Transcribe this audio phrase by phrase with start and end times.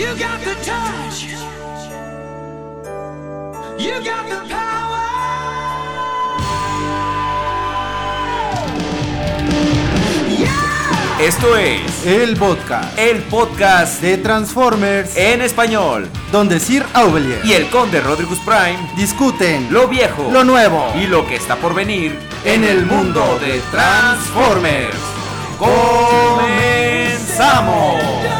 [0.00, 1.28] You got the touch.
[3.78, 5.04] You got the power.
[10.38, 11.18] Yeah.
[11.20, 16.08] Esto es El podcast el podcast de Transformers, en español.
[16.32, 21.26] donde Sir Aubelier Y el conde Rodrigus Prime, discuten lo viejo, lo nuevo y lo
[21.26, 24.96] que está por venir en el mundo de Transformers.
[25.58, 28.39] ¡Comenzamos!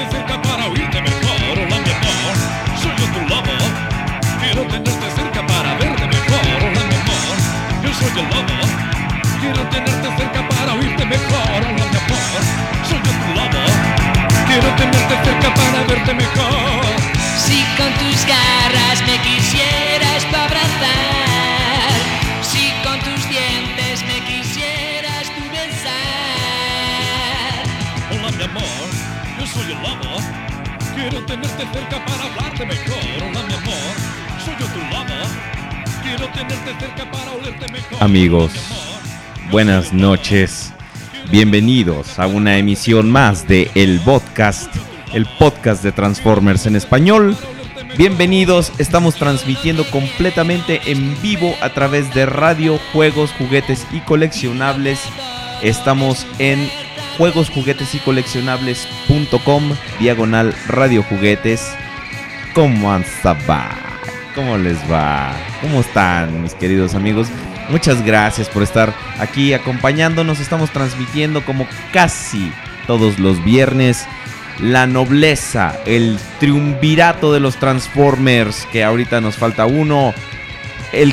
[0.00, 1.56] Para oírte mejor.
[2.80, 3.52] Soy yo tu lobo.
[4.40, 6.40] Quiero tenerte cerca para verte mejor.
[6.64, 7.36] Hola mi amor,
[7.84, 8.56] yo soy el lobo.
[9.40, 11.50] Quiero tenerte cerca para oírte mejor.
[11.52, 12.40] Hola mi amor,
[12.88, 13.62] soy yo tu lobo.
[14.48, 16.86] Quiero tenerte cerca para verte mejor.
[17.36, 21.29] Si con tus garras me quisieras tú abrazar,
[29.70, 30.16] soy el lobo.
[30.94, 32.96] Quiero tenerte cerca para hablarte mejor.
[33.18, 33.74] Hola mi amor,
[34.44, 36.02] soy yo tu lobo.
[36.02, 38.02] Quiero tenerte cerca para olerte mejor.
[38.02, 38.52] Amigos.
[39.50, 40.72] Buenas noches,
[41.30, 44.72] bienvenidos a una emisión más de El Podcast,
[45.12, 47.36] el podcast de Transformers en español.
[47.98, 55.00] Bienvenidos, estamos transmitiendo completamente en vivo a través de radio, juegos, juguetes y coleccionables.
[55.62, 56.70] Estamos en
[57.20, 61.70] juegos, juguetes y coleccionables.com, diagonal radio juguetes.
[62.54, 62.88] ¿Cómo
[63.46, 63.68] va?
[64.34, 65.36] ¿Cómo les va?
[65.60, 67.28] ¿Cómo están mis queridos amigos?
[67.68, 70.40] Muchas gracias por estar aquí acompañándonos.
[70.40, 72.50] Estamos transmitiendo como casi
[72.86, 74.06] todos los viernes
[74.58, 80.14] la nobleza, el triunvirato de los Transformers, que ahorita nos falta uno.
[80.90, 81.12] El,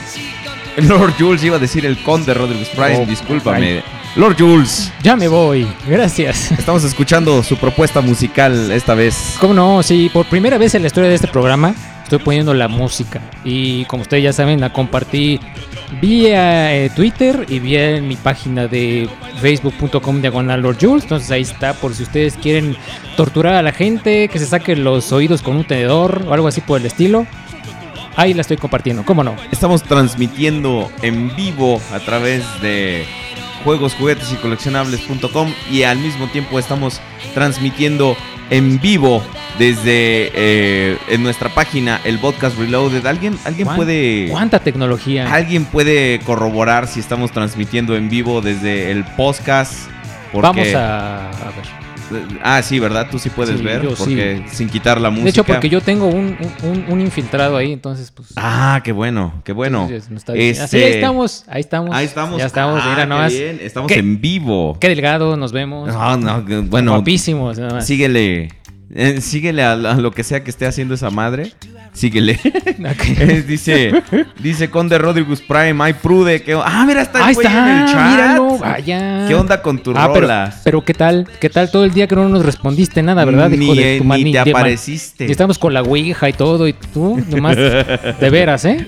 [0.87, 3.96] Lord Jules iba a decir el conde Rodriguez Price, Oh, discúlpame.
[4.17, 6.51] Lord Jules, Ya me voy, gracias.
[6.51, 9.35] estamos escuchando su propuesta musical esta vez.
[9.39, 9.83] ¿Cómo no?
[9.83, 13.21] Sí, por primera vez en la historia de este programa estoy poniendo la música.
[13.43, 15.39] Y como ustedes ya saben, la compartí
[16.01, 19.07] vía eh, Twitter y vía en mi página de
[19.39, 21.03] facebook.com diagonal Lord Jules.
[21.03, 22.75] Entonces ahí está por si ustedes quieren
[23.17, 26.61] torturar a la gente, que se saquen los oídos con un tenedor o algo así
[26.61, 27.27] por el estilo.
[28.15, 29.35] Ahí la estoy compartiendo, ¿cómo no?
[29.51, 33.05] Estamos transmitiendo en vivo a través de
[33.67, 37.01] juegos, juguetes y coleccionables.com y al mismo tiempo estamos
[37.33, 38.15] transmitiendo
[38.49, 39.21] en vivo
[39.59, 43.05] desde eh, en nuestra página el podcast Reloaded.
[43.05, 45.33] ¿Alguien, alguien ¿Cuán- puede ¿Cuánta tecnología?
[45.33, 49.89] alguien puede corroborar si estamos transmitiendo en vivo desde el podcast?
[50.31, 51.86] Porque- Vamos a, a ver.
[52.43, 53.07] Ah, sí, ¿verdad?
[53.11, 55.23] Tú sí puedes Sí, ver porque sin quitar la música.
[55.25, 58.29] De hecho, porque yo tengo un, un- un infiltrado ahí, entonces pues...
[58.35, 59.89] Ah, qué bueno, qué bueno.
[60.09, 60.51] No está bien.
[60.51, 61.95] Este- Así, ahí estamos, ahí estamos.
[61.95, 62.37] Ahí estamos.
[62.39, 63.33] Ya estamos, Ah, mira nomás.
[63.33, 64.77] bien, Estamos Qué- en vivo.
[64.79, 65.87] Qué delgado, nos vemos.
[65.93, 68.49] No, no, que- bueno, Guapísimos, síguele.
[68.93, 71.51] eh, síguele a, a lo que sea que esté haciendo esa madre.
[71.97, 72.39] Síguele.
[73.47, 74.03] Dice,
[74.39, 76.43] dice Conde Rodriguez Prime, ay prude.
[76.43, 78.11] Que, ah, mira, está el Ahí está, en el chat.
[78.11, 79.25] míralo, vaya.
[79.27, 80.53] ¿Qué onda con tu Ah, pero, rola?
[80.63, 83.49] pero qué tal, qué tal todo el día que no nos respondiste nada, ¿verdad?
[83.49, 85.25] Ni, hijo de tu man- ni te de man- apareciste.
[85.25, 87.55] Y estamos con la ouija y todo, y tú nomás,
[88.19, 88.85] de veras, ¿eh?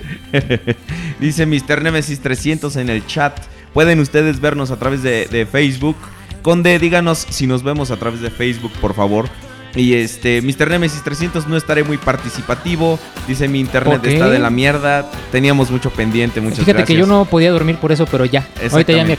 [1.18, 1.82] Dice Mr.
[1.82, 3.36] Nemesis 300 en el chat.
[3.74, 5.96] Pueden ustedes vernos a través de, de Facebook.
[6.42, 9.28] Conde, díganos si nos vemos a través de Facebook, por favor.
[9.74, 10.68] Y este, Mr.
[10.70, 12.98] Nemesis 300 no estaré muy participativo.
[13.28, 15.10] Dice mi internet está de la mierda.
[15.30, 18.46] Teníamos mucho pendiente, muchas Fíjate que yo no podía dormir por eso, pero ya.
[18.70, 19.16] Ahorita ya me...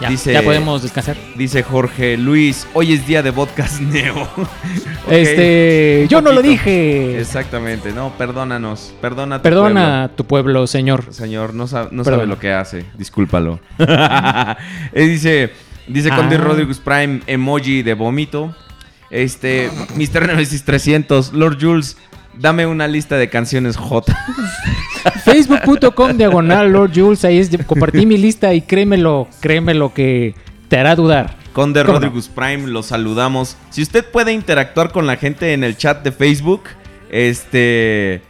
[0.00, 1.16] Ya, Dice- ya podemos descansar.
[1.36, 4.28] Dice Jorge Luis, hoy es día de podcast Neo.
[5.08, 7.20] Este, yo no lo dije.
[7.20, 8.92] Exactamente, no, perdónanos.
[9.00, 11.00] Perdona tu Perdona a tu pueblo, señor.
[11.04, 11.12] pueblo.
[11.14, 12.20] Señor, no, sa- no Perdón.
[12.20, 12.84] sabe lo que hace.
[12.98, 13.60] Discúlpalo.
[14.92, 15.52] Eh, dice,
[15.86, 16.16] Dice Ah.
[16.16, 18.54] Conde Rodriguez Prime, emoji de vómito.
[19.12, 20.26] Este, Mr.
[20.26, 21.96] Nemesis 300, Lord Jules,
[22.38, 24.16] dame una lista de canciones J.
[25.24, 30.34] Facebook.com diagonal Lord Jules, ahí es, compartí mi lista y créemelo, créemelo que
[30.68, 31.36] te hará dudar.
[31.52, 32.12] Conde ¿Cómo no?
[32.34, 33.56] Prime, los saludamos.
[33.70, 36.62] Si usted puede interactuar con la gente en el chat de Facebook,
[37.10, 38.20] este, eh,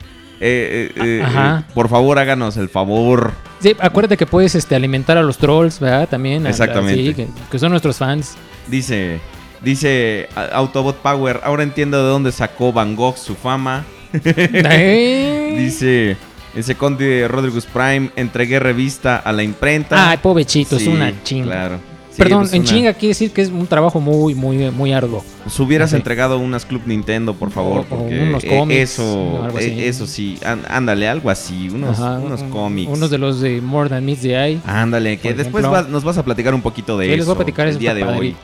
[0.40, 3.32] eh, eh, por favor háganos el favor.
[3.60, 6.08] Sí, acuérdate que puedes este, alimentar a los trolls, ¿verdad?
[6.08, 6.44] También.
[6.44, 7.00] a- a- Exactamente.
[7.00, 8.34] sí, que, que son nuestros fans.
[8.66, 9.20] Dice,
[9.62, 13.84] dice Autobot Power, ahora entiendo de dónde sacó Van Gogh su fama.
[14.12, 15.54] Eh.
[15.58, 16.16] Dice,
[16.54, 20.10] ese Conde Rodriguez Prime, entregué revista a la imprenta.
[20.10, 21.46] Ay, pobrecito, es una chinga.
[21.46, 21.91] Claro.
[22.12, 24.92] Sí, Perdón, pues en una- chinga quiere decir que es un trabajo muy, muy, muy
[24.92, 25.24] arduo.
[25.44, 29.48] Pues hubieras entregado unas Club Nintendo, por favor, O- o porque unos eh, cómics, eso,
[29.58, 32.90] eh, eso sí, án- ándale, algo así, unos, Ajá, unos un- cómics.
[32.92, 34.60] Unos de los de More Than Meets the Eye.
[34.66, 37.16] Ándale, que después vas- nos vas a platicar un poquito de Sí, eso.
[37.16, 38.36] les voy a platicar el día de hoy.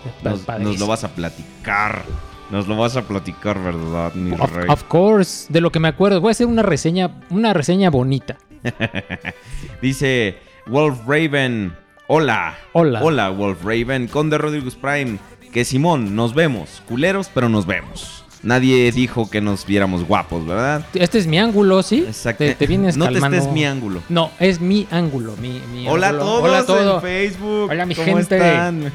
[0.60, 2.04] nos lo vas a platicar.
[2.50, 4.66] Nos lo vas a platicar, ¿verdad, mi Of, rey?
[4.70, 6.22] of course, de lo que me acuerdo.
[6.22, 8.38] Voy a hacer una reseña, una reseña bonita.
[9.82, 10.36] Dice
[10.66, 11.74] Wolf Raven.
[12.10, 12.56] Hola.
[12.72, 13.00] Hola.
[13.02, 14.08] Hola, Wolf Raven.
[14.08, 15.18] Conde Rodriguez Prime.
[15.52, 16.82] Que Simón, nos vemos.
[16.88, 18.24] Culeros, pero nos vemos.
[18.42, 20.86] Nadie dijo que nos viéramos guapos, ¿verdad?
[20.94, 22.04] Este es mi ángulo, ¿sí?
[22.06, 22.44] Exacto.
[22.44, 23.28] Te, te vienes no calmando.
[23.30, 24.02] te estés mi ángulo.
[24.08, 25.36] No, es mi ángulo.
[25.36, 26.24] Mi, mi Hola a ángulo.
[26.26, 26.94] todos Hola a todos.
[27.04, 27.70] en Facebook.
[27.70, 28.36] Hola, mi ¿Cómo gente.
[28.36, 28.92] están?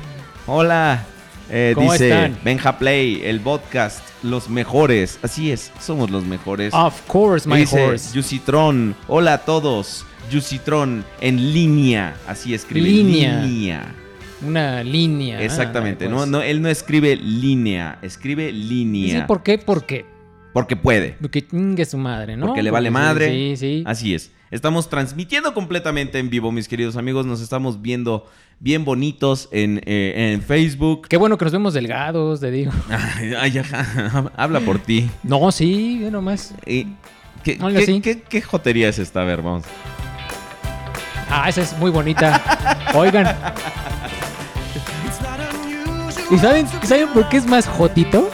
[0.48, 1.06] Hola.
[1.52, 2.40] Eh, ¿Cómo dice están?
[2.44, 5.20] Benja Play, el podcast, los mejores.
[5.22, 6.74] Así es, somos los mejores.
[6.74, 8.16] Of course, my dice horse.
[8.16, 10.06] Yusitron, hola a todos.
[10.32, 12.88] Yusitron en línea, así escribe.
[12.88, 13.42] Línea.
[13.44, 13.96] Línea.
[14.46, 15.42] Una línea.
[15.42, 16.28] Exactamente, Ah, no, pues.
[16.30, 19.28] no, él no escribe línea, escribe Sí, línea.
[19.28, 19.58] ¿por qué?
[19.58, 20.06] ¿Por qué?
[20.54, 21.16] Porque puede.
[21.22, 22.48] Porque chingue su madre, ¿no?
[22.48, 23.30] Porque le vale sí, madre.
[23.32, 23.84] Sí, sí.
[23.86, 24.32] Así es.
[24.52, 27.26] Estamos transmitiendo completamente en vivo, mis queridos amigos.
[27.26, 28.28] Nos estamos viendo
[28.60, 31.08] bien bonitos en, eh, en Facebook.
[31.08, 32.72] Qué bueno que nos vemos delgados, te digo.
[33.40, 35.10] Ay, ajá, Habla por ti.
[35.24, 36.54] No, sí, nomás.
[36.68, 36.86] Eh,
[37.44, 39.22] ¿Qué, qué- qué- qué jotería es esta?
[39.22, 39.64] A ver, vamos.
[41.30, 42.42] Ah, esa es muy bonita.
[42.94, 43.36] Oigan.
[46.32, 48.30] ¿Y saben, ¿y saben por qué es más jotito?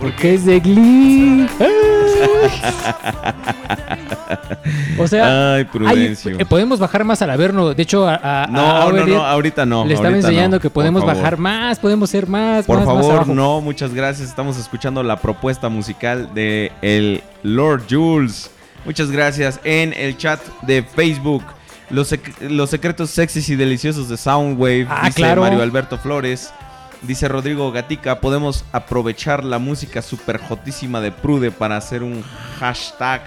[0.00, 1.48] Porque es de Glee.
[4.98, 6.36] o sea, Ay, Prudencio.
[6.38, 7.74] eh, podemos bajar más al averno.
[7.74, 9.84] De hecho, a, a- a No, no, no, ahorita no.
[9.84, 12.64] le estaba enseñando no, que podemos bajar más, podemos ser más.
[12.64, 14.28] Por más, favor, no, muchas gracias.
[14.28, 18.50] Estamos escuchando la propuesta musical de el Lord Jules.
[18.84, 21.42] Muchas gracias en el chat de Facebook.
[21.90, 25.42] Los, sec- los secretos sexys y deliciosos de Soundwave, Ah, dice claro.
[25.42, 26.52] Mario Alberto Flores.
[27.00, 32.24] Dice Rodrigo Gatica, podemos aprovechar la música super jotísima de Prude para hacer un
[32.58, 33.22] hashtag.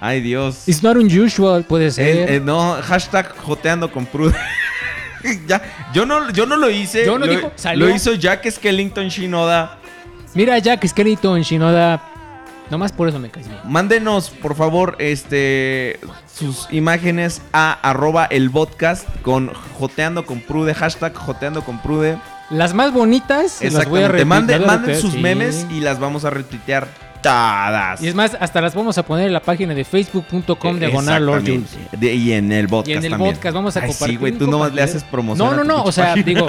[0.00, 0.66] Ay Dios.
[0.66, 2.06] It's not unusual, puede ser.
[2.30, 4.34] Eh, eh, no, hashtag joteando con Prude.
[5.46, 5.60] ya,
[5.92, 7.04] yo no, yo no lo hice.
[7.04, 7.86] Yo no lo, salió.
[7.86, 9.78] lo hizo Jack Skellington Shinoda.
[10.34, 12.00] Mira, Jack Skeleton, Shinoda.
[12.70, 13.60] Nomás por eso me caes bien.
[13.64, 16.00] Mándenos, por favor, este
[16.32, 22.18] sus imágenes a arroba el podcast con joteando con Prude, hashtag joteando con Prude.
[22.50, 24.24] Las más bonitas las voy a.
[24.24, 25.18] Manden, manden sus sí.
[25.18, 26.88] memes y las vamos a retuitear
[27.30, 28.02] todas.
[28.02, 31.40] Y es más, hasta las vamos a poner en la página de facebook.com diagonal Lord
[31.42, 31.76] Jules.
[31.92, 33.34] De- y en el podcast Y en el también.
[33.34, 34.14] podcast vamos a Ay, compartir.
[34.14, 35.48] Sí, güey, tú nomás le haces promoción.
[35.50, 36.24] No, no, no, o sea, página.
[36.26, 36.46] digo,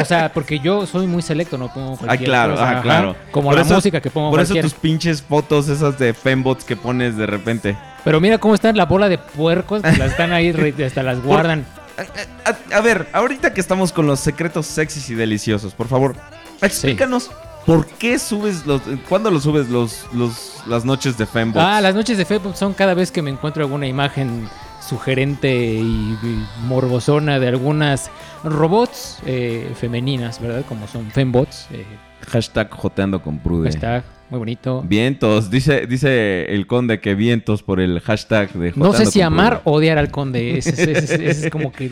[0.00, 2.82] o sea, porque yo soy muy selecto, no pongo Ah, cualquier claro, cosa, ah, ajá,
[2.82, 3.16] claro.
[3.30, 4.68] Como Por la eso- música que pongo Por eso cualquiera.
[4.68, 7.76] tus pinches fotos esas de fembots que pones de repente.
[8.04, 10.54] Pero mira cómo están la bola de puercos, que las están ahí,
[10.84, 11.64] hasta las guardan.
[11.98, 16.14] A, a- a ver, ahorita que estamos con los secretos sexys y deliciosos, por favor,
[16.62, 17.30] explícanos
[17.66, 21.64] por qué subes los, cuándo los subes los, los, las noches de fembots.
[21.64, 24.48] Ah, las noches de Facebook son cada vez que me encuentro alguna imagen
[24.80, 25.80] sugerente y,
[26.22, 28.10] y morbosona de algunas
[28.44, 30.64] robots eh, femeninas, ¿verdad?
[30.68, 31.66] Como son fembots.
[31.72, 31.84] Eh,
[32.28, 33.68] Hashtag joteando con Prude.
[33.68, 34.82] está muy bonito.
[34.86, 39.18] Vientos, dice, dice el conde que vientos por el hashtag de No sé joteando si
[39.20, 39.62] con amar Prude.
[39.64, 40.58] o odiar al conde.
[40.58, 41.90] Ese- ese es como que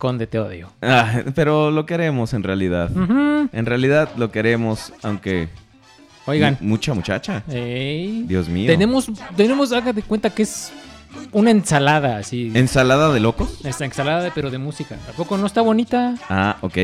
[0.00, 0.68] conde te odio.
[0.82, 2.90] Ah, pero lo queremos en realidad.
[3.52, 5.48] En realidad lo queremos, aunque
[6.26, 7.44] Oigan, mu- mucha muchacha.
[7.48, 8.66] ey, Dios mío.
[8.68, 10.72] tenemos, tenemos, haga de cuenta que es
[11.32, 12.50] una ensalada así.
[12.54, 13.64] ¿Ensalada de locos?
[13.64, 14.96] Esta ensalada, pero de música.
[15.08, 16.14] ¿A poco no está bonita?
[16.28, 16.78] Ah, ok.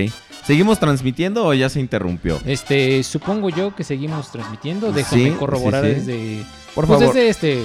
[0.44, 2.38] ¿Seguimos transmitiendo o ya se interrumpió?
[2.46, 4.92] Este, supongo yo que seguimos transmitiendo.
[4.92, 5.94] Déjame Sí, corroborar sí, sí.
[5.96, 6.44] desde.
[6.74, 7.14] Por pues favor.
[7.14, 7.64] desde este.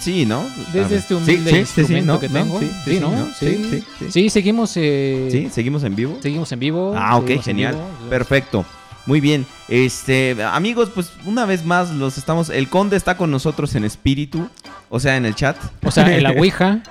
[0.00, 0.44] Sí, ¿no?
[0.72, 2.34] Desde este humilde instrumento que ¿no?
[2.42, 2.58] tengo.
[2.60, 3.10] Sí, sí, sí, ¿no?
[3.10, 3.26] ¿no?
[3.26, 4.06] Sí, sí, sí, sí.
[4.10, 4.72] Sí, seguimos.
[4.76, 6.18] eh, Sí, ¿seguimos en vivo?
[6.22, 6.94] Seguimos en vivo.
[6.96, 7.74] Ah, ok, genial.
[7.74, 7.86] vivo.
[8.10, 8.64] Perfecto.
[9.06, 9.46] Muy bien.
[9.68, 12.50] Este, amigos, pues una vez más los estamos.
[12.50, 14.48] El conde está con nosotros en espíritu.
[14.90, 15.56] O sea, en el chat.
[15.84, 16.82] O sea, en la Ouija.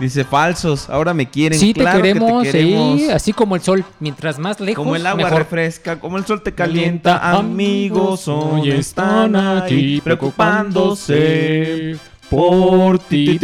[0.00, 0.88] Dice falsos.
[0.88, 1.58] Ahora me quieren.
[1.58, 2.98] Sí, Claro te que queremos, queremos.
[3.00, 3.84] sí, así como el sol.
[4.00, 5.38] Mientras más lejos, Como el agua mejor.
[5.40, 11.96] refresca, como el sol te calienta, amigos, hoy están aquí preocupándose
[12.34, 13.38] por ti.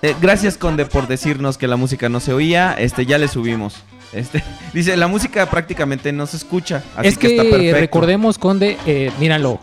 [0.00, 3.82] Eh, gracias Conde por decirnos que la música no se oía, este ya le subimos.
[4.12, 7.78] Este dice la música prácticamente no se escucha, así es que, que, está perfecto.
[7.80, 9.60] recordemos, Conde, eh, míralo.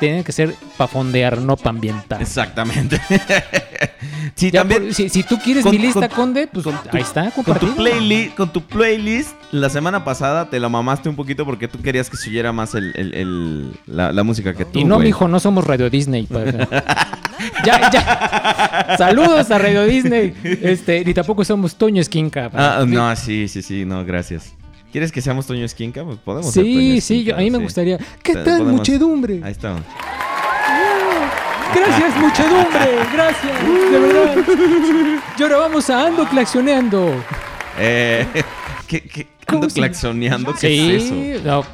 [0.00, 2.22] Tiene que ser para fondear, no para ambientar.
[2.22, 3.00] Exactamente.
[4.36, 6.96] sí, también por- si, si tú quieres con- mi lista, con- Conde, pues con tu-
[6.96, 11.16] ahí está, con tu playlist, con tu playlist la semana pasada te la mamaste un
[11.16, 14.64] poquito porque tú querías que se oyera más el, el- el- la, la música que
[14.64, 14.78] tú.
[14.78, 15.08] Y no, güey.
[15.08, 16.24] mijo, no somos Radio Disney.
[16.26, 16.68] para-
[17.64, 18.94] ya, ya.
[18.98, 20.34] Saludos a Radio Disney.
[20.42, 22.50] Este, ni tampoco somos Toño Esquinca.
[22.54, 24.52] Ah, no, sí, sí, sí, no, gracias.
[24.92, 26.02] ¿Quieres que seamos Toño Esquinca?
[26.04, 27.64] Pues podemos ser Toño Sí, sí, yo- a mí me sí.
[27.64, 27.98] gustaría.
[28.22, 29.40] ¿Qué tal, podemos- muchedumbre?
[29.44, 29.76] Ahí está.
[31.74, 32.88] Gracias, muchedumbre.
[33.12, 34.36] Gracias, de verdad.
[35.38, 37.22] Y ahora vamos a Ando Claxoneando.
[37.78, 38.26] Eh,
[38.88, 40.54] ¿qué, qué, ¿Cómo ando claxoneando?
[40.54, 41.44] ¿Qué Sí, es eso?
[41.44, 41.64] no.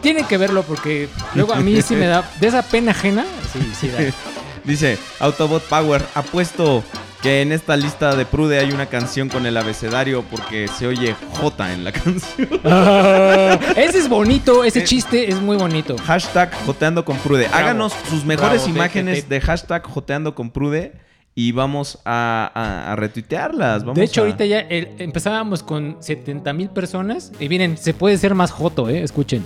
[0.00, 2.28] Tienen que verlo porque luego a mí sí me da.
[2.40, 3.98] De esa pena ajena, sí, sí da.
[4.64, 6.82] Dice Autobot Power, apuesto
[7.22, 11.14] que en esta lista de Prude hay una canción con el abecedario porque se oye
[11.40, 12.48] J en la canción.
[12.64, 14.84] Ah, ese es bonito, ese Eh.
[14.84, 15.96] chiste es muy bonito.
[16.04, 17.48] Hashtag Joteando con Prude.
[17.48, 17.62] Bravo.
[17.62, 20.92] Háganos sus mejores Bravo, te- imágenes te- de hashtag Joteando con Prude
[21.34, 23.82] y vamos a, a- a retuitearlas.
[23.82, 27.32] Vamos de hecho, a- ahorita ya el- empezábamos con 70 mil personas.
[27.40, 29.02] Y miren, se puede ser más joto, ¿eh?
[29.02, 29.44] Escuchen.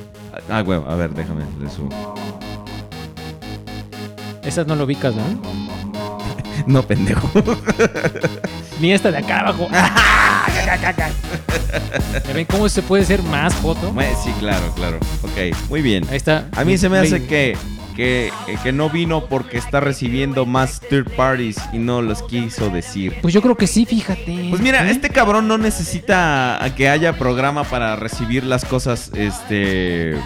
[0.50, 1.42] Ah, güey, a ver, déjame.
[1.60, 1.88] le subo.
[4.48, 5.22] Esas no lo ubicas, ¿no?
[6.66, 7.30] No, pendejo.
[8.80, 9.68] Ni esta de acá abajo.
[12.26, 13.54] ¿Ya ven cómo se puede ser más?
[13.62, 14.98] Bueno, sí, claro, claro.
[15.22, 16.04] Ok, muy bien.
[16.10, 16.48] Ahí está.
[16.56, 17.56] A mí se me hace que,
[17.98, 18.30] que,
[18.62, 23.16] que no vino porque está recibiendo más third parties y no los quiso decir.
[23.20, 24.46] Pues yo creo que sí, fíjate.
[24.50, 24.92] Pues mira, ¿Eh?
[24.92, 30.16] este cabrón no necesita a que haya programa para recibir las cosas, este,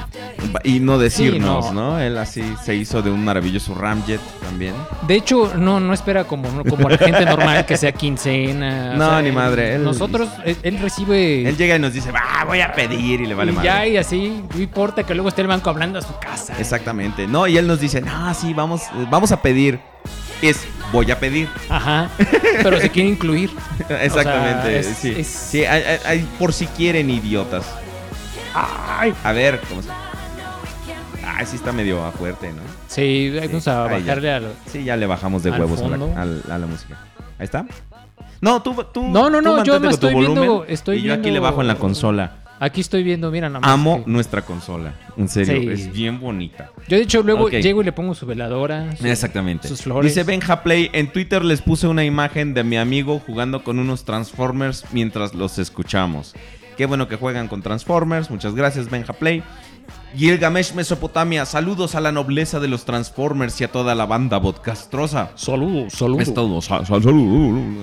[0.64, 1.98] y no decirnos, Sí, no.
[1.98, 4.74] Él así se hizo de un maravilloso Ramjet también.
[5.06, 8.92] De hecho, no, no espera como, como la gente normal que sea quincena.
[9.02, 11.48] No, ni madre, él- Nosotros, él, él recibe.
[11.48, 13.68] Él llega y nos dice, va, voy a pedir y le vale y madre.
[13.68, 16.54] ya, y así, no importa que luego esté el banco hablando a su casa.
[16.58, 17.26] Exactamente.
[17.26, 19.80] No, y él nos dice, no, sí, vamos, eh, vamos a pedir.
[20.40, 21.48] Es, voy a pedir.
[21.68, 22.08] Ajá.
[22.62, 23.50] Pero se quiere incluir.
[23.88, 24.78] Exactamente.
[24.80, 27.64] es- sí, es- Sí, hay- hay- hay por si quieren, idiotas.
[28.54, 29.14] Ay.
[29.24, 29.88] A ver, ¿cómo se.?
[31.24, 32.60] Ay, sí está medio fuerte, ¿no?
[32.88, 36.58] Sí, vamos a bajarle a lo- Sí, ya le bajamos de huevos a la, a
[36.66, 36.98] música.
[37.38, 37.64] Ahí está.
[38.40, 39.02] No, tú, tú.
[39.08, 41.68] No, no, tú no, yo me estoy viendo- estoy y yo aquí le bajo en
[41.68, 42.41] la consola.
[42.64, 43.70] Aquí estoy viendo, mira nada más.
[43.70, 44.94] Amo que- nuestra consola.
[45.16, 45.82] En serio, Sí.
[45.82, 46.70] es bien bonita.
[46.86, 48.94] Yo de hecho luego llego y le pongo su veladora.
[48.96, 49.66] su- Exactamente.
[49.66, 50.08] Sus flores.
[50.14, 54.04] Dice Benja Play, en Twitter les puse una imagen de mi amigo jugando con unos
[54.04, 56.34] Transformers mientras los escuchamos.
[56.76, 59.42] Qué bueno que juegan con Transformers, muchas gracias Benja Play.
[60.14, 65.30] Gilgamesh Mesopotamia, saludos a la nobleza de los Transformers y a toda la banda podcastrosa.
[65.36, 66.28] Saludos, saludos.
[66.28, 66.84] Es todo, sal-.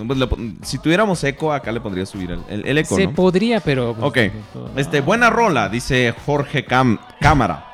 [0.08, 0.27] Pues le
[0.62, 3.13] Si tuviéramos eco, acá le podría subir el, el- el eco, Se ¿no?
[3.13, 3.96] podría, pero.
[4.01, 4.17] Ok.
[4.75, 7.65] Este, buena rola, dice Jorge Cam Cámara.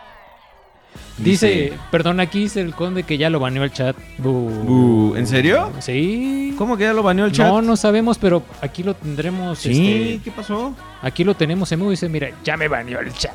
[1.17, 3.95] Dice, perdón, aquí dice el conde que ya lo baneó el chat.
[4.17, 4.49] Bu.
[4.49, 5.71] Bu, ¿en serio?
[5.79, 6.53] Sí.
[6.57, 7.47] ¿Cómo que ya lo baneó el chat?
[7.47, 9.59] No, no sabemos, pero aquí lo tendremos.
[9.59, 10.75] Sí, este, ¿qué pasó?
[11.01, 11.91] aquí lo tenemos en vivo.
[11.91, 13.33] Dice, mira, ya me baneó el chat.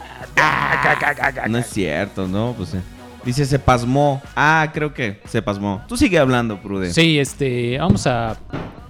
[1.49, 2.54] No es cierto, ¿no?
[2.56, 2.82] Pues eh.
[3.25, 4.22] Dice, se pasmó.
[4.34, 5.82] Ah, creo que se pasmó.
[5.88, 6.92] Tú sigue hablando, Prude.
[6.92, 8.38] Sí, este, vamos a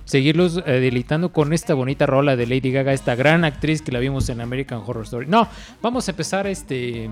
[0.04, 4.00] seguirlos eh, deleitando con esta bonita rola de Lady Gaga, esta gran actriz que la
[4.00, 5.26] vimos en American Horror Story.
[5.26, 5.48] No,
[5.80, 7.08] vamos a empezar este,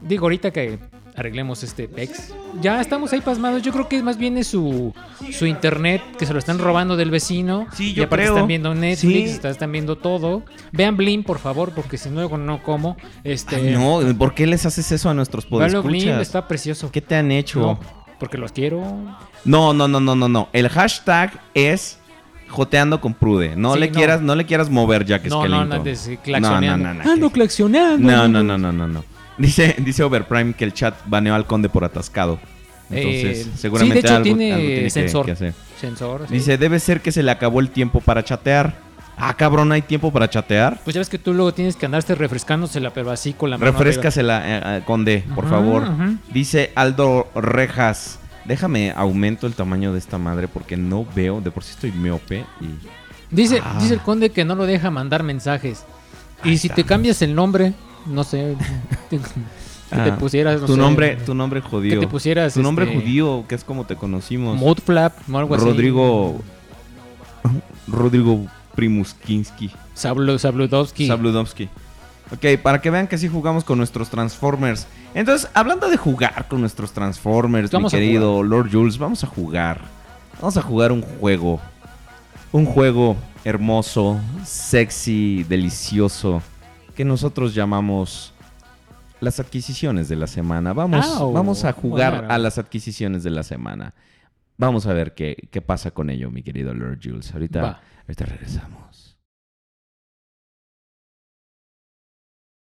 [0.00, 0.78] digo ahorita que
[1.14, 2.32] arreglemos este pex.
[2.60, 3.62] Ya estamos ahí pasmados.
[3.62, 4.94] Yo creo que más bien es su,
[5.30, 7.66] su internet que se lo están robando del vecino.
[7.74, 8.34] Sí, y yo aparte creo.
[8.36, 9.46] están viendo Netflix, Sí.
[9.48, 10.42] están viendo todo.
[10.72, 12.96] Vean Blim, por favor, porque si no, no como.
[13.24, 16.90] Este, Ay, no, ¿por qué les haces eso a nuestros Véanlo, Blim, está precioso.
[16.90, 17.60] ¿Qué te han hecho?
[17.60, 17.80] No,
[18.18, 18.80] porque los quiero.
[19.44, 20.48] No, no, no, no, no, no.
[20.52, 21.98] El hashtag es
[22.48, 23.56] joteando con Prude.
[23.56, 23.94] No Sí, le no.
[23.94, 25.82] quieras, no le quieras mover ya que No, no, no,
[26.22, 26.38] claxoneando.
[26.40, 28.10] No, no, no, no, Ando claxoneando.
[28.10, 29.04] No, no, no, no, no, no.
[29.42, 32.38] Dice, dice Overprime que el chat baneó al conde por atascado.
[32.90, 35.26] Entonces, Eh, seguramente sí, de hecho algo, tiene algo tiene que- sensor.
[35.26, 35.54] que hacer.
[35.80, 36.26] Sensor.
[36.28, 36.34] sí.
[36.34, 38.74] Dice, debe ser que se le acabó el tiempo para chatear.
[39.16, 40.80] Ah, cabrón, ¿hay tiempo para chatear?
[40.84, 43.70] Pues ya ves que tú luego tienes que andarse refrescándosela, pero así con la mano.
[43.72, 45.82] Refrescasela, eh, eh, Conde, por Ajá, favor.
[45.84, 46.14] ajá.
[46.32, 48.18] Dice Aldo Rejas.
[48.44, 51.40] Déjame aumento el tamaño de esta madre porque no veo.
[51.40, 52.66] De por sí estoy miope y.
[53.34, 53.78] Dice, Ah.
[53.80, 55.84] dice el conde que no lo deja mandar mensajes.
[56.44, 57.72] Y si te cambias el nombre,
[58.06, 58.56] no sé,
[59.10, 61.94] que te Ah, pusieras, no tu sé, nombre, tu nombre judío.
[62.00, 64.58] que te pusieras, tu nombre este, judío, que es como te conocimos.
[64.58, 65.64] Mudflap o algo así.
[65.66, 66.40] Rodrigo.
[67.86, 69.70] Rodrigo Primuskinski.
[69.94, 71.06] Sablu, Sabludowski.
[71.06, 71.68] Sabludowski.
[72.32, 74.86] Ok, para que vean que sí jugamos con nuestros Transformers.
[75.14, 79.82] Entonces, hablando de jugar con nuestros Transformers, Vamos mi querido Lord Jules, vamos a jugar.
[80.40, 81.60] Vamos a jugar un juego.
[82.52, 86.40] Un juego hermoso, sexy, delicioso,
[86.92, 88.32] que nosotros llamamos
[89.20, 90.72] las adquisiciones de la semana.
[90.72, 92.34] Vamos, Au, vamos a jugar bueno.
[92.34, 93.94] a las adquisiciones de la semana.
[94.58, 97.32] Vamos a ver qué, qué pasa con ello, mi querido Lord Jules.
[97.32, 97.80] Ahorita, Va.
[98.06, 99.18] ahorita regresamos.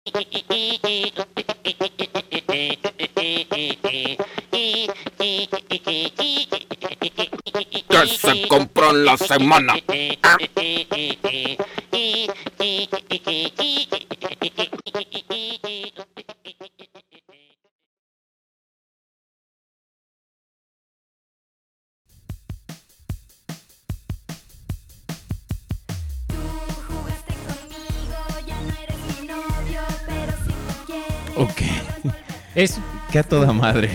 [7.89, 9.75] que se compró en la semana.
[26.27, 26.35] Tú
[26.87, 31.43] jugaste conmigo, ya no eres mi novio, pero si te quiero.
[31.43, 31.61] Ok.
[32.55, 32.79] Es,
[33.11, 33.89] Que a toda madre.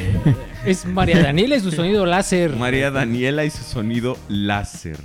[0.66, 2.56] Es María Daniela y su sonido láser.
[2.56, 4.98] María Daniela y su sonido láser.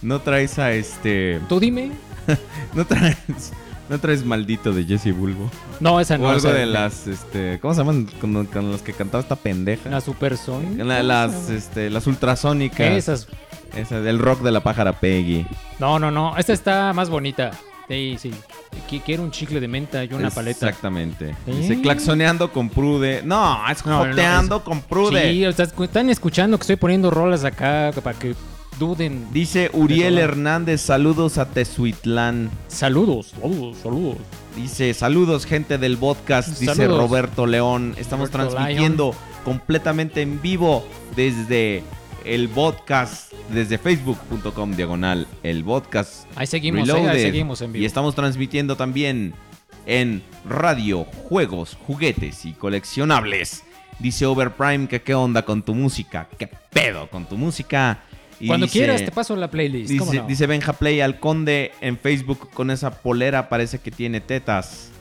[0.00, 1.40] No traes a este.
[1.48, 1.92] Tú dime.
[2.74, 3.16] No traes.
[3.88, 5.50] No traes maldito de Jesse Bulbo.
[5.80, 6.28] No, esa O no.
[6.30, 7.06] algo esa- de las.
[7.06, 8.06] este ¿Cómo se llaman?
[8.20, 9.90] Con, con los que cantaba esta pendeja.
[9.90, 10.84] La supersónica.
[10.84, 12.80] La- las, este, las ultrasónicas.
[12.92, 13.28] Esas.
[13.76, 15.46] Esa del rock de la pájara Peggy.
[15.78, 16.36] No, no, no.
[16.36, 17.50] Esta está más bonita.
[17.88, 18.30] Sí, sí.
[18.88, 20.68] Qui- Quiero un chicle de menta y una paleta.
[20.68, 21.30] Exactamente.
[21.46, 21.54] ¿Eh?
[21.54, 23.22] Dice claxoneando con Prude.
[23.24, 25.30] No, es No, no, joteando es- con Prude.
[25.32, 28.34] Sí, o sea, están escuchando que estoy poniendo rolas acá para que
[28.78, 29.26] duden.
[29.32, 30.18] Dice Uriel.
[30.18, 32.50] Hernández, saludos a Tezuitlán.
[32.68, 34.16] Saludos, saludos, saludos.
[34.56, 36.86] Dice, saludos gente del podcast, dice.
[36.86, 37.94] Roberto León.
[37.98, 40.84] Estamos Roberto transmitiendo completamente en vivo
[41.16, 41.82] desde
[42.24, 47.10] el podcast, desde facebook.com diagonal, el podcast Ahí seguimos, eh, Reloaded.
[47.10, 47.82] ahí seguimos en vivo.
[47.82, 49.34] Y estamos transmitiendo también
[49.86, 53.64] en radio, juegos, juguetes y coleccionables.
[53.98, 58.00] Dice Overprime que qué onda con tu música, qué pedo con tu música.
[58.40, 59.96] Y Cuando dice- quieras te paso la playlist.
[59.98, 60.28] ¿cómo Dice, no?
[60.28, 64.91] dice Benja Play al conde en Facebook con esa polera parece que tiene tetas.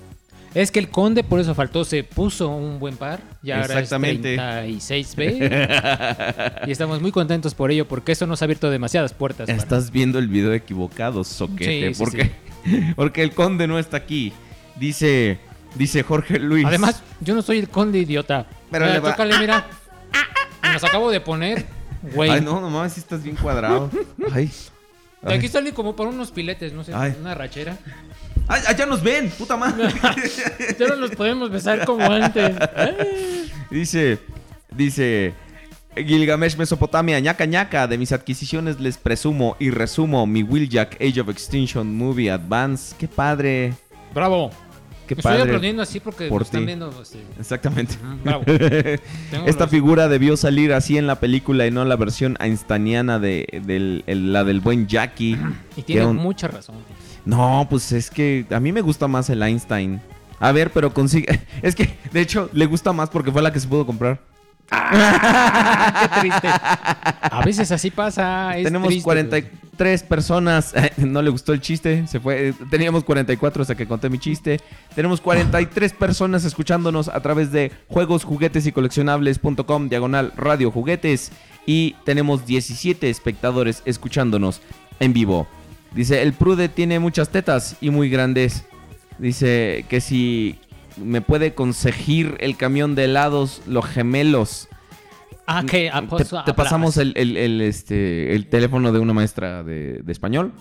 [0.54, 3.22] Es que el conde por eso faltó, se puso un buen par.
[3.42, 4.38] Ya Exactamente.
[4.38, 6.68] ahora es 36B.
[6.68, 9.48] y estamos muy contentos por ello porque eso nos ha abierto demasiadas puertas.
[9.48, 11.88] para- Estás viendo el video equivocado, soquete.
[11.90, 12.32] Sí, sí, porque,
[12.96, 14.34] porque el conde no está aquí.
[14.78, 15.40] Dice,
[15.76, 16.66] dice Jorge Luis.
[16.66, 18.46] Además, yo no soy el conde idiota.
[18.72, 19.66] Pero Mira, le va- tócale, mira.
[20.74, 21.66] Los acabo de poner.
[22.14, 22.30] Güey.
[22.30, 23.90] Ay, no, no mames, si estás bien cuadrado.
[24.34, 24.52] Ay.
[25.22, 27.14] De aquí sale como por unos piletes, no sé, Ay.
[27.20, 27.78] una rachera.
[28.54, 29.88] Ay, ay, ya nos ven, puta madre.
[30.80, 32.54] Ya no nos podemos besar como antes.
[33.72, 34.20] dice,
[34.76, 35.34] dice
[35.96, 41.30] Gilgamesh Mesopotamia, ñaca ñaca, de mis adquisiciones les presumo y resumo mi Wheeljack Age of
[41.30, 42.94] Extinction Movie Advance.
[43.00, 43.74] Qué padre,
[44.14, 44.52] Bravo.
[45.08, 45.44] qué Estoy padre.
[45.44, 46.90] aplaudiendo así porque por están viendo.
[47.02, 47.96] este, Exactamente.
[48.04, 48.44] Ujú, bravo.
[49.46, 53.46] Esta los- figura debió salir así en la película y no la versión einsteiniana de
[54.08, 55.38] el- la del buen Jackie.
[55.78, 56.76] Y tiene un- mucha razón.
[57.26, 60.02] No, pues es que a mí me gusta más el Einstein.
[60.40, 61.40] A ver, pero consigue.
[61.62, 64.20] Es que, de hecho, le gusta más porque fue la que se pudo comprar.
[64.72, 66.48] Qué triste.
[66.50, 68.58] A veces así pasa.
[68.58, 70.74] es Tenemos triste, 43 personas.
[70.98, 72.08] No le gustó el chiste.
[72.08, 72.54] Se fue.
[72.70, 74.60] Teníamos 44 hasta que conté mi chiste.
[74.96, 81.32] Tenemos 43 personas escuchándonos a través de juegos, juguetes y coleccionables.com diagonal radio juguetes.
[81.68, 84.62] Y tenemos 17 espectadores escuchándonos
[85.00, 85.48] en vivo.
[85.94, 88.64] Dice, el Prude tiene muchas tetas y muy grandes.
[89.18, 90.58] Dice que si
[90.98, 94.68] me puede conseguir el camión de helados, los gemelos.
[95.48, 99.12] Ah, que ah, Te, pues, te pasamos el, el- el, este, el teléfono de una
[99.12, 100.54] maestra de, de español.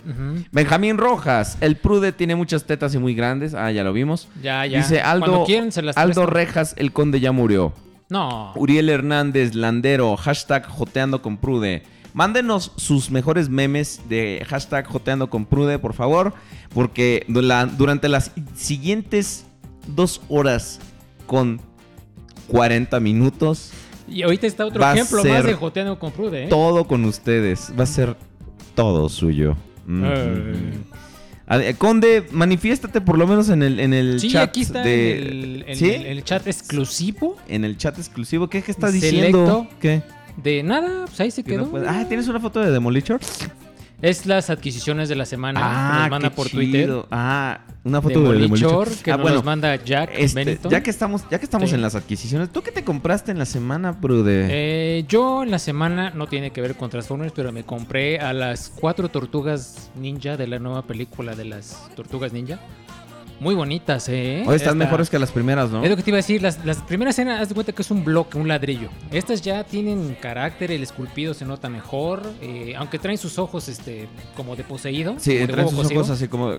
[0.50, 3.54] Benjamín Rojas, el Prude tiene muchas tetas y muy grandes.
[3.54, 4.26] Ah, ya lo vimos.
[4.42, 4.78] Ya, ya.
[4.78, 6.26] Dice Aldo, Cuando quieren se las Aldo.
[6.26, 7.72] Rejas, el conde ya murió.
[8.08, 8.52] No.
[8.56, 11.84] Uriel Hernández, Landero, hashtag joteando con Prude.
[12.12, 16.34] Mándenos sus mejores memes de hashtag joteando con Prude, por favor.
[16.74, 19.44] Porque durante las siguientes
[19.86, 20.80] dos horas
[21.26, 21.60] con
[22.48, 23.72] 40 minutos,
[24.08, 26.48] Y ahorita está otro ejemplo más de Joteando con Prude, ¿eh?
[26.48, 27.72] todo con ustedes.
[27.78, 28.16] Va a ser
[28.74, 29.56] todo suyo.
[29.86, 31.74] Mm, Eh.
[31.78, 34.48] Conde, manifiéstate por lo menos en el, en el Sí, chat.
[34.48, 35.90] aquí está de- en el, en ¿Sí?
[35.90, 38.48] el- el chat exclusivo En el chat exclusivo.
[38.48, 39.16] ¿Qué, qué estás Selecto.
[39.16, 39.66] diciendo?
[39.80, 40.02] ¿Qué?
[40.42, 41.70] De nada, pues ahí se no quedó.
[41.70, 43.18] puede- Ah, ¿tienes una foto de Demolition?
[44.02, 46.58] Es las adquisiciones de la semana Ah, que nos manda qué por chido.
[46.62, 46.90] Twitter.
[47.10, 49.02] Ah, una foto de de, de Molichor, Molichor.
[49.04, 50.70] que Ah, nos bueno, los manda Jack este, Bennington.
[50.70, 51.74] ya que estamos, ya que estamos Sí.
[51.74, 54.46] en las adquisiciones, ¿tú qué te compraste en la semana, Brude?
[54.50, 58.32] Eh, yo en la semana, no tiene que ver con Transformers, pero me compré a
[58.32, 62.58] las cuatro tortugas ninja de la nueva película de las tortugas ninja.
[63.40, 64.44] Muy bonitas, ¿eh?
[64.46, 65.82] Hoy están Esta- mejores que las primeras, ¿no?
[65.82, 67.80] Es lo que te iba a decir, las, las primeras escenas, haz de cuenta que
[67.80, 68.90] es un bloque, un ladrillo.
[69.10, 74.08] Estas ya tienen carácter, el esculpido se nota mejor, eh, aunque traen sus ojos este
[74.36, 75.14] como de poseído.
[75.16, 76.52] Sí, como traen sus ojos así como...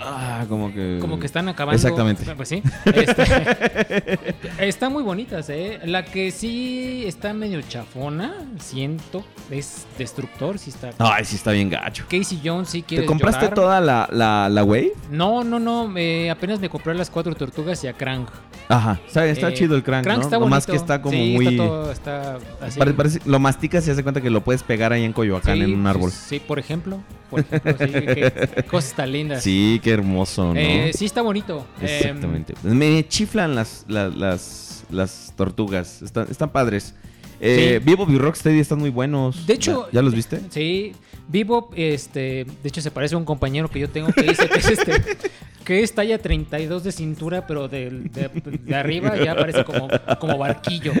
[0.00, 0.96] Ah, como que...
[1.02, 1.76] Como que están acabando.
[1.76, 2.24] Exactamente.
[2.34, 2.62] Pues sí.
[2.86, 5.80] Este, están muy bonitas, ¿eh?
[5.84, 10.92] La que sí está medio chafona, siento, es Destructor, sí está.
[10.98, 12.04] Ay, sí está bien gacho.
[12.08, 14.92] Casey Jones sí quiere ¿Te compraste toda la, la, la wave?
[15.10, 15.92] No, no, no.
[15.98, 18.26] eh, apenas me compré las cuatro tortugas y a Krang.
[18.68, 20.20] Ajá, está, está Eh, chido el crank, ¿no?
[20.20, 20.72] está Nomás bonito.
[20.72, 21.46] que está como Sí, muy...
[21.48, 22.80] Está todo, está así.
[22.80, 25.74] Parece- lo masticas y hace cuenta que lo puedes pegar ahí en Coyoacán Sí, en
[25.74, 26.10] un árbol.
[26.10, 27.00] pues, Sí, por ejemplo.
[27.30, 29.42] Por ejemplo, sí, qué cosas tan lindas.
[29.42, 30.60] Sí, qué hermoso, ¿no?
[30.60, 31.66] Eh, sí, está bonito.
[31.80, 32.54] Eh, Exactamente.
[32.62, 36.02] Me chiflan las, las, las, las tortugas.
[36.02, 36.94] Están, están padres.
[37.40, 37.84] Eh, Sí.
[37.84, 39.46] Vivo y Rocksteady están muy buenos.
[39.48, 40.40] De hecho, ¿Ya, los viste?
[40.50, 40.92] Sí,
[41.28, 44.58] Vivo, este, de hecho se parece a un compañero que yo tengo que dice que
[44.58, 44.92] es este,
[45.64, 50.92] que es talla 32 de cintura, pero de, de arriba ya parece como, como barquillo.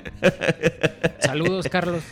[1.20, 2.02] Saludos, Carlos.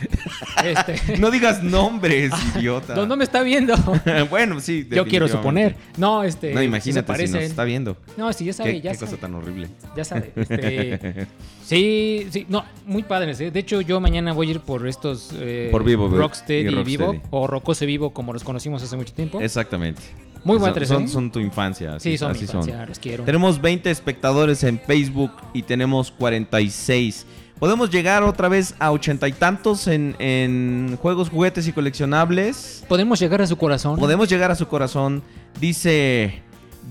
[0.63, 2.95] Este, No digas nombres, idiota.
[2.95, 3.75] no, no me está viendo.
[4.29, 4.87] bueno, sí.
[4.89, 5.75] Yo quiero suponer.
[5.97, 6.53] No, este.
[6.53, 7.97] No, imagínate se si nos está viendo.
[8.17, 9.11] No, sí, ya sabe, Qué, ya qué sabe.
[9.11, 9.67] cosa tan horrible.
[9.95, 10.31] Ya sabe.
[10.35, 11.27] este,
[11.65, 13.39] sí, sí, no, muy padres.
[13.41, 13.51] ¿eh?
[13.51, 15.31] De hecho, yo mañana voy a ir por estos.
[15.35, 16.83] eh, Por Vivo, Rocksteady y, Rocksteady.
[16.83, 17.21] Vivo.
[17.31, 19.41] O Rocose Vivo, como los conocimos hace mucho tiempo.
[19.41, 20.01] Exactamente.
[20.43, 21.07] Muy son, buenos, son, ¿eh?
[21.07, 21.95] son tu infancia.
[21.95, 23.23] así- sí, son mi así infancia, los quiero.
[23.23, 27.25] Tenemos 20 espectadores en Facebook y tenemos 46.
[27.59, 32.83] Podemos llegar otra vez a ochenta y tantos en, en juegos, juguetes y coleccionables.
[32.89, 33.99] Podemos llegar a su corazón.
[33.99, 35.21] Podemos llegar a su corazón.
[35.59, 36.41] Dice.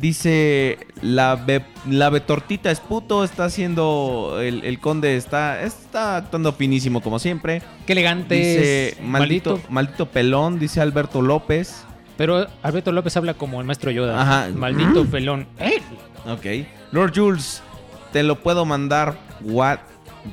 [0.00, 0.78] Dice.
[1.02, 3.24] La, be- la Betortita es puto.
[3.24, 4.38] Está haciendo.
[4.40, 5.62] El, el conde está.
[5.62, 7.62] Está actuando finísimo como siempre.
[7.84, 8.36] Qué elegante.
[8.36, 8.88] Dice.
[8.90, 10.60] es, Maldito, maldito pelón.
[10.60, 11.84] Dice Alberto López.
[12.20, 14.20] Pero Alberto López habla como el maestro Yoda.
[14.20, 14.48] Ajá.
[14.54, 15.46] Maldito pelón.
[15.58, 15.80] ¡Eh!
[16.30, 16.68] Ok.
[16.92, 17.62] Lord Jules.
[18.12, 19.14] Te lo puedo mandar.
[19.40, 19.78] What?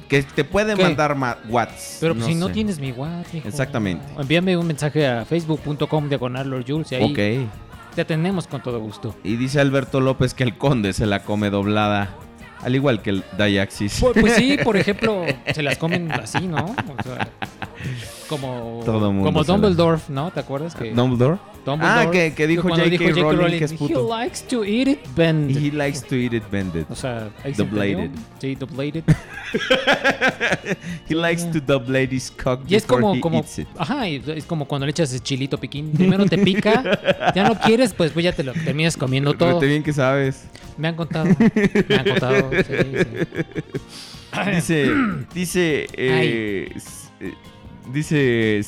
[0.10, 0.84] Que te puede ¿Qué?
[0.84, 2.00] mandar ma- Watts.
[2.02, 2.54] Pero pues, si no sé.
[2.56, 3.08] tienes mi mijo.
[3.46, 4.04] Exactamente.
[4.20, 7.04] Envíame un mensaje a facebook.com diagonal Lord Jules y ahí
[7.46, 7.50] Ok.
[7.96, 9.16] te atendemos con todo gusto.
[9.24, 12.10] Y dice Alberto López que el conde se la come doblada.
[12.64, 14.02] Al igual que el Dayaxis.
[14.02, 15.24] Pues, pues sí, por ejemplo,
[15.54, 16.66] se las comen así, ¿no?
[16.66, 17.30] O sea,
[18.28, 20.32] como Todo mundo como Dumbledore, ¿no?
[20.32, 21.38] ¿Te acuerdas que Dumbledore.
[21.68, 23.12] Dumbledore, Ah, que, que dijo J.K.
[23.22, 24.08] Rowling, que es He puto.
[24.08, 25.52] likes to eat it bend.
[25.52, 26.86] He likes to eat it bended.
[26.90, 28.10] o sea, ahí se entendió.
[28.40, 29.04] Sí, doblated.
[31.10, 33.68] He likes to double his cock Y es before como, he como, eats it.
[33.78, 35.92] ajá, es como cuando le echas el chilito piquín.
[35.92, 39.56] Primero te pica, ya no quieres, pues, pues ya te lo terminas comiendo todo.
[39.56, 40.46] Rete bien que sabes.
[40.78, 41.26] Me han contado,
[41.90, 44.44] me han contado, sí, sí.
[44.54, 44.92] Dice,
[45.34, 46.72] dice, eh,
[47.20, 47.34] eh,
[47.92, 48.62] dice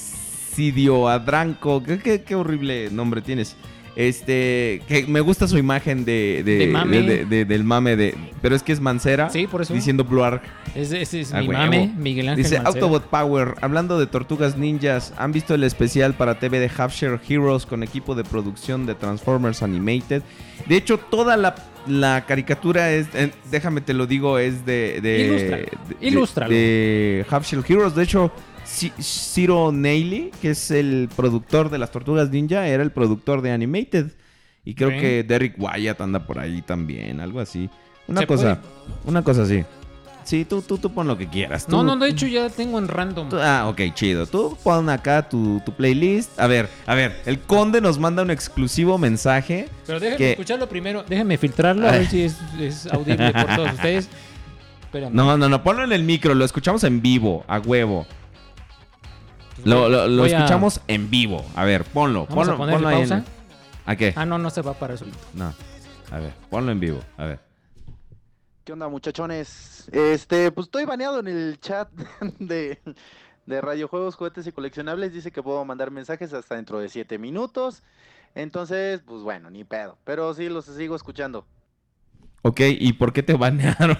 [0.63, 1.81] Sidio Adranco.
[1.81, 3.55] ¿Qué, qué, qué horrible nombre tienes.
[3.95, 7.01] Este, que me gusta su imagen de, de- De mame.
[7.01, 9.29] de- de- del mame de, pero es que es Mancera.
[9.29, 9.73] Sí, por eso.
[9.73, 10.43] Diciendo Blue Arc.
[10.75, 12.69] Ese, es A mi mame, Miguel Ángel Dice Mancera.
[12.83, 17.19] Autobot Power, hablando de tortugas ninjas, ¿han visto el especial para TV de Half Share
[17.27, 20.21] Heroes con equipo de producción de Transformers Animated?
[20.67, 21.55] De hecho, toda la,
[21.87, 24.99] la caricatura es, eh, déjame te lo digo, es de...
[25.01, 25.21] de
[26.01, 27.25] Ilústralo, de-
[27.67, 27.95] Heroes.
[27.95, 28.31] De hecho,
[28.69, 34.11] Ciro Neily, que es el productor de las tortugas ninja, era el productor de Animated.
[34.65, 37.69] Y creo que Derek Wyatt anda por ahí también, algo así.
[38.07, 38.59] Una cosa,
[39.05, 39.63] una cosa así.
[40.23, 41.67] Sí, tú, tú, tú pon lo que quieras.
[41.69, 43.29] No, tú- no, de hecho ya tengo en random.
[43.29, 44.27] Tú- ah, ok, chido.
[44.27, 46.39] Tú pon acá tu, tu playlist.
[46.39, 49.69] A ver, a ver, el conde nos manda un exclusivo mensaje.
[49.87, 53.73] Pero déjenme que- escucharlo primero, déjenme filtrarlo, a ver si es, es audible por todos
[53.73, 54.09] ustedes.
[54.83, 55.13] Espérame.
[55.15, 58.05] No, no, no, ponlo en el micro, lo escuchamos en vivo, a huevo.
[59.65, 61.43] Lo, lo- lo Voy a- escuchamos en vivo.
[61.55, 63.25] A ver, ponlo, Vamos ponlo, a ponerle ponlo ahí en pausa.
[63.85, 64.13] ¿A qué?
[64.15, 65.17] Ah, no, no se va para solito.
[65.33, 65.53] No.
[66.11, 67.39] A ver, ponlo en vivo, a ver.
[68.63, 69.89] ¿Qué onda, muchachones?
[69.91, 71.89] Este, pues estoy baneado en el chat
[72.39, 72.79] de,
[73.47, 75.13] de radiojuegos, juguetes y coleccionables.
[75.13, 77.81] Dice que puedo mandar mensajes hasta dentro de 7 minutos.
[78.35, 79.97] Entonces, pues bueno, ni pedo.
[80.03, 81.45] Pero sí, los sigo escuchando.
[82.41, 83.97] Ok, ¿y por qué te banearon?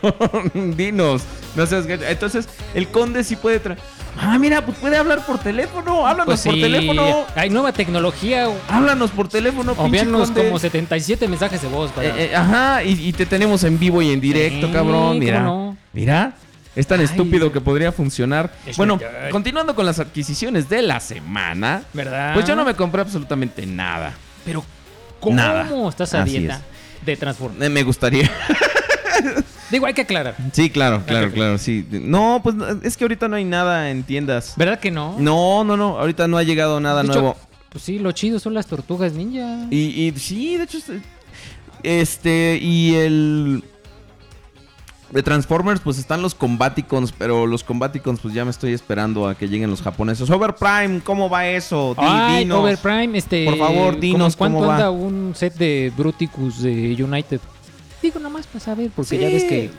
[0.77, 1.23] Dinos.
[1.55, 1.85] No seas.
[1.87, 3.79] Entonces, el conde sí puede traer.
[4.17, 6.07] Ah, mira, pues puede hablar por teléfono.
[6.07, 7.25] Háblanos Pues por teléfono.
[7.35, 8.47] Hay nueva tecnología.
[8.69, 12.07] Háblanos por teléfono, Envíanos como 77 mensajes de voz para.
[12.07, 14.99] Eh, eh, ajá, y, y te tenemos en vivo y en directo, Sí, cabrón.
[15.01, 15.77] ¿cómo Mira, no?
[15.93, 16.33] mira,
[16.75, 17.05] Es tan Ay.
[17.07, 18.51] estúpido que podría funcionar.
[18.65, 19.29] Es Bueno, verdad.
[19.31, 21.83] continuando con las adquisiciones de la semana.
[21.93, 22.33] ¿Verdad?
[22.33, 24.13] Pues yo no me compré absolutamente nada.
[24.45, 24.63] Pero,
[25.19, 25.69] ¿cómo Nada.
[25.89, 26.61] estás a Así dieta
[27.05, 27.71] de Transformers?
[27.71, 28.29] Me gustaría.
[29.71, 30.35] Digo, hay que aclarar.
[30.51, 31.85] Sí, claro, claro, claro, sí.
[31.91, 34.53] No, pues es que ahorita no hay nada en tiendas.
[34.57, 35.15] ¿Verdad que no?
[35.19, 35.99] No, no, no.
[35.99, 37.37] Ahorita no ha llegado nada hecho, nuevo.
[37.69, 39.67] Pues sí, lo chido son las tortugas ninja.
[39.69, 40.79] Y, y sí, de hecho,
[41.83, 43.63] este, y el...
[45.11, 49.33] De Transformers, pues están los Combaticons, pero los Combaticons, pues ya me estoy esperando a
[49.33, 50.29] que lleguen los japoneses.
[50.29, 51.95] Over Prime, ¿cómo va eso?
[51.97, 52.59] Di- Ay, dinos.
[52.59, 53.45] Overprime, este.
[53.45, 54.87] Por favor, dinos ¿cómo- cómo ¿Cuánto va?
[54.87, 57.39] anda un set de Bruticus de United?
[58.03, 59.71] Digo, nomás para saber, porque ya ves que.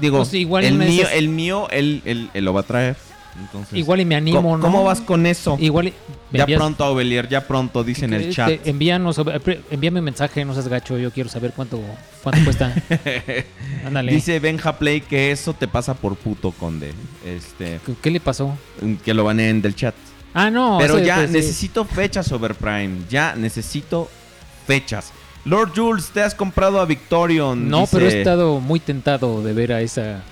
[0.00, 2.96] Digo, pues igual el mío, esas- el mío, él, él- él lo va a traer.
[3.38, 4.62] Entonces, Igual y me animo, ¿Cómo, ¿no?
[4.64, 5.56] cómo vas con eso?
[5.60, 5.92] Igual y.
[6.32, 8.66] ya envías- pronto, Ovelier, ya pronto, dice en el chat.
[8.66, 9.20] envíanos,
[9.70, 11.80] envíame un mensaje, no seas gacho, yo quiero saber cuánto,
[12.22, 12.74] cuánto cuesta.
[13.86, 14.12] Ándale.
[14.12, 16.92] Dice Benja Play que eso te pasa por puto, conde.
[17.24, 18.56] Este, ¿Qué, qué le pasó?
[19.04, 19.94] que lo baneen del chat.
[20.34, 20.76] Ah, no.
[20.78, 21.36] Pero ya pues, sí.
[21.36, 22.98] necesito fechas over Prime.
[23.08, 24.08] Ya necesito
[24.66, 25.12] fechas.
[25.44, 27.68] Lord Jules, te has comprado a Victorion.
[27.70, 30.22] No, pero he estado muy tentado de ver a esa,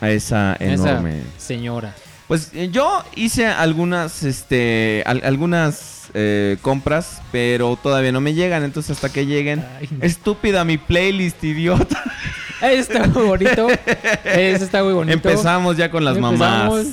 [0.00, 1.20] A esa a enorme.
[1.20, 1.94] esa señora.
[2.28, 8.62] Pues eh, yo hice algunas, este, al- algunas eh, compras, pero todavía no me llegan.
[8.64, 9.64] Entonces hasta que lleguen.
[9.78, 10.04] Ay, no.
[10.04, 12.02] Estúpida mi playlist, idiota.
[12.60, 13.68] Ese está muy bonito.
[14.24, 15.14] Ese está muy bonito.
[15.14, 16.40] Empezamos ya con las Empezamos.
[16.76, 16.86] mamás.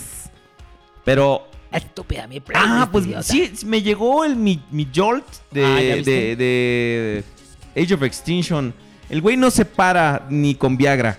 [1.04, 6.36] Pero Estúpida mi Ah, pues sí, me llegó el mi, mi Jolt de, Ah, de,
[6.38, 7.24] de
[7.76, 8.74] Age of Extinction.
[9.10, 11.18] El güey no se para ni con Viagra.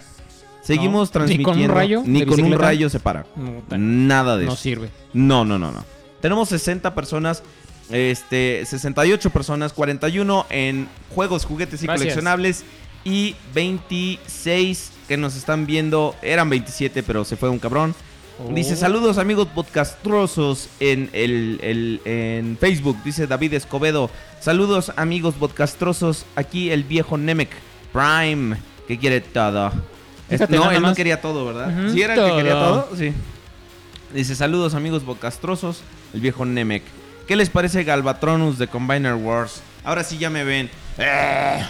[0.66, 1.24] Seguimos No.
[1.26, 1.74] ¿Ni con un transmitiendo.
[1.74, 3.24] rayo Ni con un rayo se para.
[3.37, 4.61] No, Nada de no eso.
[4.62, 4.90] sirve.
[5.12, 5.85] No, no, no, no.
[6.20, 7.42] Tenemos 60 personas,
[7.90, 12.02] este, 68 personas, 41 en juegos, juguetes y Gracias.
[12.02, 12.64] coleccionables
[13.05, 16.14] y 26 que nos están viendo.
[16.22, 17.94] Eran 27, pero se fue un cabrón.
[18.44, 18.52] Oh.
[18.52, 22.98] Dice saludos amigos podcastrosos en el, el- en Facebook.
[23.05, 24.11] Dice David Escobedo.
[24.40, 26.26] Saludos amigos podcastrosos.
[26.35, 27.50] Aquí el viejo Nemec
[27.92, 28.57] Prime
[28.88, 29.72] que quiere todo.
[30.49, 31.69] No, él no quería todo, ¿verdad?
[31.87, 32.89] Ujú, ¿Sí era el que quería todo.
[32.97, 33.12] Sí.
[34.15, 35.83] Dice saludos amigos podcastrosos.
[36.15, 36.83] El viejo Nemec.
[37.27, 39.62] ¿Qué les parece Galvatronus de Combiner Wars?
[39.85, 40.71] Ahora sí ya me ven.
[40.99, 41.61] ¡Eh!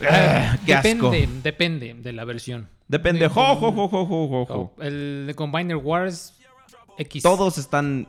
[0.00, 0.50] ¡Eh!
[0.66, 1.10] ¡Qué asco!
[1.10, 2.68] depende, depende de la versión.
[2.88, 3.20] Depende.
[3.20, 4.74] De- Jo, jo, jo, jo, jo, jo, jo.
[4.82, 6.34] El de Combiner Wars
[6.98, 7.22] X.
[7.22, 8.06] Todos están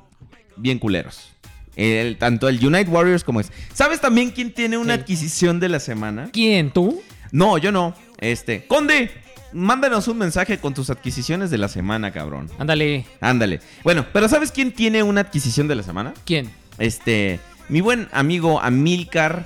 [0.56, 1.30] bien culeros.
[1.76, 3.52] El- tanto el Unite Warriors como es.
[3.74, 6.30] ¿Sabes también quién tiene una adquisición de la semana?
[6.34, 6.72] ¿Quién?
[6.72, 7.02] ¿Tú?
[7.32, 7.94] No, yo no.
[8.20, 8.66] Este.
[8.68, 9.12] Conde,
[9.54, 12.50] mándanos un mensaje con tus adquisiciones de la semana, cabrón.
[12.60, 13.06] Ándale.
[13.22, 13.60] Ándale.
[13.84, 16.14] Bueno, pero ¿sabes quién tiene una adquisición de la semana?
[16.26, 16.50] ¿Quién?
[16.78, 17.40] Este.
[17.70, 19.46] Mi buen amigo Amilcar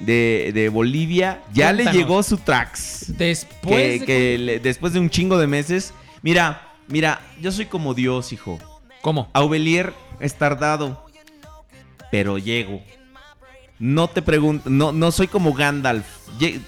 [0.00, 1.42] de, de Bolivia.
[1.52, 3.06] Ya le llegó su Trax.
[3.16, 5.92] Después que, de- que le- después de un chingo de meses.
[6.22, 8.58] Mira, mira, yo soy como Dios, hijo.
[9.02, 9.30] ¿Cómo?
[9.32, 11.06] Aubelier es tardado,
[12.10, 12.82] pero llego.
[13.78, 16.06] No te pregunto, no, no soy como Gandalf.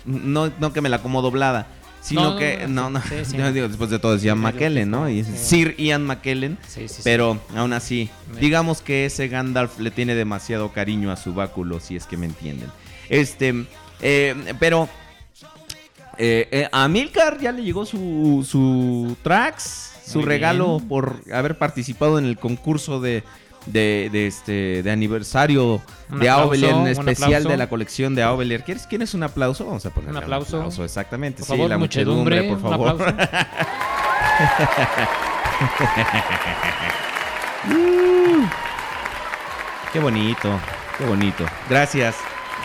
[0.05, 1.67] No, no que me la como doblada,
[2.09, 2.67] sino No, que.
[2.69, 3.03] No, no, no.
[3.03, 3.37] sí, sí.
[3.37, 5.09] yo digo, después de todo es Ian McKellen, ¿no?
[5.09, 5.33] Y sí.
[5.37, 6.59] Sir Ian McKellen.
[6.67, 7.01] Sí, sí, sí.
[7.05, 11.97] Pero aún así, digamos que ese Gandalf le tiene demasiado cariño a su báculo, si
[11.97, 12.71] es que me entienden.
[13.09, 13.65] Este,
[14.01, 14.89] eh, pero
[16.19, 20.89] eh, eh, a Milcar ya le llegó su, su Trax, su Muy regalo bien.
[20.89, 23.23] por haber participado en el concurso de,
[23.73, 27.49] de, de este, de aniversario Un de aplauso, Aubelier, en un especial aplauso.
[27.49, 28.65] de la colección de Aubelier.
[28.65, 29.65] ¿Quieres, ¿Quieres un aplauso?
[29.67, 30.85] Vamos a ponerle Un aplauso.
[30.85, 31.39] exactamente.
[31.39, 33.03] Por sí, favor, la muchedumbre, muchedumbre, por un favor.
[33.03, 33.19] aplauso.
[39.93, 40.61] Qué bonito,
[40.99, 41.45] qué bonito.
[41.69, 42.17] Gracias,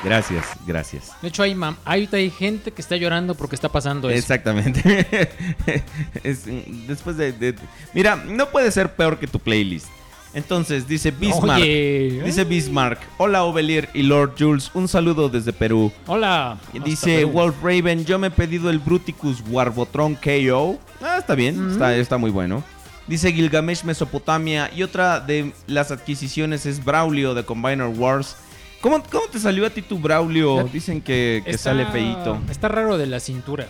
[0.03, 1.11] gracias, gracias.
[1.21, 4.19] De hecho, hay, mam- ahorita hay gente que está llorando porque está pasando eso.
[4.19, 5.17] Exactamente.
[6.23, 7.55] Es, mm, después de, de-
[7.93, 9.87] Mira, no puede ser peor que tu playlist.
[10.33, 11.61] Entonces, dice Bismarck.
[11.61, 12.21] Oye.
[12.25, 12.99] Dice Bismarck.
[13.17, 14.71] Hola, Ovelier y Lord Jules.
[14.73, 15.91] Un saludo desde Perú.
[16.07, 16.57] Hola.
[16.83, 17.31] Dice Perú.
[17.31, 20.79] Wolf Raven, yo me he pedido el Bruticus Warbotron KO.
[21.01, 22.63] Ah, está bien, está, está muy bueno.
[23.07, 24.71] Dice Gilgamesh Mesopotamia.
[24.75, 28.35] Y otra de las adquisiciones es Braulio de Combiner Wars.
[28.81, 30.63] ¿Cómo, cómo te salió a ti tu Braulio?
[30.73, 32.39] Dicen que, que Está- sale feíto.
[32.49, 33.67] Está raro de la cintura.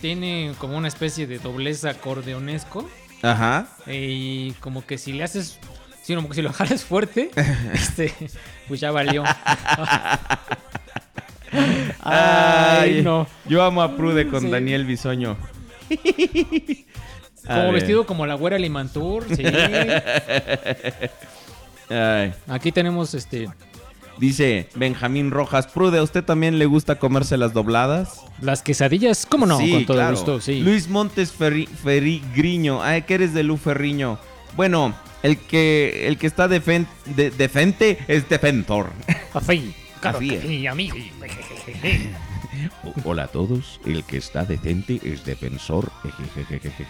[0.00, 2.88] Tiene como una especie de doblez acordeonesco.
[3.22, 3.68] Ajá.
[3.86, 5.58] Y como que si le haces.
[6.02, 7.30] Si, como que si lo jalas fuerte,
[7.72, 8.12] este,
[8.68, 9.24] pues ya valió.
[12.00, 13.26] Ay, no.
[13.46, 14.50] Yo amo a Prude con Sí.
[14.50, 15.36] Daniel Bisoño.
[17.46, 19.42] Como vestido como la güera Limantur, sí.
[21.90, 22.32] Ay.
[22.46, 23.48] Aquí tenemos este
[24.18, 28.20] Dice Benjamín Rojas, Prude, ¿a usted también le gusta comerse las dobladas?
[28.40, 29.58] Las quesadillas, ¿cómo no?
[29.58, 30.12] Sí, Con todo claro.
[30.14, 30.60] gusto, sí.
[30.60, 32.80] Luis Montes Ferri, Ferrigriño.
[32.82, 34.18] Ay, que eres de Lu Ferriño.
[34.56, 38.90] Bueno, el que el que está defen- de- defente es defensor.
[39.34, 40.42] Así, claro Así que es.
[40.42, 40.96] sí, amigo.
[43.04, 45.90] Hola a todos, el que está decente es defensor.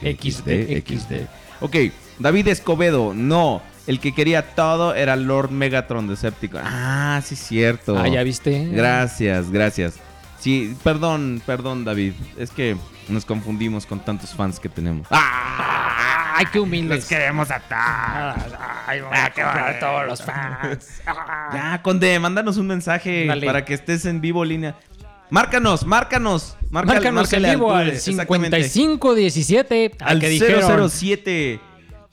[0.02, 1.26] XD, XD.
[1.60, 1.76] Ok,
[2.18, 3.62] David Escobedo, no.
[3.86, 6.62] El que quería todo era Lord Megatron Decepticon.
[6.64, 7.98] Ah, sí, cierto.
[7.98, 8.68] Ah, ¿ya viste?
[8.70, 9.94] Gracias, gracias.
[10.38, 12.12] Sí, perdón, perdón, David.
[12.36, 12.76] Es que
[13.08, 15.06] nos confundimos con tantos fans que tenemos.
[15.10, 15.71] Ah,
[16.34, 17.04] Ay, qué humildes.
[17.06, 18.36] queremos atar.
[18.86, 21.02] Ay, voy a comprar a todos los fans.
[21.52, 23.46] Ya, Conde, mándanos un mensaje Dale.
[23.46, 24.74] para que estés en vivo línea.
[25.30, 26.56] Márcanos, márcanos.
[26.70, 28.62] Márcale- Márcanos en márcale al vivo al exactamente.
[28.64, 29.92] 5517.
[30.00, 30.90] Al que dijeron.
[30.90, 31.60] 007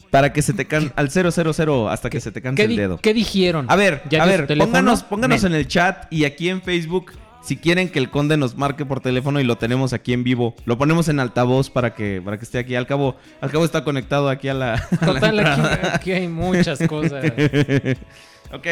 [0.09, 2.97] para que se te can al 000 hasta que se te canse ¿Qué, el dedo.
[2.97, 3.67] qué dijeron?
[3.69, 7.57] A ver, ¿Ya a ver, pónganos, pónganos en el chat y aquí en Facebook si
[7.57, 10.55] quieren que el conde nos marque por teléfono y lo tenemos aquí en vivo.
[10.65, 12.75] Lo ponemos en altavoz para que para que esté aquí.
[12.75, 15.95] Al cabo, al cabo está conectado aquí a la, a la Total, aquí, entrada.
[15.95, 17.23] aquí hay muchas cosas.
[18.53, 18.67] ok,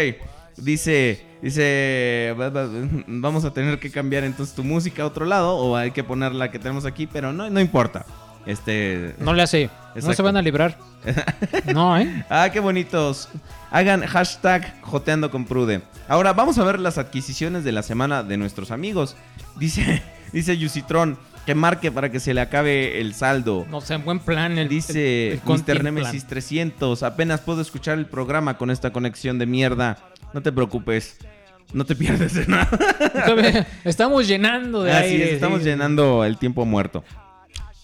[0.57, 2.67] dice, dice, va- va-
[3.07, 6.33] vamos a tener que cambiar entonces tu música a otro lado o hay que poner
[6.33, 8.05] la que tenemos aquí, pero no, no importa.
[8.47, 9.69] Este, No le hace.
[10.01, 10.77] No se van a librar.
[11.73, 12.25] No, ¿eh?
[12.29, 13.29] Ah, qué bonitos.
[13.71, 15.81] Hagan hashtag joteando con Prude.
[16.07, 19.15] Ahora vamos a ver las adquisiciones de la semana de nuestros amigos.
[19.57, 23.65] Dice, dice Yusitron que marque para que se le acabe el saldo.
[23.69, 24.57] No sé, buen plan.
[24.57, 25.83] El, Dice el- el Mr.
[25.83, 26.29] Nemesis plan.
[26.29, 27.03] 300.
[27.03, 29.97] Apenas puedo escuchar el programa con esta conexión de mierda.
[30.33, 31.17] No te preocupes.
[31.73, 32.69] No te pierdes de nada.
[33.83, 35.25] Estamos llenando de Así aire.
[35.25, 35.65] es, estamos sí.
[35.65, 37.03] llenando el tiempo muerto.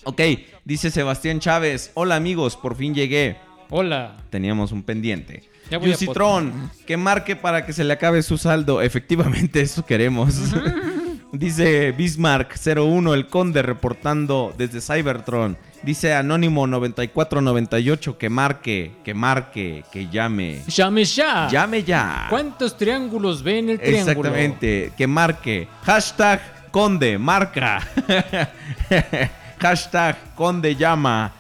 [0.05, 0.19] Ok,
[0.65, 1.91] dice Sebastián Chávez.
[1.93, 3.37] Hola amigos, por fin llegué.
[3.69, 4.17] Hola.
[4.29, 5.49] Teníamos un pendiente.
[5.71, 8.81] A Yusitron, que marque para que se le acabe su saldo.
[8.81, 10.35] Efectivamente, eso queremos.
[11.31, 15.57] Dice Bismarck01, el conde reportando desde Cybertron.
[15.81, 20.61] Dice Anónimo 9498 que marque, que marque, que llame.
[20.67, 21.47] Llame ya.
[21.49, 22.27] Llame ya.
[22.29, 24.29] ¿Cuántos triángulos ve en el triángulo?
[24.29, 25.67] Exactamente, que marque.
[25.81, 27.81] Hashtag Conde, marca.
[29.63, 31.31] Hashtag Conde llama.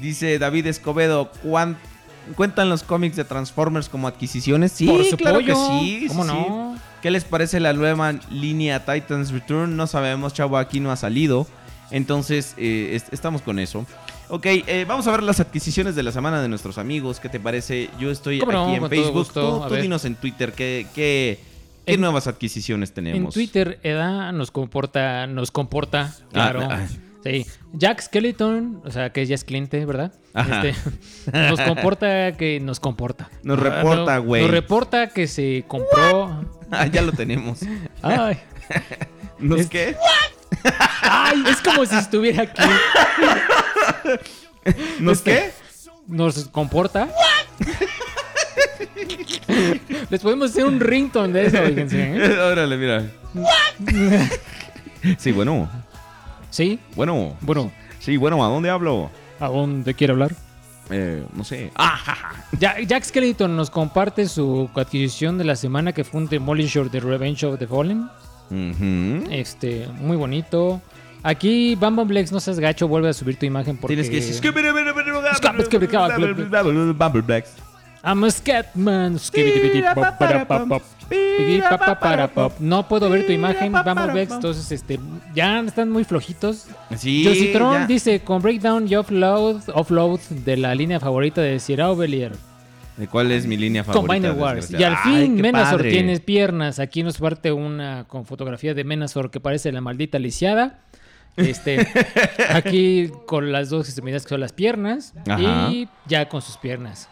[0.00, 1.78] Dice David Escobedo, ¿cuán-
[2.34, 4.72] ¿cuentan los cómics de Transformers como adquisiciones?
[4.72, 6.04] Sí, Por claro que sí.
[6.08, 6.74] ¿Cómo sí, no?
[6.76, 6.82] sí.
[7.02, 9.76] ¿Qué les parece la nueva línea Titans Return?
[9.76, 11.46] No sabemos, chavo, aquí no ha salido.
[11.92, 13.86] Entonces, eh, est- estamos con eso.
[14.28, 17.20] Ok, eh, vamos a ver las adquisiciones de la semana de nuestros amigos.
[17.20, 17.88] ¿Qué te parece?
[18.00, 19.32] Yo estoy aquí en Con Facebook.
[19.32, 21.38] Tú, tú dinos en Twitter qué, qué,
[21.86, 23.32] qué En- nuevas adquisiciones En tenemos.
[23.32, 26.60] Twitter, Eda nos comporta, nos comporta, claro.
[26.68, 26.80] ah.
[27.24, 27.46] Sí.
[27.72, 30.12] Jack Skeleton, o sea, que ya es cliente, ¿verdad?
[30.34, 30.62] Ajá.
[30.66, 30.90] Este,
[31.32, 33.28] nos comporta que nos comporta.
[33.42, 34.42] Nos reporta, No, güey.
[34.42, 36.44] Nos reporta que se compró.
[36.70, 37.60] Ah, ya lo tenemos.
[38.02, 38.36] Ay,
[39.38, 39.96] ¿Nos Es- qué?
[41.00, 42.62] ay, es como si estuviera aquí.
[45.00, 45.50] ¿Nos Este- qué?
[46.08, 47.08] Nos comporta.
[50.10, 52.16] Les podemos hacer un ringtone de eso, fíjense.
[52.16, 52.38] ¿eh?
[52.38, 53.04] Órale, mira.
[55.18, 55.70] Sí, bueno.
[56.50, 57.36] Sí, Bueno.
[57.42, 59.10] bueno, Sí, bueno, ¿a dónde hablo?
[59.40, 60.32] ¿a dónde quiere hablar?
[60.90, 61.70] Eh, no sé.
[61.76, 62.30] Ah, ja, ja.
[62.58, 67.00] Ja- Jack Skeleton nos comparte su adquisición de la semana que fue un Demolisher de
[67.00, 68.08] Revenge of the Fallen.
[69.30, 70.80] Este, muy bonito.
[71.22, 71.74] Aquí
[72.06, 73.94] Blex, no seas gacho, vuelve a subir tu imagen porque...
[73.96, 74.34] Tienes que decir.
[78.02, 79.18] I'm a Scatman.
[82.60, 85.00] No puedo ver tu imagen, Bam Blex, entonces este,
[85.34, 86.66] ya están muy flojitos.
[86.96, 87.24] Sí.
[87.26, 92.32] Jositron dice, con Breakdown y Offload, offload de la línea favorita de Sir Aubelier.
[92.96, 94.06] ¿De ¿Cuál es mi línea favorita?
[94.06, 94.70] Combiner Wars.
[94.72, 94.96] Y al?
[95.04, 95.90] Ay, fin qué Menazor padre.
[95.90, 96.80] tiene piernas.
[96.80, 100.80] Aquí nos parte una con fotografía de Menazor que parece la maldita lisiada.
[101.36, 101.86] Este,
[102.50, 105.14] aquí con las dos extremidades que son las piernas.
[105.28, 105.70] Ajá.
[105.70, 107.08] Y ya con sus piernas.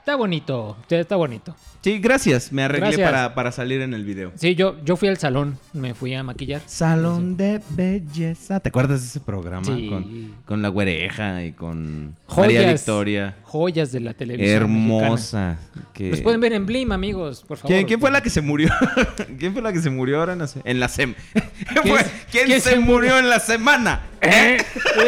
[0.00, 1.54] Está bonito, está bonito.
[1.82, 2.52] Sí, gracias.
[2.52, 3.10] Me arreglé Gracias.
[3.10, 4.32] para, para salir en el video.
[4.34, 6.60] Sí, yo, yo fui al salón, me fui a maquillar.
[6.66, 8.60] Salón de belleza.
[8.60, 9.64] ¿Te acuerdas de ese programa?
[9.64, 9.88] Sí.
[9.88, 12.52] Con, con la güereja y con Joyas.
[12.54, 13.36] María Victoria.
[13.44, 14.54] Joyas de la televisión.
[14.56, 15.58] Hermosa.
[15.94, 16.10] Que...
[16.10, 17.72] Los pueden ver en Blim, amigos, por favor.
[17.74, 18.68] ¿Quién, quién fue la que se murió?
[19.38, 21.14] ¿Quién fue la que se murió ahora en la, se- en la sem?
[22.30, 24.02] ¿Quién, se, se murió en la semana?
[24.20, 24.58] ¿Eh?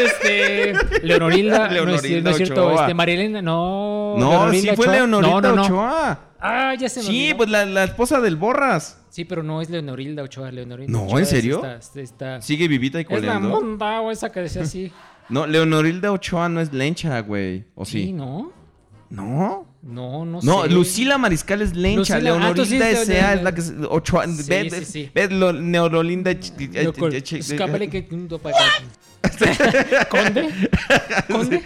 [0.05, 0.73] Este.
[1.05, 1.59] Leonorilda.
[1.59, 2.79] no es- Leonorilda no es cierto.
[2.81, 3.41] Este, Marilena.
[3.43, 4.15] No.
[4.17, 4.95] No, Leonorilda sí fue Ochoa.
[4.95, 5.61] Leonorilda No, no, no.
[5.63, 6.19] Ochoa.
[6.45, 7.37] Ah, ya se me Sí, olvidó.
[7.37, 9.01] pues la, la esposa del Borras.
[9.09, 10.51] Sí, pero no es Leonorilda Ochoa.
[10.51, 11.65] Leonorilda No, Ochoa ¿en es serio?
[11.65, 13.49] esta- esta- Sigue vivita y Es la coleando.
[13.49, 14.91] monda o esa que decía así.
[15.29, 17.63] No, Leonorilda Ochoa no es lencha, güey.
[17.75, 18.03] ¿O sí?
[18.07, 18.51] Sí, ¿no?
[19.09, 19.65] ¿No?
[19.83, 20.69] No, no, No, sé.
[20.69, 23.33] Lucila Mariscal es lencha, Lucila- ah, sí, Leonorinda S.A.
[23.33, 24.37] es la que es ocho años.
[24.37, 25.11] Sí, Ve, sí, sí.
[25.13, 26.31] ve lo- Neorolinda.
[26.31, 26.39] eh,
[26.73, 28.07] eh, ch- Escápale que.
[30.09, 30.49] ¿Conde?
[31.29, 31.63] ¿Conde?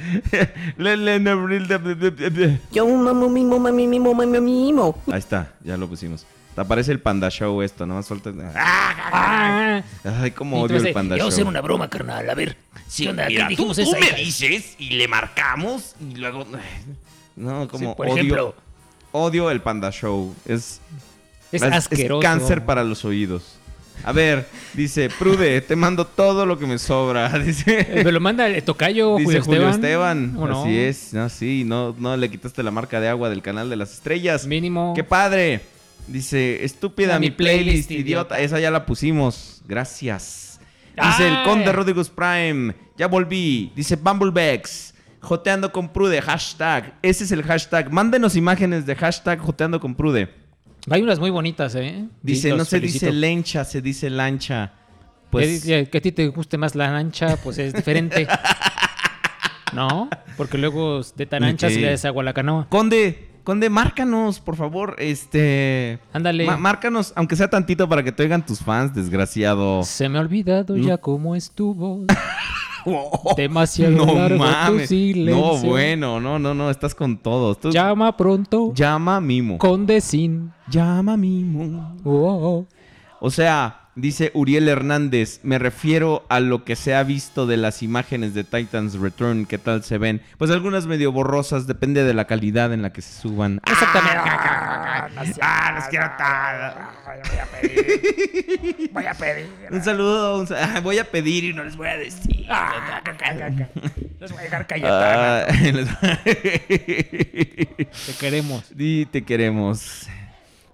[0.78, 2.59] Le-.
[2.72, 5.01] Yo mamo mimo mami mimo mami mimo.
[5.11, 6.26] Ahí está, ya lo pusimos.
[6.55, 8.01] Te aparece el Panda Show esto, ¿no?
[8.01, 8.32] Suelta.
[8.55, 11.28] Ah, Ay, cómo odio entonces, el Panda Show.
[11.28, 12.28] hacer una broma, carnal.
[12.28, 12.57] A ver.
[12.95, 13.28] ¿Qué onda?
[13.28, 16.47] ¿Qué Mira, tú, dijimos tú me dices y le marcamos y luego.
[17.38, 18.15] No, como Sí, por odio.
[18.15, 18.55] ejemplo.
[19.13, 20.35] Odio el Panda Show.
[20.45, 20.81] Es,
[21.53, 22.21] Es asqueroso.
[22.21, 23.57] cáncer para los oídos.
[24.03, 27.29] A ver, dice, Prude, te mando todo lo que me sobra.
[27.39, 30.25] Dice, Eh, Me lo manda el tocayo dice Julio Julio Esteban.
[30.25, 30.38] Esteban.
[30.43, 30.61] ¿O no?
[30.63, 33.75] Así es, no, sí, no, no le quitaste la marca de agua del canal de
[33.75, 34.45] las estrellas.
[34.45, 34.93] Mínimo.
[34.95, 35.61] ¡Qué padre!
[36.07, 38.39] Dice, estúpida mi mi playlist, playlist, idiota.
[38.39, 39.61] Esa ya la pusimos.
[39.67, 40.59] Gracias.
[40.95, 41.43] Dice el Ay.
[41.45, 42.75] Conde Rodriguez Prime.
[42.97, 43.71] Ya volví.
[43.75, 44.93] Dice Bumblebex.
[45.28, 46.21] Joteando con Prude.
[46.21, 46.93] Hashtag.
[47.01, 47.91] Ese es el hashtag.
[47.91, 50.30] Mándenos imágenes de hashtag Joteando con Prude.
[50.89, 52.05] Hay unas muy bonitas, ¿eh?
[52.21, 53.07] Dice, no se felicito.
[53.07, 54.71] dice lencha, se dice lancha.
[55.30, 58.25] Pues dice que a ti te guste más la ancha, pues es diferente.
[59.73, 60.09] ¿No?
[60.38, 62.67] Porque luego de tan ancha se le desagua la canoa.
[62.69, 64.95] Conde, Conde, márcanos, por favor.
[64.97, 65.99] Este.
[66.13, 66.45] Ándale.
[66.57, 69.84] márcanos, aunque sea tantito para que te oigan tus fans, desgraciado.
[69.84, 70.82] Se me ha olvidado Mm.
[70.82, 72.05] ya cómo estuvo.
[73.38, 74.91] Demasiado No largo mames.
[74.91, 77.59] No, bueno, no, no, no, estás con todos.
[77.59, 78.71] Tú- Llama pronto.
[78.73, 79.57] Llama Mimo.
[79.57, 80.51] Conde sin.
[80.69, 81.95] Llama Mimo.
[82.03, 82.67] Oh, oh.
[83.19, 87.83] O sea, dice Uriel Hernández, me refiero a lo que se ha visto de las
[87.83, 90.21] imágenes de Titans Return, ¿qué tal se ven?
[90.37, 93.59] Pues algunas medio borrosas, depende de la calidad en la que se suban.
[93.65, 94.29] Exactamente.
[95.41, 96.05] Ah, los quiero
[97.05, 98.89] Voy a pedir.
[98.93, 99.49] Voy a pedir.
[99.71, 102.45] Un saludo, un ah, voy a pedir y no les voy a decir.
[104.19, 105.45] Les voy a dejar Ah,
[108.05, 108.75] Te queremos.
[108.75, 110.07] Di, te queremos.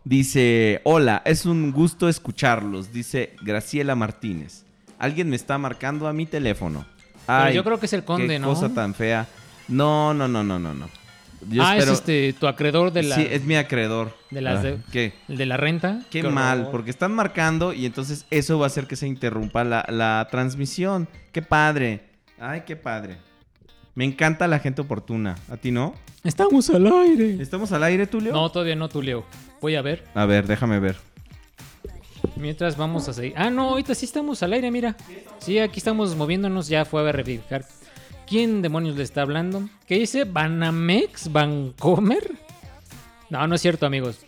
[0.06, 2.92] Dice, hola, es un gusto escucharlos.
[2.92, 4.64] Dice Graciela Martínez.
[5.00, 6.86] Alguien me está marcando a mi teléfono.
[7.26, 8.48] Pero yo creo que es el conde, qué ¿no?
[8.50, 9.28] cosa tan fea.
[9.70, 10.90] No, no, no, no, no, no.
[11.50, 14.16] Yo ah, espero- es este, tu acreedor de la, Sí, es mi acreedor.
[14.30, 15.14] de las Ah, de- ¿Qué?
[15.28, 16.00] el de la renta.
[16.10, 19.86] Qué, mal, porque están marcando y entonces eso va a hacer que se interrumpa la,
[19.90, 21.08] la transmisión.
[21.34, 22.02] Qué padre.
[22.40, 23.18] Ay, qué padre.
[23.96, 25.36] Me encanta la gente oportuna.
[25.50, 25.94] ¿A ti no?
[26.24, 27.42] Estamos al aire.
[27.42, 28.32] ¿Estamos al aire, Tulio?
[28.34, 29.24] No, todavía no, Tulio.
[29.62, 30.04] Voy a ver.
[30.16, 30.98] A ver, déjame ver.
[32.36, 33.34] Mientras vamos a seguir.
[33.36, 34.96] Ah, no, ahorita sí estamos al aire, mira.
[35.40, 36.68] Sí, aquí estamos moviéndonos.
[36.70, 37.66] Ya fue a verificar.
[38.26, 39.70] ¿Quién demonios le está hablando?
[39.86, 40.24] ¿Qué dice?
[40.24, 41.32] ¿Banamex?
[41.32, 42.32] ¿Vancomer?
[43.30, 44.26] No, no es cierto, amigos.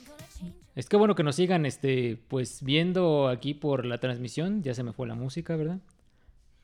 [0.76, 4.62] Es que bueno que nos sigan, este, pues viendo aquí por la transmisión.
[4.62, 5.80] Ya se me fue la música, ¿verdad?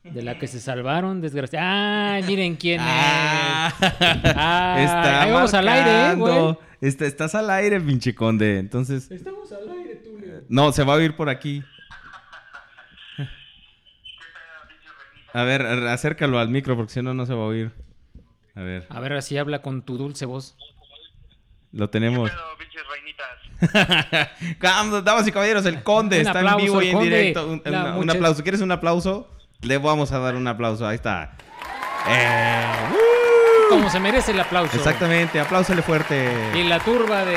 [0.04, 1.66] De la que se salvaron, desgraciados.
[1.70, 2.20] ¡Ah!
[2.26, 2.86] Miren quién es.
[2.86, 6.32] Ah, Está ahí vamos al aire, ¿eh, güey.
[6.34, 6.60] marcando.
[6.80, 8.58] Está- estás al aire, pinche conde.
[8.58, 9.08] Entonces.
[9.10, 10.42] Estamos al aire, Tulio.
[10.48, 11.62] No, se va a oír por aquí.
[15.34, 17.72] A ver, acércalo al micro porque si no, no se va a oír.
[18.54, 20.56] A ver, A ver, así habla con tu dulce voz.
[21.72, 22.30] lo tenemos.
[24.60, 27.08] Damas y caballeros, el conde Un está en vivo y en conde.
[27.08, 27.46] directo.
[27.98, 28.42] Un, aplauso.
[28.42, 29.30] ¿Quieres un aplauso?
[29.62, 30.86] Le vamos a dar un aplauso.
[30.86, 31.32] Ahí está.
[32.08, 32.66] Eh,
[33.68, 34.76] Como se merece el aplauso.
[34.76, 36.32] Exactamente, apláusale fuerte.
[36.54, 37.36] Y la turba de,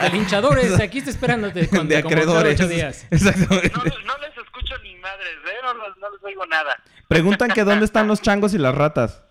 [0.00, 2.58] de linchadores aquí está esperándote con de acreedores.
[2.58, 3.06] ocho días.
[3.10, 3.70] Exactamente.
[3.76, 5.50] No, no les escucho ni madres, ¿eh?
[5.62, 6.76] No, no les oigo nada.
[7.08, 9.22] Preguntan que dónde están los changos y las ratas.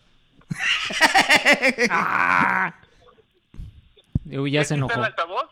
[4.31, 4.93] Uy, ya se ¿Está enojó.
[4.93, 5.45] el altavoz?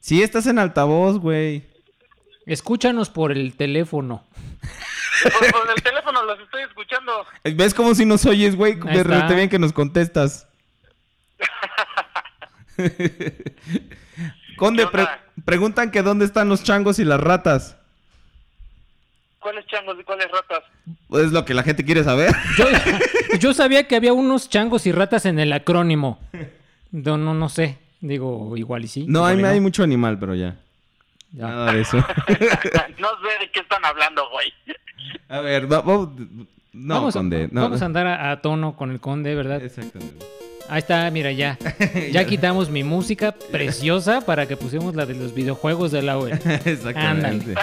[0.00, 1.64] Sí, estás en altavoz, güey.
[2.46, 4.24] Escúchanos por el teléfono.
[5.22, 7.26] Por el teléfono los estoy escuchando.
[7.44, 8.74] ¿Ves cómo si nos oyes, güey?
[8.74, 10.46] De repente bien que nos contestas.
[14.56, 14.88] Conde,
[15.44, 17.76] preguntan que dónde están los changos y las ratas.
[19.38, 20.64] ¿Cuáles changos y cuáles ratas?
[21.10, 22.34] Es lo que la gente quiere saber.
[22.56, 22.66] Yo,
[23.38, 26.18] yo sabía que había unos changos y ratas en el acrónimo.
[26.90, 27.78] No, no, no sé.
[28.00, 29.06] Digo, igual y sí.
[29.08, 30.56] No, hay, y hay mucho animal, pero ya.
[31.32, 31.48] Ya.
[31.48, 31.96] Nada de eso.
[31.96, 34.52] no sé de qué están hablando, güey.
[35.28, 36.10] A ver, va- va-
[36.72, 37.48] no, vamos, a- Conde.
[37.50, 37.62] No.
[37.62, 39.62] vamos a andar a, a tono con el conde, ¿verdad?
[39.62, 40.24] Exactamente.
[40.70, 41.56] Ahí está, mira, ya.
[42.12, 46.38] Ya quitamos mi música preciosa para que pusiéramos la de los videojuegos de la web.
[46.66, 47.54] Exactamente.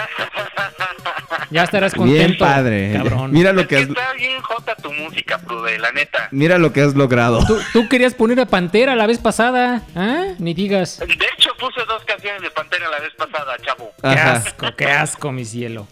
[1.50, 2.92] Ya estarás Bien contento, padre.
[2.94, 3.30] cabrón.
[3.30, 6.28] Mira lo Es que que has, está bien jota tu música, Prude, la neta.
[6.32, 7.44] mira lo que has logrado.
[7.46, 10.24] ¿Tú, tú querías poner a Pantera la vez pasada, ¿ah?
[10.40, 10.98] Ni digas.
[10.98, 13.92] De hecho, puse dos canciones de Pantera la vez pasada, chavo.
[14.02, 14.32] Qué Ajá.
[14.32, 15.86] asco, qué asco, mi cielo.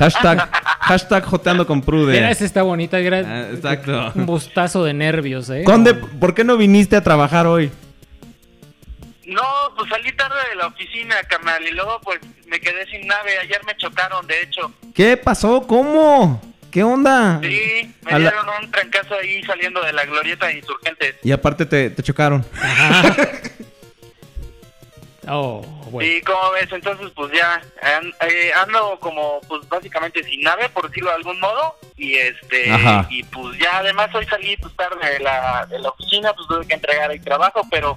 [0.00, 2.14] Hashtag, hashtag joteando con Prude.
[2.14, 4.12] Mira, esa está bonita, era Ah, exacto.
[4.14, 5.62] un bustazo de nervios, ¿eh?
[5.64, 7.70] Conde, ¿por qué no viniste a trabajar hoy?
[9.26, 9.42] No,
[9.76, 13.38] pues salí tarde de la oficina, carnal, y luego pues me quedé sin nave.
[13.38, 14.72] Ayer me chocaron, de hecho.
[14.94, 15.66] ¿Qué pasó?
[15.68, 16.42] ¿Cómo?
[16.72, 17.38] ¿Qué onda?
[17.42, 21.16] Sí, me A la- dieron un trancazo ahí saliendo de la glorieta de insurgentes.
[21.22, 22.44] Y aparte te, te chocaron.
[25.32, 26.10] Oh, bueno.
[26.10, 31.10] Y como ves, entonces pues ya eh, ando como pues básicamente sin nave, por decirlo
[31.10, 31.76] de algún modo.
[31.96, 33.06] Y este, Ajá.
[33.10, 36.66] y pues ya además hoy salí pues tarde de la, de la oficina, pues tuve
[36.66, 37.96] que entregar el trabajo, pero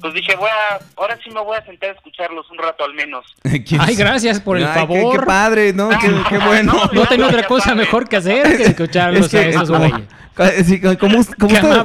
[0.00, 2.94] pues dije, voy a, ahora sí me voy a sentar a escucharlos un rato al
[2.94, 3.24] menos.
[3.42, 5.20] ¿Quién Ay, gracias por el Ay, qué- favor.
[5.20, 5.88] Qué, padre, ¿no?
[5.90, 6.74] Qué, qué bueno.
[6.92, 10.08] No tengo otra cosa mejor que hacer que escucharlos Es que, a esos como, güeyes.
[10.98, 11.84] como, como, como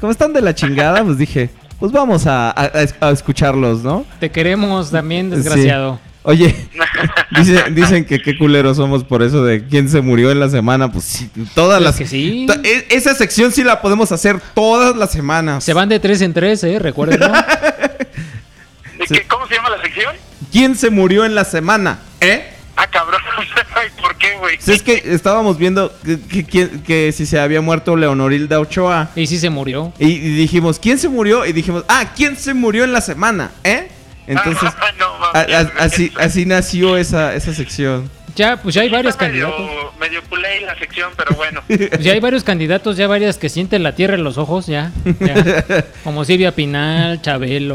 [0.00, 2.70] como están de la chingada, pues dije, pues vamos a, a-
[3.00, 4.04] a escucharlos, ¿no?
[4.20, 5.94] Te queremos también, desgraciado.
[5.94, 6.00] Sí.
[6.24, 6.54] Oye,
[7.36, 10.90] dice- dicen que qué culeros somos por eso de quién se murió en la semana.
[10.92, 11.96] Pues sí, todas Pues las.
[11.96, 12.46] que sí.
[12.46, 15.64] to- e- esa sección sí la podemos hacer todas las semanas.
[15.64, 16.78] Se van de tres en tres, ¿eh?
[16.78, 17.32] Recuerden, ¿no?
[17.32, 20.14] ¿De qué- ¿Cómo se llama la sección?
[20.52, 22.00] ¿Quién se murió en la semana?
[22.20, 22.50] ¿Eh?
[22.80, 23.20] Ah, cabrón.
[24.00, 24.56] ¿Por qué, güey?
[24.60, 29.10] Si es que estábamos viendo que, que- quién- que si se había muerto Leonorilda Ochoa.
[29.16, 29.92] Y sí se murió.
[29.98, 31.44] Y, y dijimos, ¿quién se murió?
[31.44, 33.50] Y dijimos, ah, ¿quién se murió en la semana?
[33.64, 33.88] ¿Eh?
[34.28, 38.10] Entonces, no, a- a- así, así nació esa, esa sección.
[38.36, 39.98] Ya, pues ya hay varios medio, candidatos.
[39.98, 41.60] medio culé la sección, pero bueno.
[41.66, 44.92] Pues ya hay varios candidatos, ya varias que sienten la tierra en los ojos, ya.
[45.18, 45.84] ya.
[46.04, 47.74] Como Silvia Pinal, Chabelo.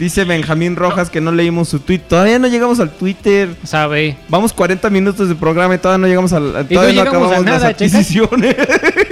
[0.00, 1.98] Dice Benjamín Rojas que no leímos su tweet.
[1.98, 3.50] Todavía no llegamos al Twitter.
[3.64, 4.16] Sabe.
[4.30, 6.42] Vamos 40 minutos de programa y todavía no llegamos al.
[6.42, 8.56] Y no Todavía no, llegamos a acabamos nada, las adquisiciones.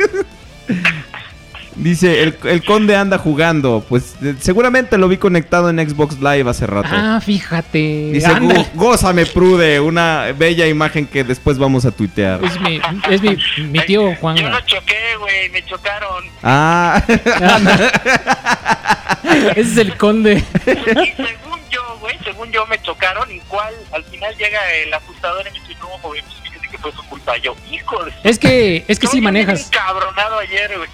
[1.79, 3.85] Dice, el, el conde anda jugando.
[3.89, 6.89] Pues eh, seguramente lo vi conectado en Xbox Live hace rato.
[6.93, 8.11] Ah, fíjate.
[8.13, 8.61] Dice, Ándale.
[8.61, 9.79] "Gó- gózame, Prude.
[9.81, 12.43] Una bella imagen que después vamos a tuitear.
[12.45, 13.37] Es mi, es mi,
[13.71, 14.37] mi tío Juan.
[14.37, 16.25] Yo no choqué, güey, me chocaron.
[16.43, 17.03] Ah.
[19.57, 20.43] Ese es el conde.
[20.67, 20.71] Y
[21.17, 25.53] según yo, güey, según yo me chocaron, y cual al final llega el ajustador y
[25.53, 27.37] me dice, no, güey, pues fíjate que fue su culpa.
[27.39, 28.13] Yo, hijo de...
[28.25, 29.69] Es que, es que No, sí yo manejas.
[29.71, 30.89] cabronado ayer, güey.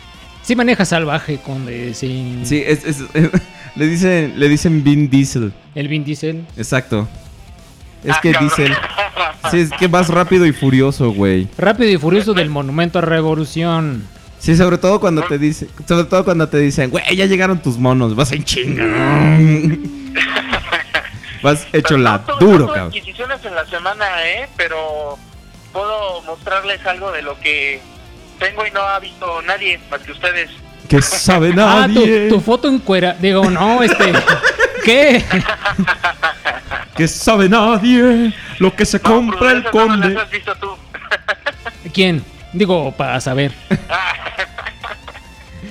[0.45, 1.92] Sí manejas salvaje, conde.
[1.95, 2.40] Sí.
[2.45, 3.03] Sí, es, es-
[3.74, 5.53] le, dicen, le dicen Vin Diesel.
[5.74, 6.45] El Vin Diesel.
[6.57, 7.09] Exacto.
[8.05, 8.32] Es Ah, que.
[8.38, 8.72] Diesel.
[9.51, 11.47] Sí, es que vas rápido y furioso, güey.
[11.59, 14.07] Rápido y furioso del Monumento a Revolución.
[14.38, 17.76] Sí, sobre todo cuando te dice, sobre todo cuando te dicen, güey, ya llegaron tus
[17.78, 18.84] monos, vas en chinga.
[21.42, 22.86] vas hecho la duro, cabrón.
[22.88, 24.49] adquisiciones en la semana, ¿eh?
[24.57, 25.18] Pero
[25.72, 27.80] puedo mostrarles algo de lo que
[28.47, 30.51] tengo y no ha visto nadie más que ustedes.
[30.88, 32.28] Que sabe Ah, tu, nadie.
[32.28, 33.16] tu foto encuera.
[33.18, 34.12] Digo, no, este.
[34.84, 35.24] ¿Qué?
[36.97, 38.32] Que sabe nadie.
[38.59, 40.11] Lo que se compra el Esas no conde.
[40.11, 40.68] las has visto tú.
[41.95, 42.22] ¿Quién?
[42.53, 43.53] Digo, para saber.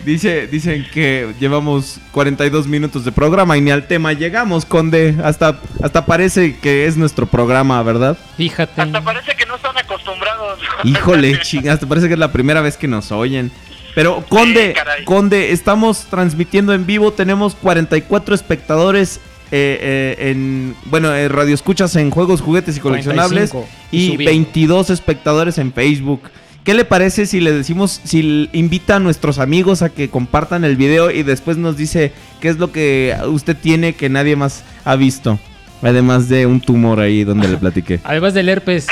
[0.05, 5.15] Dice, dicen que llevamos 42 minutos de programa y ni al tema llegamos, conde.
[5.23, 8.17] Hasta, hasta parece que es nuestro programa, ¿verdad?
[8.35, 8.81] Fíjate.
[8.81, 10.59] Hasta parece que no están acostumbrados.
[10.83, 13.51] Híjole, ching, hasta parece que es la primera vez que nos oyen.
[13.95, 14.75] Pero, Conde.
[15.05, 17.13] Conde, estamos transmitiendo en vivo.
[17.13, 19.19] Tenemos 44 espectadores
[19.51, 23.51] eh, eh, en, bueno, eh, radio escuchas en juegos, juguetes y coleccionables.
[23.51, 24.31] 45 y Y subiendo.
[24.31, 26.23] 22 espectadores en Facebook.
[26.63, 30.77] ¿Qué le parece si le decimos, si invita a nuestros amigos a que compartan el
[30.77, 34.95] video y después nos dice qué es lo que usted tiene que nadie más ha
[34.95, 35.39] visto?
[35.81, 37.99] Además de un tumor ahí donde le platiqué.
[38.05, 38.87] Además del herpes.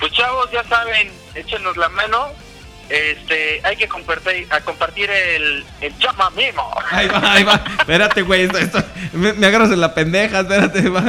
[0.00, 2.28] Pues chavos, ya saben, échenos la mano.
[2.88, 6.62] Este, hay que compartir, a compartir el, el llama mimo.
[6.90, 7.62] Ahí va, ahí va.
[7.80, 8.42] Espérate, güey.
[8.44, 10.40] Esto, esto- me, me agarras en la pendeja.
[10.40, 10.88] Espérate.
[10.88, 11.00] va.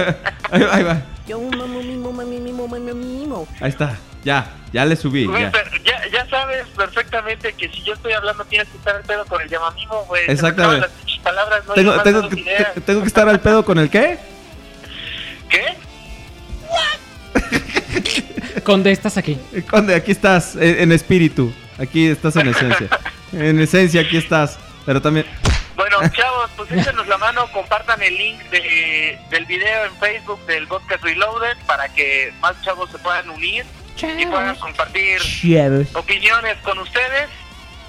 [0.52, 1.02] Ahí va, ahí va.
[1.28, 3.48] Yo mamo mimo, mami mimo, mami mimo.
[3.60, 3.98] Ahí está.
[4.24, 5.26] Ya, ya le subí.
[5.26, 5.52] Güey, Ya.
[5.86, 9.42] ya, ya sabes perfectamente que si yo estoy hablando tienes que estar al pedo con
[9.42, 10.24] el llama mimo, güey.
[10.28, 10.88] Exactamente.
[10.88, 12.36] las palabras, no Tengo, tengo, que,
[12.76, 14.18] te- tengo que estar al pedo con el qué?
[15.50, 15.66] ¿Qué?
[18.64, 19.38] Conde, estás aquí.
[19.70, 20.56] Conde, aquí estás.
[20.56, 21.54] En, en espíritu.
[21.78, 22.88] Aquí estás en esencia.
[23.34, 24.58] En esencia, aquí estás.
[24.86, 25.26] Pero también.
[25.78, 30.68] Bueno, chavos, pues échenos la mano, compartan el link de, del video en Facebook del
[30.68, 33.64] podcast Reloaded para que más chavos se puedan unir
[33.96, 35.22] y puedan compartir
[35.94, 37.30] opiniones con ustedes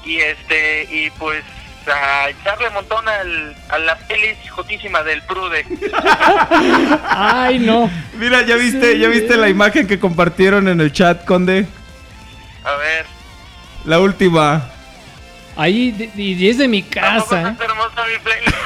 [0.04, 1.42] y este y pues
[1.90, 5.64] a echarle montón al, a la pelis jotísima del Prude.
[7.08, 7.90] Ay, no.
[8.18, 11.66] Mira, ¿ya viste, ¿ya viste la imagen que compartieron en el chat, Conde?
[12.64, 13.06] A ver.
[13.86, 14.70] La última.
[15.58, 17.48] Ahí, y es de mi casa.
[17.48, 17.56] ¿eh?
[17.58, 18.56] Mi playlist.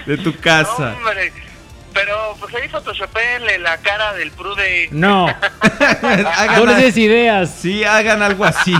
[0.06, 0.94] De tu casa.
[0.96, 1.32] Hombre,
[1.92, 4.88] pero pues ahí photoshopenle la cara del Prude.
[4.92, 5.26] No.
[6.56, 7.50] No les des ideas.
[7.60, 8.74] Sí, hagan algo así.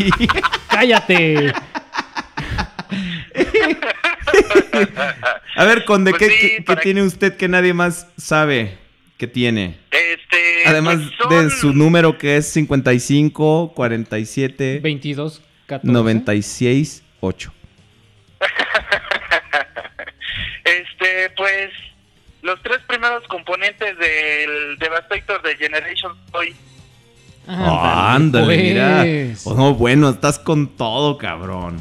[0.68, 1.52] Cállate.
[5.56, 8.78] A ver, Conde, Pues ¿qué, sí, qué- qué tiene usted que nadie más sabe
[9.22, 9.78] que tiene?
[9.92, 10.96] Este, Además
[11.28, 15.92] pues de son- su número que es 55 47 22, 14.
[15.92, 17.52] 96 8.
[20.64, 21.70] Este, pues
[22.42, 26.52] los tres primeros componentes del Devastator de Generation Toy.
[27.46, 29.02] Ah, ándale, mira.
[29.02, 29.46] pues.
[29.46, 31.80] Oh, no, bueno, estás con todo, cabrón.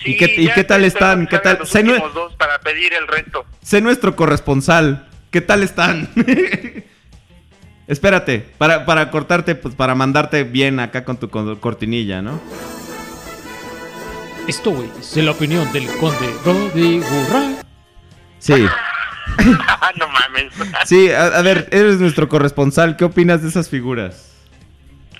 [0.00, 1.26] ¿Y Sí, qué, y qué tal están?
[1.26, 1.58] ¿Qué tal?
[1.58, 3.44] Los Sé, dos para pedir el resto.
[3.62, 5.06] sé nuestro corresponsal.
[5.36, 6.08] ¿Qué tal están?
[7.86, 12.40] Espérate, para, para cortarte, pues para mandarte bien acá con tu cortinilla, ¿no?
[14.48, 17.50] Esto es la opinión del conde Rodrigo Ra.
[18.38, 18.54] Sí,
[19.98, 20.54] no mames.
[20.86, 22.96] sí, a, a ver, eres nuestro corresponsal.
[22.96, 24.32] ¿Qué opinas de esas figuras?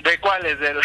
[0.02, 0.58] ¿De cuáles?
[0.58, 0.78] Del...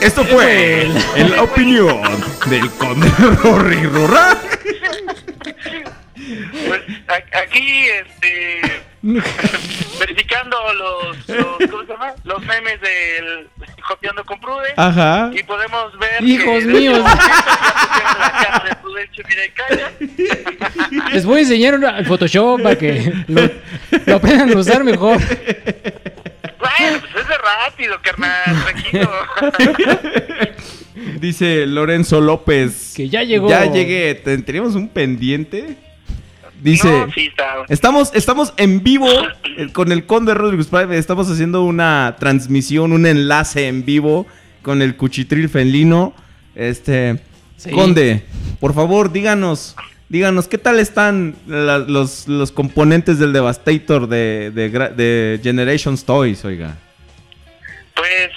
[0.00, 0.86] Esto fue
[1.16, 2.00] el- la opinión
[2.48, 3.06] del conde
[3.42, 4.38] Rory Rurra.
[6.66, 8.60] Pues a- aquí, este,
[9.98, 12.14] verificando los, los, ¿cómo se llama?
[12.24, 13.48] Los memes del
[13.82, 14.72] Joteando con Prude.
[14.76, 15.30] Ajá.
[15.34, 17.00] Y podemos ver Hijos que míos.
[21.12, 23.42] Les voy a enseñar una- el Photoshop para que lo,
[24.06, 25.18] lo aprendan a usar mejor.
[25.18, 29.10] Bueno, pues es de rápido, carnal, tranquilo.
[31.18, 32.94] Dice Lorenzo López.
[32.96, 33.48] Que ya llegó.
[33.48, 34.14] Ya llegué.
[34.14, 35.76] ¿Ten- ¿Teníamos un pendiente?
[36.62, 36.88] Dice.
[36.88, 37.44] No, sí está.
[37.68, 39.08] Estamos, estamos en vivo
[39.56, 40.96] eh, con el Conde Rodríguez Prime.
[40.96, 44.26] Estamos haciendo una transmisión, un enlace en vivo
[44.62, 46.14] con el Cuchitril Felino.
[46.54, 47.20] Este.
[47.56, 47.70] Sí.
[47.70, 48.22] Conde,
[48.60, 49.74] por favor, díganos.
[50.08, 56.44] Díganos, ¿qué tal están la- los, los componentes del Devastator de, de, de Generations Toys,
[56.44, 56.76] oiga?
[57.94, 58.30] Pues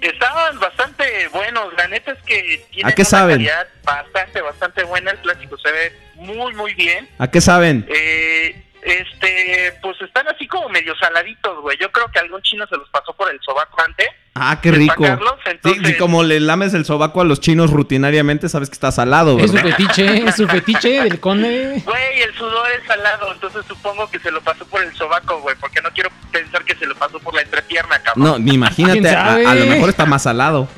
[0.00, 1.72] estaban bastante buenos.
[1.76, 3.36] La neta es que tienen ¿A qué una saben?
[3.36, 5.10] calidad bastante, bastante buena.
[5.10, 7.08] El plástico se ve muy, muy bien.
[7.18, 7.86] ¿A qué saben?
[7.88, 11.76] Eh, este, pues están así como medio saladitos, güey.
[11.80, 14.06] Yo creo que algún chino se los pasó por el sobaco antes.
[14.40, 15.02] Ah, qué rico.
[15.02, 18.92] sacarlos, entonces- sí, como le lames el sobaco a los chinos rutinariamente, sabes que está
[18.92, 21.82] salado, Es su fetiche, es su fetiche del conde.
[21.84, 25.56] Güey, el sudor es salado, entonces supongo que se lo pasó por el sobaco, güey,
[25.58, 26.10] porque no quiero
[26.68, 28.24] que se lo pasó por la entrepierna, cabrón.
[28.24, 30.68] No, ni imagínate, ¿Quién a, a lo mejor está más salado.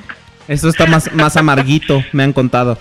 [0.49, 2.79] Esto está más, más amarguito, me han contado.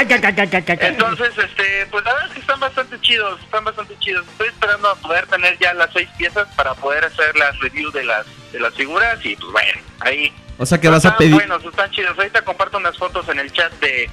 [0.00, 4.26] Entonces, este, pues la verdad es que están bastante chidos, están bastante chidos.
[4.28, 8.04] Estoy esperando a poder tener ya las seis piezas para poder hacer las reviews de
[8.04, 10.32] las de las figuras y pues bueno, ahí.
[10.58, 11.34] O sea que vas a pedir...
[11.34, 12.16] buenos, están chidos.
[12.16, 14.08] Ahorita comparto unas fotos en el chat de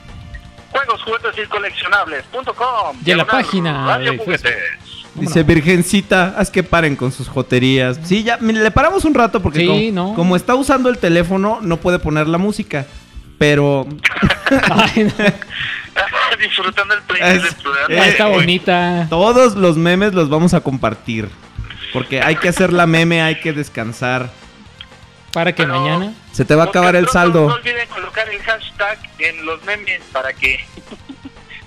[0.71, 2.97] juegos, juguetes y coleccionables.com.
[3.05, 5.00] Y en la página Radio de Juguetes.
[5.15, 7.99] Dice Virgencita, haz que paren con sus joterías.
[8.03, 10.13] Sí, ya, le paramos un rato porque Sí, como, no.
[10.15, 12.85] como está usando el teléfono, no puede poner la música.
[13.37, 13.87] Pero
[14.69, 15.13] Ay, no.
[16.39, 17.93] Disfrutando el play Es- del programa.
[17.93, 19.07] eh, Ah, está bonita.
[19.09, 21.27] todos los memes los vamos a compartir.
[21.93, 24.29] Porque hay que hacer la meme, hay que descansar.
[25.33, 26.13] Para que Pero- mañana.
[26.31, 27.47] Se te va a acabar el saldo.
[27.49, 30.59] No olviden colocar el hashtag en los memes para que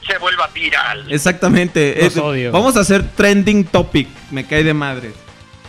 [0.06, 1.10] se vuelva viral.
[1.12, 1.96] Exactamente.
[2.02, 2.52] Los odio.
[2.52, 4.08] Vamos a hacer trending topic.
[4.30, 5.12] Me cae de madre.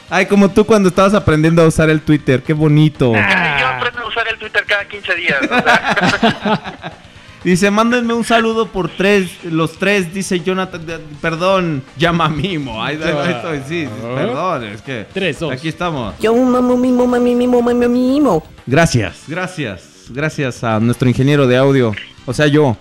[0.10, 2.44] Ay, como tú cuando estabas aprendiendo a usar el Twitter.
[2.44, 3.14] Qué bonito.
[3.16, 3.58] Ah.
[3.60, 5.38] Yo aprendo a usar el Twitter cada 15 días.
[5.42, 6.92] o sea.
[7.44, 10.82] Dice, mándenme un saludo por tres, los tres, dice Jonathan,
[11.22, 12.84] perdón, llama Mimo.
[12.84, 15.52] Ahí, ahí- ahí estoy, sí, perdón, es que Tres, dos.
[15.52, 16.16] aquí estamos.
[16.20, 18.44] Yo mamo mimo, mami mimo, mami mimo.
[18.66, 21.94] Gracias, gracias, gracias a nuestro ingeniero de audio,
[22.26, 22.76] o sea yo.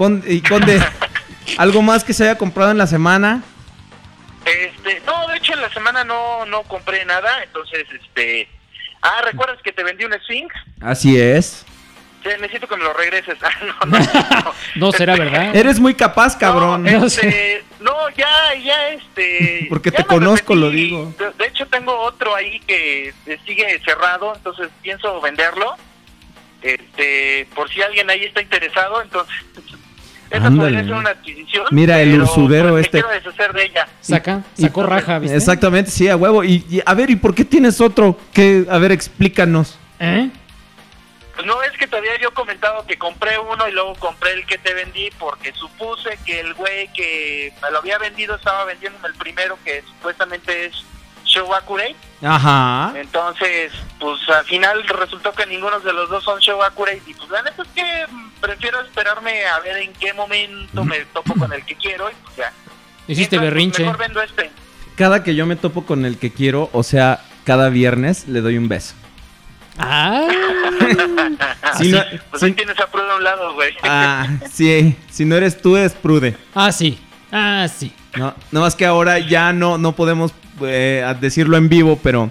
[0.00, 0.80] Con, y Conde,
[1.58, 3.42] ¿algo más que se haya comprado en la semana?
[4.46, 8.48] este, no, de hecho en la semana no, no compré nada, entonces, este...
[9.02, 10.54] Ah, ¿recuerdas que te vendí un Sphinx?
[10.80, 11.66] Así es.
[12.22, 13.36] Sí, necesito que me lo regreses.
[13.42, 13.98] Ah, no, no,
[14.44, 14.54] no.
[14.76, 15.54] No será Este, verdad.
[15.54, 16.82] Eres muy capaz, cabrón.
[16.84, 19.66] No, No este, no, ya, ya, este.
[19.68, 21.12] Porque ya te conozco, lo digo.
[21.18, 23.12] De, de hecho, tengo otro ahí que
[23.44, 25.76] sigue cerrado, entonces pienso venderlo.
[26.62, 29.36] Este, por si alguien ahí está interesado, entonces.
[30.30, 30.70] Esa Ándale.
[30.70, 31.66] podría ser una adquisición.
[31.72, 32.98] Mira, el pero, ursudero pues, este.
[32.98, 33.88] Me quiero deshacer de ella.
[34.00, 35.36] Saca, sacó raja, ¿viste?
[35.36, 36.44] Exactamente, sí, a huevo.
[36.44, 38.16] Y, y, a ver, ¿y por qué tienes otro?
[38.32, 39.76] Que, a ver, explícanos.
[39.98, 40.30] ¿Eh?
[41.34, 44.46] Pues no es que te había yo comentado que compré uno y luego compré el
[44.46, 49.08] que te vendí porque supuse que el güey que me lo había vendido estaba vendiéndome
[49.08, 50.84] el primero que supuestamente es
[51.30, 51.94] Shogakurai.
[52.22, 52.92] Ajá.
[52.96, 57.42] Entonces, pues al final resultó que ninguno de los dos son Shogakurai y pues la
[57.42, 57.84] neta es que
[58.40, 62.36] prefiero esperarme a ver en qué momento me topo con el que quiero y pues
[62.36, 62.52] ya.
[63.06, 63.82] Hiciste Mientras, pues, berrinche.
[63.84, 64.50] Mejor vendo este.
[64.96, 68.58] Cada que yo me topo con el que quiero, o sea, cada viernes le doy
[68.58, 68.94] un beso.
[69.78, 70.26] Ah,
[71.78, 73.72] Si no- pues si- ahí tienes a Prude a un lado, güey.
[73.82, 76.36] Ah, sí, si no eres tú, es Prude.
[76.54, 76.98] Ah, sí.
[77.32, 77.92] Ah, sí.
[78.16, 80.32] No, no más que ahora ya no, no podemos
[80.62, 82.30] eh, a decirlo en vivo, pero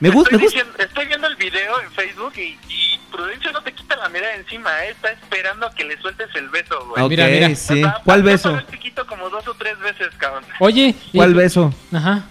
[0.00, 0.58] me gusta, estoy, me gusta.
[0.60, 4.34] diciendo- estoy viendo el video en Facebook y, y Prudencio no te quita la mirada
[4.34, 4.90] encima, ¿eh?
[4.90, 7.02] está esperando a que le sueltes el beso, güey.
[7.02, 7.54] Ok, Mira, mira.
[7.54, 7.82] sí.
[7.82, 8.50] O sea, ¿Cuál beso?
[8.50, 10.44] por el piquito como dos o tres veces, cabrón.
[10.60, 10.94] Oye.
[11.12, 11.72] y- ¿Cuál beso?
[11.92, 12.24] Ajá.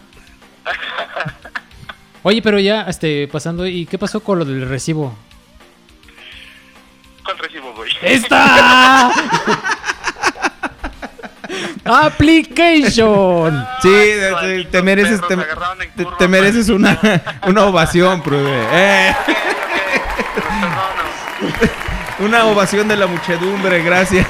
[2.23, 5.15] Oye, pero ya, este, pasando, ¿y qué pasó con lo del recibo?
[7.23, 7.91] ¿Cuál recibo, güey?
[8.01, 9.11] ¡Esta!
[11.85, 13.65] Application.
[13.81, 13.93] Sí,
[14.71, 16.99] te mereces, te, te- te mereces una,
[17.47, 18.63] una ovación, Prude.
[18.71, 19.13] Eh,
[22.19, 24.25] una ovación de la muchedumbre, gracias.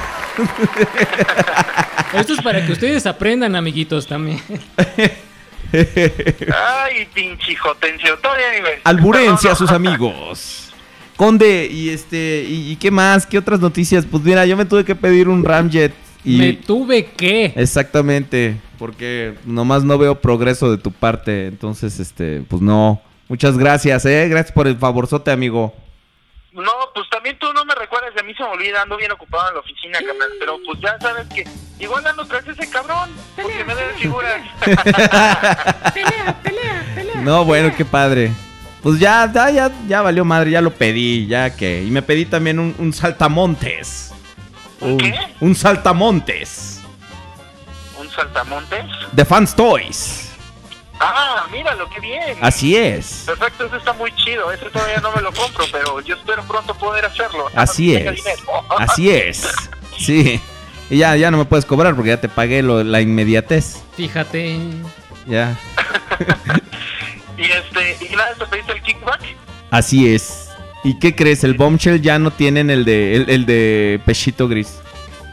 [2.12, 4.40] Esto es para que ustedes aprendan, amiguitos, también.
[5.72, 8.16] Ay, pinche jotencio.
[8.18, 8.80] Todavía ni ves.
[8.84, 10.62] Alburense a sus amigos.
[11.16, 13.24] Conde, y este, y, y qué más?
[13.26, 14.04] ¿Qué otras noticias?
[14.10, 15.94] Pues mira, yo me tuve que pedir un Ramjet
[16.26, 17.52] y Me tuve que.
[17.54, 23.00] exactamente, porque nomás no veo progreso de tu parte, entonces este, pues no.
[23.28, 25.72] Muchas gracias, eh, gracias por el favorzote, amigo.
[26.52, 29.50] No, pues también tú no me recuerdas, a mí se me olvida, ando bien ocupado
[29.50, 30.30] en la oficina, carnal.
[30.40, 31.44] Pero pues ya sabes que
[31.78, 33.10] igual ando tras ese cabrón,
[33.40, 34.42] porque me debe figuras.
[37.22, 38.30] No, bueno, qué padre.
[38.82, 41.82] Pues ya, ya, ya, ya valió madre, ya lo pedí, ya que.
[41.82, 44.12] Y me pedí también un, un saltamontes.
[44.80, 46.80] Un, un saltamontes.
[47.98, 48.84] ¿Un saltamontes?
[49.12, 50.30] De Fans Toys.
[50.98, 52.38] Ah, míralo, qué bien.
[52.40, 53.24] Así es.
[53.26, 54.50] Perfecto, ese está muy chido.
[54.52, 57.46] Ese todavía no me lo compro, pero yo espero pronto poder hacerlo.
[57.54, 58.22] Así es.
[58.78, 59.46] Así es.
[59.98, 60.40] Sí.
[60.88, 63.82] Y ya, ya no me puedes cobrar porque ya te pagué lo, la inmediatez.
[63.96, 64.58] Fíjate.
[65.26, 65.56] Ya.
[67.38, 69.20] Y este, y nada, ¿te pediste el kickback?
[69.70, 70.45] Así es.
[70.86, 71.42] ¿Y qué crees?
[71.42, 74.78] El Bombshell ya no tienen el de, el, el de Pechito Gris.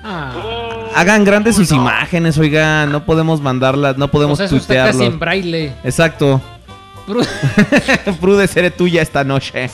[0.03, 0.31] Ah.
[0.95, 2.91] Hagan grandes sus imágenes, oigan.
[2.91, 5.03] No podemos mandarlas, no podemos casi tuitearlo.
[5.03, 5.73] en braille.
[5.83, 6.41] Exacto.
[8.21, 9.69] Prude seré tuya esta noche.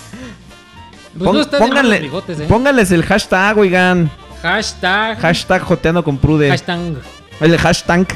[1.18, 2.46] Pues Pon- no pónganle- bigotes, ¿eh?
[2.48, 4.10] Pónganles el hashtag, oigan.
[4.42, 5.20] Hashtag.
[5.20, 6.50] Hashtag joteando con Prude.
[6.50, 6.96] Hashtag.
[7.40, 8.08] El hashtag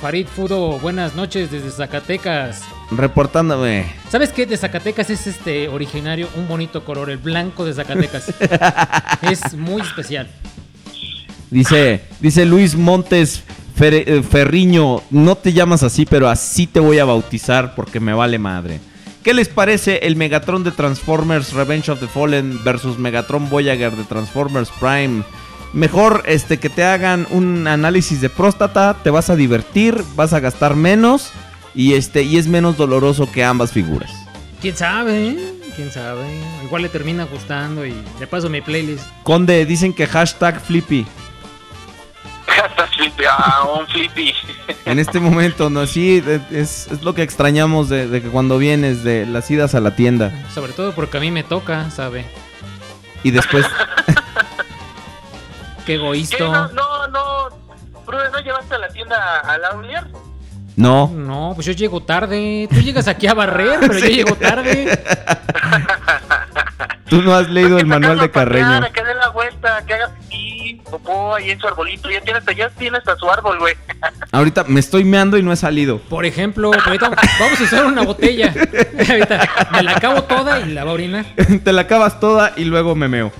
[0.00, 2.62] Farid Fudo, buenas noches desde Zacatecas.
[2.90, 3.86] reportándome.
[4.10, 4.46] ¿Sabes qué?
[4.46, 8.32] De Zacatecas es este originario un bonito color, el blanco de Zacatecas.
[9.22, 10.28] es muy especial.
[11.50, 13.42] Dice, dice Luis Montes
[13.78, 18.12] Fer- eh, Ferriño, no te llamas así, pero así te voy a bautizar porque me
[18.12, 18.80] vale madre.
[19.22, 24.04] ¿Qué les parece el Megatron de Transformers Revenge of the Fallen versus Megatron Voyager de
[24.04, 25.22] Transformers Prime?
[25.74, 30.38] Mejor este que te hagan un análisis de próstata, te vas a divertir, vas a
[30.38, 31.32] gastar menos
[31.74, 34.12] y este y es menos doloroso que ambas figuras.
[34.60, 35.30] ¿Quién sabe?
[35.30, 35.54] eh?
[35.74, 36.22] ¿Quién sabe?
[36.62, 39.04] Igual le termina gustando y le paso mi playlist.
[39.24, 41.04] Conde, dicen que hashtag Flippy.
[42.46, 44.32] Hasta flippy, ah, un flippy.
[44.86, 46.22] En este momento, no, sí,
[46.52, 49.96] es, es lo que extrañamos de, de que cuando vienes de las idas a la
[49.96, 52.26] tienda Sobre todo porque a mí me toca, ¿sabe?
[53.24, 53.64] y después
[55.84, 55.94] Qué ¿Qué?
[55.94, 56.38] egoísta.
[56.38, 57.48] No, no, no.
[58.04, 60.06] Prude, ¿no llevaste a la tienda al Outlier?
[60.76, 61.08] no.
[61.08, 62.68] No, pues yo llego tarde.
[62.70, 64.98] Tú llegas aquí a barrer, pero yo llego tarde.
[67.14, 68.66] Tú no has leído el manual de Carreño.
[68.66, 72.10] Claro, que dé la vuelta, que hagas y popó ahí en su arbolito.
[72.10, 73.76] Ya tienes, ya tienes hasta su árbol, güey.
[74.32, 75.98] Ahorita me estoy meando y no he salido.
[75.98, 78.52] Por ejemplo, ahorita vamos a usar una botella.
[79.08, 81.24] Ahorita me la acabo toda y la va a orinar.
[81.64, 83.32] Te la acabas toda y luego me meo.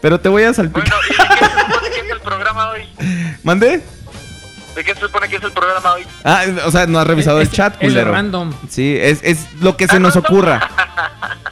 [0.00, 0.92] Pero te voy a salpicar.
[0.92, 2.82] ¿De qué es el programa hoy?
[3.44, 3.80] ¿Mandé?
[4.76, 6.02] ¿De qué se supone que es el programa hoy?
[6.22, 8.12] Ah, o sea, no has revisado Es- el chat, es culero.
[8.12, 8.52] random.
[8.68, 10.68] Sí, es, es lo que se nos ocurra.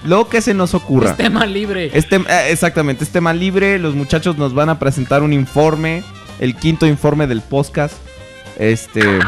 [0.05, 1.11] Lo que se nos ocurra.
[1.11, 1.91] Es tema libre.
[1.95, 3.79] Es tem- eh, exactamente, es tema libre.
[3.79, 6.05] Los muchachos nos van a presentar un informe,
[6.39, 7.95] el quinto informe del podcast.
[8.59, 9.01] Este.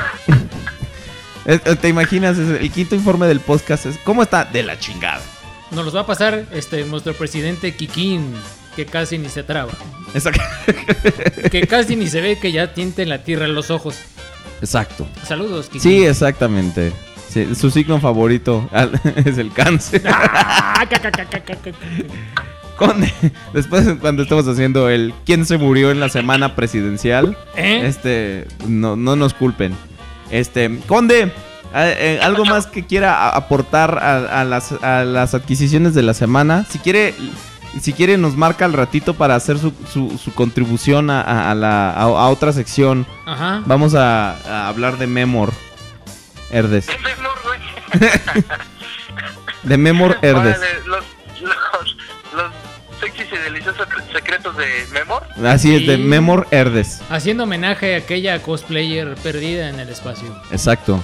[1.48, 2.36] Eh, eh, ¿Te imaginas?
[2.38, 3.96] Es El quinto informe del podcast es.
[4.02, 4.44] ¿Cómo está?
[4.46, 5.20] De la chingada.
[5.70, 8.34] Nos los va a pasar este nuestro presidente Kikín,
[8.76, 9.72] que casi ni se traba.
[10.14, 10.42] Exacto.
[11.50, 13.96] Que casi ni se ve que ya tiente la tierra en los ojos.
[14.60, 15.06] Exacto.
[15.24, 15.80] Saludos, Kikín.
[15.80, 16.92] Sí, exactamente.
[17.28, 18.68] Sí, su signo favorito
[19.24, 20.02] es el cáncer.
[20.78, 20.84] Ah.
[22.76, 23.10] Conde,
[23.54, 27.82] después cuando estamos haciendo el quién se murió en la semana presidencial, ¿Eh?
[27.86, 29.74] este, no, no nos culpen.
[30.30, 31.32] Este, Conde,
[31.74, 36.66] eh, algo más que quiera aportar a, a las, a las adquisiciones de la semana.
[36.68, 37.14] Si quiere,
[37.80, 41.54] si quiere nos marca al ratito para hacer su, su- su contribución a, a- a
[41.54, 43.06] la, a, a otra sección.
[43.26, 43.62] Ajá.
[43.66, 45.52] Vamos a, a hablar de Memor.
[46.50, 46.86] Herdes.
[49.62, 50.56] De Memor Herdes.
[50.58, 51.04] Órale, los,
[51.40, 51.96] los,
[52.34, 52.52] los
[53.00, 55.26] sexys y deliciosos secretos de Memor.
[55.44, 55.98] Así es, de.
[55.98, 57.02] Memor Herdes.
[57.10, 60.40] Haciendo homenaje a aquella cosplayer perdida en el espacio.
[60.52, 61.02] Exacto.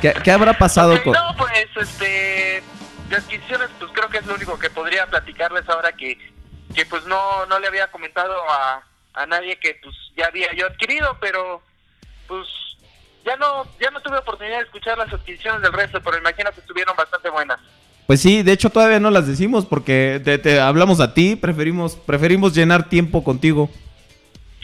[0.00, 1.12] ¿Qué, qué habrá pasado con.?
[1.12, 2.62] No, pues, este,
[3.08, 6.18] de adquisiciones, pues que es lo único que podría platicarles ahora que,
[6.74, 8.82] que pues no, no le había comentado a,
[9.14, 11.62] a nadie que pues ya había yo adquirido, pero
[12.26, 12.46] pues
[13.24, 16.60] ya no, ya no tuve oportunidad de escuchar las adquisiciones del resto, pero imagino que
[16.60, 17.58] estuvieron bastante buenas.
[18.06, 22.54] Pues sí, de hecho todavía no las decimos porque te hablamos a ti, preferimos, preferimos
[22.54, 23.68] llenar tiempo contigo.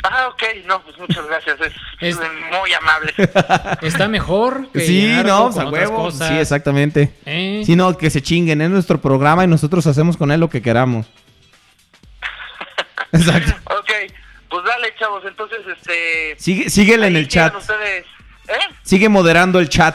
[0.05, 3.15] Ah, ok, no, pues muchas gracias, es, Es- muy amable.
[3.83, 6.03] Está mejor que Sí, no, con pues a otras huevo.
[6.05, 6.29] cosas.
[6.29, 7.13] Sí, exactamente.
[7.25, 7.63] ¿Eh?
[7.65, 10.61] Sí, no, que se chinguen, es nuestro programa y nosotros hacemos con él lo que
[10.61, 11.07] queramos.
[13.13, 13.53] Exacto.
[13.79, 13.91] ok,
[14.49, 16.35] pues dale, chavos, entonces, este...
[16.39, 17.55] Sigue, síguele en el chat.
[17.55, 18.05] ustedes,
[18.49, 18.75] ¿eh?
[18.83, 19.95] Sigue moderando el chat.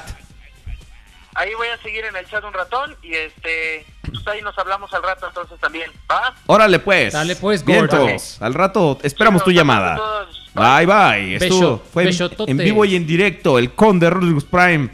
[1.37, 4.91] Ahí voy a seguir en el chat un ratón y este, pues ahí nos hablamos
[4.91, 6.33] al rato entonces también, ¿va?
[6.47, 7.13] Órale pues.
[7.13, 8.41] Dale, pues, Vientos.
[8.41, 9.97] Al rato esperamos tu llamada.
[9.97, 10.49] todos.
[10.55, 11.35] Bye bye.
[11.35, 12.09] Esto Beso- fue
[12.47, 13.59] en- vivo y en directo.
[13.59, 14.89] El Conde Rodriguez Prime.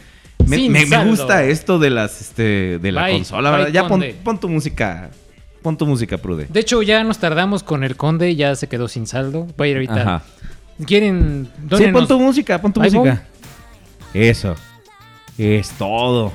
[0.45, 3.73] Me, gusta esto de las este de la Bye, consola, bye, ¿verdad?
[3.73, 5.11] Ya pon, pon tu música.
[5.61, 6.47] Pon tu música, Prude.
[6.49, 9.47] De hecho, ya nos tardamos con el conde, ya se quedó sin saldo.
[9.55, 10.01] Voy a ir ahorita.
[10.01, 10.21] Ajá.
[10.85, 11.49] ¿Quieren?
[11.55, 12.01] Sí, dónenos?
[12.01, 13.23] pon tu música, pon tu música.
[14.13, 14.55] Eso.
[15.37, 16.31] Es todo.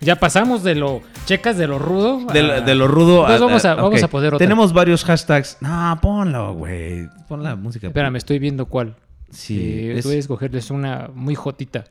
[0.00, 1.00] Ya pasamos de lo.
[1.26, 2.26] Checas de lo rudo.
[2.32, 3.24] De, a- lo- de lo rudo.
[3.24, 4.44] Pues a- vamos a, a- vamos a poder otra.
[4.44, 5.58] Tenemos varios hashtags.
[5.60, 7.08] No, ponlo, güey.
[7.28, 7.86] Pon la música.
[7.86, 8.96] Espérame, estoy viendo cuál.
[9.30, 11.84] Sí, Eh, es- Voy a escogerles una muy jotita.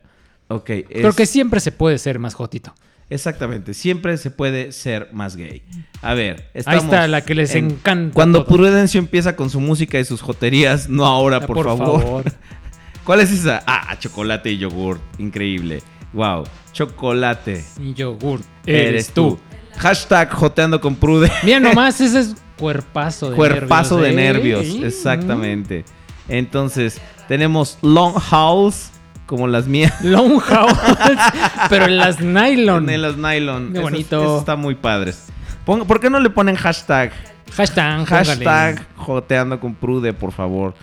[0.48, 0.70] Ok.
[0.88, 2.74] Creo que siempre se puede ser más jotito.
[3.10, 5.62] Exactamente, siempre se puede ser más gay.
[6.00, 8.14] A ver, Ahí está la que les en- encanta.
[8.14, 8.56] Cuando todo.
[8.56, 12.02] Prudencio empieza con su música y sus joterías, no ahora, Ah, por, por favor.
[12.02, 12.24] favor.
[13.04, 13.62] ¿Cuál es esa?
[13.66, 14.98] Ah, chocolate y yogur.
[15.18, 15.82] Increíble.
[16.12, 17.64] Wow, chocolate.
[17.94, 18.40] Yogur.
[18.66, 19.38] Eres, tú.
[19.78, 21.30] Hashtag joteando con Prude.
[21.42, 24.04] Mira nomás, ese es cuerpazo de Cuerpazo nervios.
[24.04, 24.32] de ¿eh?
[24.32, 24.66] nervios.
[24.66, 24.84] Sí.
[24.84, 25.84] Exactamente.
[26.28, 28.90] Entonces, tenemos Long House,
[29.26, 29.92] como las mías.
[30.04, 30.78] Long House.
[31.68, 32.90] pero en las nylon.
[32.90, 33.72] En las nylon.
[33.72, 34.22] Qué bonito.
[34.22, 35.28] esas están muy padres.
[35.64, 37.12] ¿Por qué no le ponen hashtag?
[37.54, 38.04] Hashtag.
[38.06, 38.86] Hashtag póngale.
[38.96, 40.74] joteando con Prude, por favor.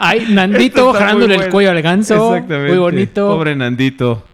[0.00, 2.34] Ay, Nandito está jalándole el cuello al ganso.
[2.34, 2.72] Exactamente.
[2.72, 3.28] Muy bonito.
[3.28, 4.24] Pobre Nandito.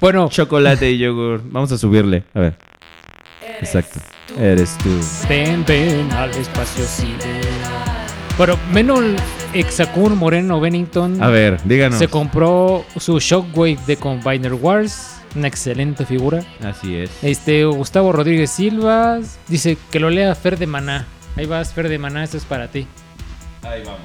[0.00, 1.42] Bueno, Chocolate y yogur.
[1.44, 2.24] Vamos a subirle.
[2.34, 2.56] A ver.
[3.60, 4.00] Exacto.
[4.38, 4.88] Eres tú.
[5.28, 7.20] ven, ven al espacio sideral.
[8.38, 9.16] Bueno, Menol
[9.52, 11.98] Exacur Moreno Bennington A ver, díganos.
[11.98, 15.20] se compró su Shockwave de Combiner Wars.
[15.36, 16.42] Una excelente figura.
[16.64, 17.10] Así es.
[17.22, 19.18] Este, Gustavo Rodríguez Silva
[19.48, 21.06] dice que lo lea Fer de Maná.
[21.36, 22.86] Ahí vas, Fer de Maná, esto es para ti.
[23.62, 24.00] Ahí vamos.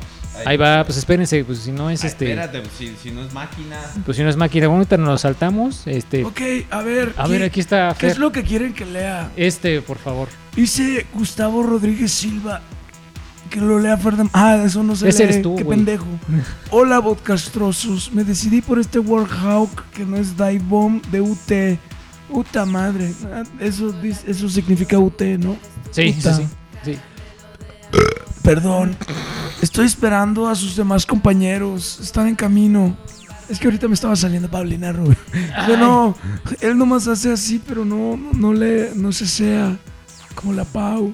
[0.45, 2.29] Ahí va, pues espérense, pues si no es este.
[2.31, 3.77] Espérate, si, si no es máquina.
[4.05, 5.87] Pues si no es máquina, bueno, ahorita nos lo saltamos.
[5.87, 6.25] Este.
[6.25, 7.13] Ok, a ver.
[7.17, 8.19] A ¿qué- ver, aquí está ¿Qué es Fer.
[8.21, 9.31] lo que quieren que lea?
[9.37, 10.27] Este, por favor.
[10.55, 12.61] Dice Gustavo Rodríguez Silva.
[13.49, 14.29] Que lo lea Ferdinand.
[14.33, 15.29] Ah, eso no se Ese lee.
[15.31, 16.05] eres tú, Qué pendejo.
[16.71, 18.11] Hola, podcastrosos.
[18.11, 21.79] Me decidí por este Warhawk que no es Dive Bomb de UT.
[22.29, 23.13] Uta madre.
[23.31, 25.55] Ah, Eso, eso significa UT, ¿no?
[25.91, 26.29] Sí, sí.
[26.83, 26.97] sí.
[28.45, 28.95] Perdón.
[29.61, 31.99] Estoy esperando a sus demás compañeros.
[31.99, 32.95] Están en camino.
[33.49, 35.17] Es que ahorita me estaba saliendo Paulina Rubio.
[35.67, 36.15] Bueno,
[36.61, 39.75] él nomás hace así, pero no, no, no le, no se sea
[40.35, 41.13] como la Pau.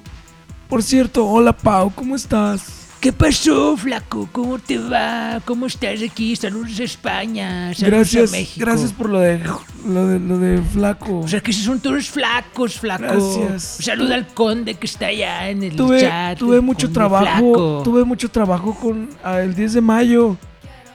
[0.68, 2.81] Por cierto, hola Pau, ¿cómo estás?
[3.02, 4.28] ¿Qué pasó, flaco?
[4.30, 5.40] ¿Cómo te va?
[5.44, 6.36] ¿Cómo estás aquí?
[6.36, 7.74] Saludos a España.
[7.74, 8.64] Saludos Gracias, a México.
[8.64, 9.40] gracias por lo de,
[9.84, 11.18] lo de, lo de flaco.
[11.18, 13.02] O sea que si son todos flacos, flaco.
[13.02, 13.74] Gracias.
[13.80, 16.38] Un saludo al conde que está allá en el Tuve, chat.
[16.38, 17.80] tuve mucho trabajo, flaco.
[17.82, 20.36] tuve mucho trabajo con el 10 de mayo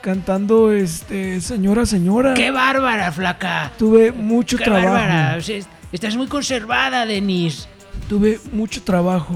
[0.00, 2.32] cantando este señora señora.
[2.32, 3.70] ¡Qué bárbara, flaca!
[3.78, 4.86] Tuve mucho ¡Qué trabajo.
[4.94, 5.36] bárbara!
[5.36, 5.60] O sea,
[5.92, 7.68] estás muy conservada, Denis.
[8.08, 9.34] Tuve mucho trabajo.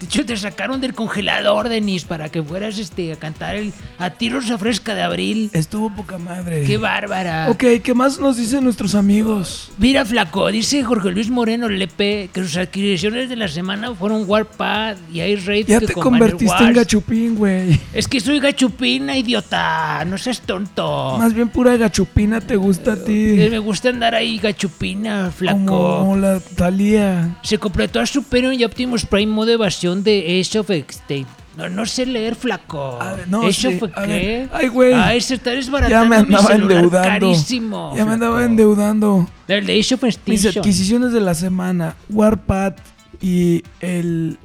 [0.00, 4.10] De hecho, te sacaron del congelador, Denis, para que fueras este, a cantar el A
[4.10, 5.48] tiros a fresca de abril.
[5.54, 6.64] Estuvo poca madre.
[6.64, 7.46] ¡Qué bárbara!
[7.50, 9.70] Ok, ¿qué más nos dicen nuestros amigos?
[9.78, 14.96] Mira, flaco, dice Jorge Luis Moreno Lepe que sus adquisiciones de la semana fueron Warpad
[15.10, 15.66] y Ice Raid.
[15.66, 17.80] Ya que te convertiste en gachupín, güey.
[17.94, 20.04] Es que soy gachupina, idiota.
[20.04, 21.16] No seas tonto.
[21.18, 23.48] Más bien pura gachupina te gusta a Eh, ti.
[23.50, 25.98] Me gusta andar ahí gachupina, flaco.
[26.00, 27.38] Como la Talía.
[27.42, 31.26] Se completó a Superior y Optimus Prime modo evasión de Ace of Extate.
[31.56, 32.98] No, no sé leer, flaco.
[33.28, 34.08] no, ¿Eso sí, fue a qué?
[34.08, 34.92] ver, ay, güey.
[35.16, 35.54] Está
[35.88, 36.90] Ya me andaba endeudando.
[37.30, 37.94] carísimo.
[37.96, 39.26] Ya me andaba endeudando.
[39.48, 41.96] El de Ace of Mis adquisiciones de la semana.
[42.10, 42.74] Warpad
[43.22, 44.38] y el...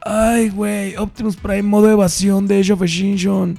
[0.00, 0.96] Ay, güey.
[0.96, 3.58] Optimus Prime modo evasión de Age of Extinction.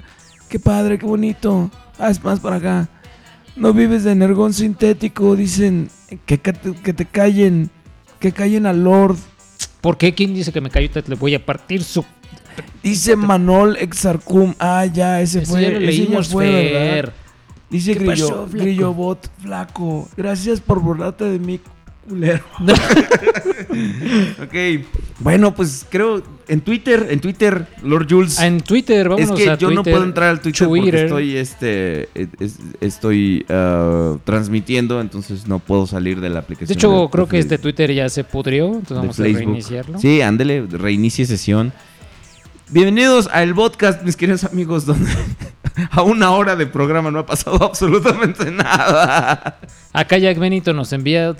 [0.50, 1.72] Qué padre, qué bonito.
[2.00, 2.90] Ah, es más para acá.
[3.56, 5.36] No vives de energón sintético.
[5.36, 5.90] Dicen
[6.26, 7.70] que, que te callen.
[8.20, 9.18] Que callen al Lord.
[9.88, 10.14] ¿Por qué?
[10.14, 10.92] ¿Quién dice que me cayó?
[10.92, 12.04] Te le voy a partir su.
[12.84, 14.54] Dice Manol Exarcum.
[14.60, 15.62] Ah, ya, ese Ese fue.
[15.62, 16.74] ya lo ese ya leímos, fue, Fer.
[16.74, 17.14] ¿verdad?
[17.70, 18.64] Dice ¿Qué Grillo, pasó, flaco?
[18.66, 20.10] Grillobot, flaco.
[20.18, 21.62] Gracias por burlarte de mí,
[22.08, 22.43] culero.
[24.41, 24.86] Ok.
[25.20, 28.39] Bueno, pues creo en Twitter, en Twitter, Lord Jules.
[28.39, 32.10] En Twitter, es vámonos que a yo no puedo entrar al Twitter, porque estoy este
[32.39, 36.68] es- estoy ah, transmitiendo, entonces no puedo salir de la aplicación.
[36.68, 39.99] De hecho, de- creo de que este Twitter ya se pudrió, entonces vamos a reiniciarlo.
[39.99, 41.74] Sí, ándele, reinicie sesión.
[42.70, 45.09] Bienvenidos al podcast, mis queridos amigos, donde
[45.91, 49.57] a una hora de programa no ha pasado absolutamente nada.
[49.93, 51.34] Acá Jack Benito nos envía,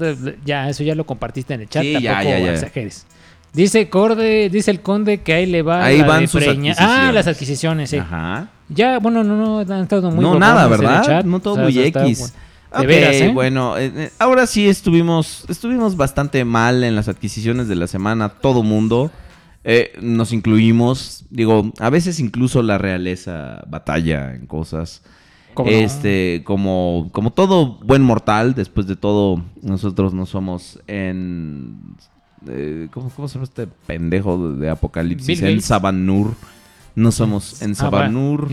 [0.45, 3.05] ya, eso ya lo compartiste en el chat, Sí, tampoco ya, ya, exageres.
[3.51, 6.43] Dice Corde, dice el conde que ahí le va Ahí la van sus
[6.78, 7.97] Ah, las adquisiciones, sí.
[7.97, 8.49] Ajá.
[8.69, 11.03] Ya, bueno, no, no, han estado muy no, nada, ¿verdad?
[11.03, 11.25] chat.
[11.25, 12.34] No todo O sea, muy X.
[12.71, 13.32] bu- De veras, ¿eh?
[13.34, 18.30] bueno, eh, eh, ahora sí estuvimos, estuvimos bastante mal en las adquisiciones de la semana,
[18.30, 19.11] todo mundo.
[19.70, 25.03] Eh, nos incluimos, digo, a veces incluso la realeza batalla en cosas.
[25.65, 31.97] Este, como, como todo buen mortal, después de todo, nosotros no somos en.
[32.47, 35.41] eh, ¿cómo, ¿Cómo se llama este pendejo de, de Apocalipsis?
[35.41, 35.61] En.
[35.61, 36.34] Sabanur.
[36.98, 38.52] No somos en Saba- Sabanur.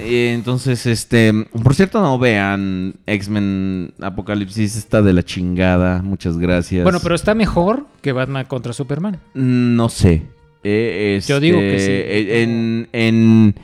[0.00, 6.02] Eh, entonces, este, por cierto, no vean X-Men Apocalipsis, está de la chingada.
[6.02, 6.82] Muchas gracias.
[6.82, 9.20] Bueno, pero está mejor que Batman contra Superman.
[9.34, 10.24] No sé.
[10.64, 12.28] Eh, Yo digo que este, sí.
[12.28, 13.54] eh, En, en,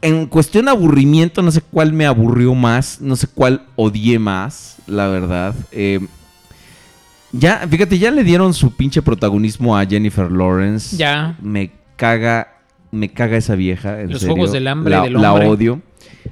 [0.00, 5.08] en cuestión aburrimiento, no sé cuál me aburrió más, no sé cuál odié más, la
[5.08, 5.54] verdad.
[5.72, 6.00] Eh,
[7.32, 10.96] ya, fíjate, ya le dieron su pinche protagonismo a Jennifer Lawrence.
[10.96, 11.36] Ya.
[11.42, 12.51] Me caga,
[12.92, 14.00] me caga esa vieja.
[14.00, 14.36] En Los serio.
[14.36, 15.48] Juegos del Hambre la, del la Hombre.
[15.48, 15.82] odio.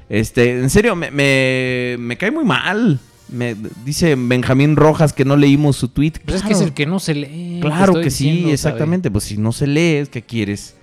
[0.08, 3.00] Este, en serio, me, me, me cae muy mal.
[3.28, 6.12] Me, dice Benjamín Rojas que no leímos su tweet.
[6.24, 7.58] Pues es que es el que no se lee.
[7.60, 9.10] Claro que sí, exactamente.
[9.10, 10.76] Pues si no se lee, ¿qué quieres?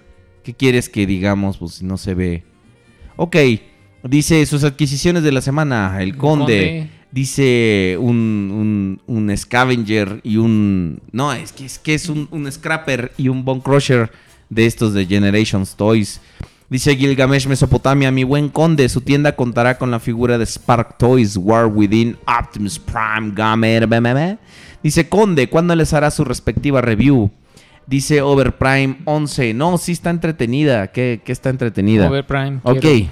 [0.44, 1.58] ¿Qué quieres que digamos?
[1.58, 2.44] Pues si no se ve.
[3.18, 3.36] Ok,
[4.04, 6.46] dice sus adquisiciones de la semana, el conde.
[6.46, 6.90] Conde.
[7.10, 11.02] Dice un, un, un scavenger y un...
[11.14, 14.12] No, es que es, que es un, un scrapper y un bone crusher
[14.50, 16.22] de estos de Generations Toys.
[16.70, 21.38] Dice Gilgamesh Mesopotamia, mi buen conde, su tienda contará con la figura de Spark Toys,
[21.38, 24.38] War Within, Optimus Prime, Gamer, BMB.
[24.84, 27.32] Dice Conde, ¿cuándo les hará su respectiva review?
[27.86, 29.54] Dice Overprime 11.
[29.54, 30.88] No, sí está entretenida.
[30.88, 32.10] ¿Qué, qué está entretenida?
[32.10, 32.80] Overprime, Ok.
[32.82, 33.10] quiero-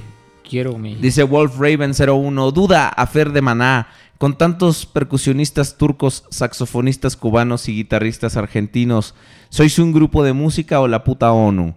[0.48, 0.94] Quiero mi.
[0.96, 2.52] Dice Wolf Raven 01.
[2.52, 3.88] Duda, Afer de Maná.
[4.18, 9.14] Con tantos percusionistas turcos, saxofonistas cubanos y guitarristas argentinos,
[9.50, 11.76] ¿sois un grupo de música o la puta ONU?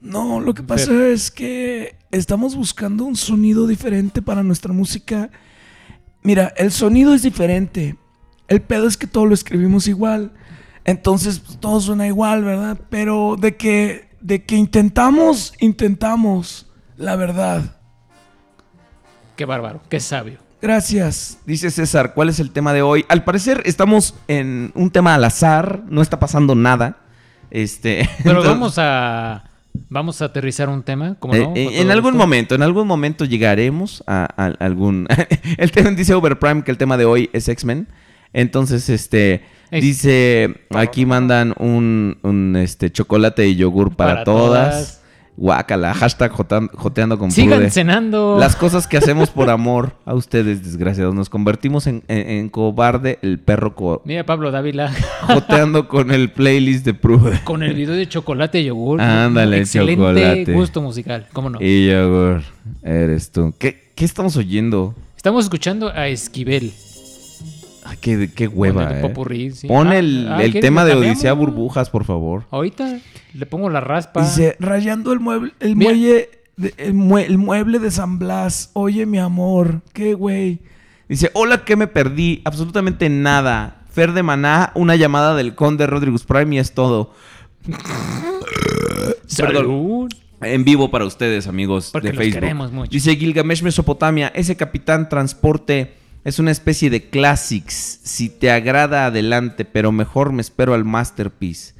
[0.00, 5.30] No, lo que pasa es que estamos buscando un sonido diferente para nuestra música.
[6.22, 7.96] Mira, el sonido es diferente.
[8.48, 10.32] El pedo es que todo lo escribimos igual.
[10.84, 12.78] Entonces, pues, todo suena igual, ¿verdad?
[12.88, 17.76] Pero de que, de que intentamos, intentamos, la verdad.
[19.36, 20.49] Qué bárbaro, qué sabio.
[20.62, 21.38] Gracias.
[21.46, 23.04] Dice César, ¿cuál es el tema de hoy?
[23.08, 26.98] Al parecer estamos en un tema al azar, no está pasando nada.
[27.50, 29.44] Este, Pero entonces- vamos a.
[29.88, 31.52] Vamos a aterrizar un tema, como Eh, no?
[31.54, 32.18] eh, en algún gusto.
[32.26, 35.06] momento, en algún momento llegaremos a, a algún.
[35.58, 37.86] el tema dice Overprime que el tema de hoy es X-Men.
[38.32, 39.44] Entonces, este.
[39.70, 40.54] Es- Dice.
[40.70, 44.70] Aquí mandan un, un, este chocolate y yogur para, Para todas.
[44.74, 44.99] todas.
[45.40, 47.70] Guácala, hashtag joteando con Sigan Prude.
[47.70, 48.36] cenando.
[48.38, 51.14] Las cosas que hacemos por amor a ustedes, desgraciados.
[51.14, 54.92] Nos convertimos en, en- en cobarde el perro co- Mira, Pablo Dávila.
[55.22, 57.40] joteando con el playlist de Prude.
[57.44, 59.00] Con el video de chocolate y yogur.
[59.00, 60.52] Ándale, Excelente chocolate.
[60.52, 61.58] gusto musical, ¿cómo no?
[61.58, 62.42] Y yogur,
[62.82, 63.54] eres tú.
[63.58, 64.94] ¿Qué, qué estamos oyendo?
[65.16, 66.70] Estamos escuchando a Esquivel.
[67.90, 69.02] Ay, qué, qué hueva, Con el eh.
[69.08, 69.66] popurrí, sí.
[69.66, 70.94] Pon Ah, el, ah, el ¿quieres tema de?
[70.94, 72.44] Odisea Burbujas, por favor.
[72.50, 73.00] Ahorita
[73.34, 74.22] le pongo la raspa.
[74.22, 75.90] Dice, rayando el mueble, el Mira.
[75.90, 78.70] muelle, de- el, mue- el mueble de San Blas.
[78.74, 80.60] Oye, mi amor, qué güey.
[81.08, 82.42] Dice, hola, que me perdí?
[82.44, 83.82] Absolutamente nada.
[83.90, 87.12] Fer de Maná, una llamada del conde Rodríguez Prime y es todo.
[89.26, 90.08] Salud.
[90.42, 92.40] En vivo para ustedes, amigos Porque de los Facebook.
[92.40, 92.90] queremos mucho.
[92.90, 95.94] Dice Gilgamesh Mesopotamia, ese capitán transporte
[96.24, 98.00] es una especie de classics.
[98.02, 101.74] Si te agrada, adelante, pero mejor me espero al masterpiece.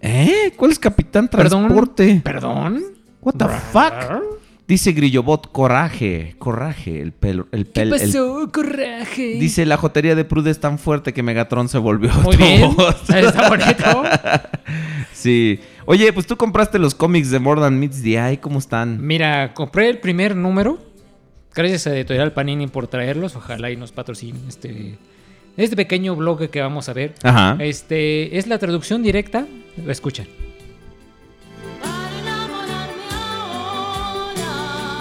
[0.00, 0.52] ¿Eh?
[0.56, 2.20] ¿Cuál es capitán transporte?
[2.22, 2.82] ¿Perdón?
[3.20, 4.38] What the fuck?
[4.68, 9.38] Dice Grillobot, coraje, coraje, el pelo, el ¿Qué pel, el- pasó, coraje?
[9.40, 12.64] Dice, la jotería de Prude es tan fuerte que Megatron se volvió Muy bien.
[12.64, 12.96] Autobot".
[13.10, 14.02] Está bonito.
[15.14, 15.58] sí.
[15.86, 19.04] Oye, pues tú compraste los cómics de More Than Meets the Eye, ¿cómo están?
[19.04, 20.78] Mira, compré el primer número.
[21.58, 23.34] Gracias a Editorial Panini por traerlos.
[23.34, 24.96] Ojalá y nos patrocinen este,
[25.56, 27.16] este pequeño blog que vamos a ver.
[27.24, 27.56] Ajá.
[27.58, 29.44] Este es la traducción directa.
[29.88, 30.28] Escuchen.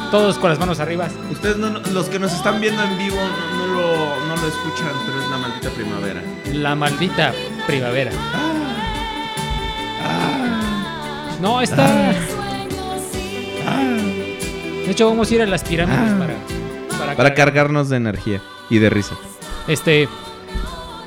[0.10, 1.08] Todos con las manos arriba.
[1.32, 4.93] Ustedes, no- los que nos están viendo en vivo, no, no lo, no lo escuchan,
[5.05, 6.22] pero es la maldita primavera.
[6.53, 7.34] La maldita
[7.68, 8.12] primavera.
[11.39, 12.16] No, está.
[14.88, 16.33] De hecho, vamos a ir a las pirámides para,
[16.89, 17.33] para, Para cargar.
[17.35, 19.15] cargarnos de energía y de risa.
[19.67, 20.07] Este.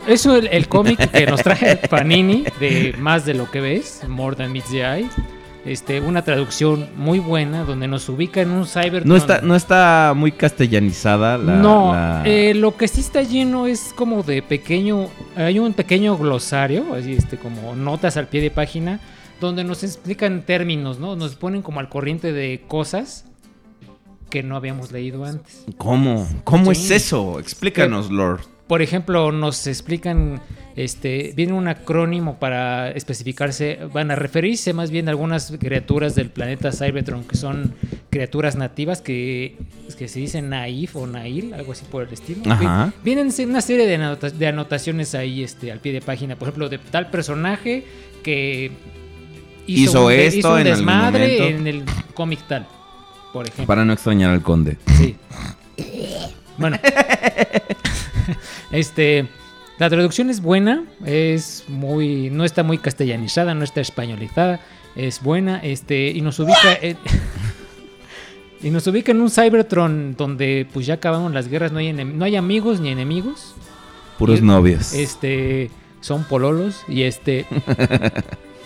[0.06, 4.36] Eso el, el cómic que nos trae Panini de Más de lo que ves, More
[4.36, 5.08] Than Meets the Eye.
[5.64, 9.04] Este, una traducción muy buena donde nos ubica en un cyber.
[9.06, 11.56] No está, no está muy castellanizada la.
[11.56, 15.08] no, la- eh, lo que sí está lleno es como de pequeño.
[15.36, 19.00] Hay un pequeño glosario, así este, como notas al pie de página,
[19.38, 21.14] donde nos explican términos, ¿no?
[21.14, 23.26] Nos ponen como al corriente de cosas
[24.30, 25.64] que no habíamos leído antes.
[25.76, 26.26] ¿Cómo?
[26.44, 26.84] ¿Cómo Sí.
[26.84, 27.38] es eso?
[27.40, 28.40] Explícanos, Lord.
[28.66, 30.40] Por ejemplo, nos explican,
[30.76, 36.30] este, viene un acrónimo para especificarse, van a referirse más bien a algunas criaturas del
[36.30, 37.74] planeta Cybertron que son
[38.10, 39.56] criaturas nativas que,
[39.98, 42.42] que se dicen Naif o Nail, algo así por el estilo.
[42.48, 42.92] Ajá.
[43.02, 46.46] Vi- Vienen una serie de, anota- de anotaciones ahí este, al pie de página, por
[46.46, 47.84] ejemplo, de tal personaje
[48.22, 48.70] que
[49.66, 52.66] Hizo un esto un en desmadre en el cómic tal,
[53.32, 53.66] por ejemplo.
[53.66, 54.76] Para no extrañar al conde.
[54.96, 55.16] Sí.
[56.58, 56.78] Bueno.
[58.70, 59.26] este.
[59.78, 60.84] La traducción es buena.
[61.04, 62.28] Es muy.
[62.30, 64.60] No está muy castellanizada, no está españolizada.
[64.94, 65.58] Es buena.
[65.62, 66.10] Este.
[66.10, 66.74] Y nos ubica.
[66.82, 66.98] en-
[68.62, 71.72] y nos ubica en un Cybertron donde pues ya acabaron las guerras.
[71.72, 73.54] No hay, enem- no hay amigos ni enemigos.
[74.18, 74.92] Puros Y- novios.
[74.92, 75.70] Este.
[76.02, 76.82] Son pololos.
[76.88, 77.46] Y este.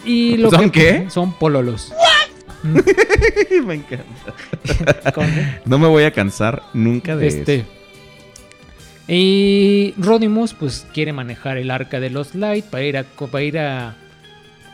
[0.05, 1.11] Y lo ¿Son que- qué?
[1.11, 1.93] Son pololos.
[3.67, 4.35] Me encanta.
[5.65, 7.55] No me voy a cansar nunca de Este.
[7.57, 7.67] eso.
[9.07, 13.59] Y Rodimus pues quiere manejar el arca de los Light para ir a, para ir
[13.59, 13.97] a,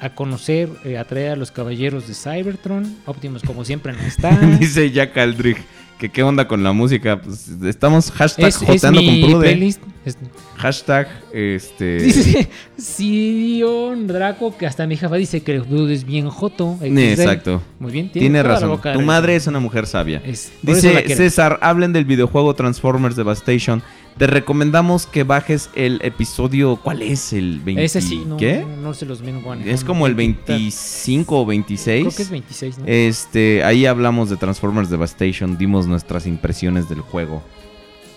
[0.00, 2.96] a conocer, eh, atraer a los caballeros de Cybertron.
[3.06, 4.30] Optimus como siempre no está.
[4.38, 5.58] Dice Jack Aldrich
[6.00, 7.20] que qué onda con la música.
[7.20, 9.46] Pues estamos hashtag Es- es joteando mi con Prude.
[9.50, 9.82] playlist.
[10.04, 10.16] Es-
[10.56, 11.96] Hashtag este.
[12.02, 16.78] Dice Sidion Draco, que hasta mi jefa dice que el dude es bien joto.
[16.82, 17.62] Exacto.
[17.78, 18.80] Muy bien, Tiene, la razón.
[18.92, 20.20] Tu madre es una mujer sabia.
[20.62, 21.14] Dice.
[21.14, 23.82] César, hablen del videojuego Transformers Devastation.
[24.20, 26.76] Te recomendamos que bajes el episodio.
[26.76, 27.82] ¿Cuál es el 20?
[27.82, 28.60] Ese sí, no, ¿Qué?
[28.68, 29.74] no, no se los vengo manejando.
[29.74, 32.02] Es como el 25 o 26.
[32.04, 32.84] Creo que es 26, ¿no?
[32.86, 37.42] Este, ahí hablamos de Transformers Devastation, dimos nuestras impresiones del juego.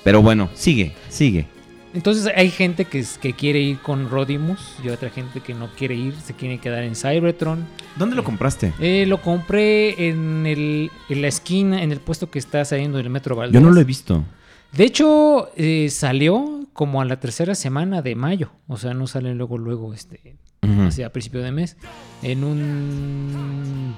[0.04, 1.47] Pero bueno, sigue, sigue.
[1.93, 5.70] Entonces hay gente que, es- que quiere ir con Rodimus y otra gente que no
[5.78, 7.66] quiere ir, se quiere quedar en Cybertron.
[7.95, 8.74] ¿Dónde lo compraste?
[8.82, 13.10] Eh, lo compré en, el, en la esquina, en el puesto que está saliendo del
[13.10, 13.54] Metro Valdez.
[13.54, 14.26] Yo no lo he visto.
[14.74, 18.51] De hecho, eh, salió como a la tercera semana de mayo.
[18.67, 20.84] O sea, no sale luego, luego, este, Ujú.
[20.88, 21.78] hacia principio de mes.
[22.24, 23.95] En un...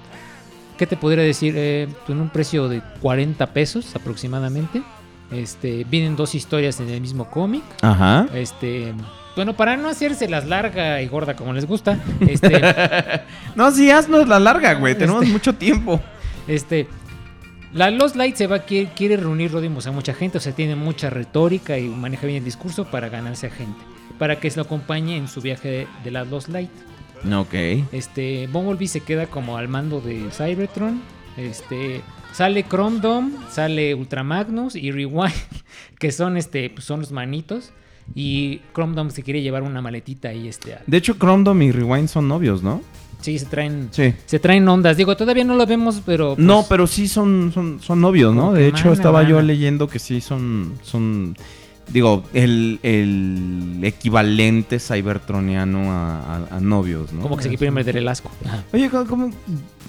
[0.77, 1.53] ¿Qué te podría decir?
[1.57, 4.83] Eh, en un precio de 40 pesos aproximadamente.
[5.31, 7.63] Este, vienen dos historias en el mismo cómic.
[7.81, 8.27] Ajá.
[8.33, 8.93] Este,
[9.37, 11.97] bueno, para no hacérselas larga y gorda como les gusta,
[12.27, 12.61] este,
[13.55, 14.97] No, sí, haznos la larga, güey.
[14.97, 16.01] Tenemos Este- mucho tiempo.
[16.47, 16.87] este,
[17.75, 20.75] la Lost Light se va quiere, quiere reunir Rodimus a mucha gente, o sea, tiene
[20.75, 23.79] mucha retórica y maneja bien el discurso para ganarse a gente,
[24.17, 26.71] para que se lo acompañe en su viaje de, de la Lost Light.
[27.33, 27.53] Ok.
[27.91, 31.01] Este, Bumblebee se queda como al mando de Cybertron.
[31.35, 32.01] Este,
[32.31, 35.33] sale Chrome Dome, sale Ultramagnus y Rewind,
[35.99, 37.73] que son este, pues son los manitos.
[38.13, 42.07] Y Chrome Dome se quiere llevar una maletita ahí, este, De hecho, Cromdom y Rewind
[42.07, 42.81] son novios, ¿no?
[43.21, 44.13] Sí, se traen, Sí.
[44.25, 44.97] se traen ondas.
[44.97, 46.35] Digo, todavía no lo vemos, pero.
[46.35, 48.53] pues, No, pero sí son, son, son novios, ¿no?
[48.53, 51.35] De hecho, mana, estaba yo leyendo que sí son, son
[51.91, 56.19] digo, el, el equivalente cybertroniano a,
[56.49, 57.21] a- a novios, ¿no?
[57.21, 58.31] Como que se quiere meter el asco.
[58.73, 59.31] Oye, ¿cómo- cómo-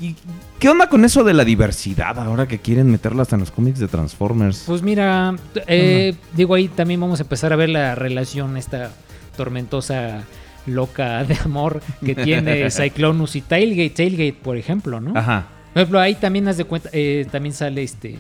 [0.00, 0.14] y
[0.58, 3.78] ¿qué onda con eso de la diversidad ahora que quieren meterla hasta en los cómics
[3.78, 4.64] de Transformers?
[4.66, 5.34] Pues mira,
[5.66, 8.92] eh, digo, ahí también vamos a empezar a ver la relación, esta
[9.34, 10.22] tormentosa,
[10.66, 13.90] loca de amor que tiene Cyclonus y Tailgate.
[13.90, 15.18] Tailgate, por ejemplo, ¿no?
[15.18, 15.46] Ajá.
[15.72, 18.16] Por ejemplo, ahí también haz de cuenta, eh, también sale este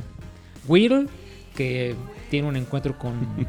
[0.68, 1.06] Whittle,
[1.54, 1.94] que
[2.30, 3.14] tiene un encuentro con.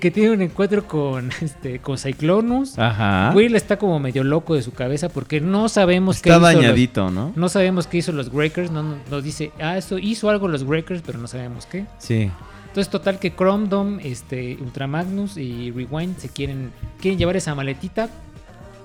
[0.00, 2.78] que tiene un encuentro con este con Cyclonus.
[2.78, 3.32] Ajá.
[3.34, 6.62] Will está como medio loco de su cabeza porque no sabemos qué Está hizo los-
[6.62, 7.32] dañadito, ¿no?
[7.36, 8.70] No sabemos qué hizo los Breakers.
[8.70, 11.86] No, no- nos dice, ah, eso hizo algo los Breakers, pero no sabemos qué.
[11.98, 12.30] Sí.
[12.68, 16.70] Entonces, total que Chrome Dome, este, Ultramagnus y Rewind se quieren,
[17.00, 18.08] quieren llevar esa maletita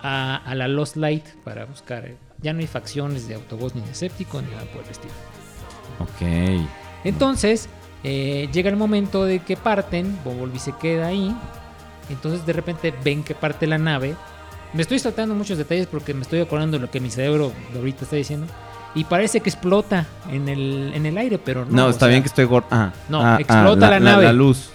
[0.01, 2.05] a, a la Lost Light para buscar.
[2.05, 5.13] eh, Ya no hay facciones de Autobots ni de Decepticon ni nada por el estilo.
[5.99, 6.65] Ok.
[7.03, 7.67] Entonces,
[8.03, 11.35] eh, llega el momento de que parten, Bumblebee se queda ahí.
[12.09, 14.15] Entonces, de repente ven que parte la nave.
[14.73, 17.79] Me estoy saltando muchos detalles porque me estoy acordando de lo que mi cerebro de
[17.79, 18.47] ahorita está diciendo.
[18.95, 21.71] Y parece que explota en el, en el aire, pero no.
[21.71, 22.67] No, está sea, bien que estoy gordo.
[22.69, 24.25] Ah, No, ah, ah, explota la nave.
[24.25, 24.69] La luz.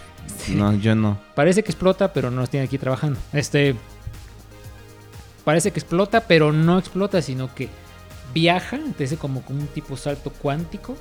[0.55, 1.19] No, yo no.
[1.35, 3.19] Parece que explota, pero no tiene aquí trabajando.
[3.33, 3.77] Este.
[5.45, 7.69] Parece que explota, pero no explota, sino que
[8.35, 10.97] viaja, entonces como con un tipo salto cuántico.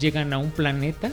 [0.00, 1.10] Llegan a un planeta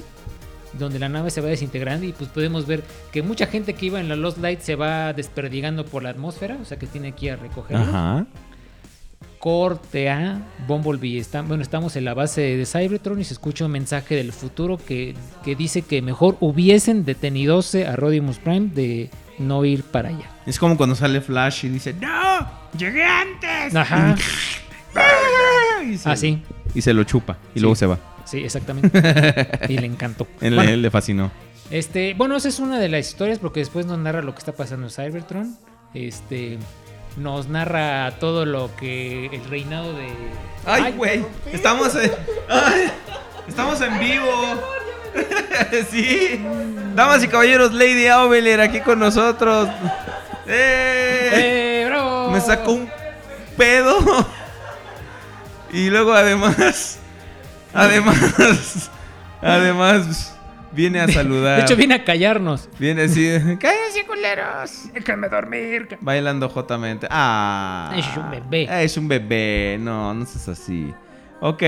[0.73, 3.99] donde la nave se va desintegrando y pues podemos ver que mucha gente que iba
[3.99, 7.27] en la Lost Light se va desperdigando por la atmósfera, o sea que tiene que
[7.27, 7.84] ir a recogerlo.
[7.84, 8.25] Ajá.
[9.44, 10.40] Corte a
[10.70, 11.18] Bumblebee.
[11.18, 14.78] Está, bueno, estamos en la base de Cybertron y se escucha un mensaje del futuro
[14.78, 19.10] que, que dice que mejor hubiesen detenidose a Rodimus Prime de
[19.40, 20.30] no ir para allá.
[20.45, 22.48] Es como cuando sale Flash y dice, ¡No!
[22.78, 23.76] ¡Llegué antes!
[23.76, 24.15] Ajá.
[25.91, 26.41] Y se- Así.
[26.74, 27.38] Y se lo chupa.
[27.53, 27.60] Y Sí.
[27.60, 27.99] luego se va.
[28.24, 28.98] Sí, exactamente.
[29.68, 30.26] y le encantó.
[30.40, 31.32] Él, Bueno, él le fascinó.
[31.70, 34.53] Este, bueno, esa es una de las historias porque después nos narra lo que está
[34.53, 35.57] pasando en Cybertron.
[35.94, 36.57] Este,
[37.18, 40.07] nos narra todo lo que el reinado de.
[40.65, 41.26] ¡Ay, güey!
[41.52, 42.11] Estamos en...
[42.49, 42.91] ¡Ay!
[43.48, 44.31] Estamos en vivo.
[45.91, 46.44] sí.
[46.95, 49.68] Damas y caballeros, Lady Aubelier aquí con nosotros.
[50.48, 51.30] ¡Eh!
[51.34, 51.64] ¡Eh!
[52.31, 52.90] Me sacó un
[53.56, 53.98] pedo.
[55.72, 56.99] Y luego además...
[57.73, 58.90] Además...
[59.41, 60.35] Además...
[60.75, 61.57] Viene a saludar.
[61.57, 62.69] De hecho, viene a callarnos.
[62.79, 63.21] Viene así...
[63.59, 64.85] ¡Cállense, culeros!
[64.93, 65.97] Déjame dormir.
[66.01, 67.07] Bailando jotamente.
[67.09, 67.93] Ah.
[67.95, 68.67] Es un bebé.
[68.69, 69.77] Ah, Es un bebé.
[69.79, 70.91] No, no seas así.
[71.41, 71.63] Ok.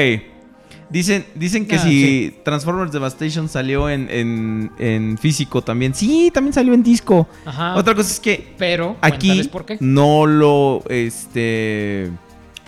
[0.90, 2.36] Dicen, dicen que Ah, si sí.
[2.44, 5.96] Transformers Devastation salió en, en- en físico también.
[5.96, 7.28] Sí, también salió en disco.
[7.46, 7.76] Ajá.
[7.76, 9.78] Otra cosa es que Pero, aquí por qué.
[9.80, 12.12] no lo este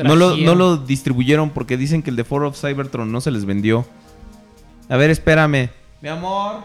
[0.03, 3.30] no lo, no lo distribuyeron porque dicen que el de Four of Cybertron no se
[3.31, 3.85] les vendió.
[4.89, 5.69] A ver, espérame.
[6.02, 6.64] Mi amor.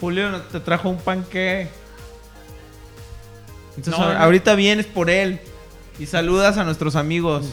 [0.00, 1.68] Julio no te trajo un panque.
[3.76, 4.20] Entonces No, ahor- no.
[4.24, 5.40] ahorita vienes por él
[5.98, 7.46] y saludas a nuestros amigos.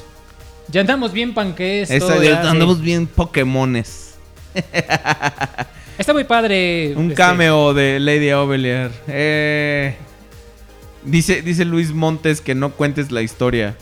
[0.70, 1.90] Ya andamos bien panques.
[1.92, 2.48] Esa- todo, ya, sí.
[2.48, 4.16] andamos bien Pokémones.
[5.98, 6.94] Está muy padre.
[6.96, 8.92] Un este, cameo de Lady Ovelier.
[9.08, 9.96] Eh,
[11.04, 13.76] dice, dice Luis Montes que no cuentes la historia.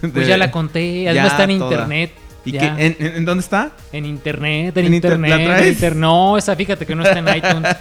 [0.00, 1.02] Pues De- ya la conté.
[1.04, 1.70] Ya, Además está en toda.
[1.72, 2.12] internet.
[2.44, 2.76] ¿Y ya.
[2.76, 3.72] qué- en, dónde está?
[3.92, 5.60] En internet, en, ¿En inter- internet.
[5.62, 7.76] en inter- No, esa fíjate que no está en iTunes.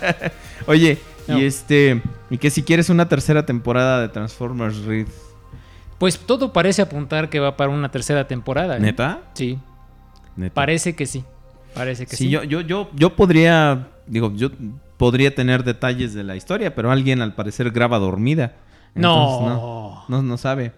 [0.66, 0.98] Oye,
[1.28, 1.40] No.
[1.40, 2.02] y este.
[2.30, 5.08] Y que si quieres una tercera temporada de Transformers Reed.
[5.98, 8.78] Pues todo parece apuntar que va para una tercera temporada.
[8.78, 8.80] ¿eh?
[8.80, 9.22] ¿Neta?
[9.34, 9.58] Sí.
[10.36, 10.54] Neta.
[10.54, 11.24] Parece que sí.
[11.74, 12.26] Parece que sí.
[12.26, 13.88] Sí, yo, yo, yo, yo podría.
[14.06, 14.50] Digo, yo
[14.98, 18.54] podría tener detalles de la historia, pero alguien al parecer graba dormida.
[18.96, 19.42] No.
[19.48, 20.72] no, no, no sabe.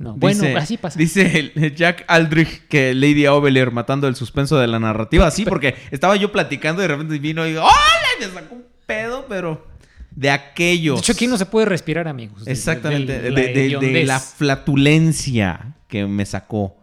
[0.00, 0.98] No, bueno, Dice- así pasa.
[0.98, 5.30] Dice el- Jack Aldrich que Lady Ovelier matando el suspenso de la narrativa.
[5.30, 7.70] Sí, porque estaba yo platicando y de repente vino y ¡Hola!
[8.18, 9.66] Y me sacó un pedo, pero
[10.10, 10.96] de aquellos.
[10.96, 12.42] De hecho, aquí no se puede respirar, amigos.
[12.46, 16.76] Exactamente, de- de, de de- la flatulencia que me sacó.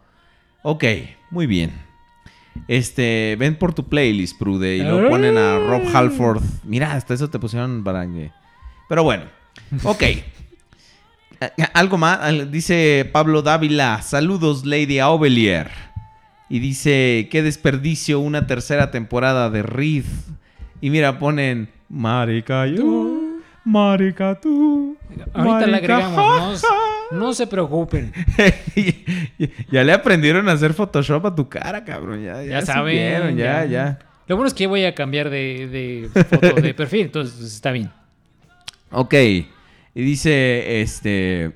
[0.62, 0.84] Ok,
[1.30, 1.72] muy bien.
[2.68, 6.42] Este, ven por tu playlist, Prude, y lo ponen a Rob Halford.
[6.64, 8.30] Mira, hasta eso te pusieron para que-
[8.88, 9.24] Pero bueno,
[9.82, 10.02] ok.
[11.72, 15.70] Algo más, dice Pablo Dávila, saludos Lady Aubelier.
[16.48, 20.04] Y dice, qué desperdicio una tercera temporada de Reed.
[20.80, 23.20] Y mira, ponen, marica yo,
[23.64, 24.96] marica tú.
[25.34, 26.62] Ahorita le marica, agregamos.
[27.12, 28.12] No, no se preocupen.
[29.70, 32.22] ya le aprendieron a hacer Photoshop a tu cara, cabrón.
[32.24, 32.94] Ya, ya, Ya saben.
[32.94, 33.98] supieron, ya, ya.
[34.26, 37.90] Lo bueno es que voy a cambiar de, de foto de perfil, entonces está bien.
[38.90, 39.14] Ok.
[39.98, 41.50] Y dice, este...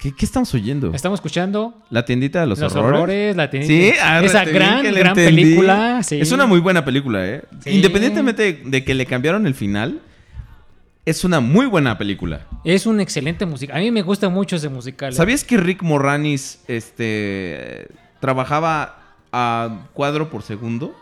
[0.00, 0.92] ¿Qué, qué estamos oyendo?
[0.92, 2.98] Estamos escuchando La tiendita de los, Los horrores.
[2.98, 5.42] Horrores, la tiendita- Sí, ah, esa gran, gran entendí.
[5.42, 6.20] película, sí.
[6.20, 7.42] Es una muy buena película, ¿eh?
[7.62, 7.70] Sí.
[7.70, 10.00] Independientemente de que le cambiaron el final,
[11.04, 12.44] es una muy buena película.
[12.64, 13.76] Es un excelente musical.
[13.76, 15.10] A mí me gusta mucho ese musical.
[15.12, 15.16] ¿eh?
[15.16, 17.86] ¿Sabías que Rick Moranis este,
[18.20, 18.98] trabajaba
[19.32, 20.92] a cuadro por segundo?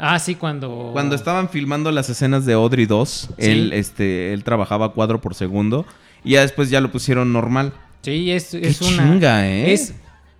[0.00, 0.90] Ah, sí, cuando.
[0.92, 3.08] Cuando estaban filmando las escenas de Audrey 2,
[3.38, 3.50] Sí.
[3.50, 5.84] él, este, él trabajaba cuadro por segundo.
[6.24, 7.72] Y ya después ya lo pusieron normal.
[8.02, 9.02] Sí, es, Qué es una.
[9.10, 9.72] chinga, ¿eh?
[9.72, 9.94] Es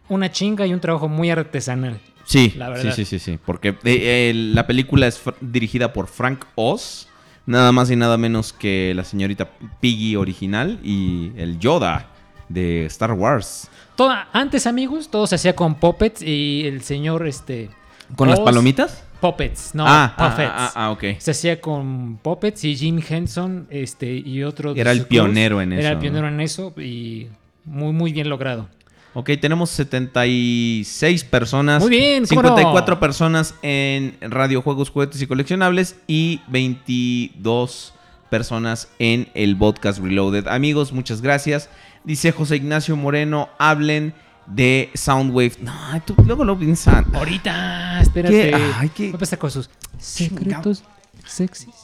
[0.09, 2.01] una chinga y un trabajo muy artesanal.
[2.24, 2.95] Sí, La sí, verdad.
[2.95, 3.39] sí, sí, sí.
[3.45, 7.07] Porque eh, eh, la película es dirigida por Frank Oz.
[7.47, 9.51] Nada más y nada menos que la señorita
[9.81, 12.07] Piggy original y el Yoda
[12.49, 13.69] de Star Wars.
[13.97, 17.70] Toda, antes, amigos, todo se hacía con puppets y el señor, este.
[18.16, 19.03] ¿Con las palomitas?
[19.21, 20.51] Puppets, no, Ah, ah, puppets.
[20.53, 21.05] ah, ah, ok.
[21.19, 24.75] Se hacía con puppets y Jim Henson, este, y otro.
[24.75, 27.29] Era el pionero en Era eso, el pionero en eso y
[27.65, 28.69] muy, muy bien logrado.
[29.13, 31.83] Ok, tenemos 76 personas.
[31.83, 32.49] Muy bien, ¿cómo no?
[32.51, 37.93] 54 personas en Radio Juegos, Juguetes y Coleccionables y 22
[38.31, 40.47] personas en el podcast Reloaded.
[40.47, 41.69] Amigos, muchas gracias.
[42.05, 44.15] Dice José Ignacio Moreno, hablen
[44.51, 45.52] de Soundwave.
[45.60, 45.72] No,
[46.05, 47.05] tú luego lo piensas.
[47.12, 48.51] Ahorita, espérate.
[48.51, 48.64] ¿Qué?
[48.77, 50.82] Ay, qué- a empezar con sus secretos
[51.27, 51.74] sexys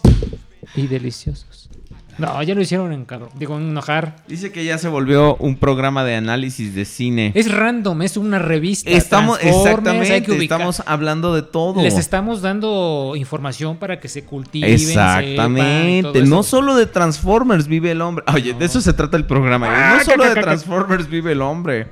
[0.74, 1.68] y deliciosos.
[2.18, 3.28] No, ya lo hicieron en cabrón.
[3.38, 4.16] Digo, en Nojar.
[4.26, 7.30] Dice que ya se volvió un programa de análisis de cine.
[7.34, 8.88] Es random, es una revista.
[8.88, 11.82] Estamos, exactamente, estamos hablando de todo.
[11.82, 14.78] Les estamos dando información para que se cultiven.
[14.78, 16.02] sepan Exactamente.
[16.20, 18.24] todo No solo de Transformers vive el hombre.
[18.32, 19.66] Oye, de eso se trata el programa.
[19.68, 20.40] Ah, no solo de.
[20.40, 21.88] Transformers vive el hombre.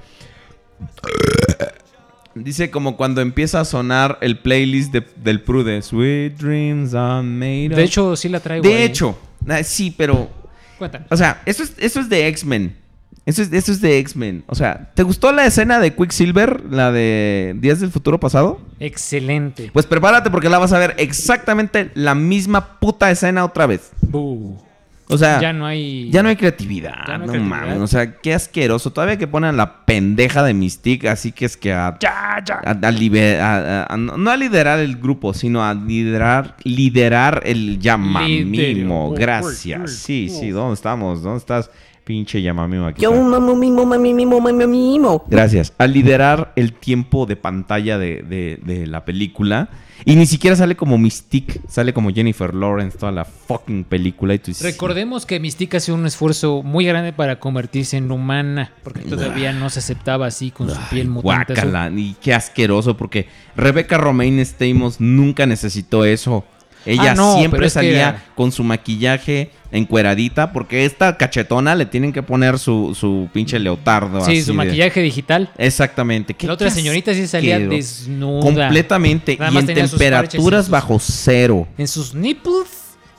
[2.34, 5.80] Dice como cuando empieza a sonar el playlist de- del Prude.
[5.82, 7.76] Sweet dreams are made of...
[7.76, 8.66] De hecho, sí la traigo.
[8.66, 8.82] De ahí.
[8.82, 9.16] hecho,
[9.62, 10.28] sí, pero...
[10.78, 11.06] Cuéntame.
[11.10, 12.76] O sea, eso es, eso es de X-Men.
[13.24, 14.42] Eso es, eso es de X-Men.
[14.48, 16.64] O sea, ¿te gustó la escena de Quicksilver?
[16.70, 18.60] La de Días del Futuro Pasado.
[18.80, 19.70] Excelente.
[19.72, 23.92] Pues prepárate porque la vas a ver exactamente la misma puta escena otra vez.
[25.08, 26.10] O sea, ya no hay.
[26.10, 26.94] ya no hay creatividad.
[27.06, 27.66] Ya no no hay creatividad.
[27.66, 27.78] mames.
[27.82, 28.90] O sea, qué asqueroso.
[28.90, 31.96] Todavía que ponen la pendeja de Mystique, así que es que a.
[32.00, 32.54] Ya, ya.
[32.64, 37.78] a- a a- a- a- no a liderar el grupo, sino a liderar, liderar el
[37.78, 38.50] llamamimo.
[38.50, 39.10] Lidero.
[39.10, 39.90] Gracias.
[39.92, 41.22] Sí, sí, ¿dónde estamos?
[41.22, 41.70] ¿Dónde estás?
[42.04, 43.00] Pinche llamamimo aquí.
[43.00, 45.24] Yo mimo mimo mimo.
[45.26, 45.72] Gracias.
[45.78, 49.68] Al liderar el tiempo de pantalla de, de- de la película.
[50.04, 54.34] Y ni siquiera sale como Mystique, sale como Jennifer Lawrence toda la fucking película.
[54.34, 59.02] Y tú Recordemos que Mystique hace un esfuerzo muy grande para convertirse en humana, porque
[59.02, 61.54] todavía no se aceptaba así con su piel mutante.
[61.54, 66.44] Guácala, y qué asqueroso, porque Rebecca Romaine Stamos nunca necesitó eso.
[66.86, 71.74] Ella Ah, no, siempre pero es que salía con su maquillaje encueradita, porque esta cachetona
[71.74, 74.24] le tienen que poner su, su pinche leotardo.
[74.24, 75.50] Sí, así su de- maquillaje digital.
[75.58, 76.36] Exactamente.
[76.46, 77.72] La otra señorita sí salía asquero.
[77.72, 78.40] desnuda.
[78.42, 79.36] Completamente.
[79.38, 81.66] Nada y en temperaturas bajo cero.
[81.78, 82.68] En sus nipples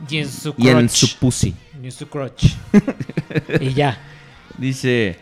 [0.09, 0.65] y en su crotch.
[0.65, 1.53] Y en su pussy.
[1.81, 2.45] Y en su crotch.
[3.61, 3.97] y ya.
[4.57, 5.17] Dice.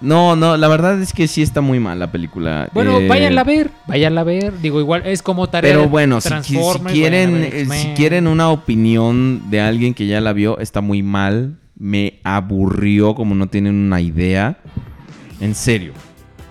[0.00, 2.68] No, no, la verdad es que sí está muy mal la película.
[2.72, 4.60] Bueno, Eh, váyanla a ver, váyanla a ver.
[4.60, 6.30] Digo, igual es como tarea Pero bueno, si,
[6.90, 11.02] quieren, ver eh, si quieren una opinión de alguien que ya la vio, está muy
[11.02, 11.56] mal.
[11.78, 14.58] Me aburrió como no tienen una idea.
[15.40, 15.92] En serio.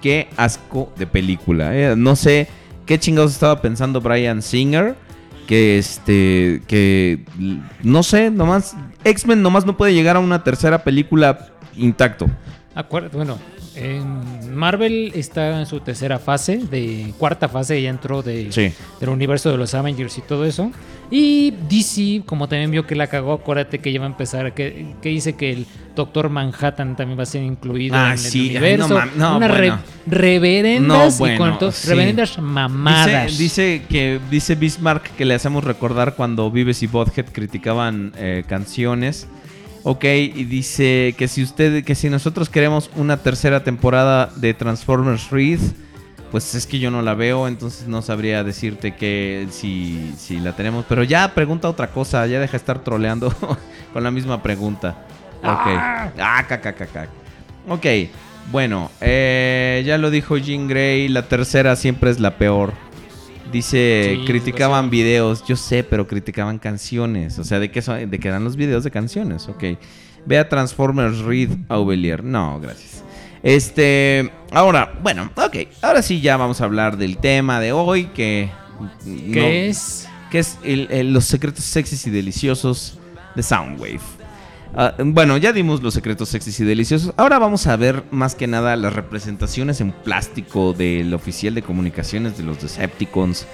[0.02, 1.76] Qué asco de película.
[1.76, 1.96] eh.
[1.96, 2.48] No sé
[2.86, 4.96] qué chingados estaba pensando Brian Singer.
[5.48, 6.62] Que este.
[6.68, 7.26] Que.
[7.82, 8.76] No sé, nomás.
[9.04, 12.28] X-Men nomás no puede llegar a una tercera película intacto.
[12.80, 13.38] Acuer- bueno,
[13.76, 18.72] en Marvel está en su tercera fase, de cuarta fase, ya entró de, Sí.
[19.00, 20.72] del universo de los Avengers y todo eso.
[21.12, 24.94] Y DC, como también vio que la cagó, acuérdate que ya va a empezar, que,
[25.02, 25.66] que dice que el
[25.96, 28.88] Doctor Manhattan también va a ser incluido Ah, en el sí, ay, universo.
[28.90, 29.74] no mam- no, Una re-
[30.06, 31.90] reverendas, No, bueno, y sí.
[31.90, 33.38] reverendas mamadas.
[33.38, 38.44] Dice, dice que dice Bismarck que le hacemos recordar cuando Vives y Bothead criticaban eh,
[38.48, 39.28] canciones.
[39.92, 45.32] Ok, y dice que si usted, que si nosotros queremos una tercera temporada de Transformers
[45.32, 45.60] Reed,
[46.32, 50.56] pues es que yo no la veo, entonces no sabría decirte que si, si la
[50.56, 50.86] tenemos.
[50.88, 53.34] Pero ya pregunta otra cosa, ya deja de estar troleando
[53.94, 54.90] con la misma pregunta.
[55.40, 55.66] Ok.
[55.66, 57.08] Ah, caca, caca.
[57.68, 57.88] Ok,
[58.52, 62.74] bueno, eh, ya lo dijo Jean Grey, la tercera siempre es la peor.
[63.52, 67.40] Dice, Sí, criticaban videos, yo sé, pero criticaban canciones.
[67.40, 69.48] O sea, ¿de qué, son, de qué eran los videos de canciones?
[69.48, 69.64] Ok.
[70.26, 72.24] Ve a Transformers Read Aubelier.
[72.24, 73.04] No, gracias.
[73.42, 75.56] Este, ahora, bueno, ok.
[75.82, 78.50] Ahora sí ya vamos a hablar del tema de hoy, que...
[79.34, 80.08] ¿Qué es?
[80.30, 83.00] Que es el- el- los secretos sexys y deliciosos
[83.36, 84.00] de Soundwave.
[84.76, 87.14] Ah, bueno, ya dimos los secretos sexys y deliciosos.
[87.18, 92.38] Ahora vamos a ver más que nada las representaciones en plástico del oficial de comunicaciones
[92.38, 93.48] de los Decepticons.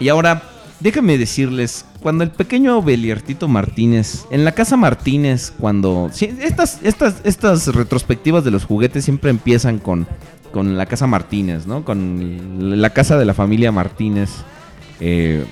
[0.00, 0.42] Y ahora,
[0.80, 6.10] déjenme decirles, cuando el pequeño Beliertito Martínez, en la casa Martínez, cuando...
[6.18, 10.06] estas, estas, estas retrospectivas de los juguetes siempre empiezan con,
[10.52, 11.84] con la casa Martínez, ¿no?
[11.84, 14.30] Con la casa de la familia Martínez.
[15.00, 15.44] eh,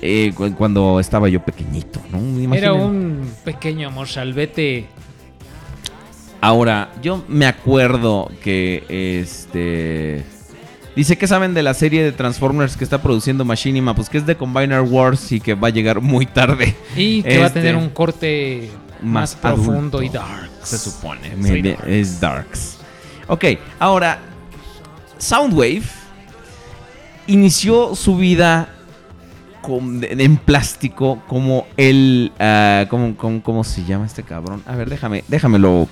[0.00, 2.54] eh, cu- cuando estaba yo pequeñito, ¿no?
[2.54, 4.86] Era un pequeño mozalbete.
[6.40, 10.24] Ahora, yo me acuerdo que este.
[10.94, 14.24] Dice que saben de la serie de Transformers que está produciendo Machinima, pues que es
[14.26, 16.74] de Combiner Wars y que va a llegar muy tarde.
[16.96, 18.70] Y que va a Este, tener un corte
[19.02, 20.50] más, profundo adulto, y dark.
[20.62, 21.32] Se supone.
[21.86, 22.78] Es darks.
[23.28, 23.44] Ok,
[23.78, 24.20] ahora.
[25.18, 25.82] Soundwave
[27.26, 28.68] inició su vida
[29.66, 32.32] con- en plástico como el.
[32.38, 34.62] ah, ¿cómo, cómo, cómo se llama este cabrón?
[34.66, 35.88] A ver, déjame, déjamelo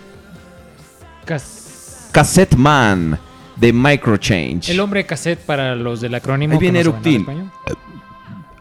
[1.25, 3.19] Cas- Cassette Man
[3.57, 4.71] de Microchange.
[4.71, 6.53] El hombre cassette para los del acrónimo.
[6.55, 7.21] Ahí viene no Eructín.
[7.23, 7.51] español.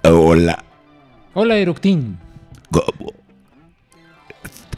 [0.03, 0.63] Hola.
[1.33, 2.17] Hola, Eructín.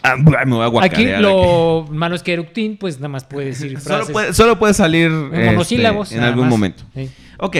[0.03, 3.71] Ah, me voy a Aquí lo malo es que Eructín, pues nada más puede decir
[3.79, 4.11] Solo frases.
[4.13, 6.49] puede, solo puede salir En este, monosílabos, en algún más.
[6.51, 6.83] momento.
[6.93, 7.09] Sí.
[7.39, 7.55] Ok.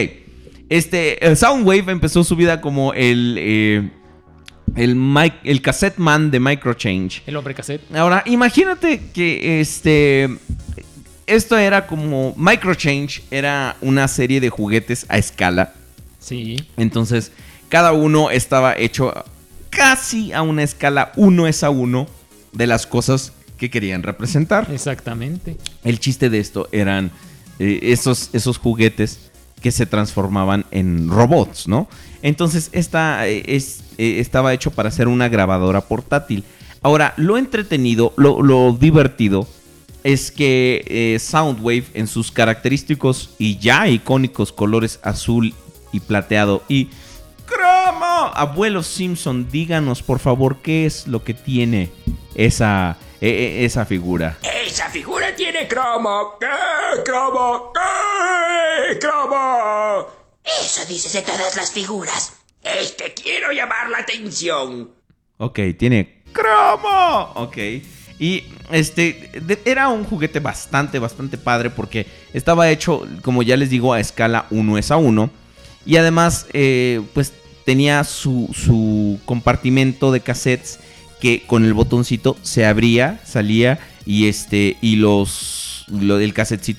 [0.70, 3.90] Este, Soundwave empezó su vida como el, eh,
[4.76, 7.22] el, mic- el cassette man de Microchange.
[7.28, 7.84] El hombre cassette.
[7.96, 10.38] Ahora, imagínate que este.
[11.28, 12.34] Esto era como.
[12.38, 15.74] Microchange era una serie de juguetes a escala.
[16.20, 16.58] Sí.
[16.78, 17.32] Entonces,
[17.70, 19.14] cada uno estaba hecho
[19.70, 22.08] casi a una escala uno es a uno
[22.54, 24.68] de las cosas que querían representar.
[24.72, 25.58] Exactamente.
[25.84, 27.12] El chiste de esto eran
[27.60, 29.25] eh, esos, esos juguetes
[29.66, 31.88] que se transformaban en robots, ¿no?
[32.22, 36.44] Entonces, esta eh, es, eh, estaba hecho para ser una grabadora portátil.
[36.84, 39.48] Ahora, lo entretenido, lo, divertido,
[40.04, 45.56] es que eh, Soundwave, en sus característicos y ya icónicos colores azul
[45.92, 46.90] y plateado y
[47.48, 51.90] cromo, abuelo Simpson, díganos por favor qué es lo que tiene
[52.36, 52.98] esa,
[53.30, 54.38] eh, eh, esa figura.
[54.66, 56.34] Esa figura tiene cromo.
[56.40, 57.02] ¿Qué?
[57.04, 57.72] ¿Cromo?
[57.74, 59.00] ¿Qué?
[59.00, 60.08] ¿Cromo?
[60.44, 62.34] Eso dices de todas las figuras.
[62.64, 64.92] Es que quiero llamar la atención.
[65.38, 67.32] Ok, tiene cromo.
[67.36, 67.58] Ok.
[68.18, 73.70] Y este de- era un juguete bastante, bastante padre porque estaba hecho, como ya les
[73.70, 75.30] digo, a escala 1 es a 1.
[75.86, 77.34] Y además, eh, pues
[77.66, 80.80] tenía su, su compartimento de cassettes
[81.26, 86.36] que con el botoncito se abría, salía y este y los lo del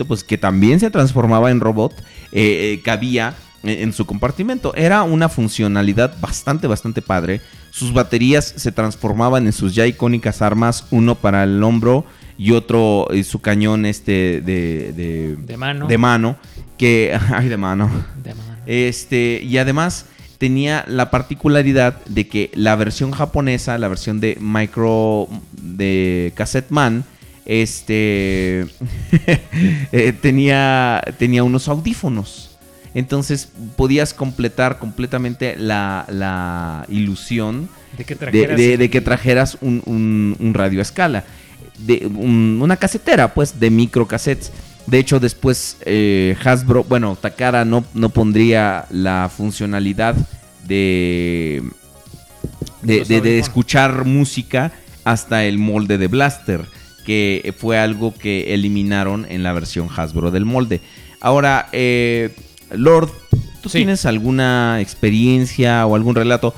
[0.07, 1.93] pues que también se transformaba en robot
[2.31, 4.73] eh, eh, cabía en, en su compartimento.
[4.77, 7.41] Era una funcionalidad bastante bastante padre.
[7.73, 12.05] Sus baterías se transformaban en sus ya icónicas armas, uno para el hombro
[12.39, 15.89] y otro eh, su cañón este de, de, De mano.
[15.89, 16.37] de mano
[16.79, 17.91] que ay de mano
[18.23, 18.59] De mano.
[18.65, 20.07] este, y además
[20.39, 27.05] tenía la particularidad de que la versión japonesa, la versión de Micro de Cassette Man,
[27.45, 28.67] este
[29.93, 32.51] eh, tenía, tenía unos audífonos.
[32.95, 37.69] Entonces podías completar completamente la, la ilusión
[37.99, 41.25] De que trajeras de- el- de que trajeras un, un- un radio a escala.
[41.79, 44.51] De, un- una casetera, pues, de microcassettes.
[44.87, 50.15] De hecho, después eh, Hasbro, bueno, Takara no, no pondría la funcionalidad
[50.67, 51.63] de,
[52.83, 54.73] de, de- escuchar música
[55.05, 56.63] hasta el molde de Blaster,
[57.05, 60.81] que fue algo que eliminaron en la versión Hasbro del molde.
[61.21, 62.35] Ahora, eh,
[62.71, 63.11] Lord,
[63.63, 63.79] ¿tú Sí.
[63.79, 66.55] tienes alguna experiencia o algún relato?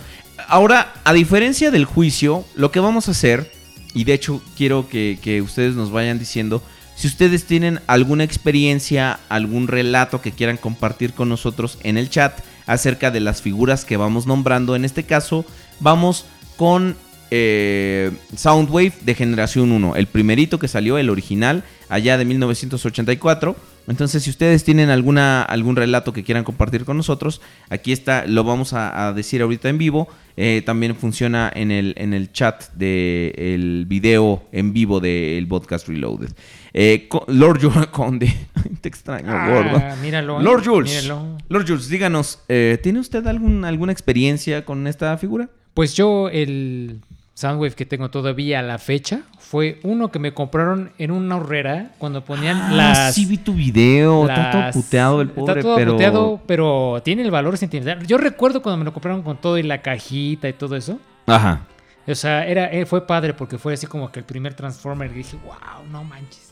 [0.48, 3.50] Ahora, a diferencia del juicio, lo que vamos a hacer,
[3.94, 6.62] y de hecho quiero que, que ustedes nos vayan diciendo,
[6.98, 12.40] si ustedes tienen alguna experiencia, algún relato que quieran compartir con nosotros en el chat
[12.66, 15.44] acerca de las figuras que vamos nombrando, en este caso
[15.78, 16.26] vamos
[16.56, 16.96] con
[17.30, 23.54] eh, Soundwave de generación 1, el primerito que salió, el original, allá de 1984.
[23.86, 28.44] Entonces, si ustedes tienen alguna, algún relato que quieran compartir con nosotros, aquí está, lo
[28.44, 30.08] vamos a, decir ahorita en vivo.
[30.36, 36.30] Eh, también funciona en el, en el chat del video en vivo del podcast Reloaded.
[36.72, 38.34] Eh, Co- Lord Jules Conde,
[38.80, 39.82] te extraño, Ah, gordo.
[40.02, 41.38] míralo, eh, Lord Jules, míralo.
[41.48, 45.48] Lord Jules, díganos, eh, ¿tiene usted algún, alguna experiencia con esta figura?
[45.74, 47.00] Pues yo el
[47.34, 51.92] Soundwave que tengo todavía a la fecha fue uno que me compraron en una horrera
[51.98, 53.14] cuando ponían Ah, las...
[53.14, 55.92] sí vi tu video, está todo puteado el pobre, Está todo pero...
[55.92, 58.04] puteado, pero tiene el valor sentimental.
[58.06, 60.98] Yo recuerdo cuando me lo compraron con todo y la cajita y todo eso.
[61.26, 61.60] Ajá.
[62.08, 65.10] O sea, era, eh, fue padre porque fue así como que el primer Transformer.
[65.10, 66.47] Y dije, wow, no manches.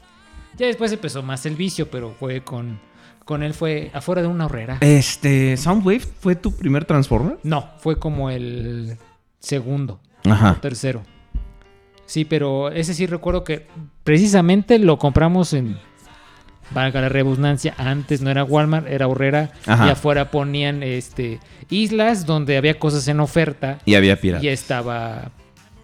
[0.56, 2.80] Ya después empezó más el vicio, pero fue con,
[3.24, 4.78] con él, fue afuera de una horrera.
[4.80, 7.38] Este, Soundwave fue tu primer Transformer?
[7.42, 8.96] No, fue como el
[9.38, 10.00] segundo.
[10.24, 10.52] Ajá.
[10.52, 11.02] o tercero.
[12.06, 13.66] Sí, pero ese sí recuerdo que
[14.04, 15.78] precisamente lo compramos en.
[16.70, 19.52] Valga la redundancia, antes no era Walmart, era Horrera.
[19.66, 19.86] Ajá.
[19.86, 21.38] Y afuera ponían este
[21.70, 23.78] islas donde había cosas en oferta.
[23.84, 24.42] Y había piratas.
[24.42, 25.30] Y estaba.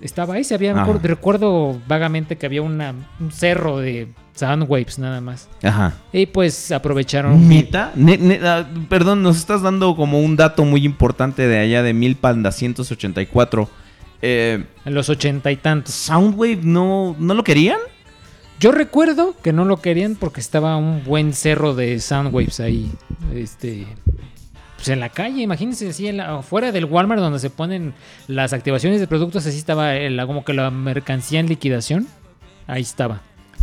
[0.00, 0.72] Estaba ahí, se había.
[0.72, 0.92] Ajá.
[1.00, 5.48] Recuerdo vagamente que había una, un cerro de Soundwaves nada más.
[5.62, 5.94] Ajá.
[6.12, 7.48] Y pues aprovecharon.
[7.48, 7.92] ¿Neta?
[7.94, 11.92] Ne- ne- ah, perdón, nos estás dando como un dato muy importante de allá de
[11.94, 13.68] Milpanda 184.
[14.22, 15.94] Eh, En los ochenta y tantos.
[15.94, 17.78] ¿Soundwave no, no lo querían?
[18.60, 22.90] Yo recuerdo que no lo querían porque estaba un buen cerro de Soundwaves ahí.
[23.34, 23.86] Este.
[24.76, 27.94] Pues en la calle, imagínense así, en la- afuera del Walmart donde se ponen
[28.28, 32.06] las activaciones de productos, así estaba el- como que la mercancía en liquidación.
[32.68, 33.20] Ahí estaba.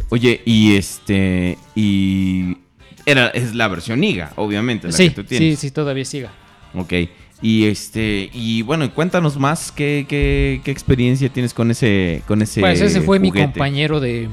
[0.10, 1.57] Oye, y este.
[1.76, 2.57] Y.
[3.06, 5.60] Era, es la versión IGA, obviamente, la Sí, que tú sí, tienes.
[5.60, 6.31] sí, todavía siga.
[6.76, 6.94] Ok.
[7.41, 8.30] Y este.
[8.34, 12.22] Y bueno, cuéntanos más qué, qué, qué experiencia tienes con ese.
[12.27, 14.27] Con ese Pues ese fue mi compañero de,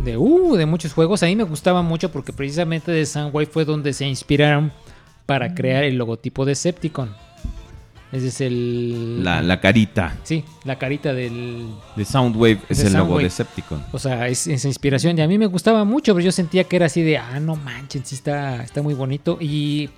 [0.00, 1.22] de, uh, de muchos juegos.
[1.22, 4.72] A mí me gustaba mucho porque precisamente de Soundwave fue donde se inspiraron
[5.26, 7.14] para crear el logotipo de Septicon.
[8.10, 9.22] Ese es el...
[9.22, 11.66] La, la carita Sí, la carita del...
[11.94, 13.84] de Soundwave es el logo de Septicon.
[13.92, 15.18] O sea, es esa inspiración.
[15.18, 17.54] Y a mí me gustaba mucho, pero yo sentía que era así de, ah, no
[17.56, 19.36] manchen, sí está, está muy bonito.
[19.40, 19.90] Y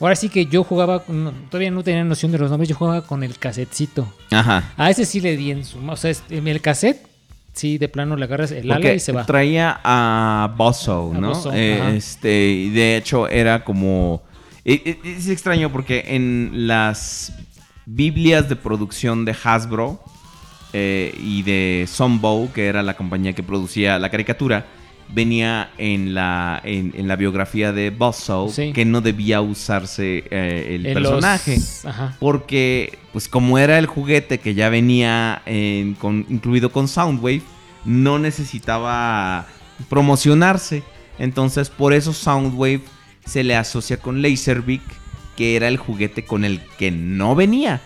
[0.00, 3.02] ahora sí que yo jugaba, no, todavía no tenía noción de los nombres, yo jugaba
[3.06, 4.12] con el casetcito.
[4.32, 4.72] Ajá.
[4.76, 5.78] A ese sí le di en su...
[5.88, 7.06] O sea, el cassette,
[7.52, 9.24] sí, de plano le agarras el ala Porque y se va.
[9.24, 11.28] traía a Bosso, A ¿no?
[11.28, 11.92] Bosso, Eh, ajá.
[11.92, 14.20] este, y de hecho era como...
[14.64, 17.32] e- e- Es extraño porque en las
[17.94, 20.00] Biblias de producción de Hasbro
[20.72, 24.66] eh, y de Sunbow, que era la compañía que producía la caricatura,
[25.14, 27.90] venía en la, en, en la biografía de
[28.50, 28.72] Sí.
[28.72, 31.58] que no debía usarse eh, el En personaje.
[32.18, 37.42] Porque, pues como era el juguete que ya venía en- con- incluido con Soundwave,
[37.84, 39.46] no necesitaba
[39.90, 40.82] promocionarse.
[41.18, 42.80] Entonces, por eso Soundwave
[43.26, 44.80] se le asocia con Laserbeak,
[45.36, 47.80] que era el juguete con el que no venía.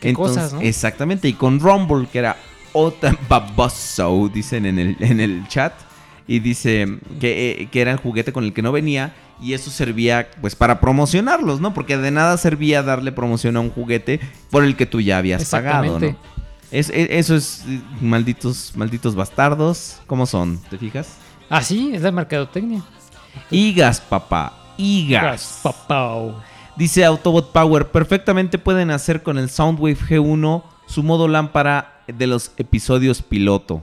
[0.00, 0.60] Qué Entonces, cosas, ¿no?
[0.60, 2.36] Exactamente, y con Rumble, que era
[2.72, 5.72] otra baboso, dicen en el, en el chat.
[6.28, 9.14] Y dice que, eh, que era el juguete con el que no venía.
[9.40, 11.72] Y eso servía pues para promocionarlos, ¿no?
[11.72, 14.18] Porque de nada servía darle promoción a un juguete
[14.50, 16.00] por el que tú ya habías pagado.
[16.00, 16.06] ¿no?
[16.72, 19.98] Es, es- eso es eh, malditos, malditos bastardos.
[20.08, 20.58] ¿Cómo son?
[20.68, 21.10] ¿Te fijas?
[21.48, 22.82] Ah, sí, es la mercadotecnia.
[23.50, 24.52] Igas, papá.
[24.78, 25.60] Igas.
[25.62, 26.44] papá.
[26.76, 32.52] Dice Autobot Power, perfectamente pueden hacer con el Soundwave G1 su modo lámpara de los
[32.58, 33.82] episodios piloto.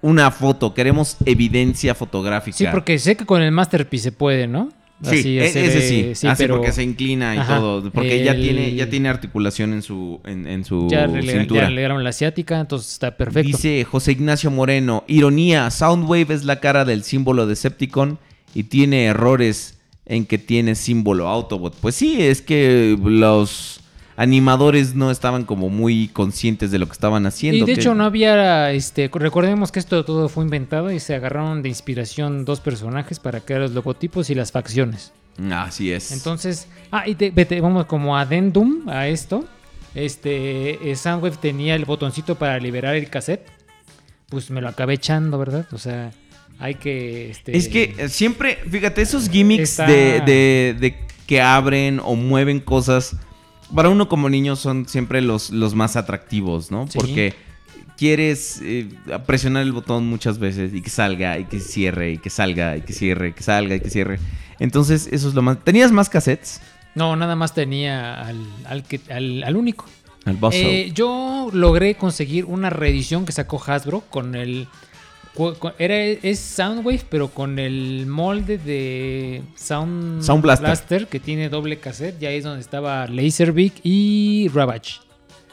[0.00, 2.56] Una foto, queremos evidencia fotográfica.
[2.56, 4.70] Sí, porque sé que con el Masterpiece se puede, ¿no?
[5.02, 8.24] Sí, Así, ese ese de- sí, así pero porque se inclina y Ajá, todo, porque
[8.24, 11.62] ya tiene ya tiene articulación en su en, en su ya cintura.
[11.62, 13.46] ya le dieron la asiática, entonces está perfecto.
[13.46, 18.18] Dice José Ignacio Moreno, ironía, Soundwave es la cara del símbolo Decepticon
[18.56, 19.77] y tiene errores
[20.08, 21.74] en que tiene símbolo Autobot.
[21.76, 23.80] Pues sí, es que los
[24.16, 27.58] animadores no estaban como muy conscientes de lo que estaban haciendo.
[27.64, 31.14] y de que- hecho no había, este, recordemos que esto todo fue inventado y se
[31.14, 35.12] agarraron de inspiración dos personajes para crear los logotipos y las facciones.
[35.52, 36.10] Así es.
[36.10, 39.44] Entonces, ah, y te- vete, vamos como adendum a esto.
[39.94, 43.46] Este, eh, Soundwave tenía el botoncito para liberar el cassette.
[44.28, 45.66] Pues me lo acabé echando, ¿verdad?
[45.72, 46.10] O sea,
[46.58, 47.30] hay que...
[47.30, 50.94] Este, Es que eh, siempre, fíjate, esos gimmicks de, de- de
[51.26, 53.16] que abren o mueven cosas,
[53.74, 56.86] para uno como niño son siempre los, los más atractivos, ¿no?
[56.88, 56.98] Sí.
[56.98, 57.34] Porque
[57.96, 58.88] quieres eh,
[59.26, 62.82] presionar el botón muchas veces y que salga y que cierre y que salga y
[62.82, 64.18] que cierre que salga y que cierre.
[64.58, 65.62] Entonces, eso es lo más...
[65.64, 66.60] ¿Tenías más cassettes?
[66.94, 69.84] No, nada más tenía al, al, que, al, al único.
[70.24, 70.38] Al.
[70.52, 74.66] Eh, yo logré conseguir una reedición que sacó Hasbro con el.
[75.78, 81.06] Era, es Soundwave, pero con el molde de Sound, Sound Blaster.
[81.06, 82.18] que tiene doble cassette.
[82.18, 84.94] Ya es donde estaba Laserbeak y Ravage.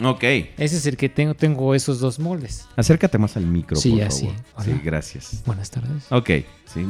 [0.04, 0.24] Ok.
[0.24, 2.68] Ese es el que tengo, tengo esos dos moldes.
[2.76, 4.34] Acércate más al micro, Sí, por favor.
[4.56, 4.66] Hola.
[4.66, 5.44] Sí, gracias.
[5.46, 6.04] Buenas tardes.
[6.10, 6.30] Ok.
[6.66, 6.86] sí.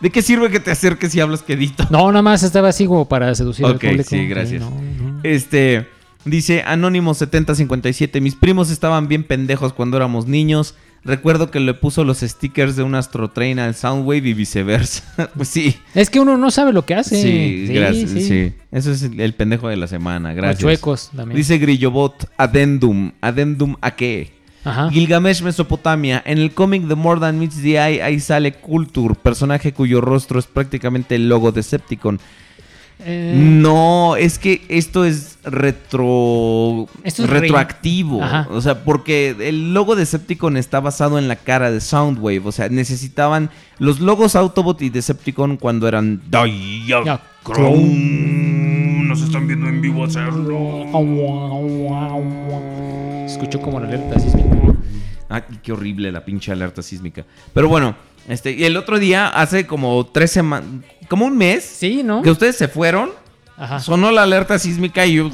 [0.00, 1.86] ¿De qué sirve que te acerques y hablas quedito?
[1.90, 4.08] No, nada más estaba así como para seducir Ok, al público.
[4.10, 4.60] sí, gracias.
[4.62, 5.20] No, no.
[5.22, 5.86] Este,
[6.24, 10.74] dice Anónimo 7057, mis primos estaban bien pendejos cuando éramos niños.
[11.04, 15.04] Recuerdo que le puso los stickers de un Astro Train al Soundwave y viceversa.
[15.36, 15.76] pues sí.
[15.94, 17.20] Es que uno no sabe lo que hace.
[17.22, 18.10] Sí, gracias.
[18.10, 18.20] sí.
[18.22, 18.52] Sí.
[18.70, 20.34] Eso es el pendejo de la semana.
[20.34, 20.60] Gracias.
[20.60, 21.36] chuecos también.
[21.36, 23.12] Dice Grillobot, Addendum.
[23.20, 24.32] ¿Addendum a qué?
[24.64, 24.90] Ajá.
[24.90, 26.22] Gilgamesh, Mesopotamia.
[26.26, 30.38] En el cómic The More Than Meets the Eye, ahí sale Kultur, personaje cuyo rostro
[30.38, 32.20] es prácticamente el logo de Septicon.
[33.00, 38.20] Eh, No, es que esto es retro Esto es retroactivo.
[38.50, 42.42] O sea, porque el logo de Decepticon está basado en la cara de Soundwave.
[42.44, 46.20] O sea, necesitaban los logos Autobot y Decepticon cuando eran.
[49.08, 50.84] Nos están viendo en vivo hacerlo.
[53.26, 54.74] Escuchó como la alerta sísmica.
[55.28, 57.24] Ay, qué horrible la pinche alerta sísmica.
[57.52, 57.96] Pero bueno,
[58.28, 60.68] este, y el otro día, hace como tres semanas,
[61.08, 62.22] como un mes, sí, ¿no?
[62.22, 63.10] que ustedes se fueron,
[63.56, 63.80] Ajá.
[63.80, 65.30] sonó la alerta sísmica y yo,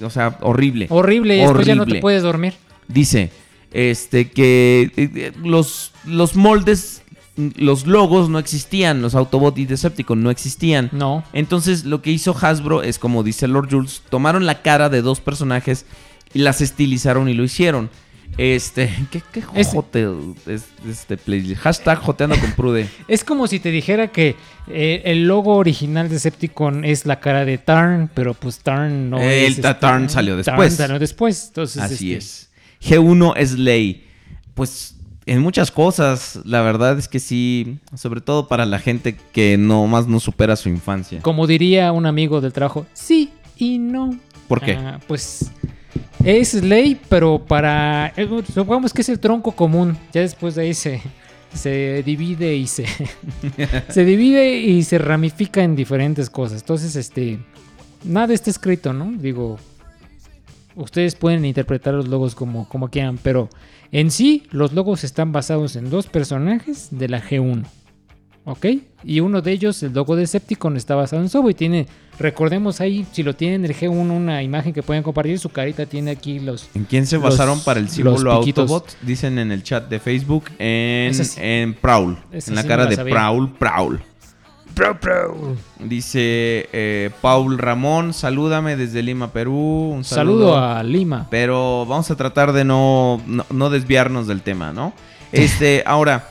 [0.00, 0.86] o sea, horrible.
[0.90, 2.00] Horrible, y después ya no te Horrible.
[2.00, 2.54] puedes dormir.
[2.88, 3.30] Dice,
[3.72, 7.02] este, que eh, eh, los, los moldes,
[7.36, 10.90] los logos no existían, los Autobot y Decepticon no existían.
[10.92, 11.24] No.
[11.32, 15.20] Entonces lo que hizo Hasbro es, como dice Lord Jules, tomaron la cara de dos
[15.20, 15.86] personajes
[16.34, 17.88] y las estilizaron y lo hicieron.
[18.38, 20.08] Este, ¿qué, qué jote
[20.46, 21.60] es este playlist?
[21.60, 22.88] Hashtag joteando con Prude.
[23.08, 24.36] Es como si te dijera que
[24.68, 29.18] eh, el logo original de Decepticon es la cara de Tarn, pero pues Tarn no
[29.18, 29.50] El es.
[29.58, 30.74] este, Tarn salió Tarn después.
[30.74, 31.44] salió después.
[31.48, 32.50] Entonces, Así este, es.
[32.98, 34.06] G1 es ley.
[34.54, 34.96] Pues
[35.26, 39.86] en muchas cosas, la verdad es que sí, sobre todo para la gente que no
[39.86, 41.20] más no supera su infancia.
[41.22, 44.18] Como diría un amigo del trabajo, sí y no.
[44.48, 44.72] ¿Por qué?
[44.74, 45.50] Ah, pues
[46.24, 48.12] es ley, pero para.
[48.16, 49.96] eh, Supongamos que es el tronco común.
[50.12, 51.00] Ya después de ahí se,
[51.54, 52.86] se divide y se.
[53.88, 56.60] se divide y se ramifica en diferentes cosas.
[56.60, 57.38] Entonces, este.
[58.04, 59.12] Nada está escrito, ¿no?
[59.12, 59.58] Digo.
[60.74, 63.50] Ustedes pueden interpretar los logos como, como quieran, pero
[63.90, 67.64] en sí, los logos están basados en dos personajes de la G1.
[68.44, 68.66] ¿Ok?
[69.04, 71.86] Y uno de ellos, el logo de Decepticon, está basado en Sobo y tiene,
[72.18, 76.10] recordemos ahí, si lo tienen el G1, una imagen que pueden compartir, su carita tiene
[76.10, 76.68] aquí los...
[76.74, 78.32] ¿En quién se los- basaron para el símbolo.
[78.32, 78.96] Autobot?
[79.02, 81.40] Dicen en el chat de Facebook en, sí.
[81.40, 82.18] en Prowl.
[82.32, 83.14] Esa en la sí cara de sabía.
[83.14, 84.00] Prowl, Prowl.
[85.78, 89.92] Dice eh, Paul Ramón, salúdame desde Lima, Perú.
[89.94, 91.26] Un Saludo saludo, a Lima.
[91.30, 94.92] Pero vamos a tratar de no, no, no desviarnos del tema, ¿no?
[95.30, 96.30] Este, ahora,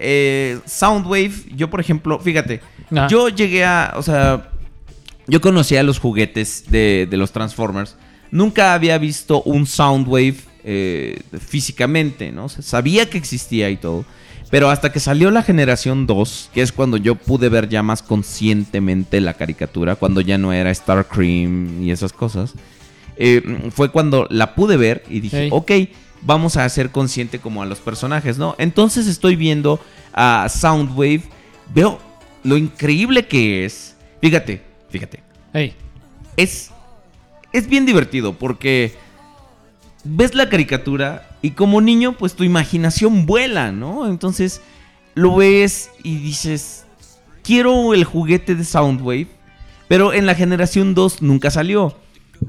[0.00, 2.60] eh, Soundwave, yo por ejemplo, fíjate,
[2.90, 3.08] Ajá.
[3.08, 4.50] yo llegué a, o sea,
[5.26, 7.96] yo conocía los juguetes de, de los Transformers.
[8.30, 12.46] Nunca había visto un Soundwave eh, físicamente, ¿no?
[12.46, 14.04] O sea, sabía que existía y todo.
[14.50, 18.02] Pero hasta que salió la generación 2, que es cuando yo pude ver ya más
[18.02, 22.54] conscientemente la caricatura, cuando ya no era Star Cream y esas cosas,
[23.16, 25.70] eh, fue cuando la pude ver y dije, ok,
[26.22, 28.54] vamos a hacer consciente como a los personajes, ¿no?
[28.58, 29.80] Entonces estoy viendo
[30.12, 31.22] a Soundwave,
[31.74, 31.98] veo
[32.42, 33.96] lo increíble que es.
[34.20, 35.22] Fíjate, fíjate.
[36.36, 36.70] Es,
[37.52, 38.94] es bien divertido porque
[40.04, 44.06] ves la caricatura y como niño, pues tu imaginación vuela, ¿no?
[44.06, 44.60] Entonces
[45.14, 46.84] lo ves y dices,
[47.42, 49.28] quiero el juguete de Soundwave,
[49.88, 51.96] pero en la generación 2 nunca salió.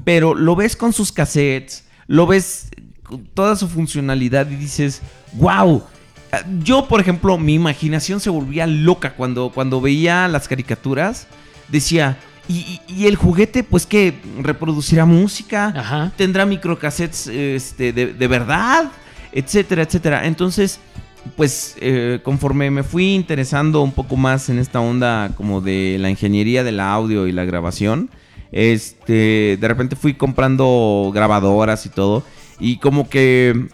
[0.04, 2.68] Pero lo ves con sus cassettes, lo ves
[3.02, 5.02] con toda su funcionalidad y dices,
[5.34, 5.82] wow.
[6.62, 11.26] Yo, por ejemplo, mi imaginación se volvía loca cuando, cuando veía las caricaturas.
[11.68, 12.18] Decía,
[12.48, 18.90] y, el juguete, pues que reproducirá música, tendrá microcassettes este, de, de verdad,
[19.32, 20.26] etcétera, etcétera.
[20.26, 20.80] Entonces,
[21.36, 26.10] pues eh, conforme me fui interesando un poco más en esta onda como de la
[26.10, 28.10] ingeniería del audio y la grabación,
[28.50, 32.22] este, de repente fui comprando grabadoras y todo,
[32.62, 33.66] y como que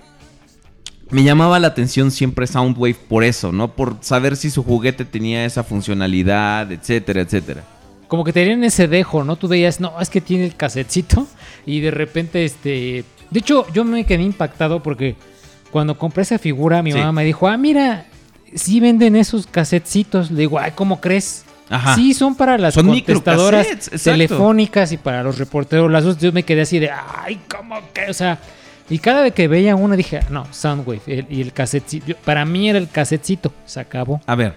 [1.10, 3.68] me llamaba la atención siempre Soundwave por eso, ¿no?
[3.68, 7.64] Por saber si su juguete tenía esa funcionalidad, etcétera, etcétera.
[8.08, 9.36] Como que tenían ese dejo, ¿no?
[9.36, 11.26] Tú veías, no, es que tiene el casetcito
[11.66, 13.04] y de repente, este...
[13.30, 15.16] De hecho, yo me quedé impactado porque
[15.70, 16.98] cuando compré esa figura, mi Sí.
[16.98, 18.06] mamá me dijo, ah, mira,
[18.54, 20.30] sí venden esos casetcitos.
[20.30, 21.44] Le digo, ay, ¿cómo crees?
[21.68, 21.94] Ajá.
[21.94, 23.66] Sí, son para las Son contestadoras
[24.02, 25.90] telefónicas y para los reporteros.
[25.90, 28.08] Las dos yo me quedé así de, ay, ¿cómo que?
[28.10, 28.38] O sea,
[28.90, 31.00] y cada vez que veía una dije, no, Soundwave.
[31.06, 32.14] el- y el casetcito.
[32.24, 33.52] Para mí era el casetcito.
[33.66, 34.20] Se acabó.
[34.26, 34.54] A ver.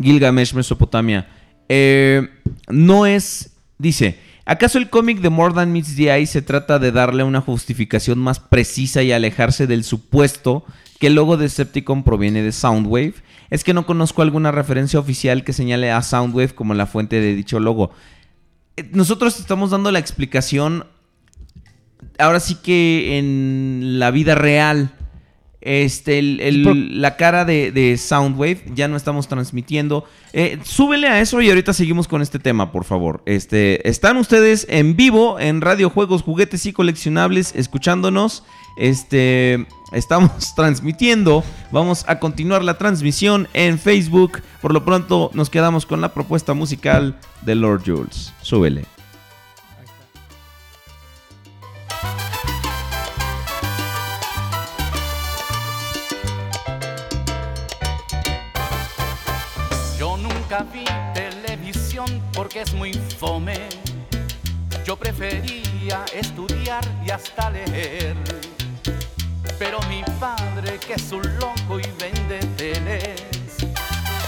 [0.00, 1.26] Gilgamesh, Mesopotamia.
[1.68, 2.28] Eh,
[2.68, 3.54] no es.
[3.78, 7.40] Dice: ¿Acaso el cómic de More Than Meets the Eye se trata de darle una
[7.40, 10.64] justificación más precisa y alejarse del supuesto
[10.98, 13.14] que el logo de Decepticon proviene de Soundwave?
[13.50, 17.34] Es que no conozco alguna referencia oficial que señale a Soundwave como la fuente de
[17.34, 17.90] dicho logo.
[18.76, 20.86] Eh, Nosotros estamos dando la explicación.
[22.20, 24.92] Ahora sí que en la vida real.
[25.62, 30.06] Este, el- el- la cara de, de Soundwave, ya no estamos transmitiendo.
[30.32, 33.22] Eh, súbele a eso y ahorita seguimos con este tema, por favor.
[33.26, 38.42] Este, están ustedes en vivo en Radio Juegos, Juguetes y Coleccionables, escuchándonos.
[38.78, 41.44] Este, estamos transmitiendo.
[41.72, 44.40] Vamos a continuar la transmisión en Facebook.
[44.62, 48.32] Por lo pronto, nos quedamos con la propuesta musical de Lord Jules.
[48.40, 48.86] Súbele.
[62.50, 63.68] Porque es muy fome.
[64.84, 68.16] Yo prefería estudiar y hasta leer.
[69.56, 73.22] Pero mi padre, que es un loco y vende teles,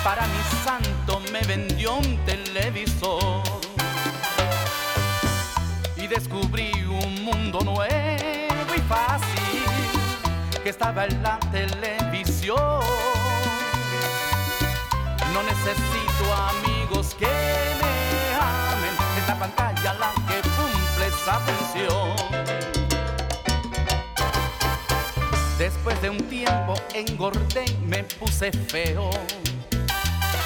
[0.05, 3.43] para mi santo me vendió un televisor.
[5.97, 9.65] Y descubrí un mundo nuevo y fácil
[10.62, 12.82] que estaba en la televisión.
[15.35, 17.82] No necesito amigos que me
[19.43, 22.62] pantalla la que cumple esa función.
[26.01, 29.10] de un tiempo engordé y me puse feo.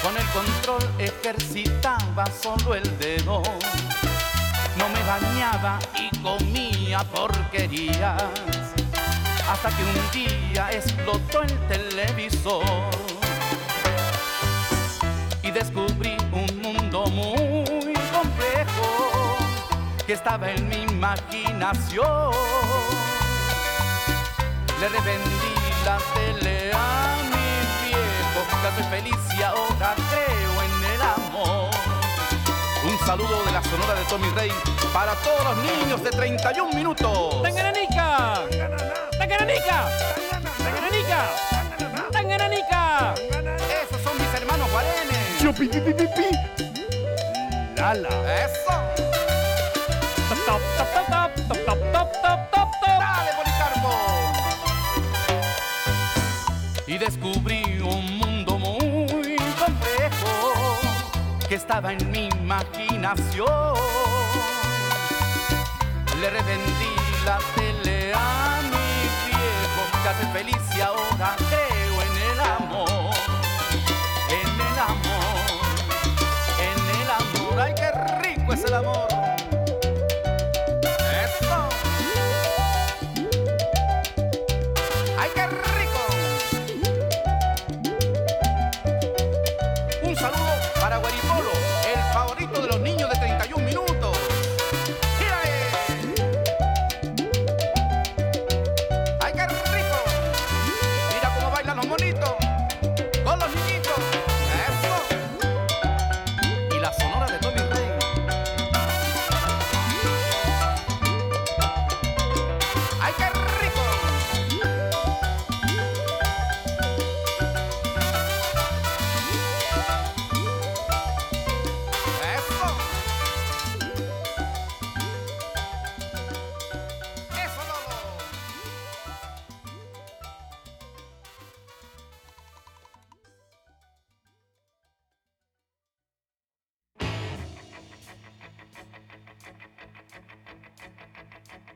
[0.03, 3.41] Con el control ejercitaba solo el dedo.
[4.77, 8.23] No me bañaba y comía porquerías.
[9.49, 12.63] Hasta que un día explotó el televisor.
[15.43, 17.56] Y descubrí un mundo muy
[20.07, 22.31] que estaba en mi imaginación.
[24.79, 25.53] Le revendí
[25.83, 27.49] la tele a mi
[27.83, 31.69] viejo, ya soy feliz y ahora creo en el amor.
[32.85, 34.51] Un saludo de la sonora de Tommy Rey
[34.93, 37.43] para todos los niños de 31 minutos.
[37.43, 38.43] ¡Tangananica!
[39.19, 39.89] ¡Tangananica!
[40.63, 41.25] ¡Tangananica!
[42.13, 43.13] ¡Tangananica!
[43.83, 45.41] Esos son mis hermanos guarenes.
[45.41, 47.75] Yo pi pi pi pi pi.
[47.75, 48.09] Lala.
[48.45, 49.06] Eso.
[50.47, 52.99] Top, top, top, top, top, top, top, top, top, top.
[53.03, 53.91] Dale, Policarpo.
[56.87, 60.79] Y descubrí un mundo muy complejo
[61.49, 63.75] que estaba en mi imaginación.
[66.21, 66.95] Le revendí
[67.25, 68.87] la tele a mi
[69.27, 73.13] viejo, ya soy feliz y ahora creo en el amor.
[74.29, 75.65] En el amor,
[76.61, 77.59] en el amor.
[77.59, 77.91] ¡Ay, qué
[78.21, 79.06] rico es el amor!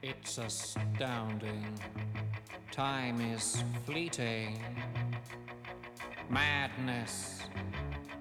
[0.03, 1.65] It's astounding.
[2.71, 4.57] Time is fleeting.
[6.29, 7.41] Madness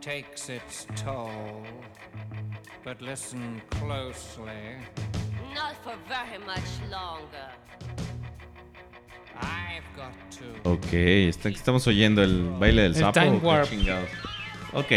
[0.01, 1.63] takes its toll.
[2.85, 4.77] But listen closely.
[5.55, 7.49] Not for very much longer.
[9.41, 10.71] I've got to.
[10.71, 10.93] Ok,
[11.29, 13.13] está- estamos oyendo el baile del El sapo.
[13.21, 13.69] time ¿o warp.
[14.75, 14.93] Ok,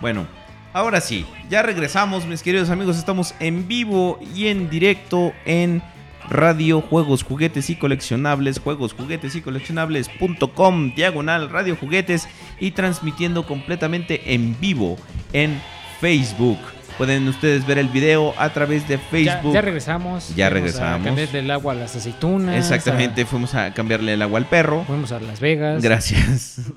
[0.00, 0.26] bueno,
[0.72, 2.96] ahora sí, ya regresamos, mis queridos amigos.
[2.96, 5.82] Estamos en vivo y en directo en
[6.28, 12.28] Radio Juegos, Juguetes y Coleccionables, Juegos, Juguetes y Coleccionables.com, diagonal Radio Juguetes
[12.60, 14.98] y transmitiendo completamente en vivo
[15.32, 15.60] en
[16.00, 16.58] Facebook.
[16.98, 19.54] Pueden ustedes ver el video a través de Facebook.
[19.54, 20.34] ya regresamos.
[20.34, 21.00] Ya regresamos.
[21.00, 22.56] A cambiarle el agua a las aceitunas.
[22.56, 24.84] Exactamente, fuimos a cambiarle el agua al perro.
[24.84, 25.82] Fuimos a Las Vegas.
[25.82, 26.60] Gracias.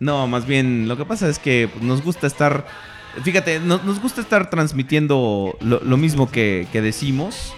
[0.00, 2.64] No, más bien, lo que pasa es que pues, nos gusta estar.
[3.22, 7.52] Fíjate, no- nos gusta estar transmitiendo lo, lo mismo que, que decimos.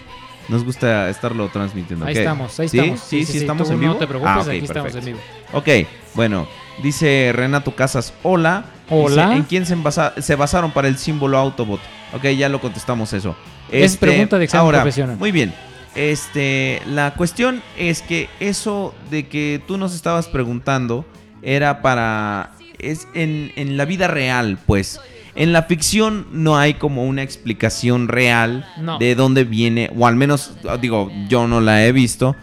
[0.49, 2.05] Nos gusta estarlo transmitiendo.
[2.05, 2.77] Ahí estamos, ahí ¿Sí?
[2.79, 2.99] estamos.
[2.99, 3.95] Sí, sí, Sí, estamos en no vivo.
[3.95, 5.19] te preocupes, Ah, aquí estamos en vivo.
[5.53, 5.69] Ok,
[6.15, 6.47] bueno,
[6.81, 8.65] dice Renato Casas, hola.
[8.89, 9.27] Hola.
[9.27, 11.79] Dice, ¿En quién se, basa- se basaron para el símbolo Autobot?
[12.13, 13.35] Ok, ya lo contestamos eso.
[13.67, 15.15] Este, Es pregunta de examen ahora, profesional.
[15.17, 15.53] Muy bien.
[15.95, 21.05] Este, la cuestión es que eso de que tú nos estabas preguntando
[21.41, 24.99] era para es en, en la vida real, pues.
[25.35, 28.99] En la ficción no hay como una explicación real No.
[28.99, 30.51] de dónde viene, o al menos,
[30.81, 32.35] digo, yo no la he visto,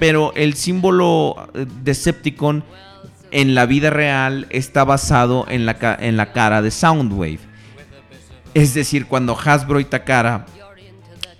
[0.00, 2.64] pero el símbolo eh, Decepticon
[3.30, 7.38] en la vida real está basado en la, en la cara de Soundwave.
[8.54, 10.46] Es decir, cuando Hasbro y Takara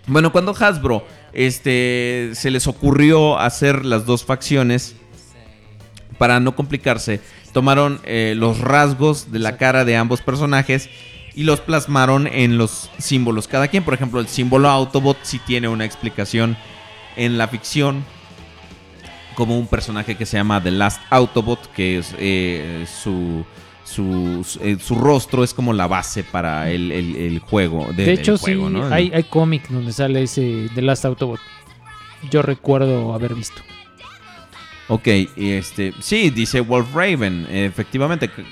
[0.08, 4.95] bueno, cuando Hasbro este, se les ocurrió hacer las dos facciones,
[6.18, 7.20] para no complicarse,
[7.52, 10.88] tomaron eh, los rasgos de la cara de ambos personajes
[11.34, 13.46] y los plasmaron en los símbolos.
[13.48, 16.56] Cada quien, por ejemplo, el símbolo Autobot sí tiene una explicación
[17.16, 18.04] en la ficción,
[19.34, 23.44] como un personaje que se llama The Last Autobot, que es eh, su...
[23.84, 27.86] Su, su- eh, su rostro es como la base para el, el- el juego.
[27.96, 28.88] De, del hecho, juego, sí, ¿no?
[28.92, 31.38] hay, hay cómic donde sale ese The Last Autobot.
[32.28, 33.62] Yo recuerdo haber visto.
[34.88, 38.28] Ok, y este, sí, dice Wolf Raven, efectivamente.
[38.28, 38.42] cu-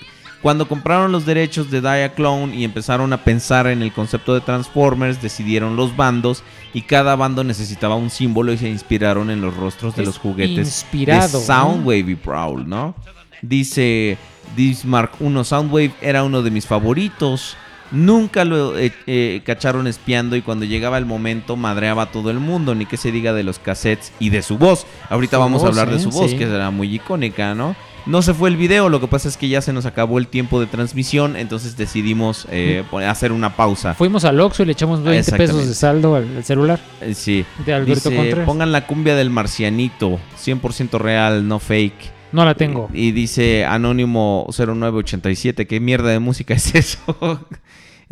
[0.42, 5.22] Cuando compraron los derechos de Diaclone y empezaron a pensar en el concepto de Transformers,
[5.22, 6.42] decidieron los bandos
[6.74, 10.18] y cada bando necesitaba un símbolo y se inspiraron en los rostros de Es los
[10.18, 12.94] juguetes inspirado, de Soundwave y Prowl, ¿no?
[13.40, 14.18] Dice
[14.56, 17.56] Dismark 1, Soundwave era uno de mis favoritos.
[17.92, 22.40] Nunca lo eh, eh, cacharon espiando y cuando llegaba el momento madreaba a todo el
[22.40, 24.86] mundo, ni que se diga de los cassettes y de su voz.
[25.10, 26.02] Ahorita Su vamos a voz, hablar de ¿eh?
[26.04, 26.36] su voz, Sí.
[26.38, 27.76] que era muy icónica, ¿no?
[28.06, 30.26] No se fue el video, lo que pasa es que ya se nos acabó el
[30.28, 33.94] tiempo de transmisión, entonces decidimos eh, hacer una pausa.
[33.94, 36.78] Fuimos al Oxxo y le echamos 20 pesos de saldo al, al celular.
[37.00, 37.46] Eh, Sí.
[37.64, 38.44] De Alberto Dice, Contreras.
[38.46, 42.12] pongan la cumbia del marcianito, 100% real, no fake.
[42.32, 42.90] No la tengo.
[42.92, 46.98] Y dice Anónimo 0987, ¿qué mierda de música es eso?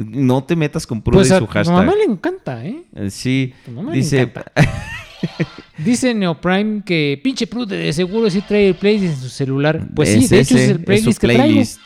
[0.09, 1.75] no te metas con Prude Pues y a su tu hashtag.
[1.77, 2.83] mamá le encanta, ¿eh?
[2.95, 4.21] Eh, Sí, Tu mamá le dice...
[4.23, 4.53] encanta.
[5.79, 9.87] Dice Neoprime que pinche Prude de seguro sí trae el playlist en su celular.
[9.95, 11.43] Pues sí, Es de hecho es el es playlist su que traigo.
[11.45, 11.81] playlist.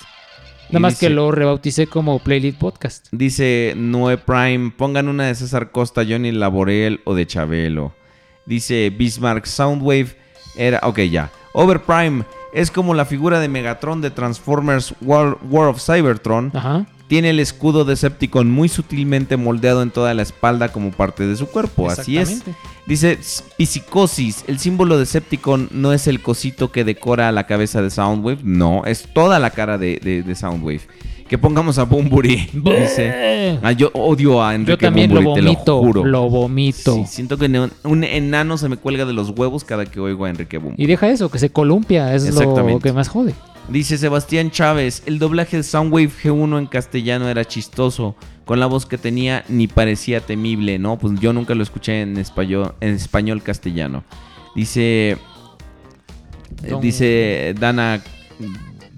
[0.70, 3.06] Nada Y más que lo rebauticé como Playlist Podcast.
[3.12, 7.94] Dice Noé Prime, pongan una de César Costa, Johnny Laborel o de Chabelo.
[8.46, 10.16] Dice Bismarck, Soundwave
[10.56, 10.80] era...
[10.82, 11.30] Ok, ya.
[11.52, 16.50] Overprime es como la figura de Megatron de Transformers War, War of Cybertron.
[16.54, 16.86] Ajá.
[17.08, 21.46] Tiene el escudo Decepticon muy sutilmente moldeado en toda la espalda como parte de su
[21.46, 21.88] cuerpo.
[21.88, 22.42] Así es.
[22.86, 28.38] Dice Psicosis, el símbolo Decepticon no es el cosito que decora la cabeza de Soundwave,
[28.42, 30.80] no, es toda la cara de, de- de Soundwave.
[31.28, 32.48] Que pongamos a Bumburi.
[32.52, 33.58] Dice.
[33.62, 36.04] Ah, yo odio a Enrique Yo también lo Bunbury, te vomito, lo juro.
[36.04, 36.94] lo vomito.
[36.94, 40.30] Sí, siento que un enano se me cuelga de los huevos cada que oigo a
[40.30, 40.80] Enrique Bumburi.
[40.82, 43.34] Y deja eso, que se columpia, es lo que más jode.
[43.68, 48.14] Dice Sebastián Chávez, el doblaje de Soundwave G1 en castellano era chistoso.
[48.44, 50.98] Con la voz que tenía ni parecía temible, ¿no?
[50.98, 54.04] Pues yo nunca lo escuché en español, en español castellano.
[54.54, 55.10] Dice...
[55.12, 55.18] eh,
[56.70, 58.00] Don- Dice Dana...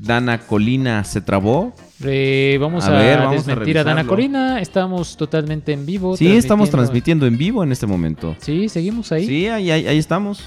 [0.01, 1.74] Dana Colina se trabó.
[2.05, 4.11] Eh, vamos A a, ver, vamos a desmentir a, Dana revisarlo.
[4.11, 4.61] Corina.
[4.61, 6.16] Estamos totalmente en vivo.
[6.16, 7.27] Sí, estamos transmitiendo.
[7.27, 8.36] en vivo en este momento.
[8.39, 9.27] Sí, seguimos ahí.
[9.27, 10.45] Sí, ahí, ahí- ahí estamos.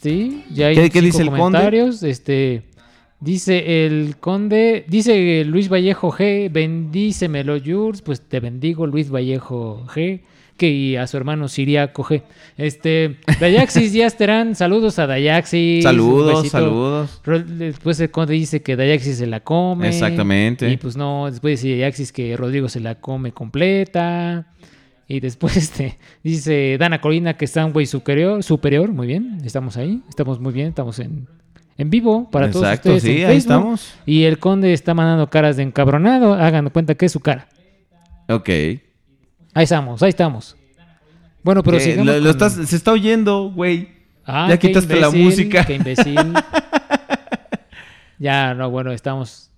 [0.00, 1.88] Sí, ya hay ¿Qué- qué dice el conde?
[2.02, 2.62] Este,
[3.20, 10.20] dice el conde, dice Luis Vallejo G, bendícemelo, Jules, pues te bendigo, Luis Vallejo G,
[10.56, 12.22] que y a su hermano Siriaco G.
[12.56, 15.82] Este, Dayaxis y Asterán, saludos a Dayaxis.
[15.82, 17.22] Saludos, un saludos.
[17.46, 19.88] Después el conde dice que Dayaxis se la come.
[19.88, 20.70] Exactamente.
[20.70, 24.46] Y pues no, después dice Dayaxis que Rodrigo se la come completa.
[25.08, 30.38] Y después este, dice Dana Corina que Soundwave superior, superior, muy bien, estamos ahí, estamos
[30.38, 31.26] muy bien, estamos en,
[31.80, 33.02] en vivo para todos Exacto, ustedes.
[33.02, 33.38] sí, en ahí Facebook.
[33.38, 33.94] estamos.
[34.06, 37.48] Y el conde está mandando caras de encabronado, hagan cuenta que es su cara.
[38.28, 38.48] Ok.
[38.48, 40.56] Ahí estamos, ahí estamos.
[41.42, 43.88] Bueno, pero Eh, lo- lo con- estás- se está oyendo, güey.
[44.26, 45.64] Ah, ya quitaste la imbécil, música.
[45.64, 46.14] Qué imbécil.
[48.18, 49.50] ya, no, bueno, estamos.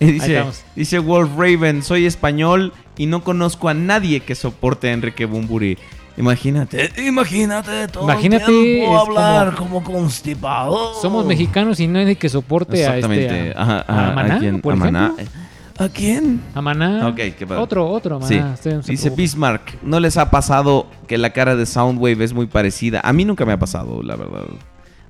[0.00, 0.64] Y Ahí dice, estamos.
[0.74, 5.78] dice Wolf Raven, soy español y no conozco a nadie que soporte a Enrique Bumburi.
[6.16, 6.84] Imagínate.
[6.84, 10.94] Eh, Imagínate todo Imagínate, el tiempo hablar como- como, constipado.
[11.00, 13.14] Somos mexicanos y no hay que soporte a este.
[13.24, 13.54] Exactamente.
[13.56, 14.60] A, a ¿a Maná, quién?
[14.60, 15.12] por ¿A Maná?
[15.16, 15.40] ejemplo.
[15.78, 16.42] ¿A quién?
[16.54, 17.08] A Maná.
[17.08, 17.62] Ok, qué padre.
[17.62, 18.28] Otro, otro, Maná.
[18.28, 18.38] Sí.
[18.38, 19.10] Usted no se Dice.
[19.10, 23.00] Bismarck, ¿no les ha pasado que la cara de Soundwave es muy parecida?
[23.02, 24.44] A mí nunca me ha pasado, la verdad.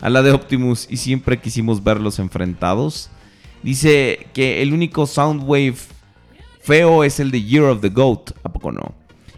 [0.01, 3.11] A la de Optimus y siempre quisimos verlos enfrentados.
[3.63, 5.75] Dice que el único Soundwave
[6.61, 8.31] feo es el de Year of the Goat.
[8.45, 8.95] ¿A poco no?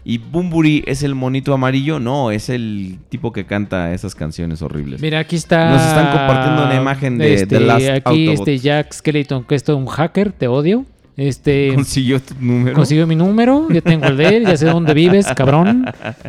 [0.07, 1.99] Y Bumburi es el monito amarillo.
[1.99, 5.01] No, es el tipo que canta esas canciones horribles.
[5.01, 5.71] Mira, aquí está.
[5.71, 8.47] Nos están compartiendo una imagen de este, The Last Aquí Autobot.
[8.47, 10.85] este Jack Skeleton, que es todo un hacker, te odio.
[11.17, 11.71] Este.
[11.73, 12.75] Consiguió tu número.
[12.75, 15.85] Consiguió mi número, yo tengo el de él, ya sé dónde vives, cabrón.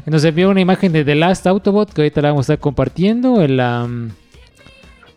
[0.07, 3.43] Nos envió una imagen de The Last Autobot que ahorita la vamos a estar compartiendo
[3.43, 3.87] en, la,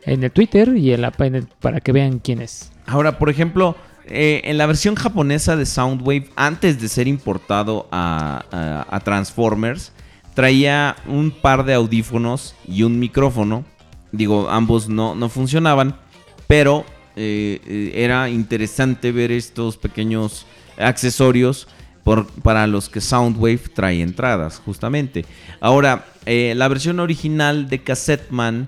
[0.06, 2.72] en el Twitter y en la, en el- para que vean quién es.
[2.88, 3.76] Ahora, por ejemplo,
[4.10, 9.92] eh, en la versión japonesa de Soundwave, antes de ser importado a, Transformers,
[10.34, 13.66] traía un par de audífonos y un micrófono.
[14.12, 15.96] Digo, ambos no, no funcionaban,
[16.48, 21.68] pero eh, eh, era interesante ver estos pequeños accesorios
[22.42, 25.26] para los que Soundwave trae entradas, justamente.
[25.60, 28.66] Ahora, la versión original de Cassetteman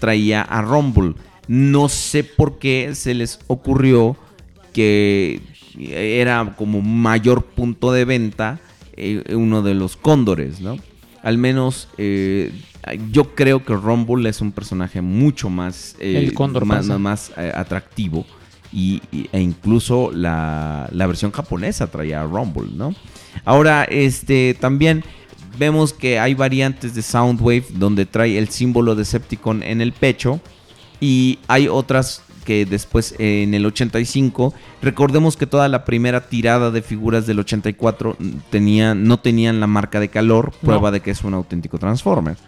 [0.00, 1.14] traía a Rumble.
[1.48, 4.16] No sé por qué se les ocurrió
[4.72, 5.40] que
[5.78, 8.58] era como mayor punto de venta
[8.96, 10.76] eh, uno de los cóndores, ¿no?
[11.22, 12.52] Al menos eh,
[13.10, 17.52] yo creo que Rumble es un personaje mucho más, eh, El cóndor más, más, eh,
[17.54, 18.24] atractivo.
[18.72, 22.94] Y, y- e incluso la, la versión japonesa traía a Rumble, ¿no?
[23.44, 25.02] Ahora, este también
[25.58, 30.40] vemos que hay variantes de Soundwave donde trae el símbolo Decepticon en el pecho.
[31.00, 36.70] Y hay otras que después eh, en el 85, recordemos que toda la primera tirada
[36.70, 38.16] de figuras del 84
[38.48, 40.92] tenían, no tenían la marca de calor, prueba No.
[40.92, 42.38] de que es un auténtico Transformer.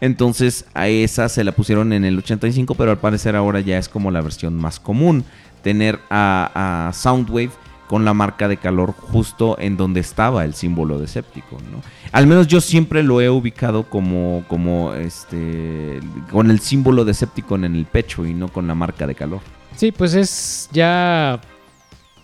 [0.00, 3.90] Entonces a esa se la pusieron en el 85, pero al parecer ahora ya es
[3.90, 5.22] como la versión más común.
[5.62, 7.50] Tener a, a Soundwave
[7.92, 11.82] con la marca de calor justo en donde estaba el símbolo de Decepticon, ¿no?
[12.10, 16.00] Al menos yo siempre lo he ubicado como, como este,
[16.30, 19.40] con el símbolo de Decepticon en el pecho y no con la marca de calor.
[19.76, 21.38] Sí, pues es ya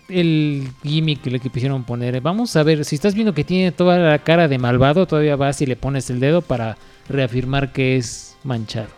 [0.09, 2.19] el gimmick que le quisieron poner.
[2.23, 5.61] Vamos a ver, si estás viendo que tiene toda la cara de malvado, todavía vas
[5.61, 6.79] y le pones el dedo para
[7.11, 8.89] reafirmar que es manchado.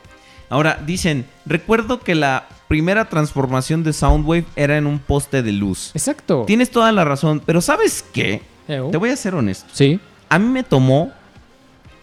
[0.49, 5.91] Ahora, dicen, recuerdo que la primera transformación de Soundwave era en un poste de luz.
[5.93, 6.45] Exacto.
[6.47, 8.43] Tienes toda la razón, pero ¿sabes qué?
[8.69, 9.69] Te voy a ser honesto.
[9.73, 9.99] Sí.
[10.29, 11.11] A mí me tomó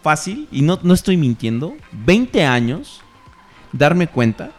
[0.03, 2.99] fácil, y no, no estoy mintiendo, 20 años
[3.71, 4.51] darme cuenta,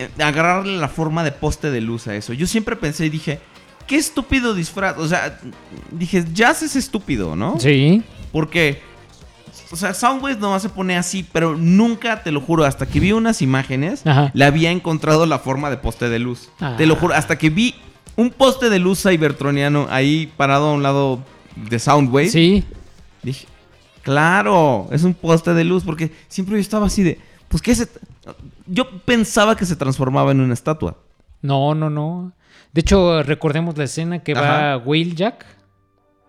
[0.00, 2.32] eh, agarrarle la forma de poste de luz a eso.
[2.32, 3.38] Yo siempre pensé y dije,
[3.86, 4.98] qué estúpido disfraz.
[4.98, 5.38] O sea,
[5.92, 7.60] dije, Jazz es estúpido, ¿no?
[7.60, 8.02] Sí.
[8.32, 8.82] Porque,
[9.72, 13.12] o sea, Soundwave nomás se pone así, pero nunca, te lo juro, hasta que vi
[13.12, 14.30] unas imágenes, Ajá.
[14.34, 16.50] le había encontrado la forma de poste de luz.
[16.60, 16.74] Ah.
[16.76, 17.74] Te lo juro, hasta que vi
[18.16, 21.20] un poste de luz cybertroniano ahí parado a un lado
[21.56, 22.28] de Soundwave.
[22.28, 22.64] Sí.
[23.22, 23.46] Dije,
[24.02, 27.18] claro, es un poste de luz, porque siempre yo estaba así de,
[27.48, 27.88] pues, ¿qué se...?
[28.66, 30.98] Yo pensaba que se transformaba en una estatua.
[31.40, 32.32] No, no, no.
[32.72, 34.76] De hecho, recordemos la escena que va.
[34.78, 35.44] Will Jack.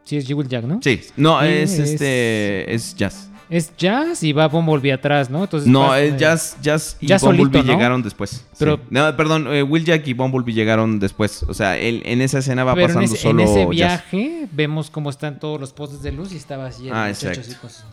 [0.03, 0.80] Sí, es Will Jack, ¿no?
[0.82, 3.30] Sí, no, Sí, es, este, es Jazz.
[3.49, 5.44] Es Jazz y va Bumblebee atrás, ¿no?
[5.44, 7.74] Entonces No, va- es Jazz, Jazz y Bumblebee solito, ¿no?
[7.74, 8.45] llegaron después.
[8.57, 8.82] Pero- Sí.
[8.90, 11.44] No, perdón, eh, Will Jack y Bumblebee llegaron después.
[11.44, 13.70] O sea, él, en esa escena va Pero en pasando ese, solo en ese Jazz.
[14.11, 17.41] viaje vemos cómo están todos los postes de luz y estaba así el Ah, exacto.
[17.41, 17.84] así con sus-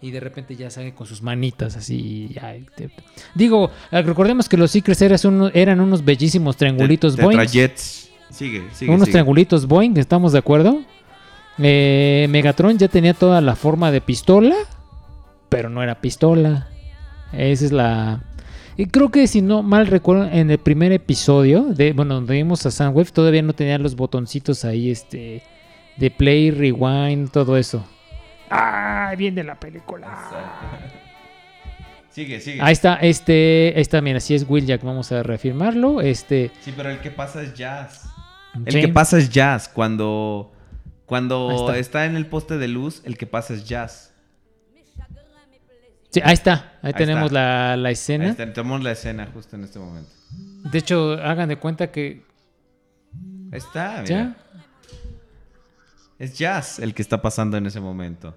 [0.00, 2.34] y de repente ya sale con sus manitas así.
[2.42, 3.02] ay, te- te-
[3.34, 7.38] Digo, eh, recordemos que los Secrets eran, uno- eran unos bellísimos triangulitos Te- Boeing.
[7.38, 8.08] Tetrajets.
[8.30, 9.12] Sigue, sigue, unos sigue.
[9.12, 10.80] triangulitos Boeing, ¿estamos de acuerdo?
[11.58, 14.56] Eh, Megatron ya tenía toda la forma de pistola,
[15.52, 16.68] pero no era pistola.
[17.32, 18.24] Esa es la...
[18.76, 22.64] Y creo que si no mal recuerdo, en el primer episodio, de bueno, donde vimos
[22.64, 25.42] a Soundwave, todavía no tenía los botoncitos ahí, este,
[25.96, 27.86] de play, rewind, todo eso.
[28.50, 29.14] ¡Ah!
[29.16, 30.08] Viene la película.
[32.08, 32.60] Sigue, sigue.
[32.62, 36.00] Ahí está, este, está, mira, si es Will Jack, vamos a reafirmarlo.
[36.00, 38.08] Este, Sí, pero el que pasa es Jazz.
[38.64, 39.68] El que pasa es Jazz.
[39.68, 40.52] Cuando,
[41.06, 42.06] cuando está.
[42.06, 44.11] en el poste de luz, el que pasa es Jazz.
[46.12, 47.34] Sí, ahí está, ahí, Ahí tenemos está.
[47.34, 48.28] La, la Ahí escena.
[48.30, 50.10] está, tenemos la escena justo en este momento.
[50.70, 52.22] De hecho, hagan de cuenta que
[53.52, 54.06] Ahí está, mira.
[54.06, 54.36] ya.
[56.18, 58.34] Es Jazz el que está pasando en ese momento.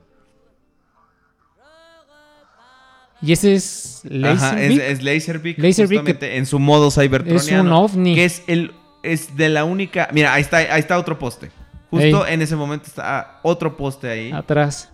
[3.22, 4.82] Y ese es Ajá, es, Laserbeak.
[4.90, 7.40] es Laserbeak, Laserbeak justamente en su modo cybertroniano.
[7.40, 8.16] es un ovni.
[8.16, 8.74] Que es el
[9.04, 11.52] es de la única, mira, ahí está ahí está otro poste.
[11.92, 12.34] Justo Ey.
[12.34, 14.32] en ese momento está otro poste ahí.
[14.32, 14.92] Atrás.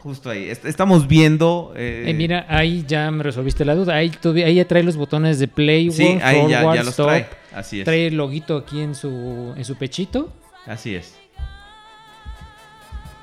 [0.00, 0.48] Justo ahí.
[0.48, 3.94] Est- Estamos viendo eh, Eh, mira, ahí ya me resolviste la duda.
[3.96, 4.12] Ahí,
[4.44, 7.06] ahí ya trae los botones de play, Sí, work, ahí ya- forward, ya los stop.
[7.08, 7.26] trae.
[7.54, 7.84] Así es.
[7.84, 10.32] Trae el loguito aquí en su, en su pechito.
[10.66, 11.16] Así es.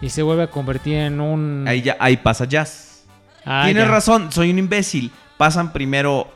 [0.02, 1.66] Y se vuelve a convertir en un...
[1.68, 3.06] Ahí ya ahí pasa Jazz.
[3.46, 3.90] Ah, Tienes ya.
[3.90, 5.12] razón, soy un imbécil.
[5.38, 6.28] Pasan primero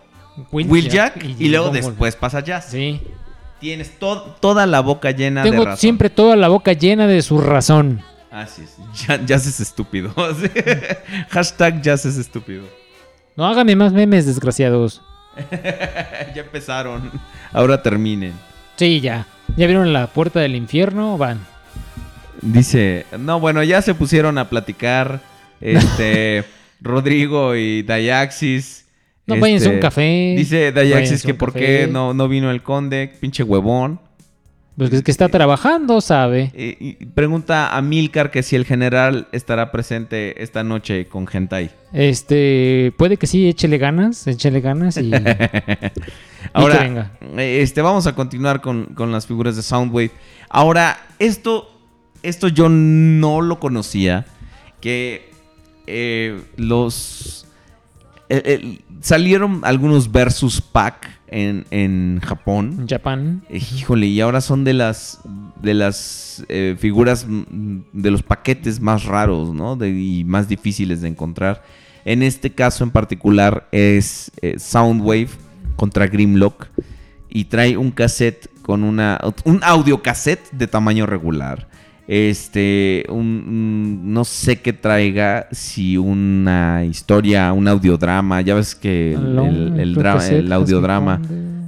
[0.52, 2.68] Will Will, Jack Jack, y y, luego después pasa Jazz.
[2.72, 3.02] Sí.
[3.60, 5.78] Tienes to- toda la boca llena de Tengo razón.
[5.80, 8.02] siempre toda la boca llena de su razón.
[8.32, 8.78] Así es.
[9.08, 10.14] Ya- Jazz es estúpido.
[11.30, 12.64] Hashtag Jazz es estúpido.
[13.36, 15.02] No háganme más memes, desgraciados.
[15.52, 17.12] ya empezaron.
[17.54, 18.34] Ahora terminen.
[18.76, 19.26] Sí, ya.
[19.56, 21.18] ¿Ya vieron la puerta del infierno?
[21.18, 21.40] Van.
[22.42, 25.22] Dice, no, bueno, ya se pusieron a platicar.
[25.62, 26.44] Este,
[26.82, 28.86] Rodrigo y Dayaxis.
[29.26, 30.34] No, Este, váyanse un café.
[30.38, 31.66] Dice Dayaxis que por café.
[31.66, 34.00] qué no, no vino el conde, pinche huevón.
[34.80, 36.52] Pues es que está trabajando, ¿sabe?
[36.56, 41.70] Y, y pregunta a Milcar que si el general estará presente esta noche con Gentai.
[41.94, 45.02] Este, puede que sí, échele ganas, échele ganas y...
[45.08, 45.92] y que
[46.54, 47.12] Ahora, venga.
[47.38, 50.12] este, vamos a continuar con, con las figuras de Soundwave.
[50.50, 51.70] Ahora, esto,
[52.24, 54.26] esto yo no lo conocía.
[54.80, 55.30] Que
[55.88, 57.46] eh, los...
[58.30, 62.88] eh, eh, salieron algunos versus pack en, en Japón.
[62.90, 63.44] Japón.
[63.50, 65.20] Eh, Híjole, y ahora son de las
[65.62, 69.76] de las eh, figuras de los paquetes más raros, ¿no?
[69.76, 71.64] De- y más difíciles de encontrar.
[72.06, 75.30] En este caso en particular es eh, Soundwave
[75.76, 76.68] contra Grimlock
[77.30, 81.68] y trae un cassette con una un audio cassette de tamaño regular.
[82.12, 90.52] Este, un, no sé qué traiga, si una historia, un audiodrama, ya ves que el,
[90.52, 91.22] audiodrama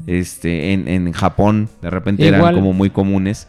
[0.08, 3.48] Este, en, en Japón, de repente eran como muy comunes.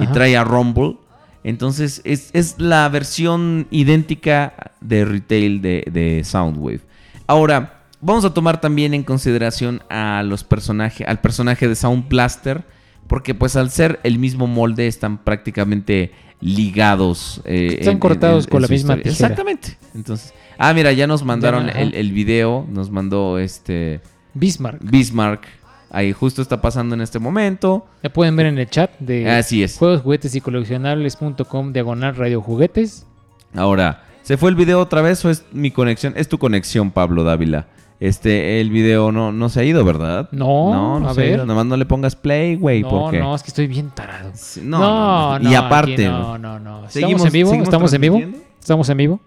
[0.00, 0.98] Y trae a Rumble.
[1.42, 6.82] Entonces, es, es la versión idéntica de retail de, de Soundwave.
[7.26, 12.62] Ahora, vamos a tomar también en consideración a los personajes, al personaje de Sound Blaster.
[13.08, 17.40] Porque pues al ser el mismo molde están prácticamente ligados.
[17.44, 19.10] eh, Están en- cortados con la misma tijera.
[19.12, 19.76] Exactamente.
[19.94, 24.00] Entonces, ah, mira, ya nos mandaron el, el video, nos mandó este
[24.34, 24.78] Bismarck.
[24.82, 25.46] Bismarck.
[25.90, 27.86] Ahí justo está pasando en este momento.
[28.02, 29.78] Ya pueden ver en el chat de Así es.
[29.78, 33.06] juegos, juguetes y coleccionables.com diagonal radio juguetes.
[33.54, 36.12] Ahora, ¿se fue el video otra vez o es mi conexión?
[36.16, 37.68] Es tu conexión, Pablo Dávila.
[38.00, 40.28] Este, el video no, no se ha ido, ¿verdad?
[40.30, 41.34] No, no, no a se ha ver.
[41.34, 41.46] ido.
[41.46, 42.82] Nomás no le pongas play, güey.
[42.82, 43.18] No, porque...
[43.18, 44.30] no, es que estoy bien tarado.
[44.62, 44.88] no, no,
[45.32, 45.50] no, no.
[45.50, 46.86] Y aparte, no, no, no.
[46.86, 47.54] ¿Estamos ¿Seguimos- en vivo?
[47.54, 48.22] ¿Estamos en vivo?
[48.60, 49.20] ¿Estamos en vivo?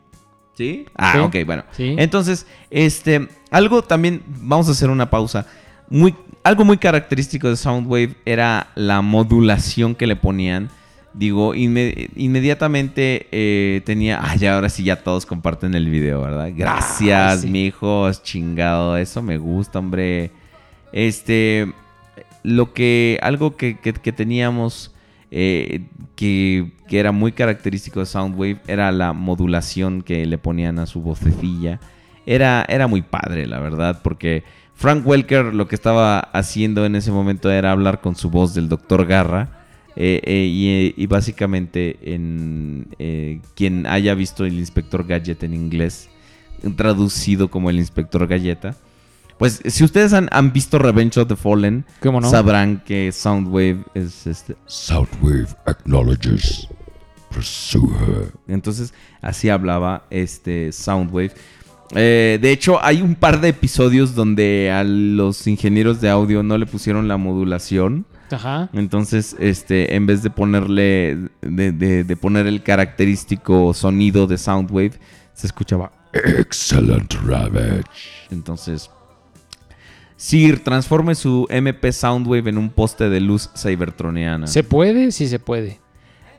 [0.53, 0.85] ¿Sí?
[0.95, 1.19] Ah, Sí.
[1.19, 1.63] ok, bueno.
[1.71, 1.95] Sí.
[1.97, 5.45] Entonces, este, algo también, vamos a hacer una pausa.
[5.89, 10.69] Muy, algo muy característico de Soundwave era la modulación que le ponían.
[11.13, 14.19] Digo, inme- inmediatamente eh, tenía.
[14.21, 16.51] Ah, ya ahora sí, ya todos comparten el video, ¿verdad?
[16.55, 17.47] Gracias, Ay, sí.
[17.49, 18.95] mijos, chingado.
[18.97, 20.31] Eso me gusta, hombre.
[20.93, 21.71] Este.
[22.43, 23.19] Lo que.
[23.21, 24.93] Algo que, que- que teníamos.
[25.31, 25.81] eh,
[26.15, 28.59] que, que era muy característico de Soundwave.
[28.67, 31.79] Era la modulación que le ponían a su vocecilla.
[32.25, 33.99] Era, era muy padre, la verdad.
[34.03, 34.43] Porque
[34.75, 38.69] Frank Welker lo que estaba haciendo en ese momento era hablar con su voz del
[38.69, 39.05] Dr.
[39.07, 39.60] Garra.
[39.95, 45.53] Eh, eh, y, eh, y básicamente en eh, quien haya visto el inspector Gadget en
[45.53, 46.09] inglés,
[46.75, 48.75] traducido como el inspector Galleta,
[49.37, 52.29] pues si ustedes han, han visto Revenge of the Fallen, ¿Cómo no?
[52.29, 54.55] sabrán que Soundwave es este.
[54.67, 56.67] Soundwave acknowledges.
[57.31, 58.31] Pursue her.
[58.47, 61.31] Entonces así hablaba este Soundwave.
[61.95, 66.57] Eh, de hecho, hay un par de episodios donde a los ingenieros de audio no
[66.57, 68.05] le pusieron la modulación.
[68.33, 68.69] Ajá.
[68.73, 74.93] Entonces, este, en vez de ponerle, de, de- de poner el característico sonido de Soundwave,
[75.33, 77.83] se escuchaba Excellent Ravage.
[78.31, 78.89] Entonces,
[80.17, 84.45] Sir transforme su MP Soundwave en un poste de luz cybertroniana.
[84.47, 85.11] ¿Se puede?
[85.11, 85.79] Sí se puede.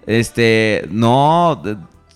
[0.06, 1.60] Este, no,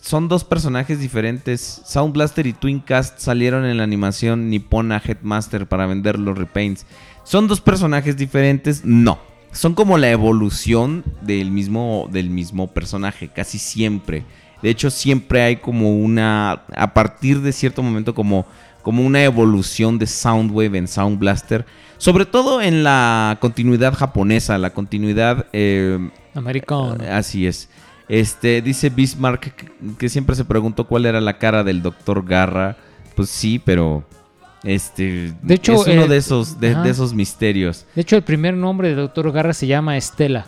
[0.01, 1.83] son dos personajes diferentes.
[1.85, 6.87] Sound Blaster y Twincast salieron en la animación Nippona Headmaster para vender los repaints.
[7.25, 8.85] ¿Son dos personajes diferentes?
[8.85, 9.19] No.
[9.57, 14.25] Son como la evolución del mismo, del mismo personaje, casi siempre.
[14.63, 16.65] De hecho, siempre hay como una.
[16.77, 18.47] A partir de cierto momento, como,
[18.83, 21.65] como una evolución de Soundwave en Sound Blaster.
[21.97, 25.47] Sobre todo en la continuidad japonesa, la continuidad.
[25.55, 26.99] eh, Americano.
[27.11, 27.71] Así es.
[28.11, 32.77] Este, dice Bismarck que, que siempre se preguntó cuál era la cara del doctor Garra.
[33.15, 34.05] Pues sí, pero.
[34.67, 35.33] Este.
[35.43, 37.87] De hecho, es uno eh, de esos, de, esos misterios.
[37.95, 40.47] De hecho, el primer nombre del doctor Garra se llama Estela.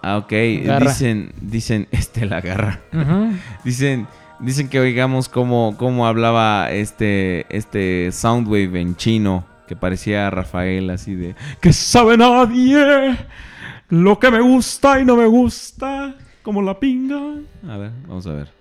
[0.00, 0.32] Ah, ok.
[0.64, 0.92] Garra.
[0.92, 2.80] Dicen, dicen, este la garra.
[3.64, 4.06] Dicen,
[4.38, 11.16] dicen que oigamos cómo, cómo hablaba este, este Soundwave en chino, que parecía Rafael así
[11.16, 11.34] de.
[11.60, 13.16] Que sabe nadie
[13.88, 17.18] lo que me gusta y no me gusta, como la pinga.
[17.68, 18.57] A ver, vamos a ver.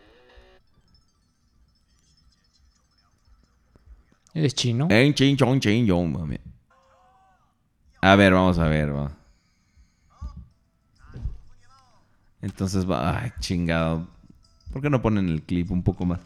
[4.37, 4.87] ¿Es chino?
[4.91, 6.37] En chin, chon, chin, yon, mami.
[8.01, 8.95] A ver, vamos a ver.
[8.95, 9.11] va.
[12.43, 13.19] Entonces va.
[13.19, 14.07] Ay, chingado.
[14.71, 16.19] ¿Por qué no ponen el clip un poco más?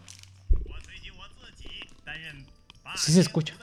[2.96, 3.56] Sí se escucha.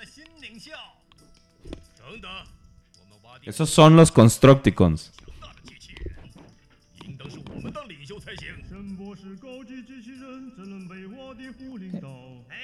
[3.44, 5.12] Esos son los Constructicons.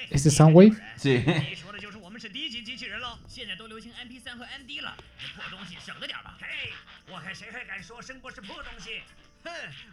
[0.09, 0.75] ¿Este es Soundwave?
[0.97, 1.23] Sí.
[4.34, 6.34] 流行 MP 3和 MD 了，这破东西省着点吧。
[6.40, 6.70] 嘿，
[7.12, 9.00] 我看谁还敢说声波是破东西？
[9.44, 9.50] 哼，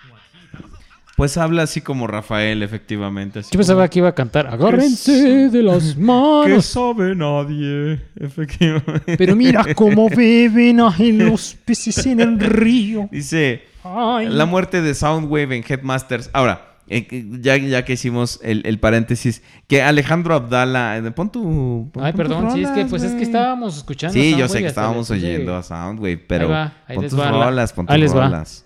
[0.09, 0.77] 我替他们后
[1.17, 3.39] Pues habla así como Rafael, efectivamente.
[3.39, 6.65] así Yo pensaba como- que iba a cantar Agárrense de las Que manos.
[6.65, 9.17] sabe nadie, efectivamente.
[9.17, 13.07] Pero mira cómo beben ahí los peces en el río.
[13.11, 14.27] Dice Ay.
[14.29, 16.29] la muerte de Soundwave en Headmasters.
[16.33, 20.98] Ahora, eh, que ya, ya que hicimos el, el paréntesis, que Alejandro Abdala.
[20.98, 21.90] eh, Pon tu.
[21.92, 24.12] pon- Ay, pon perdón, sí, es que rolas, pues es que estábamos escuchando.
[24.14, 27.30] Sí, yo sé que estábamos oyendo a Soundwave, pero Ahí va, ahí pon tus va
[27.32, 28.24] la- rolas, pon ahí tus les va.
[28.26, 28.64] rolas.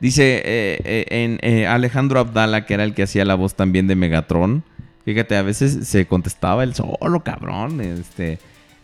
[0.00, 3.88] Dice eh, eh, en, eh, Alejandro Abdala, que era el que hacía la voz también
[3.88, 4.62] de Megatron.
[5.04, 7.80] Fíjate, a veces se contestaba el solo, cabrón.
[7.80, 8.38] Este.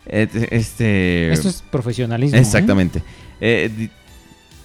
[0.07, 1.31] eh, Este.
[1.31, 2.35] Esto es profesionalismo.
[2.35, 2.41] ¿eh?
[2.41, 3.01] Exactamente.
[3.39, 3.89] Eh,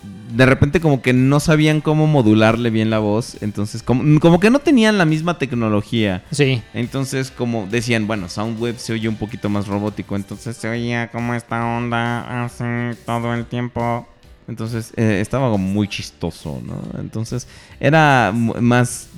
[0.02, 4.50] de repente como que no sabían cómo modularle bien la voz, entonces como, como que
[4.50, 6.24] no tenían la misma tecnología.
[6.30, 6.62] Sí.
[6.72, 11.34] Entonces como decían, bueno, Soundwave se oye un poquito más robótico, entonces se oía como
[11.34, 12.64] esta onda así
[13.04, 14.06] todo el tiempo.
[14.48, 17.00] Entonces eh, estaba como muy chistoso, ¿no?
[17.00, 17.46] Entonces
[17.78, 19.08] era más,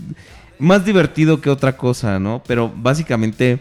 [0.58, 2.42] más divertido que otra cosa, ¿no?
[2.46, 3.60] Pero básicamente,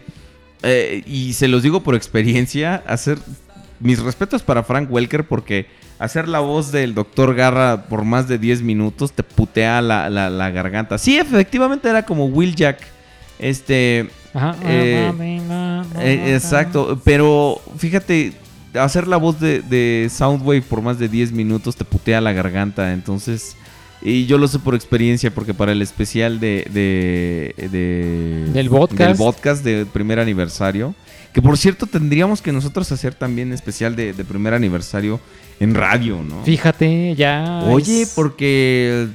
[0.62, 3.18] eh, y se los digo por experiencia, hacer
[3.80, 5.66] mis respetos para Frank Welker porque
[6.02, 7.34] hacer la voz del Dr.
[7.34, 10.98] Garra por más de 10 minutos te putea la, la- la garganta.
[10.98, 12.78] Sí, efectivamente era como Will Jack.
[13.38, 14.08] Este.
[14.34, 14.56] Ajá.
[14.64, 15.12] eh,
[16.00, 18.32] eh, exacto, pero fíjate,
[18.74, 22.92] hacer la voz de, de Soundwave por más de 10 minutos te putea la garganta,
[22.92, 23.56] entonces...
[24.04, 26.66] Y yo lo sé por experiencia, porque para el especial de...
[26.72, 28.98] de- de- Del podcast.
[29.10, 30.94] Del podcast de primer aniversario.
[31.32, 35.20] Que por cierto, tendríamos que nosotros hacer también especial de, de primer aniversario
[35.62, 36.42] en radio, ¿no?
[36.44, 37.62] Fíjate, ya.
[37.66, 39.08] Oye, es- porque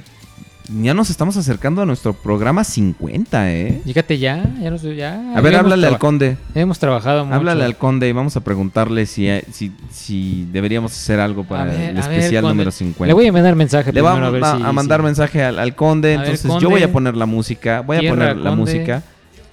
[0.80, 3.80] ya nos estamos acercando a nuestro programa 50, ¿eh?
[3.84, 4.42] Fíjate, ya.
[4.60, 6.36] ya, nos- ya A ver, háblale al conde.
[6.54, 7.36] Hemos trabajado mucho.
[7.36, 11.80] Háblale al conde y vamos a preguntarle si, si, si deberíamos hacer algo para ver,
[11.80, 13.06] el ver, especial número 50.
[13.06, 15.58] Le voy a mandar mensaje Le vamos a ver a, si- a mandar mensaje al,
[15.58, 16.14] al conde.
[16.14, 16.62] A ver, Entonces conde.
[16.62, 17.80] yo voy a poner la música.
[17.80, 18.56] Voy a poner la conde.
[18.56, 19.02] música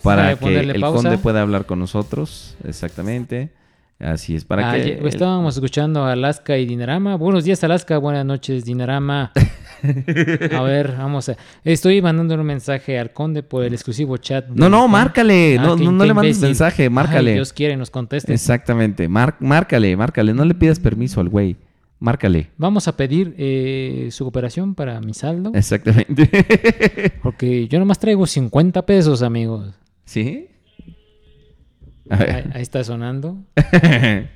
[0.02, 1.02] para que el pausa.
[1.02, 2.56] conde pueda hablar con nosotros.
[2.68, 3.50] Exactamente.
[4.00, 4.44] Así es.
[4.44, 7.16] Para Ah, que estábamos escuchando a Alaska y Dinarama.
[7.16, 7.98] Buenos días, Alaska.
[7.98, 9.32] Buenas noches, Dinarama.
[10.54, 11.38] a ver, vamos a.
[11.64, 14.48] Estoy mandando un mensaje al conde por el exclusivo chat.
[14.50, 15.58] No, no, márcale.
[15.58, 16.90] Ah, no, no, no le mandes mensaje.
[16.90, 17.32] Márcale.
[17.32, 18.34] Ay, Dios quiere, nos conteste.
[18.34, 19.08] Exactamente.
[19.08, 20.34] Mar- márcale, márcale.
[20.34, 21.56] No le pidas permiso al güey.
[22.00, 22.50] Márcale.
[22.58, 25.52] Vamos a pedir eh, su cooperación para mi saldo.
[25.56, 27.14] Exactamente.
[27.24, 29.74] Porque yo nomás traigo 50 pesos, amigos.
[30.04, 30.50] ¿Sí?
[32.10, 32.36] A ver.
[32.36, 33.38] Ahí, ahí está sonando.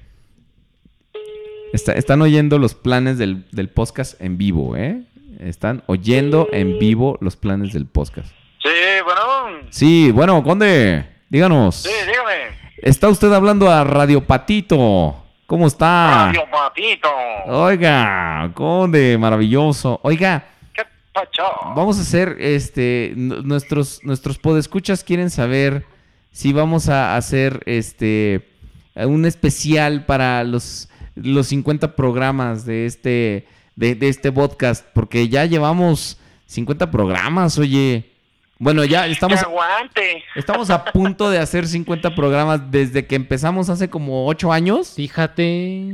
[1.73, 5.03] Está- están oyendo los planes del, del podcast en vivo, ¿eh?
[5.39, 8.31] Están oyendo en vivo los planes del podcast.
[8.61, 8.69] Sí,
[9.05, 9.21] bueno.
[9.69, 11.75] Sí, bueno, Conde, díganos.
[11.75, 12.57] Sí, dígame.
[12.81, 15.23] Está usted hablando a Radio Patito.
[15.45, 16.27] ¿Cómo está?
[16.31, 17.09] Radio Patito.
[17.45, 19.99] Oiga, Conde, maravilloso.
[20.03, 20.45] Oiga,
[21.13, 21.43] Pacho.
[21.75, 25.85] vamos a hacer, este, nuestros, nuestros podescuchas quieren saber
[26.31, 28.49] si vamos a hacer, este,
[28.95, 35.45] un especial para los, los 50 programas de este, de, de este podcast, porque ya
[35.45, 38.05] llevamos 50 programas, oye.
[38.61, 40.21] Bueno, ya estamos, aguante.
[40.35, 44.95] estamos a punto de hacer 50 programas desde que empezamos hace como 8 años.
[44.95, 45.85] Fíjate.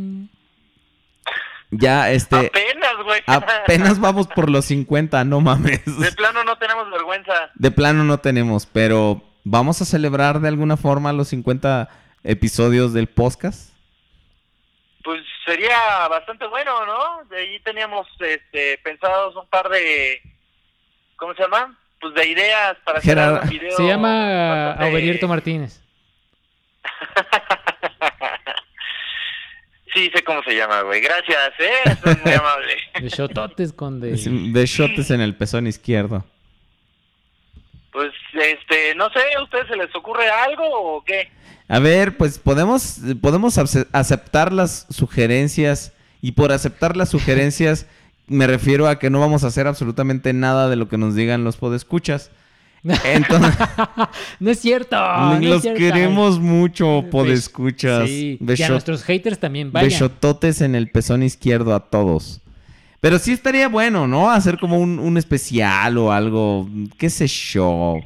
[1.70, 3.22] Ya, este, Apenas, güey.
[3.28, 5.82] apenas vamos por los 50, no mames.
[6.00, 7.34] De plano no tenemos vergüenza.
[7.54, 11.88] De plano no tenemos, pero vamos a celebrar de alguna forma los 50
[12.24, 13.74] episodios del podcast.
[15.04, 17.24] Pues sería bastante bueno, ¿no?
[17.30, 20.20] De ahí teníamos este, pensados un par de.
[21.16, 21.80] ¿Cómo se llama?
[22.02, 23.78] Pues de ideas para hacer algún video.
[23.78, 25.82] Se llama bastante- Martínez.
[29.94, 31.00] Sí, sé cómo se llama, güey.
[31.00, 31.72] Gracias, ¿eh?
[31.86, 32.76] Eso es muy amable.
[33.00, 34.20] De shototes con de.
[34.52, 36.26] Besotes en el pezón izquierdo.
[37.96, 40.64] Pues, este, no sé, ¿a ustedes se les ocurre algo
[40.98, 41.30] o qué?
[41.70, 47.88] A ver, pues podemos, podemos ace- aceptar las sugerencias y por aceptar las sugerencias
[48.28, 51.44] me refiero a que no vamos a hacer absolutamente nada de lo que nos digan
[51.46, 52.32] los podescuchas.
[53.06, 53.56] Entonces,
[54.40, 54.96] no es cierto.
[54.98, 55.80] no es los cierto.
[55.80, 58.08] queremos mucho, podescuchas.
[58.08, 59.90] Sí, y a nuestros haters también, vayan.
[59.90, 62.42] Besototes en el pezón izquierdo a todos.
[63.06, 64.32] Pero sí estaría bueno, ¿no?
[64.32, 66.68] Hacer como un, un especial o algo,
[66.98, 67.98] qué sé yo.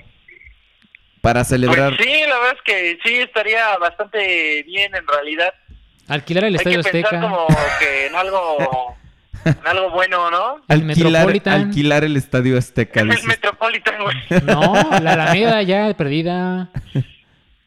[1.22, 1.96] Para celebrar.
[1.96, 5.54] Pues sí, la verdad es que sí estaría bastante bien en realidad.
[6.10, 7.22] Alquilar el Hay Estadio que pensar Azteca.
[7.22, 7.48] como
[7.80, 8.98] que en algo,
[9.46, 10.56] en algo bueno, ¿no?
[10.68, 11.62] alquilar, Metropolitan.
[11.62, 13.00] alquilar el estadio Azteca.
[13.00, 13.24] El dices.
[13.26, 14.18] Metropolitan, güey.
[14.44, 16.72] No, la Alameda ya de perdida.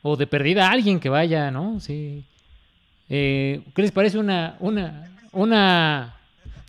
[0.03, 1.81] O de perdida alguien que vaya, ¿no?
[1.81, 2.27] Sí.
[3.09, 6.17] Eh, ¿Qué les parece una, una, una,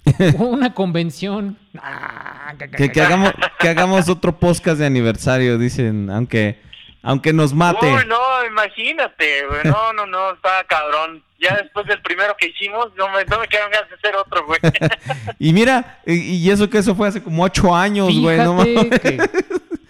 [0.37, 1.57] una convención?
[1.81, 6.59] Ah, Que, que hagamos, que hagamos otro podcast de aniversario, dicen, aunque,
[7.01, 7.85] aunque nos mate.
[7.85, 9.61] Uy, no, imagínate, güey.
[9.65, 11.23] No, no, no, está cabrón.
[11.39, 14.45] Ya después del primero que hicimos, no me, no me quedan ganas de hacer otro,
[14.45, 14.59] güey.
[15.39, 18.37] Y mira, y, y eso que eso fue hace como ocho años, güey.
[18.37, 18.99] No Fíjate mames.
[18.99, 19.49] que,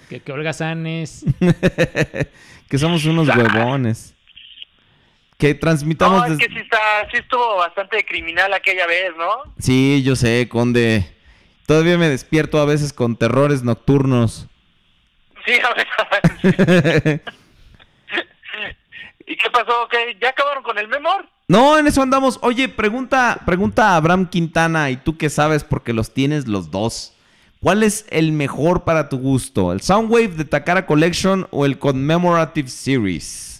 [0.09, 1.23] que, que Olga Sanes.
[2.69, 4.15] que somos unos huevones.
[5.43, 6.79] Que transmitamos No, es que sí, está,
[7.11, 9.53] sí estuvo bastante criminal aquella vez, ¿no?
[9.59, 11.13] Sí, yo sé, Conde.
[11.65, 14.47] Todavía me despierto a veces con terrores nocturnos.
[15.45, 17.21] Sí, a ver.
[19.27, 19.85] ¿Y qué pasó?
[19.91, 20.17] ¿Qué?
[20.21, 21.27] ¿Ya acabaron con el memor?
[21.49, 22.39] No, en eso andamos.
[22.41, 27.17] Oye, pregunta, pregunta a Abraham Quintana, y tú que sabes porque los tienes los dos.
[27.59, 29.73] ¿Cuál es el mejor para tu gusto?
[29.73, 33.52] ¿El Soundwave de Takara Collection o el Commemorative Series?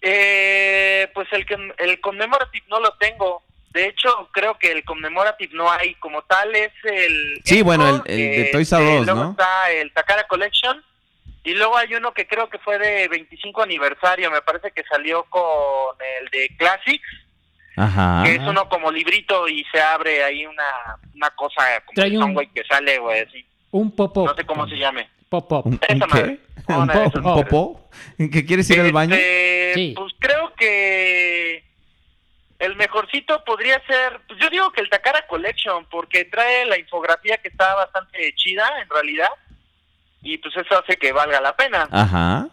[0.00, 3.42] Eh, pues el, que- el commemorative no lo tengo.
[3.72, 6.54] De hecho, creo que el commemorative no hay como tal.
[6.54, 7.40] Es el.
[7.44, 9.30] Sí, bueno, el- el de Toys R Us, luego ¿no?
[9.32, 10.82] está el Takara Collection.
[11.44, 14.30] Y luego hay uno que creo que fue de 25 aniversario.
[14.30, 17.08] Me parece que salió con el de Classics.
[17.80, 18.24] Ajá.
[18.24, 22.34] que es uno como librito y se abre ahí una, una cosa como Trae un
[22.52, 23.46] que sale, güey, así.
[23.70, 24.26] Un pop-up.
[24.26, 25.08] No sé cómo se llame.
[25.28, 25.64] Pop-up.
[25.64, 26.38] ¿Un, un Esa madre.
[26.56, 26.57] qué?
[26.68, 27.90] ¿Un popó?
[28.16, 29.14] ¿Que quieres ir al baño?
[29.14, 31.64] Este, Pues creo que
[32.58, 37.38] el mejorcito podría ser, pues yo digo que el Takara Collection, porque trae la infografía
[37.38, 39.30] que está bastante chida en realidad,
[40.22, 41.88] y pues eso hace que valga la pena.
[41.90, 42.48] Ajá.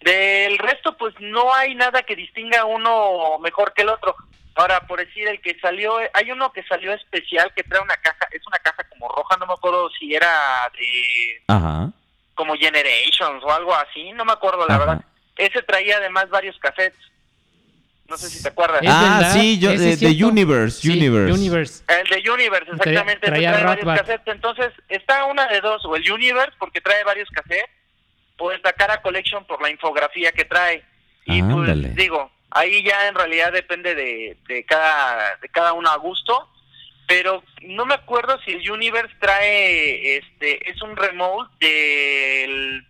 [0.00, 4.16] Del resto, pues no hay nada que distinga uno mejor que el otro.
[4.54, 8.26] Ahora, por decir, el que salió, hay uno que salió especial que trae una caja,
[8.30, 11.92] es una caja como roja, no me acuerdo si era de Ajá.
[12.40, 14.78] Como Generations o algo así, no me acuerdo la Ajá.
[14.86, 15.04] verdad.
[15.36, 16.98] Ese traía además varios cassettes.
[18.08, 18.80] No sé si te acuerdas.
[18.88, 21.84] Ah, sí, yo, de, de Universe, Universe.
[21.86, 23.26] El de Universe, exactamente.
[23.26, 24.34] traía trae varios cassettes.
[24.34, 27.68] Entonces, está una de dos, o el Universe, porque trae varios cassettes,
[28.38, 30.82] o el Takara Collection por la infografía que trae.
[31.26, 31.88] Y Ándale.
[31.88, 36.48] pues, digo, ahí ya en realidad depende de, de cada de cada uno a gusto.
[37.10, 42.86] Pero no me acuerdo si el Universe trae, este, es un remote del...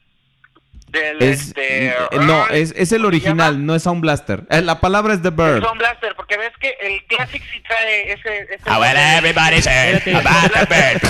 [0.89, 4.43] del Es, este, eh, no, es, es el original, no es Sound Blaster.
[4.51, 5.63] Eh, la palabra es The Bird.
[5.65, 8.41] Sound Blaster, porque ves que el Classic sí trae ese...
[8.43, 11.01] ese Ah, well, everybody say about the bird.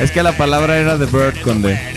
[0.00, 1.74] Es que la palabra era The Bird, Conde.
[1.74, 1.93] ¿Eh?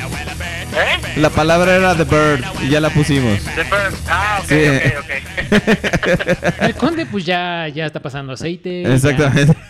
[1.19, 3.39] La palabra era The Bird y ya la pusimos.
[3.43, 3.93] The Bird.
[4.09, 4.55] Ah, ok, Sí.
[4.97, 6.61] ok, ok.
[6.61, 8.83] El conde pues ya, ya está pasando aceite.
[8.93, 9.55] Exactamente.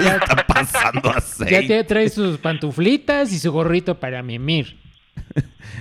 [0.00, 1.50] Ya está pasando aceite.
[1.50, 4.78] Ya te trae sus pantuflitas y su gorrito para mimir.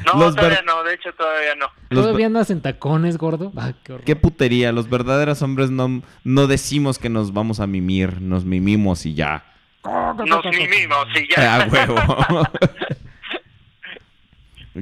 [0.03, 1.67] No, Los todavía ver- no, de hecho todavía no.
[1.91, 3.51] Los ¿Todavía andas en tacones, gordo?
[3.55, 3.97] Ah, qué.
[4.03, 4.71] Qué putería.
[4.71, 8.19] Los verdaderos hombres no, no decimos que nos vamos a mimir.
[8.19, 9.43] Nos mimimos y ya.
[9.85, 11.55] Nos mimimos y ya.
[11.61, 11.95] A huevo.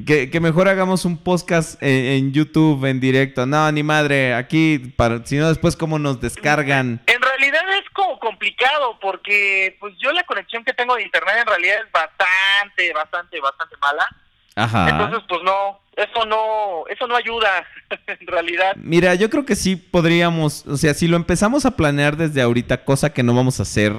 [0.05, 3.45] Que, que mejor hagamos un podcast en, en YouTube en directo.
[3.45, 4.33] No, ni madre.
[4.33, 7.01] Aquí, para, si no, después, ¿cómo nos descargan?
[7.07, 11.47] En realidad es como complicado porque pues yo la conexión que tengo de internet en
[11.47, 14.07] realidad es bastante, bastante, bastante mala.
[14.55, 14.89] Ajá.
[14.89, 17.65] Entonces pues no, eso no, eso no ayuda
[18.07, 18.75] en realidad.
[18.77, 22.85] Mira, yo creo que sí podríamos, o sea, si lo empezamos a planear desde ahorita,
[22.85, 23.93] cosa que no vamos a hacer.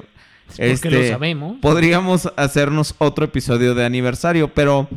[0.56, 1.56] este, porque lo sabemos.
[1.60, 4.88] Podríamos hacernos otro episodio de aniversario, pero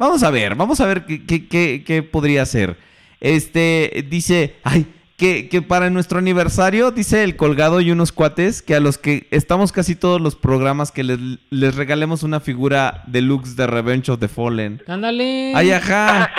[0.00, 2.76] vamos a ver, vamos a ver qué, qué, qué- qué podría ser.
[3.20, 4.86] Este dice, ay,
[5.16, 9.28] que, que para nuestro aniversario, dice el colgado y unos cuates, que a los que
[9.30, 11.18] estamos casi todos los programas, que les,
[11.50, 14.82] les regalemos una figura deluxe de Revenge of the Fallen.
[14.88, 15.52] Ándale.
[15.54, 16.30] Ay, ajá.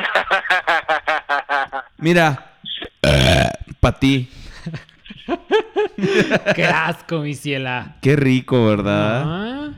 [1.99, 2.55] Mira.
[3.79, 4.27] para ti.
[6.55, 7.97] Qué asco, mi ciela.
[8.01, 9.71] Qué rico, ¿verdad?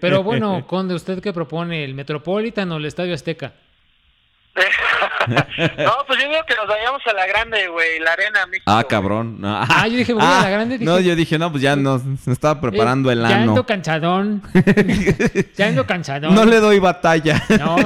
[0.00, 1.84] Pero bueno, Conde, ¿usted qué propone?
[1.84, 3.52] ¿El Metropolitan o el Estadio Azteca?
[5.26, 8.64] No, pues yo digo que nos vayamos a la grande, güey, la arena México.
[8.70, 9.40] Ah, cabrón.
[9.40, 9.56] No.
[9.68, 12.04] Ah, yo dije, voy a la grande, dije- No, yo dije, no, pues ya nos,
[12.04, 13.66] nos estaba preparando Eh, el Ya ando ano.
[13.66, 14.42] cansadón.
[15.56, 16.34] ya ando cansadón.
[16.34, 17.42] No le doy batalla.
[17.58, 17.76] No.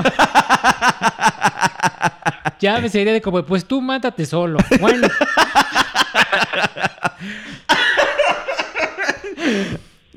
[2.61, 4.59] Ya me sería de como, pues tú mátate solo.
[4.81, 5.09] Bueno.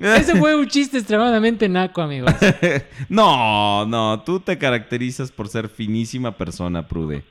[0.01, 2.33] Ese fue un chiste extremadamente naco, amigos.
[3.09, 7.23] no, no, tú te caracterizas por ser finísima persona, Prude.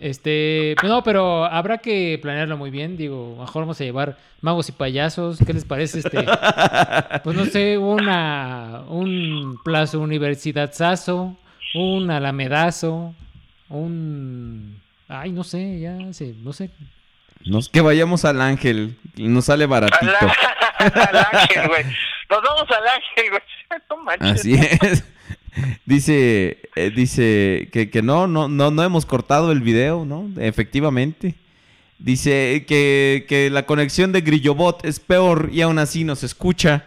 [0.00, 2.96] Este, pues no, pero habrá que planearlo muy bien.
[2.96, 5.38] Digo, mejor vamos a llevar magos y payasos.
[5.44, 6.24] ¿Qué les parece este?
[7.24, 11.36] Pues no sé, una, un plazo universidadzazo,
[11.74, 13.14] un alamedazo,
[13.68, 16.70] un, ay, no sé, ya sé, no sé.
[17.46, 20.12] Nos, que vayamos al ángel, nos sale baratito.
[20.78, 21.84] al ángel, güey.
[22.28, 23.42] Nos vamos al ángel, güey.
[23.90, 24.40] No manches.
[24.40, 25.04] Así es.
[25.84, 30.28] Dice, eh, dice que, que no, no, no, no hemos cortado el video, ¿no?
[30.38, 31.34] Efectivamente.
[31.98, 36.84] Dice que, que la conexión de Grillobot es peor y aún así nos escucha.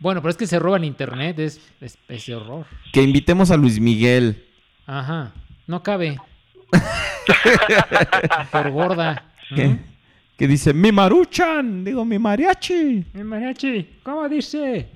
[0.00, 2.66] Bueno, pero es que se roban internet, es, es, es de horror.
[2.92, 4.46] Que invitemos a Luis Miguel.
[4.86, 5.32] Ajá,
[5.66, 6.18] no cabe.
[8.52, 9.27] Por gorda.
[9.54, 9.76] Que,
[10.36, 13.04] que dice, mi maruchan, digo, mi mariachi.
[13.12, 14.88] Mi mariachi, ¿cómo dice?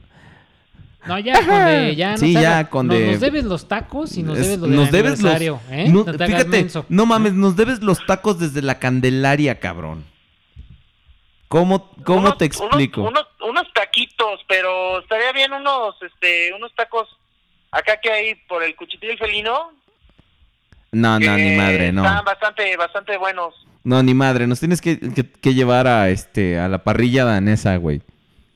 [1.07, 2.12] No, ya, Conde, ya.
[2.12, 2.83] no Sí, se ya, haga.
[2.85, 5.35] Nos, nos debes los tacos y nos Es- debes lo del nos debes los-
[5.70, 5.87] ¿eh?
[5.89, 6.87] no, No fíjate, menso.
[6.89, 10.05] no mames, nos debes los tacos desde la Candelaria, cabrón.
[11.49, 13.03] ¿Cómo, cómo Unos- te explico?
[13.03, 17.09] Unos, unos, unos taquitos, pero estaría bien unos, este, unos tacos
[17.70, 19.73] acá que hay por el cuchitil felino.
[20.93, 22.05] No, no, ni madre, no.
[22.05, 23.55] Están bastante, bastante buenos.
[23.85, 27.77] No, ni madre, nos tienes que, que- que llevar a este a la parrilla danesa,
[27.77, 28.01] güey.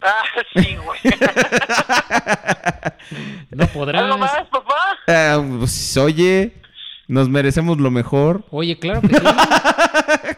[0.01, 0.23] Ah,
[0.55, 1.01] sí, güey.
[3.51, 4.03] No podrás.
[4.03, 4.75] ¿Algo más, papá?
[5.09, 6.53] Ah, pues, oye,
[7.09, 8.45] nos merecemos lo mejor.
[8.51, 9.15] Oye, claro que sí.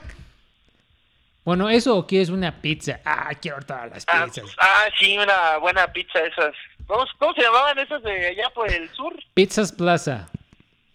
[1.45, 3.01] bueno, ¿eso o quieres una pizza?
[3.05, 4.51] Ah, quiero todas las Ah, pizzas.
[4.61, 6.55] ah, sí, una buena pizza esas.
[6.87, 9.15] ¿Cómo, cómo se llamaban esas de allá por el sur?
[9.35, 10.29] Pizzas Plaza.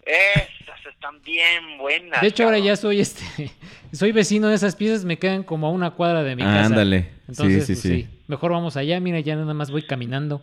[0.06, 2.20] Esas están bien buenas.
[2.20, 3.24] De hecho, ahora ya soy este.
[3.92, 6.64] Soy vecino de esas piezas, me quedan como a una cuadra de mi casa.
[6.66, 7.12] Ándale.
[7.28, 8.18] Entonces, Sí, sí, pues, sí.
[8.26, 10.42] Mejor vamos allá, mira, ya nada más voy caminando.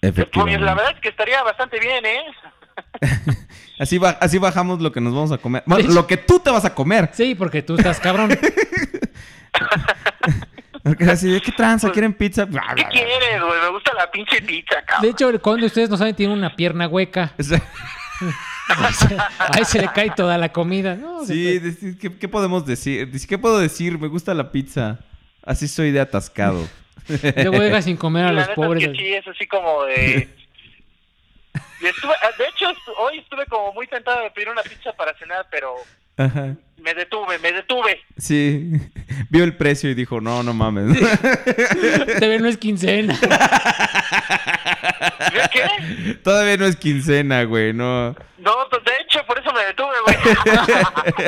[0.00, 0.64] Pues Efectivamente.
[0.64, 2.22] la verdad es que estaría bastante bien, ¿eh?
[3.78, 5.62] Así, ba- así bajamos lo que nos vamos a comer.
[5.66, 7.10] Bueno, lo que tú te vas a comer.
[7.12, 8.30] Sí, porque tú estás cabrón.
[10.82, 11.90] Porque así, ¿de ¿qué tranza?
[11.90, 12.46] ¿Quieren pizza?
[12.46, 13.60] ¿Qué quieres, güey?
[13.62, 15.02] Me gusta la pinche pizza, cabrón.
[15.02, 17.32] De hecho, cuando ustedes no saben, tiene una pierna hueca.
[19.50, 20.94] Ahí se le cae toda la comida.
[20.94, 23.10] No, Sí, decir, ¿qué, qué podemos decir?
[23.10, 23.98] Dice, ¿Qué puedo decir?
[23.98, 24.98] Me gusta la pizza.
[25.44, 26.66] Así soy de atascado.
[27.36, 28.82] Luego deja sin comer a Sí, la los neta pobres.
[28.84, 30.28] Es que sí, es así como de...
[31.82, 32.66] estuve- ah, de hecho,
[32.98, 35.74] hoy estuve como muy tentado de pedir una pizza para cenar, pero
[36.16, 36.56] Ajá.
[36.78, 38.00] me detuve, me detuve.
[38.16, 38.70] Sí.
[39.28, 40.98] Vio el precio y dijo, no, no mames.
[42.18, 43.18] Todavía no es quincena.
[45.52, 46.14] ¿Qué?
[46.22, 48.14] Todavía no es quincena, güey, no.
[48.44, 50.16] No, pues de hecho, por eso me detuve, güey.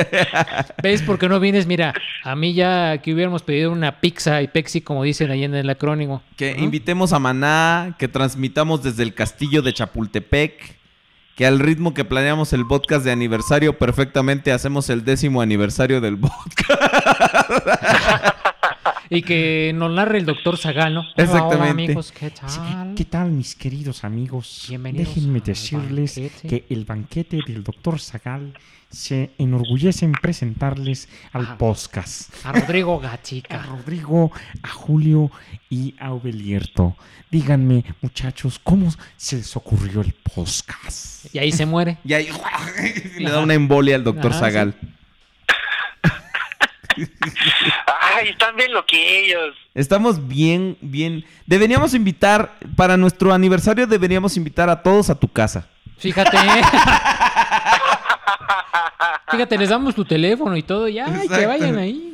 [0.83, 1.65] ¿Ves por qué no vienes?
[1.65, 5.55] Mira, a mí ya que hubiéramos pedido una pizza y pexi, como dicen ahí en
[5.55, 6.21] el acrónimo.
[6.35, 10.77] Que invitemos a Maná, que transmitamos desde el castillo de Chapultepec,
[11.35, 16.19] que al ritmo que planeamos el podcast de aniversario, perfectamente hacemos el décimo aniversario del
[16.19, 16.81] podcast.
[19.09, 21.01] Y que nos narre el doctor Zagal, ¿no?
[21.15, 21.55] Exactamente.
[21.55, 22.93] Hola, amigos, ¿qué tal?
[22.95, 24.65] ¿Qué tal, mis queridos amigos?
[24.67, 26.47] Bienvenidos Déjenme decirles banquete.
[26.47, 27.99] que el banquete del Dr.
[27.99, 28.53] Zagal
[28.89, 31.57] se enorgullece en presentarles al Ajá.
[31.57, 32.33] podcast.
[32.45, 33.55] A Rodrigo Gachica.
[33.63, 34.31] A Rodrigo,
[34.61, 35.31] a Julio
[35.69, 36.95] y a Obelierto.
[37.31, 41.33] Díganme, muchachos, ¿cómo se les ocurrió el podcast?
[41.33, 41.97] Y ahí se muere.
[42.03, 42.29] Y ahí
[43.19, 44.75] le da una embolia al doctor Ajá, Zagal.
[48.15, 49.55] Ay, están bien loquillos.
[49.73, 51.25] Estamos bien, bien.
[51.45, 55.67] Deberíamos invitar, para nuestro aniversario deberíamos invitar a todos a tu casa.
[55.97, 56.37] Fíjate.
[59.31, 62.13] Fíjate, les damos tu teléfono y todo, ya, y que vayan ahí.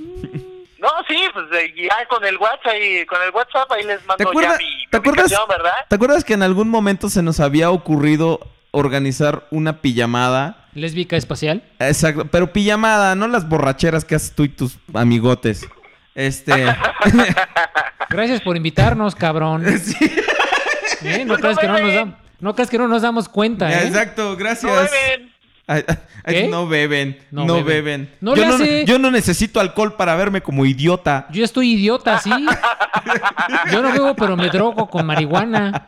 [0.80, 4.18] No, sí, pues eh, ya con el WhatsApp ahí, con el WhatsApp ahí les mando
[4.18, 5.72] ¿Te acuerdas, ya mi, mi ¿te acuerdas, ¿verdad?
[5.88, 8.42] ¿Te acuerdas que en algún momento se nos había ocurrido
[8.72, 10.63] organizar una pijamada?
[10.76, 11.64] Lésbica espacial.
[11.80, 15.68] Exacto, pero pijamada, no las borracheras que haces tú y tus amigotes.
[16.16, 16.54] Este.
[18.10, 19.66] Gracias por invitarnos, cabrón.
[21.04, 21.26] ¿Eh?
[21.26, 23.72] No, Pues creas no que no nos damos, no creas que no nos damos cuenta,
[23.72, 23.88] ¿eh?
[23.88, 24.72] Exacto, gracias.
[24.72, 25.34] No beben.
[25.66, 25.96] Ay, ay,
[26.26, 26.48] ay, ¿Qué?
[26.50, 27.66] no beben, No no, beben.
[27.86, 28.10] beben.
[28.20, 28.86] No yo, le no, hace.
[28.86, 31.26] yo no necesito alcohol para verme como idiota.
[31.32, 32.30] Yo estoy idiota, sí.
[33.72, 35.88] Yo no bebo, pero me drogo con marihuana.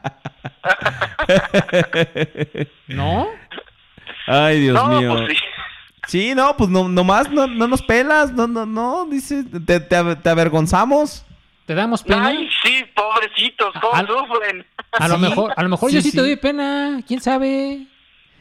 [2.88, 3.28] ¿No?
[4.28, 5.14] Ay, Dios No, mío.
[5.14, 5.44] pues sí.
[6.08, 9.96] Sí, no, pues no, nomás no, no nos pelas, no, no, no, dice, te, te,
[9.98, 11.26] aver- te avergonzamos.
[11.66, 12.28] ¿Te damos pena?
[12.28, 14.66] Ay, sí, pobrecitos, cómo Al- sufren.
[14.92, 17.02] A lo Sí, mejor, a lo mejor yo sí, te doy pena.
[17.08, 17.88] ¿Quién sabe?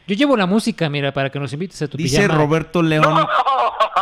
[0.07, 2.35] Yo llevo la música, mira, para que nos invites a tu Dice pijama.
[2.37, 3.25] Roberto León.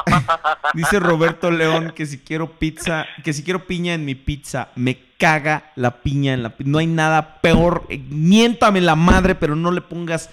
[0.73, 4.97] Dice Roberto León que si quiero pizza, que si quiero piña en mi pizza, me
[5.17, 6.69] caga la piña en la pizza.
[6.69, 7.85] No hay nada peor.
[7.89, 10.29] eh, Miéntame la madre, pero no le pongas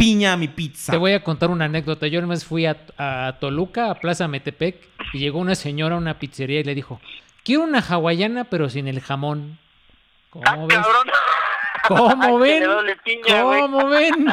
[0.00, 0.92] piña a mi pizza.
[0.92, 2.06] Te voy a contar una anécdota.
[2.06, 4.76] Yo nomás fui a, a Toluca, a Plaza Metepec,
[5.12, 7.00] y llegó una señora a una pizzería y le dijo,
[7.44, 9.58] quiero una hawaiana, pero sin el jamón.
[10.30, 10.78] ¿Cómo ves?
[11.86, 12.64] ¿Cómo Que ven?
[13.42, 13.60] güey.
[13.60, 14.26] ¿Cómo ven?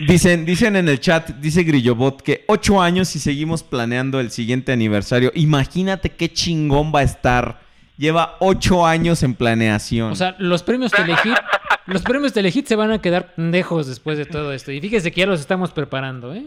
[0.00, 4.72] Dicen, dicen en el chat, dice Grillobot, que ocho años y seguimos planeando el siguiente
[4.72, 5.30] aniversario.
[5.34, 7.60] Imagínate qué chingón va a estar.
[8.00, 10.12] Lleva ocho años en planeación.
[10.12, 11.36] O sea, los premios Telehit,
[11.84, 14.72] los premios Telehit se van a quedar pendejos después de todo esto.
[14.72, 16.46] Y fíjese que ya los estamos preparando, ¿eh?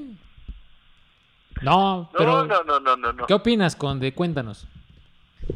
[1.61, 3.27] No, pero No, no, no, no, no, no.
[3.27, 4.15] ¿qué opinas, Conde?
[4.15, 4.67] Cuéntanos.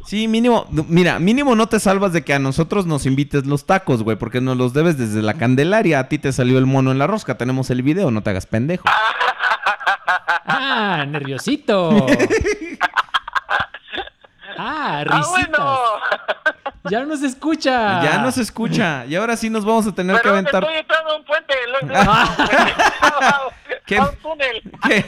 [0.05, 4.03] Sí, mínimo, mira, mínimo no te salvas de que a nosotros nos invites los tacos,
[4.03, 5.97] güey, porque nos los debes desde la Candelaria.
[5.97, 8.45] A ti te salió el mono en la rosca, tenemos el video, no te hagas
[8.45, 8.87] pendejo.
[10.45, 12.05] Ah, nerviosito.
[14.57, 15.61] Ah, risitas.
[16.89, 18.03] Ya no se escucha.
[18.03, 19.05] Ya no se escucha.
[19.05, 20.63] Y ahora sí nos vamos a tener que aventar.
[20.63, 21.53] estoy entrando a un puente.
[21.81, 23.39] lo- lo- Ah.
[23.85, 23.97] ¿Qué?
[23.97, 24.61] a un túnel.
[24.87, 25.05] ¿Qué?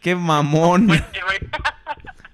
[0.00, 0.88] ¡Qué mamón!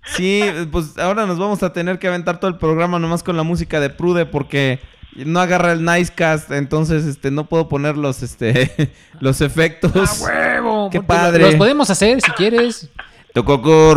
[0.06, 3.42] Sí, pues ahora nos vamos a tener que aventar todo el programa nomás con la
[3.42, 4.80] música de Prude porque
[5.16, 10.20] no agarra el Nicecast, entonces este no puedo poner los este los efectos.
[10.20, 10.90] huevo!
[10.90, 11.44] ¡Qué padre!
[11.44, 12.90] Los podemos hacer si quieres.
[13.34, 13.94] Cocó,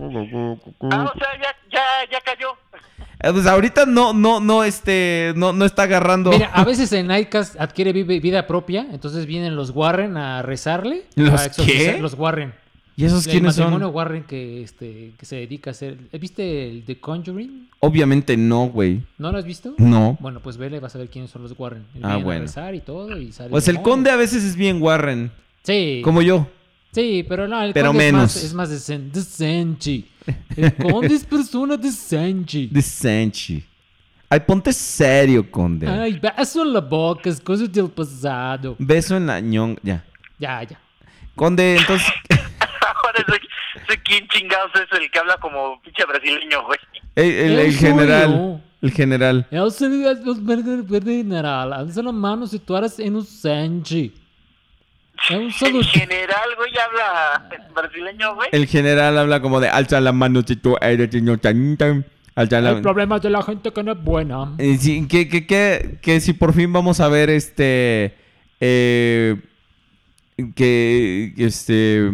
[0.00, 2.48] Ah, o sea, ya, ya, ya cayó.
[3.20, 6.30] Eh, Pues ahorita no, no, no, este, no, no está agarrando.
[6.30, 11.04] Mira, a veces el Nightcast adquiere vi- vida propia, entonces vienen los Warren a rezarle.
[11.16, 11.98] ¿Los a exorcizar- qué?
[12.00, 12.54] Los Warren.
[12.96, 13.64] ¿Y esos El quiénes son?
[13.66, 15.96] matrimonio Warren que, este, que se dedica a hacer...
[16.18, 17.68] ¿Viste el The Conjuring?
[17.78, 19.02] Obviamente no, güey.
[19.18, 19.74] ¿No lo has visto?
[19.78, 20.16] No.
[20.20, 21.84] Bueno, pues vele, vas a ver quiénes son los Warren.
[21.90, 22.40] Ah, Vienen a bueno.
[22.42, 23.92] rezar y todo y sale Pues el demonio.
[23.92, 25.30] conde a veces es bien Warren.
[25.68, 26.00] Sí.
[26.02, 26.46] Como yo.
[26.92, 28.36] Sí, pero no, el Pero conde menos.
[28.36, 30.04] es más, es más decen- decente.
[30.56, 32.68] El conde es persona decente.
[32.70, 33.62] De Sanchi.
[34.30, 35.86] Ay, ponte serio, conde.
[35.86, 38.76] Ay, beso en la boca, es cosa del pasado.
[38.78, 39.76] Beso en la ñong.
[39.82, 40.02] Ya.
[40.38, 40.80] Ya, ya.
[41.34, 42.08] Conde, entonces.
[42.30, 43.24] Ahora
[43.88, 46.78] sé quién chingados es el que habla como pinche brasileño, güey.
[47.14, 48.26] El, el- el El general.
[48.30, 48.60] suyo.
[48.80, 49.46] El general.
[49.52, 49.74] Os
[51.12, 54.12] general, alza la mano si tú eres inocente.
[55.36, 55.82] Un saludo.
[55.84, 58.48] general, güey, habla brasileño, güey.
[58.52, 62.04] El general habla como de alza la mano si tú eres inocente.
[62.34, 64.54] Alza la El problema es de la gente que no es buena.
[64.58, 68.14] Eh, sí, que, que, que, que si por fin vamos a ver este.
[68.60, 69.36] eh,
[70.54, 71.34] que.
[71.36, 72.08] Este.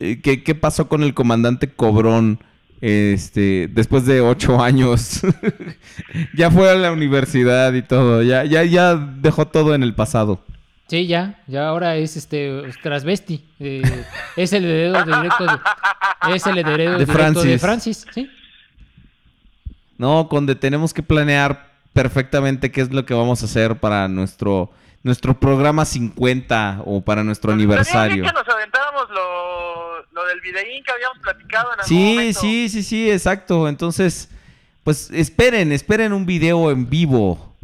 [0.00, 2.40] eh, que- ¿Qué pasó con el comandante Cobrón?
[2.80, 3.68] Este.
[3.70, 5.20] Después de ocho años.
[6.34, 8.22] ya fue a la universidad y todo.
[8.22, 10.42] Ya, ya, ya dejó todo en el pasado.
[10.88, 13.44] Sí, ya, ya ahora es este transvesti.
[13.60, 13.82] eh,
[14.36, 17.44] es el heredero directo de, es el heredero De directo Francis.
[17.44, 18.30] de Francis, sí.
[19.98, 24.70] No, Conde, tenemos que planear perfectamente qué es lo que vamos a hacer para nuestro.
[25.04, 28.24] Nuestro programa 50 o para nuestro aniversario.
[28.24, 32.40] que nos aventáramos lo, lo del videín que habíamos platicado en algún Sí, momento.
[32.40, 33.68] sí, sí, sí, exacto.
[33.68, 34.28] Entonces,
[34.82, 37.54] pues esperen, esperen un video en vivo.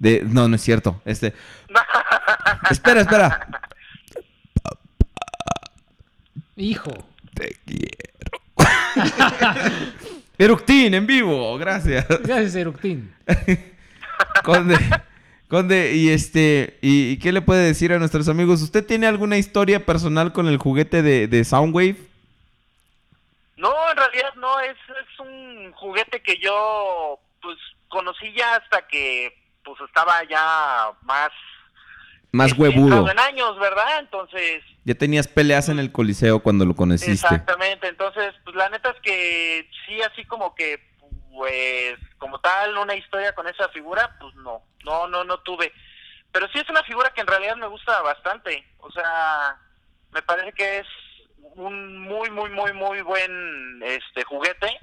[0.00, 0.24] De...
[0.28, 1.00] No, no es cierto.
[1.04, 1.32] Este.
[2.70, 3.48] espera, espera.
[6.56, 6.90] Hijo.
[7.34, 8.10] Te quiero.
[10.38, 12.06] Eructín en vivo, gracias.
[12.08, 13.14] Gracias, Eructín.
[14.44, 14.76] Conde,
[15.48, 18.62] Conde, y este, y, y qué le puede decir a nuestros amigos?
[18.62, 21.96] ¿Usted tiene alguna historia personal con el juguete de, de Soundwave?
[23.56, 29.36] No, en realidad no, es, es un juguete que yo pues conocí ya hasta que
[29.62, 31.30] pues estaba ya más
[32.32, 32.96] Más huevudo.
[32.98, 33.98] entrado en años, ¿verdad?
[33.98, 37.12] Entonces, Ya tenías peleas en el coliseo cuando lo conociste.
[37.12, 40.88] exactamente, entonces pues la neta es que sí, así como que
[41.32, 45.72] pues como tal una historia con esa figura, pues no, no, no, no tuve.
[46.32, 49.56] Pero sí es una figura que en realidad me gusta bastante, o sea,
[50.12, 50.86] me parece que es
[51.56, 54.78] un muy, muy, muy, muy buen este juguete,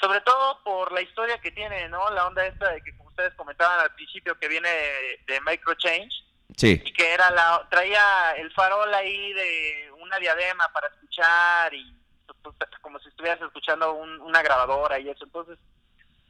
[0.00, 2.08] sobre todo por la historia que tiene, ¿no?
[2.10, 6.24] La onda esta de que como ustedes comentaban al principio que viene de, de Microchange
[6.56, 6.82] Sí.
[6.84, 11.94] y que era la traía el farol ahí de una diadema para escuchar y
[12.42, 15.24] pues, como si estuvieras escuchando un- una grabadora y eso.
[15.24, 15.58] Entonces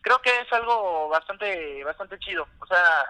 [0.02, 2.46] creo que es algo bastante bastante chido.
[2.60, 3.04] O sea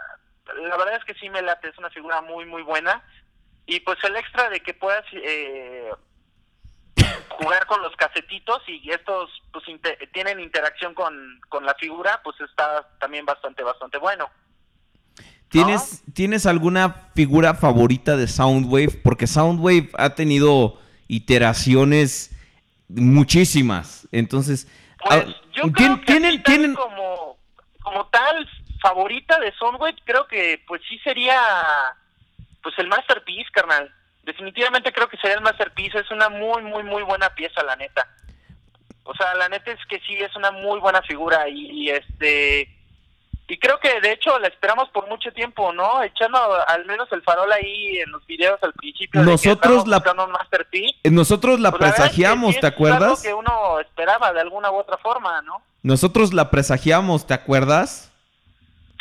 [0.55, 3.03] la verdad es que sí me late es una figura muy muy buena.
[3.67, 5.91] Y pues el extra de que puedas eh,
[7.29, 9.65] jugar con los casetitos y estos pues
[10.13, 14.29] tienen interacción con, con la figura pues está también bastante bastante bueno
[15.51, 19.01] ¿Tienes, ¿Tienes alguna figura favorita de Soundwave?
[19.03, 20.79] Porque Soundwave ha tenido
[21.09, 22.31] iteraciones
[22.89, 24.09] muchísimas.
[24.13, 24.69] Entonces,
[25.05, 27.37] Pues ah, yo ¿tien- creo que tienen, como,
[27.83, 28.49] como tal
[28.81, 31.39] favorita de Soundwave, creo que pues sí sería
[32.63, 33.93] pues el Masterpiece, carnal.
[34.25, 38.07] Definitivamente creo que sería el Masterpiece, es una muy muy muy buena pieza, la neta.
[39.05, 42.69] O sea, la neta es que sí es una muy buena figura y, y, este
[43.51, 46.03] y creo que de hecho la esperamos por mucho tiempo, ¿no?
[46.03, 49.21] Echando al menos el farol ahí en los videos al principio.
[49.21, 50.97] de que Nosotros la- buscando un Masterpiece.
[51.11, 53.23] nosotros la Pues verdad es que presagiamos, sí ¿te es algo acuerdas?
[53.23, 55.63] que uno esperaba de alguna u otra forma, ¿no?
[55.83, 58.13] Nosotros la presagiamos, ¿te acuerdas?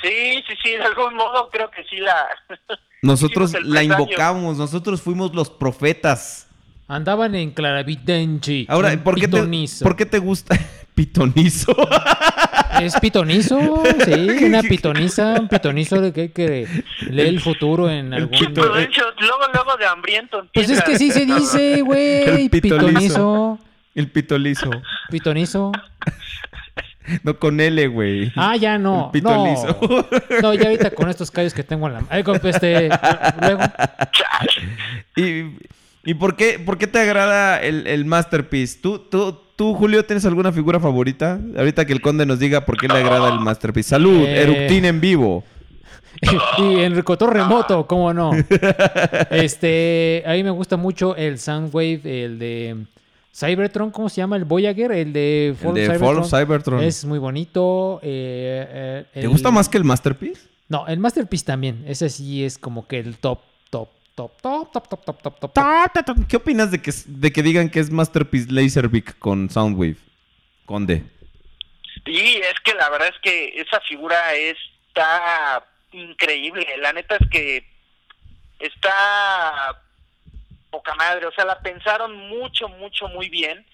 [0.01, 2.27] Sí, sí, sí, de algún modo creo que sí la...
[3.01, 6.47] Nosotros la invocamos, nosotros fuimos los profetas.
[6.87, 8.65] Andaban en Claravitenchi.
[8.67, 9.83] Ahora, en ¿por qué, te, pitonizo.
[9.85, 10.57] ¿por qué te gusta
[10.95, 11.71] pitonizo?
[12.81, 14.13] Es pitonizo, sí,
[14.45, 16.67] una pitoniza, un pitonizo de que, que
[17.09, 18.53] lee el futuro en algún...
[18.53, 22.87] Prudencio, luego, luego de hambriento Pues es que sí se dice, güey, pitolizo.
[22.87, 23.59] pitonizo,
[23.95, 24.71] El pitolizo.
[25.09, 25.71] pitonizo.
[27.23, 28.31] No con L, güey.
[28.35, 29.05] Ah, ya no.
[29.05, 30.07] El pito no.
[30.43, 32.89] no, ya ahorita con estos callos que tengo en la Ay, compa, este,
[33.41, 33.61] luego.
[35.15, 35.45] ¿Y,
[36.03, 38.79] y por, qué, por qué te agrada el, el Masterpiece?
[38.79, 41.37] ¿Tú, tú, ¿Tú, Julio, tienes alguna figura favorita?
[41.57, 43.89] Ahorita que el conde nos diga por qué le agrada el Masterpiece.
[43.89, 44.23] ¡Salud!
[44.25, 44.43] Eh.
[44.43, 45.43] Eructín en vivo.
[46.59, 48.31] y en Recotor remoto, ¿cómo no?
[49.31, 52.85] Este, a mí me gusta mucho el Soundwave, el de
[53.35, 54.37] Cybertron, ¿cómo se llama?
[54.37, 56.81] El Voyager, el de Fall, de of, Fall of Cybertron.
[56.81, 57.99] Es muy bonito.
[58.01, 60.39] eh, eh, ¿Te el- gusta más que el Masterpiece?
[60.69, 61.83] No, el Masterpiece también.
[61.85, 63.39] Ese sí es como que el top,
[64.27, 66.27] top, top, top, top, top, top, top, top.
[66.27, 69.95] ¿Qué opinas de que, de que digan que es Masterpiece Laserbeak con Soundwave?
[70.65, 71.03] Conde.
[72.05, 76.67] Y es que la verdad es que esa figura está increíble.
[76.79, 77.65] La neta es que
[78.59, 79.81] está
[80.69, 81.25] poca madre.
[81.25, 83.65] O sea, la pensaron mucho, mucho, muy bien.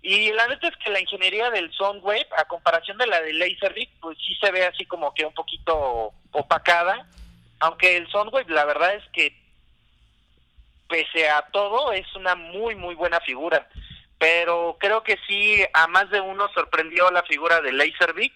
[0.00, 3.90] Y la neta es que la ingeniería del Soundwave, a comparación de la de Laserbeak,
[4.00, 7.06] pues sí se ve así como que un poquito opacada.
[7.60, 9.43] Aunque el Soundwave, la verdad es que
[10.88, 13.68] pese a todo, es una muy, muy buena figura.
[14.18, 18.32] Pero creo que sí, a más de uno sorprendió la figura de Laserbeak.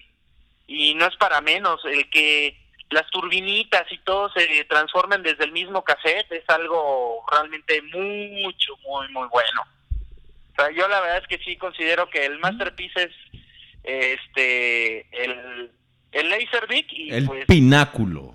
[0.67, 2.59] Y no es para menos, el que
[2.91, 9.09] las turbinitas y todo se transformen desde el mismo cassette es algo realmente mucho, muy,
[9.09, 9.63] muy bueno.
[10.53, 13.13] O sea, yo la verdad es que sí considero que el Masterpiece es
[13.83, 15.71] este el,
[16.13, 18.35] el Laserbeak y El pues pináculo.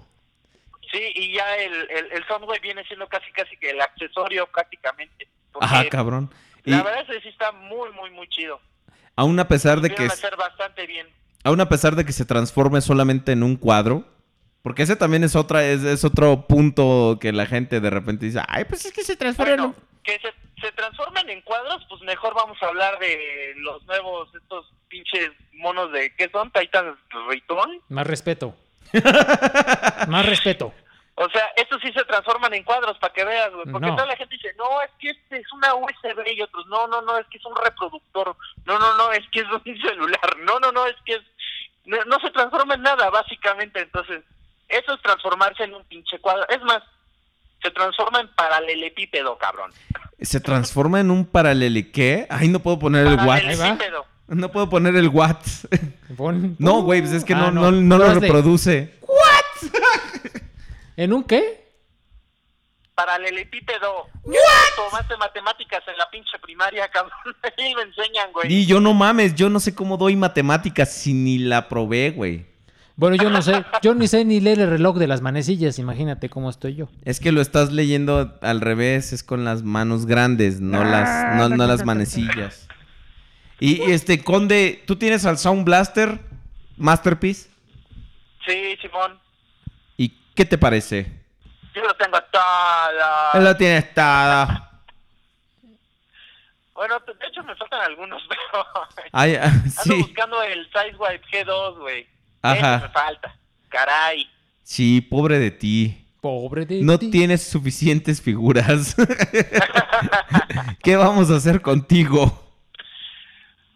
[0.94, 5.28] Sí, y ya el, el, el Soundwave viene siendo casi casi que el accesorio prácticamente.
[5.60, 6.32] Ajá, cabrón.
[6.64, 8.62] Y La verdad es que sí está muy, muy, muy chido.
[9.18, 10.06] aún a pesar de que...
[10.06, 11.08] Hacer bastante bien.
[11.44, 14.06] Aún a pesar de que se transforme solamente en un cuadro.
[14.62, 18.42] Porque ese también es otra, es, es otro punto que la gente de repente dice,
[18.48, 19.76] ay, pues es que se transforma en un...
[20.04, 24.72] que se, se transformen en cuadros, pues mejor vamos a hablar de los nuevos, estos
[24.88, 26.50] pinches monos de, ¿qué son?
[26.52, 26.96] Titan
[27.28, 27.82] Return.
[27.90, 28.56] Más respeto.
[30.08, 30.74] Más respeto.
[31.16, 33.66] O sea, estos sí se transforman en cuadros para que veas, güey.
[33.72, 33.96] Porque No.
[33.96, 37.02] toda la gente dice, no, es que este es una USB y otros, no, no,
[37.04, 38.36] no, es que es un reproductor.
[38.66, 40.38] No, no, no, es que es un celular.
[40.44, 41.22] No, no, no, es que es...
[41.86, 43.82] No, no se transforma en nada, básicamente.
[43.82, 44.24] Entonces,
[44.70, 46.48] eso es transformarse en un pinche cuadro.
[46.50, 46.82] Es más,
[47.62, 49.72] se transforma en paralelepípedo, cabrón.
[50.20, 51.92] Se transforma en un paralele...
[51.92, 52.26] ¿Qué?
[52.30, 53.44] Ay, no puedo poner el watt.
[53.44, 54.06] Paralelepípedo.
[54.28, 55.46] No puedo poner el watt.
[56.58, 57.72] No, güey, pues es que Ah, no, no.
[57.72, 58.98] no, no lo reproduce.
[60.96, 61.64] ¿En un qué?
[62.96, 64.08] Paralelepípedo.
[64.76, 67.18] Tomaste matemáticas en la pinche primaria, cabrón.
[67.58, 68.54] Ahí me enseñan, güey.
[68.54, 72.46] Y yo no mames, yo no sé cómo doy matemáticas si ni la probé, güey.
[72.96, 76.30] Bueno, yo no sé, yo ni sé ni leer el reloj de las manecillas, imagínate
[76.30, 76.90] cómo estoy yo.
[77.04, 81.50] Es que lo estás leyendo al revés, es con las manos grandes, no las, no,
[81.50, 82.68] no las manecillas.
[83.60, 86.20] Y y, este, Conde, ¿tú tienes al Sound Blaster
[86.78, 87.50] Masterpiece?
[88.46, 89.23] Sí, Simón.
[90.34, 91.12] ¿Y qué te parece?
[91.76, 93.34] Yo lo tengo todo.
[93.36, 94.82] Él lo tiene estada.
[96.74, 98.66] Bueno, de hecho me faltan algunos, pero
[99.12, 102.08] Ay, ah, ando sí, buscando el Sizewipe G2, güey.
[102.42, 102.76] Ajá.
[102.78, 103.36] Ese me falta.
[103.70, 104.28] Caray.
[104.64, 106.00] sí, pobre de ti.
[106.20, 107.12] Pobre de No ti.
[107.12, 108.96] tienes suficientes figuras.
[110.84, 112.40] ¿Qué vamos a hacer contigo?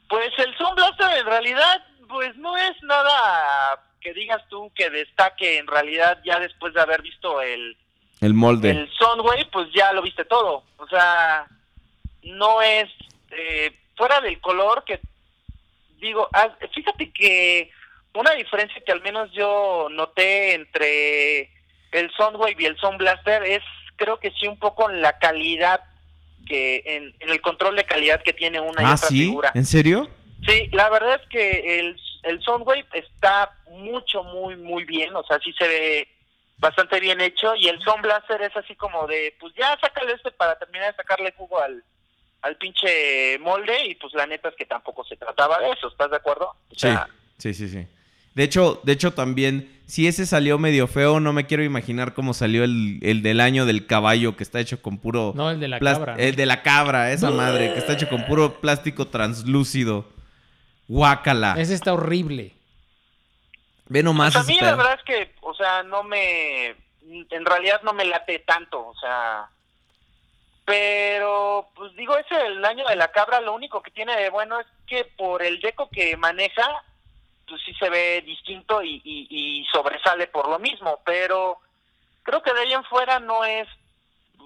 [0.10, 5.58] Pues el Sound Blaster en realidad, pues no es nada que digas tú que destaque
[5.58, 7.76] en realidad ya después de haber visto el,
[8.22, 8.70] El molde.
[8.70, 10.64] el Soundwave, pues ya lo viste todo.
[10.78, 11.46] O sea,
[12.24, 12.86] no es
[13.32, 15.02] eh, fuera del color que
[16.00, 17.70] digo, ah, fíjate que
[18.14, 21.52] una diferencia que al menos yo noté entre
[21.92, 23.62] el Soundwave y el Sound Blaster es
[23.98, 25.82] creo que sí un poco en la calidad
[26.48, 29.52] que en, en el control de calidad que tiene una y Ah, otra sí, figura.
[29.54, 30.10] ¿en serio?
[30.48, 35.16] Sí, la verdad es que el, el Soundwave está mucho, muy, muy bien.
[35.16, 36.08] O sea, sí se ve
[36.58, 37.56] bastante bien hecho.
[37.56, 40.96] Y el Sound Blaster es así como de, pues ya sácale este para terminar de
[40.98, 41.84] sacarle jugo al,
[42.42, 43.88] al pinche molde.
[43.88, 45.88] Y pues la neta es que tampoco se trataba de eso.
[45.88, 46.46] ¿Estás de acuerdo?
[46.50, 47.88] O Sí, sea, sí, sí, sí.
[48.36, 52.36] De hecho, de hecho también, si ese salió medio feo, no me quiero imaginar cómo
[52.36, 55.34] salió el, el del año del caballo, que está hecho con puro...
[55.36, 56.16] No, el de la cabra.
[56.20, 60.06] El de la cabra, esa madre, que está hecho con puro plástico translúcido.
[60.88, 61.56] Guácala.
[61.58, 62.54] Ese está horrible.
[63.90, 67.82] Ve nomás pues a mí la verdad es que, o sea, no me, en realidad
[67.84, 69.50] no me late tanto, o sea,
[70.66, 74.60] pero, pues digo, ese el año de la cabra, lo único que tiene de bueno
[74.60, 76.68] es que por el deco que maneja,
[77.48, 81.60] pues sí se ve distinto y, y, y sobresale por lo mismo, pero
[82.24, 83.68] creo que de ahí en fuera no es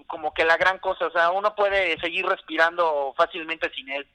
[0.05, 4.07] como que la gran cosa, o sea, uno puede seguir respirando fácilmente sin él.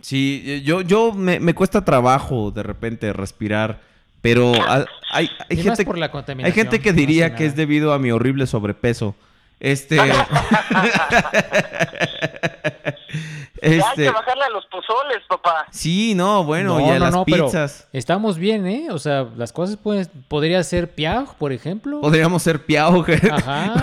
[0.00, 3.80] Sí, yo, yo me, me cuesta trabajo de repente respirar,
[4.20, 6.10] pero ha- hay, hay gente, por la
[6.42, 9.14] hay gente que diría que que es debido a mi horrible sobrepeso.
[9.60, 9.96] Este,
[13.12, 15.66] Ya hay este, que bajarle a los pozoles, papá.
[15.70, 17.88] sí, no, bueno, y No, a no, las no, pero pizzas.
[17.92, 18.88] estamos bien, ¿eh?
[18.90, 22.00] O sea, las cosas pueden, podría ser Piau, por ejemplo.
[22.00, 23.04] Podríamos ser piao.
[23.32, 23.74] Ajá.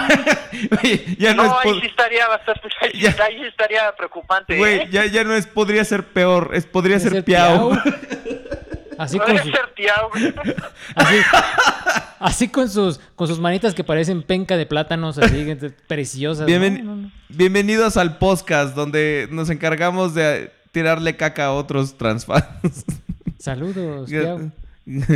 [0.84, 4.58] Oye, ya no, No, es ahí sí estaría bastante, ahí, sí- ahí sí estaría preocupante.
[4.58, 4.88] güey, ¿eh?
[4.92, 7.72] ya, ya no es podría ser peor, es podría ser, ser piao.
[9.00, 10.10] Así con, Podría su- ser Tiao.
[10.96, 11.16] así,
[12.20, 15.48] así con sus con sus manitas que parecen penca de plátanos, así
[15.88, 16.46] preciosas.
[16.48, 16.96] Bienven- ¿no?
[16.96, 17.12] No, no.
[17.30, 22.46] Bienvenidos al podcast donde nos encargamos de tirarle caca a otros transfans.
[23.40, 24.52] Saludos, Piau.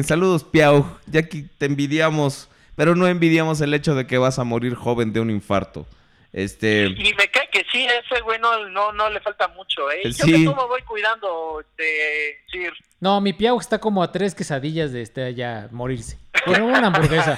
[0.05, 0.85] Saludos, Piau.
[1.07, 2.47] Ya que te envidiamos,
[2.77, 5.85] pero no envidiamos el hecho de que vas a morir joven de un infarto.
[6.31, 7.42] Este, Y me cae
[7.73, 9.99] sí, a ese güey no, no, no le falta mucho, ¿eh?
[10.05, 10.31] Yo Sí.
[10.31, 12.71] que todo voy cuidando, este, Sir.
[13.01, 16.17] No, mi Piau está como a tres quesadillas de este ya morirse.
[16.45, 17.37] Pero una hamburguesa.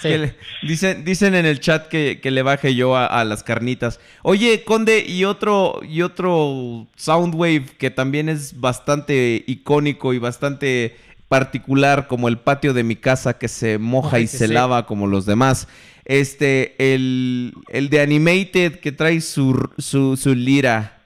[0.00, 0.08] Sí.
[0.08, 3.44] que le- dicen, dicen en el chat que, que le baje yo a, a las
[3.44, 4.00] carnitas.
[4.22, 10.96] Oye, Conde, y otro, y otro Soundwave que también es bastante icónico y bastante
[11.28, 14.52] particular, como el patio de mi casa que se moja Ay, y se sí.
[14.52, 15.68] lava como los demás.
[16.08, 21.02] Este, el, el de Animated que trae su, su, su lira.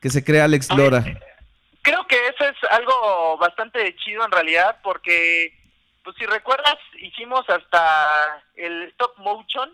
[0.00, 1.02] Que se crea Alex Lora.
[1.80, 5.58] Creo que eso es algo bastante chido en realidad, porque,
[6.02, 9.70] pues si recuerdas, hicimos hasta el stop motion,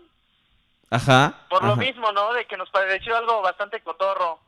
[0.89, 1.45] Ajá.
[1.49, 2.33] por lo mismo, ¿no?
[2.33, 4.39] De que nos pareció algo bastante cotorro.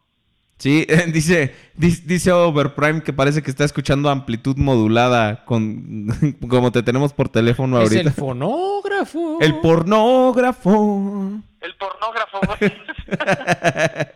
[0.57, 6.07] Sí, dice, dice Overprime que parece que está escuchando amplitud modulada con
[6.49, 8.09] como te tenemos por teléfono Es ahorita.
[8.09, 9.40] el fonógrafo.
[9.41, 11.41] El pornógrafo.
[11.61, 12.40] El pornógrafo.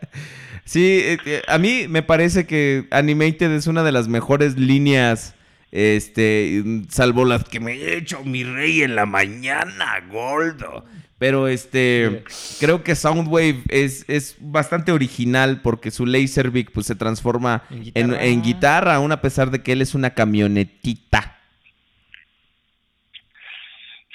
[0.65, 5.33] Sí, eh, eh, a mí me parece que Animated es una de las mejores líneas,
[5.71, 10.83] este, salvo las que me he hecho mi rey en la mañana, gordo.
[11.19, 12.23] Pero este,
[12.59, 17.83] creo que Soundwave es, es bastante original porque su Laserbeak pues se transforma En en,
[17.83, 18.23] guitarra.
[18.25, 21.39] en guitarra, aún a pesar de que él es una camionetita.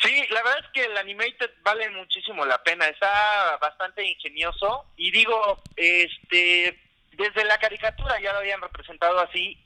[0.00, 5.10] Sí, la verdad es que el Animated vale muchísimo la pena, está bastante ingenioso y
[5.10, 6.78] digo, este,
[7.12, 9.58] desde la caricatura ya lo habían representado así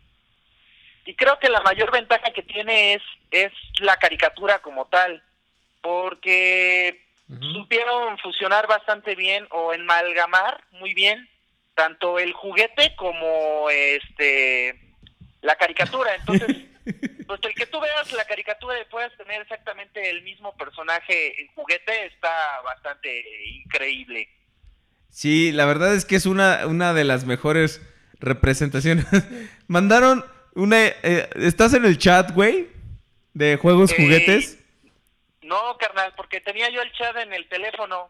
[1.06, 5.22] y creo que la mayor ventaja que tiene es, es la caricatura como tal,
[5.80, 11.28] porque supieron fusionar bastante bien o amalgamar muy bien
[11.74, 14.80] tanto el juguete como este
[15.42, 16.56] la caricatura, entonces
[17.26, 21.48] pues el que tú veas la caricatura y puedas tener exactamente el mismo personaje en
[21.48, 22.30] juguete está
[22.64, 23.22] bastante
[23.64, 24.28] increíble.
[25.10, 27.80] Sí, la verdad es que es una, una de las mejores
[28.20, 29.06] representaciones.
[29.66, 30.24] Mandaron
[30.54, 30.76] una...
[30.86, 32.68] eh, ¿Estás en el chat, güey?
[33.34, 34.58] De juegos Eh, juguetes.
[35.46, 38.08] No, carnal, porque tenía yo el chat en el teléfono.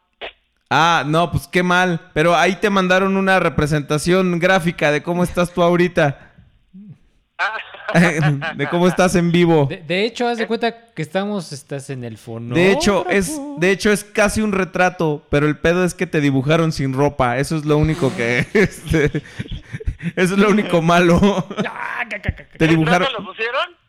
[0.71, 2.11] Ah, no, pues qué mal.
[2.15, 6.33] Pero ahí te mandaron una representación gráfica de cómo estás tú ahorita.
[8.57, 9.67] de cómo estás en vivo.
[9.67, 12.59] De, de hecho, haz de cuenta que estamos, estás en el fonógrafo.
[12.59, 16.23] De hecho, es, de hecho, es casi un retrato, pero el pedo es que te
[16.23, 17.37] dibujaron sin ropa.
[17.37, 18.39] Eso es lo único que.
[18.55, 19.23] este,
[20.17, 21.21] eso es lo único malo.
[22.59, 23.09] te dibujaron.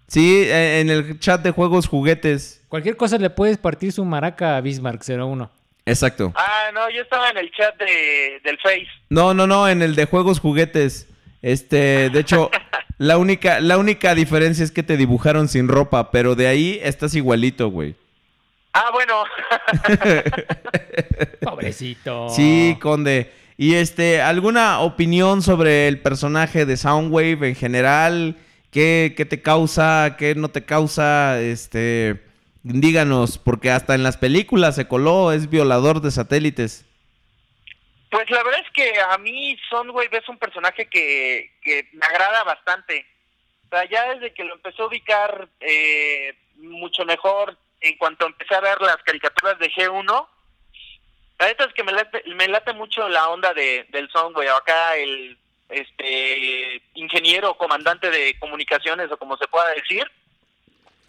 [0.07, 2.61] Sí, eh, en el chat de juegos juguetes.
[2.69, 5.49] Cualquier cosa le puedes partir su maraca a Bismarck 01.
[5.85, 6.33] Exacto.
[6.35, 8.87] Ah, no, yo estaba en el chat de, del Face.
[9.09, 11.07] No, no, no, en el de juegos juguetes.
[11.41, 12.51] Este, de hecho,
[12.97, 17.15] la única, la única diferencia es que te dibujaron sin ropa, pero de ahí estás
[17.15, 17.95] igualito, güey.
[18.73, 19.23] Ah, bueno.
[21.41, 22.29] Pobrecito.
[22.29, 23.31] Sí, Conde.
[23.57, 28.35] Y este, ¿alguna opinión sobre el personaje de Soundwave en general?
[28.77, 30.17] ¿Qué, qué te causa?
[30.19, 31.41] ¿Qué no te causa?
[31.41, 32.21] Este,
[32.61, 36.85] díganos, porque hasta en las películas se coló, es violador de satélites.
[38.11, 42.43] Pues la verdad es que a mí Soundwave es un personaje que, que me agrada
[42.43, 43.03] bastante.
[43.65, 48.53] O sea, ya desde que lo empecé a ubicar eh, mucho mejor en cuanto empecé
[48.53, 50.27] a ver las caricaturas de G1,
[51.39, 54.51] la neta es que me late, me late mucho la onda de, del Soundwave.
[54.51, 55.35] Acá el
[55.69, 60.09] este ingeniero o comandante de comunicaciones o como se pueda decir.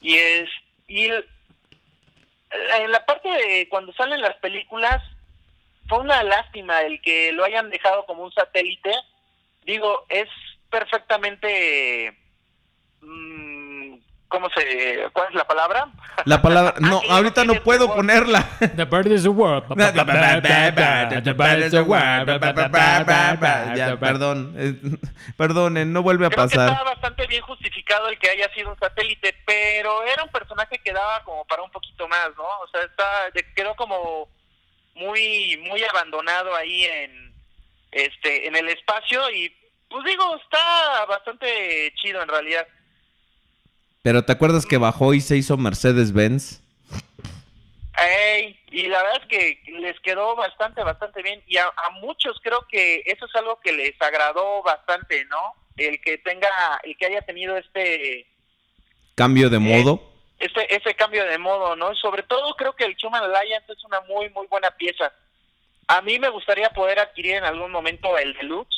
[0.01, 0.49] Y es
[0.87, 5.03] y en la parte de cuando salen las películas
[5.89, 8.93] fue una lástima el que lo hayan dejado como un satélite.
[9.65, 10.29] Digo, es
[10.71, 12.17] perfectamente
[13.01, 13.58] mm,
[14.29, 15.89] ¿cómo se, cuál es la palabra?
[16.25, 16.75] La palabra.
[16.81, 18.43] No, ahorita no puedo ponerla.
[18.77, 19.65] The bird is a word.
[23.77, 24.55] Ya, perdón.
[24.57, 24.75] eh,
[25.37, 26.71] Perdonen, no vuelve a Creo que pasar.
[26.71, 30.93] está bastante bien justificado el que haya sido un satélite, pero era un personaje que
[30.93, 32.45] daba como para un poquito más, ¿no?
[32.45, 33.05] O sea, está,
[33.55, 34.29] quedó como
[34.95, 37.35] muy, muy abandonado ahí en,
[37.93, 39.55] este, en el espacio y,
[39.89, 42.67] pues digo, está bastante chido en realidad.
[44.03, 46.63] Pero ¿te acuerdas que bajó y se hizo Mercedes-Benz?
[47.97, 51.43] Ey, y la verdad es que les quedó bastante, bastante bien.
[51.47, 55.55] Y a, a muchos creo que eso es algo que les agradó bastante, ¿no?
[55.77, 56.49] El que tenga,
[56.85, 58.27] el que haya tenido este,
[59.15, 60.01] Cambio de modo.
[60.39, 61.93] este, ese cambio de modo, ¿no?
[61.97, 65.13] Sobre todo creo que el Human Alliance es una muy, muy buena pieza.
[65.89, 68.78] A mí me gustaría poder adquirir en algún momento el Deluxe,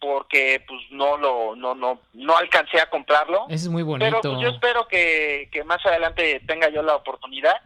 [0.00, 3.46] porque pues no lo, no, no, no alcancé a comprarlo.
[3.48, 4.20] Es muy Pero bonito.
[4.22, 7.56] pues, yo espero que, que más adelante tenga yo la oportunidad.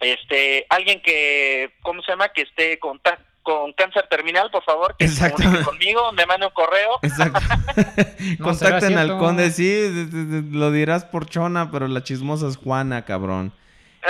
[0.00, 2.28] Este, alguien que, ¿cómo se llama?
[2.28, 5.36] Que esté con, ta- con cáncer terminal, por favor, que se Exacto.
[5.42, 6.98] comunique conmigo, me mande un correo.
[7.02, 7.40] Exacto.
[8.38, 10.08] No, Contacten al conde, sí,
[10.50, 13.52] lo dirás por chona, pero la chismosa es Juana, cabrón.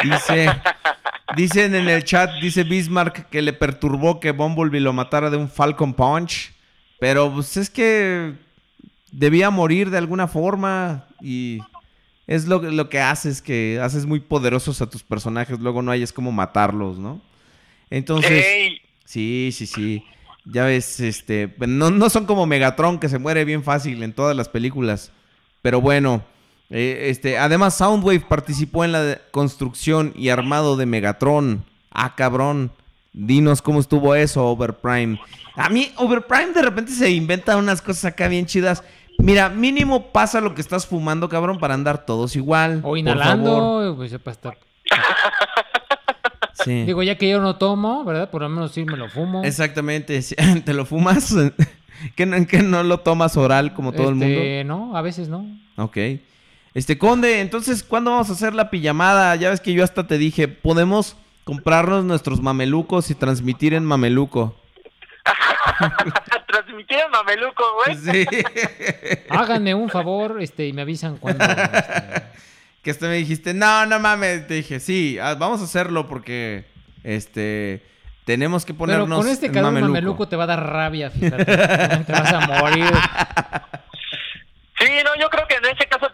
[0.03, 0.51] Dice,
[1.37, 5.49] dicen en el chat, dice Bismarck que le perturbó que Bumblebee lo matara de un
[5.49, 6.53] Falcon Punch,
[6.99, 8.35] pero pues es que
[9.13, 11.61] debía morir de alguna forma y
[12.27, 16.13] es lo, lo que haces, que haces muy poderosos a tus personajes, luego no hayas
[16.13, 17.21] como matarlos, ¿no?
[17.91, 18.45] Entonces...
[18.45, 18.81] Ey.
[19.05, 20.05] Sí, sí, sí.
[20.47, 24.37] Ya ves, este, no, no son como Megatron que se muere bien fácil en todas
[24.37, 25.13] las películas.
[25.63, 26.25] Pero bueno,
[26.77, 31.65] eh, este, además Soundwave participó en la construcción y armado de Megatron.
[31.93, 32.73] Ah, cabrón.
[33.13, 35.21] Dinos cómo estuvo eso, Overprime.
[35.55, 38.83] A mí, Overprime de repente se inventa unas cosas acá bien chidas.
[39.19, 42.81] Mira, mínimo pasa lo que estás fumando, cabrón, para andar todos igual.
[42.83, 44.59] O inhalando, pues, para estar-
[46.65, 46.85] Sí.
[46.85, 48.31] Digo, ya que yo no tomo, ¿verdad?
[48.31, 49.45] Por lo menos sí me lo fumo.
[49.45, 50.21] Exactamente.
[50.65, 51.35] ¿Te lo fumas?
[52.17, 54.35] ¿Que no, que no lo tomas oral como todo el mundo?
[54.35, 55.47] Este, No, a veces no.
[55.77, 55.97] Ok.
[56.75, 59.37] Este, Conde, entonces, ¿cuándo vamos a hacer la pijamada?
[59.37, 64.57] Ya ves que yo hasta te dije, podemos comprarnos nuestros mamelucos y transmitir en mameluco.
[66.47, 67.97] Transmitir en Mameluco, güey.
[67.97, 68.27] Sí.
[69.31, 71.45] Háganme un favor este, y me avisan cuando.
[72.83, 74.47] Que hasta me dijiste, no, no mames.
[74.47, 76.67] Te dije, sí, ah, vamos a hacerlo porque,
[77.03, 77.83] este,
[78.25, 79.93] tenemos que Pero ponernos con este calor mameluco.
[79.93, 81.45] mameluco te va a dar rabia, fíjate.
[81.45, 82.93] te vas a morir.
[84.79, 86.11] Sí, no, yo creo que en ese caso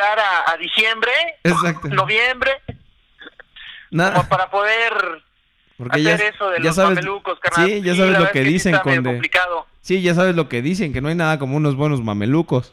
[0.00, 1.10] esperar a, a diciembre,
[1.44, 1.88] Exacto.
[1.94, 2.50] noviembre,
[3.90, 4.14] Nada.
[4.14, 4.92] como para poder
[5.76, 7.68] Porque ya, hacer eso de ya los sabes, mamelucos, carnal.
[7.68, 9.10] Sí, ya Sí, sabes la lo que sí dicen, medio Conde.
[9.10, 9.66] complicado.
[9.82, 12.72] Sí, ya sabes lo que dicen, que no hay nada como unos buenos mamelucos.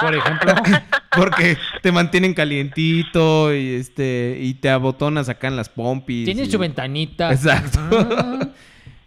[0.00, 0.52] Por ejemplo.
[1.16, 6.26] Porque te mantienen calientito y este y te abotonas acá en las pompis.
[6.26, 7.32] Tienes y- tu ventanita.
[7.32, 7.80] Exacto.
[7.90, 8.48] Ah.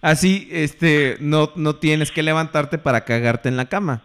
[0.02, 4.02] Así, este, no, no tienes que levantarte para cagarte en la cama.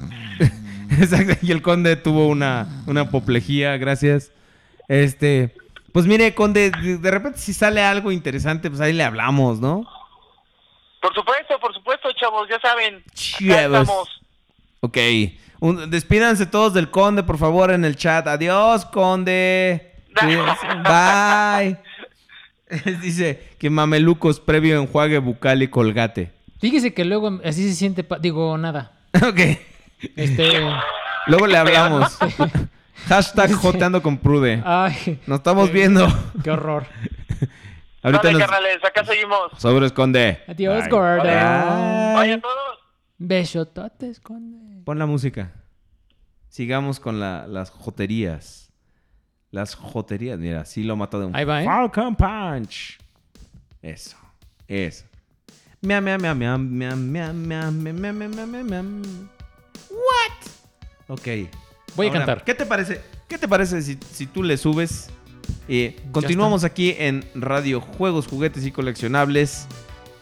[1.00, 1.34] Exacto.
[1.42, 4.32] Y el conde tuvo una, una apoplejía, gracias.
[4.88, 5.54] Este,
[5.92, 9.84] pues mire, conde, de, de repente si sale algo interesante, pues ahí le hablamos, ¿no?
[11.00, 13.02] Por supuesto, por supuesto, chavos, ya saben.
[13.14, 13.80] Chavos.
[13.80, 14.20] estamos.
[14.80, 14.98] Ok.
[15.60, 18.26] Un- despídanse todos del conde, por favor, en el chat.
[18.26, 19.92] Adiós, conde.
[20.84, 21.78] Bye.
[23.02, 26.32] Dice que mamelucos previo enjuague bucal y colgate.
[26.60, 28.04] Fíjese que luego así se siente.
[28.04, 28.92] pa- Digo, nada.
[29.14, 29.40] ok.
[30.16, 30.60] Este.
[31.26, 32.16] Luego le hablamos.
[33.06, 34.62] Hashtag joteando con Prude.
[34.64, 35.20] Ay.
[35.26, 36.06] Nos estamos Qué- viendo.
[36.42, 36.86] Qué horror.
[38.02, 38.40] Ahorita nos...
[38.40, 39.50] carnales, acá seguimos.
[39.58, 40.40] Sobres, conde.
[40.46, 40.88] Adiós, Bye.
[40.90, 41.22] gordo.
[41.24, 41.32] Bye.
[41.32, 42.78] Vaya a todos.
[43.18, 44.82] Besototes, conde.
[44.84, 45.52] Pon la música.
[46.48, 48.70] Sigamos con la- las joterías.
[49.50, 50.38] Las joterías.
[50.38, 51.64] Mira, sí lo mató de un Ahí va, ¿eh?
[51.64, 52.98] Falcon Punch.
[53.82, 54.16] Eso.
[54.66, 55.04] Eso.
[55.80, 59.28] Miam, miam, miam, miam, miam, miam, miam, miam, miam, miam, miam.
[59.90, 61.16] What?
[61.18, 61.28] Ok.
[61.96, 62.44] Voy a cantar.
[62.44, 63.00] ¿Qué te parece?
[63.26, 65.10] ¿Qué te parece si, si tú le subes?
[65.68, 69.66] Eh, continuamos aquí en Radio Juegos, Juguetes y Coleccionables.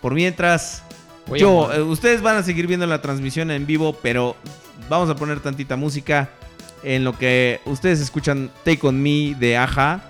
[0.00, 0.82] Por mientras,
[1.26, 4.36] Voy yo, eh, ustedes van a seguir viendo la transmisión en vivo, pero
[4.88, 6.30] vamos a poner tantita música
[6.82, 10.02] en lo que ustedes escuchan Take On Me de Aja.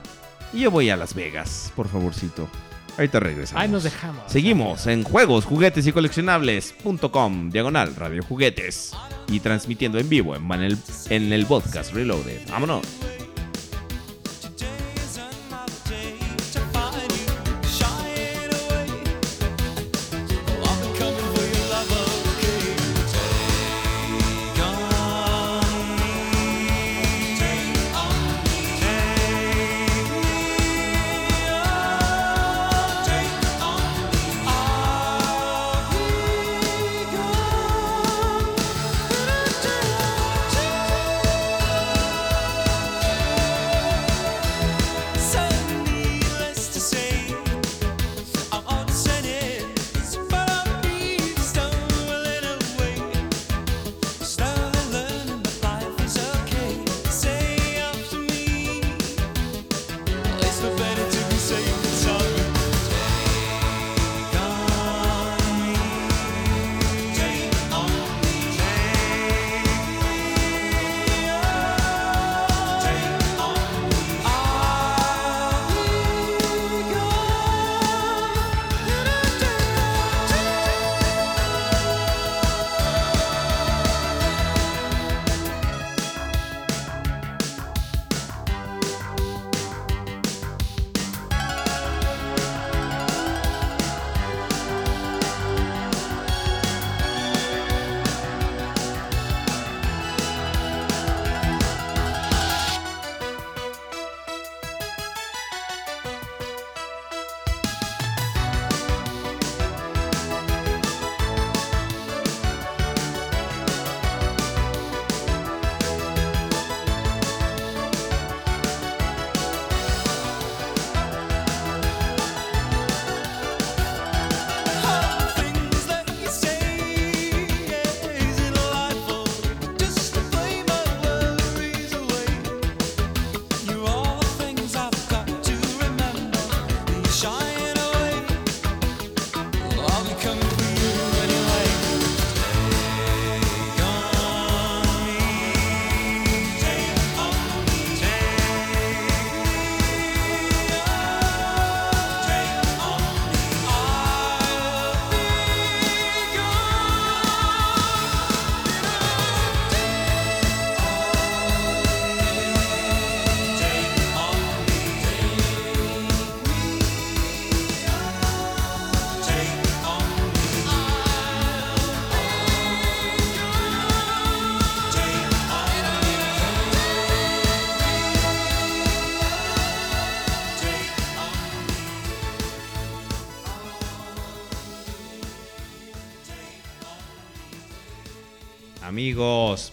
[0.52, 2.48] Y yo voy a Las Vegas, por favorcito.
[2.96, 3.62] Ahorita regresamos.
[3.62, 4.22] Ay, nos dejamos.
[4.26, 8.92] Seguimos en juegos, juguetes y coleccionables.com, diagonal radio juguetes.
[9.28, 10.78] Y transmitiendo en vivo en, el,
[11.10, 12.40] en el podcast Reloaded.
[12.48, 12.82] Vámonos.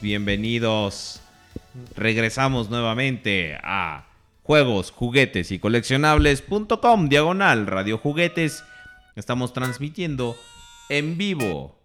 [0.01, 1.19] Bienvenidos.
[1.97, 4.05] Regresamos nuevamente a
[4.41, 8.63] juegos, juguetes y coleccionables.com, diagonal Radio Juguetes.
[9.17, 10.38] Estamos transmitiendo
[10.88, 11.77] en vivo.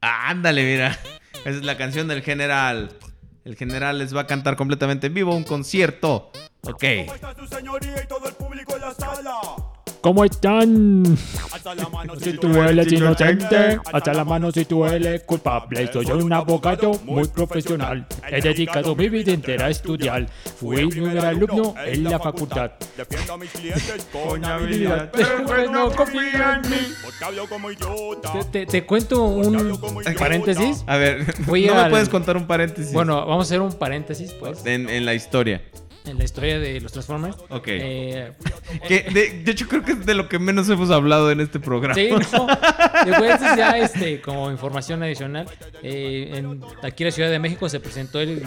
[0.00, 0.96] Ah, ándale, mira.
[1.40, 2.90] Esa es la canción del general.
[3.44, 6.30] El general les va a cantar completamente en vivo un concierto.
[6.62, 6.84] Ok.
[8.08, 9.71] ¿Cómo
[10.24, 11.16] están?
[12.20, 15.90] Si tú eres inocente, hasta la mano si tú eres culpable.
[15.92, 18.06] Soy un abogado muy profesional.
[18.28, 20.26] He dedicado mi vida entera a estudiar.
[20.56, 22.72] Fui un alumno en la facultad.
[22.96, 25.12] Defiendo a mis clientes con habilidad.
[25.12, 26.76] Después no confía en mí.
[27.48, 28.32] Como idiota.
[28.50, 29.78] Te, cuento un
[30.18, 30.84] paréntesis.
[30.86, 32.92] A ver, Fui ¿no me puedes contar un paréntesis?
[32.92, 34.64] Bueno, vamos a hacer un paréntesis, pues.
[34.66, 35.62] En, en la historia.
[36.04, 37.36] En la historia de los Transformers.
[37.48, 37.68] Ok.
[37.68, 38.32] Eh,
[38.88, 41.60] Que de, de hecho creo que es de lo que menos hemos hablado en este
[41.60, 41.94] programa.
[41.94, 42.46] Sí, no.
[43.06, 45.46] Después ya este, como información adicional,
[45.82, 48.42] eh, en- aquí en la Ciudad de México se presentó el,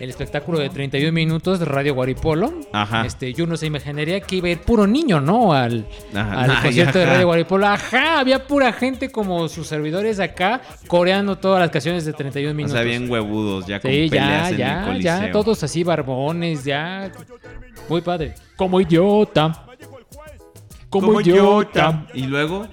[0.00, 2.52] el espectáculo de 31 minutos de Radio Guaripolo.
[2.72, 3.04] Ajá.
[3.06, 5.52] Este, yo no se imaginaría que iba a ir puro niño, ¿no?
[5.52, 6.40] Al, Ajá.
[6.42, 7.06] al concierto de.
[7.06, 7.66] Radio Guaripolo.
[7.66, 12.54] Ajá, había pura gente como sus servidores acá coreando todas las canciones de 31 O
[12.54, 12.72] minutos.
[12.72, 15.20] sea, bien huevudos, ya con Sí, peleas ya, en el ya, coliseo.
[15.26, 17.12] ya, todos así barbones, ya.
[17.88, 18.34] Muy padre.
[18.56, 19.66] Como idiota.
[20.88, 22.06] Como, Como idiota.
[22.14, 22.66] Y luego,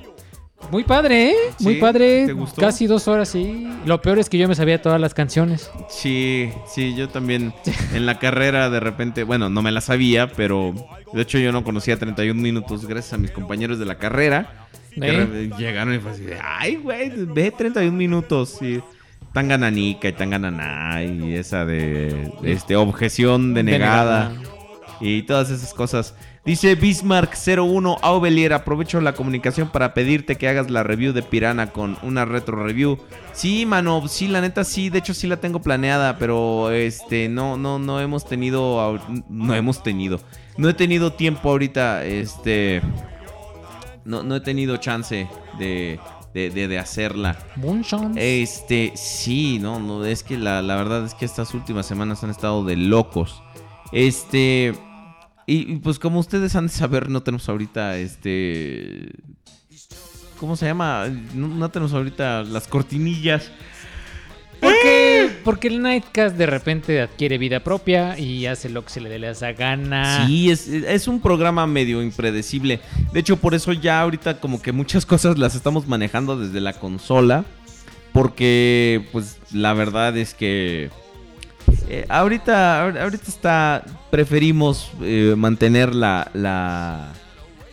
[0.72, 1.36] Muy padre, ¿eh?
[1.60, 2.26] Muy padre.
[2.26, 2.60] ¿te gustó?
[2.62, 3.68] Casi dos horas, sí.
[3.86, 5.72] Lo peor es que yo me sabía todas las canciones.
[5.90, 7.54] sí, sí, yo también
[7.94, 10.74] en la carrera de repente, bueno, no me la sabía, pero
[11.14, 14.68] de hecho yo no conocía 31 minutos gracias a mis compañeros de la carrera.
[14.94, 15.26] Que ¿Eh?
[15.26, 18.60] re- llegaron y fue así de, ay, güey, ve 31 minutos.
[18.62, 18.82] Y
[19.32, 24.34] Tangananica y Tangananá y esa de este objeción denegada.
[25.00, 26.16] y todas esas cosas.
[26.48, 31.98] Dice Bismarck01 Aubelier, aprovecho la comunicación para pedirte que hagas la review de Pirana con
[32.04, 32.98] una retro review.
[33.34, 37.58] Sí, mano, sí, la neta sí, de hecho sí la tengo planeada, pero este no
[37.58, 40.22] no no hemos tenido no hemos tenido.
[40.56, 42.82] No he tenido tiempo ahorita, este
[44.06, 45.28] no, no he tenido chance
[45.60, 46.00] de,
[46.34, 47.38] de, de- de hacerla.
[48.16, 52.30] Este, sí, no, no, es que la, la verdad es que estas últimas semanas han
[52.30, 53.44] estado de locos.
[53.92, 54.74] Este,
[55.48, 59.10] y, y pues como ustedes han de saber, no tenemos ahorita, este,
[60.40, 61.08] ¿cómo se llama?
[61.34, 63.52] No, no tenemos ahorita las cortinillas.
[64.60, 69.10] Porque, porque el Nightcast de repente adquiere vida propia y hace lo que se le
[69.10, 70.26] dé la gana.
[70.26, 72.80] Sí, es, es un programa medio impredecible.
[73.14, 76.74] De hecho, por eso ya ahorita como que muchas cosas las estamos manejando desde la
[76.74, 77.46] consola.
[78.14, 80.90] Porque, pues, la verdad es que...
[81.90, 83.84] eh, ahorita, ahor- ahorita está...
[84.12, 86.30] Preferimos eh, mantener la...
[86.34, 87.14] la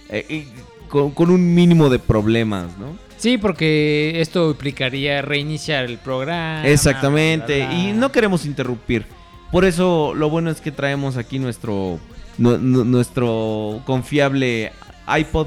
[0.08, 0.46] eh,
[0.88, 2.96] con, con un mínimo de problemas, ¿no?
[3.16, 6.66] Sí, porque esto implicaría reiniciar el programa.
[6.66, 7.58] Exactamente.
[7.58, 7.88] bla, bla, bla.
[7.88, 9.06] Y no queremos interrumpir.
[9.50, 11.98] Por eso lo bueno es que traemos aquí nuestro
[12.38, 14.72] nu- nu- nuestro confiable
[15.06, 15.46] iPod.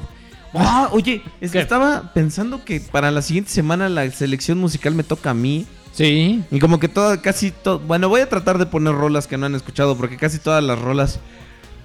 [0.53, 5.03] Ah, oye, es que estaba pensando que para la siguiente semana la selección musical me
[5.03, 5.67] toca a mí.
[5.97, 6.43] Sí.
[6.51, 7.79] Y como que todo, casi todo.
[7.79, 10.77] Bueno, voy a tratar de poner rolas que no han escuchado porque casi todas las
[10.77, 11.19] rolas.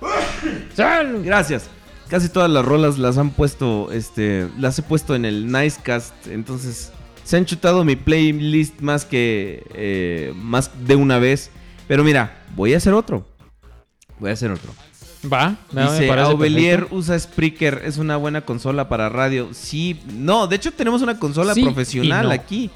[1.24, 1.70] Gracias.
[2.08, 6.26] Casi todas las rolas las han puesto, este, las he puesto en el Nicecast.
[6.26, 6.92] Entonces,
[7.24, 11.50] se han chutado mi playlist más que, eh, más de una vez.
[11.88, 13.26] Pero mira, voy a hacer otro.
[14.18, 14.74] Voy a hacer otro.
[15.32, 19.48] Va, me Dice, Aubelier usa Spreaker, es una buena consola para radio.
[19.52, 22.32] Sí, no, de hecho tenemos una consola Sí profesional no.
[22.32, 22.70] aquí.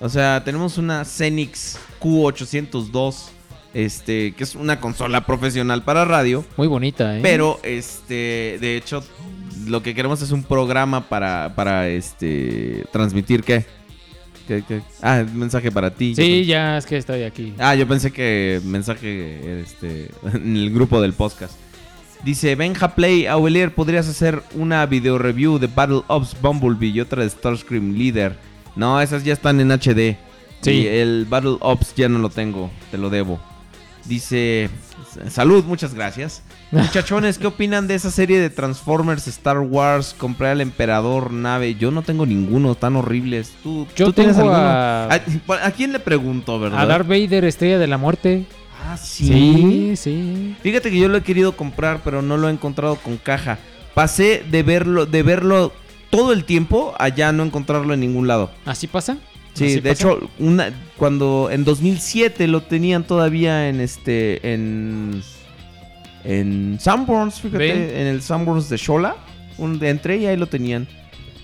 [0.00, 3.30] O sea, tenemos una Xenix Q802,
[3.72, 6.44] este, que es una consola profesional para radio.
[6.56, 7.20] Muy bonita, ¿eh?
[7.22, 9.02] Pero, este, de hecho,
[9.66, 13.64] lo que queremos es un programa para, para este, transmitir, ¿qué?
[14.46, 14.82] ¿Qué, qué?
[15.00, 16.14] Ah, mensaje para ti.
[16.14, 17.54] Sí, ya es que estoy aquí.
[17.58, 21.54] Ah, yo pensé que mensaje este, en el grupo del podcast.
[22.24, 27.22] Dice Benja Play, Aubelier, ¿podrías hacer una video review de Battle Ops Bumblebee y otra
[27.22, 28.38] de Starscream Leader?
[28.76, 30.16] No, esas ya están en HD.
[30.60, 30.70] Sí.
[30.70, 33.38] Y el Battle Ops ya no lo tengo, te lo debo.
[34.06, 34.68] Dice,
[35.30, 36.42] salud, muchas gracias.
[36.70, 40.14] Muchachones, ¿qué opinan de esa serie de Transformers Star Wars?
[40.16, 41.74] Compré al Emperador nave.
[41.76, 43.52] Yo no tengo ninguno, tan horribles.
[43.62, 44.56] ¿Tú, Yo tú tienes alguno?
[44.56, 45.14] a- ¿A,
[45.62, 46.80] a quién le pregunto, verdad?
[46.80, 48.46] A Darth Vader, Estrella de la Muerte.
[48.86, 50.56] Ah, Sí, sí.
[50.62, 53.58] Fíjate que yo lo he querido comprar, pero no lo he encontrado con caja.
[53.94, 55.72] Pasé de verlo, de verlo
[56.14, 58.50] todo el tiempo allá no encontrarlo en ningún lado.
[58.64, 59.18] ¿Así pasa?
[59.54, 59.92] Sí, ¿Así de pasa?
[59.92, 65.22] hecho, una, cuando en 2007 lo tenían todavía en este, en,
[66.24, 69.16] en Sanborns, fíjate, en el Sanborns de Shola,
[69.58, 70.88] un, entré y ahí lo tenían.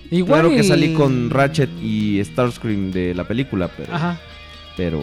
[0.09, 4.19] Igual claro que salí con Ratchet y Starscream de la película, pero Ajá.
[4.75, 5.01] pero...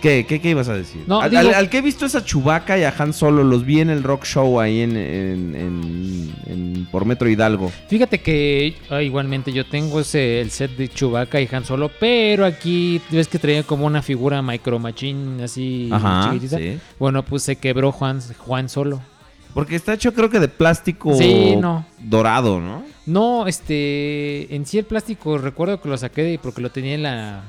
[0.00, 1.02] ¿Qué, qué, qué ibas a decir?
[1.08, 3.42] No, al, digo- al- al que he visto es a Chewbacca y a Han Solo,
[3.42, 7.72] los vi en el rock show ahí en, en- en- en- por Metro Hidalgo.
[7.88, 12.44] Fíjate que ah, igualmente yo tengo ese el set de Chewbacca y Han Solo, pero
[12.46, 16.58] aquí ves que traía como una figura Micro Machine así Ajá, chiquitita.
[16.58, 16.78] sí.
[17.00, 19.00] Bueno, pues se quebró Juan, Juan Solo.
[19.54, 21.84] Porque está hecho creo que de plástico Sí, no.
[21.98, 22.84] dorado, ¿no?
[23.06, 27.02] No, este, en sí el plástico recuerdo que lo saqué de- porque lo tenía en
[27.02, 27.42] la,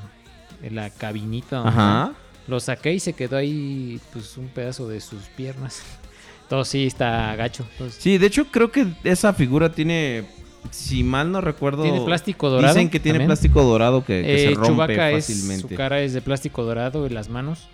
[0.62, 1.62] en la cabinita.
[1.62, 2.14] ¿no?
[2.50, 5.82] Lo saqué y se quedó ahí pues un pedazo de sus piernas.
[6.48, 7.64] Todo sí está gacho.
[7.72, 10.24] Entonces, Sí, de hecho creo que esa figura tiene,
[10.72, 11.84] si mal no recuerdo...
[11.84, 13.28] Tiene plástico dorado Dicen que tiene también.
[13.28, 15.68] plástico dorado que, que eh, se rompe Chewbacca es- fácilmente.
[15.68, 17.68] su cara es de plástico dorado y las manos.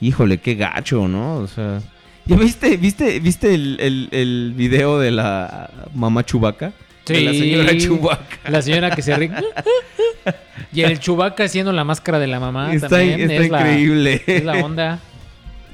[0.00, 1.38] Híjole, qué gacho, ¿no?
[1.38, 1.82] O sea...
[2.24, 6.72] ¿Ya viste, viste, viste el, el, el video de la mamá Chubaca?
[7.14, 8.50] De la señora Chewbacca.
[8.50, 9.30] La señora que se ríe.
[10.72, 12.72] y el Chubaca haciendo la máscara de la mamá.
[12.74, 14.22] Está, también, está es la- increíble.
[14.26, 14.98] es la onda.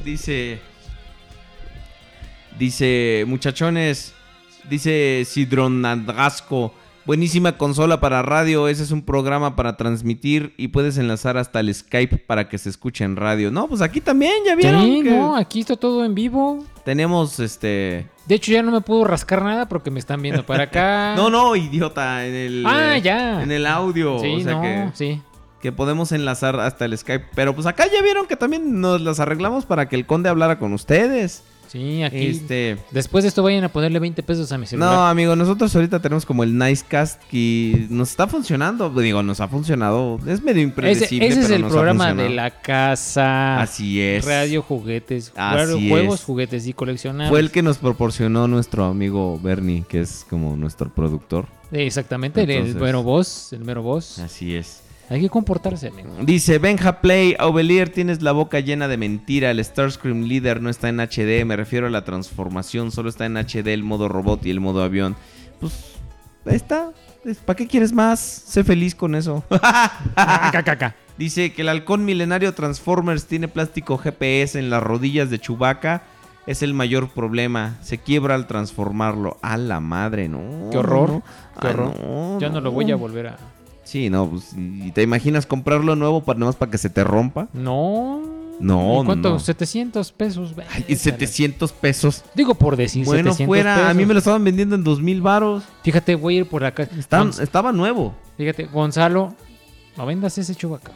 [0.04, 0.58] Dice.
[2.58, 4.14] Dice, muchachones.
[4.68, 6.74] Dice Sidronadrasco.
[7.06, 8.66] Buenísima consola para radio.
[8.66, 12.70] Ese es un programa para transmitir y puedes enlazar hasta el Skype para que se
[12.70, 13.50] escuche en radio.
[13.50, 14.82] No, pues aquí también, ya vieron.
[14.82, 16.64] Sí, que no, aquí está todo en vivo.
[16.82, 18.06] Tenemos este.
[18.24, 21.14] De hecho, ya no me puedo rascar nada porque me están viendo para acá.
[21.16, 22.26] No, no, idiota.
[22.26, 22.64] En el.
[22.66, 23.42] Ah, eh, ya.
[23.42, 24.18] En el audio.
[24.20, 25.22] Sí, o sea no, que, sí.
[25.60, 27.26] Que podemos enlazar hasta el Skype.
[27.34, 30.58] Pero pues acá ya vieron que también nos las arreglamos para que el conde hablara
[30.58, 31.42] con ustedes.
[31.74, 32.26] Sí, aquí.
[32.26, 32.76] Este.
[32.92, 34.94] Después de esto vayan a ponerle 20 pesos a mi celular.
[34.94, 38.90] No, amigo, nosotros ahorita tenemos como el Nicecast que nos está funcionando.
[38.90, 40.20] Digo, nos ha funcionado.
[40.24, 41.26] Es medio ese, impredecible.
[41.26, 43.60] ese es pero el nos ha programa de la casa.
[43.60, 44.24] Así es.
[44.24, 45.32] Radio, juguetes.
[45.34, 45.88] Así radio, es.
[45.90, 47.28] juegos, juguetes y coleccionables.
[47.30, 51.46] Fue el que nos proporcionó nuestro amigo Bernie, que es como nuestro productor.
[51.72, 53.52] Exactamente, el- el, Entonces- mero boss.
[53.52, 54.20] El mero boss.
[54.20, 54.83] Así es.
[55.10, 56.08] Hay que comportarse, amigo.
[56.22, 59.50] Dice Benja Play, Aubelier, tienes la boca llena de mentira.
[59.50, 61.44] El Starscream Leader no está en HD.
[61.44, 62.90] Me refiero a la transformación.
[62.90, 65.14] Solo está en HD el modo robot y el modo avión.
[65.60, 65.72] Pues,
[66.46, 66.90] ahí está.
[67.46, 68.20] ¿Para qué quieres más?
[68.20, 69.44] Sé feliz con eso.
[71.18, 76.02] Dice que el halcón milenario Transformers tiene plástico GPS en las rodillas de Chewbacca.
[76.46, 77.76] Es el mayor problema.
[77.82, 79.38] Se quiebra al transformarlo.
[79.40, 80.68] A la madre, no.
[80.70, 81.10] Qué horror.
[81.10, 81.22] no.
[81.60, 81.94] Qué Ah, horror.
[82.02, 83.36] no, ya no lo voy a volver a.
[83.84, 87.48] Sí, no, pues, ¿y te imaginas comprarlo nuevo para nomás para que se te rompa?
[87.52, 88.22] No.
[88.60, 89.30] No, ¿Y ¿Cuánto?
[89.30, 89.38] no.
[89.40, 90.54] 700 pesos.
[90.70, 92.24] Ay, y 700 pesos.
[92.36, 95.64] Digo por decir Bueno, 700 fuera, a mí me lo estaban vendiendo en 2000 varos.
[95.82, 96.84] Fíjate, voy a ir por acá.
[96.84, 98.14] Está- Gonz- estaba nuevo.
[98.38, 99.34] Fíjate, Gonzalo,
[99.96, 100.92] no vendas ese chubaca.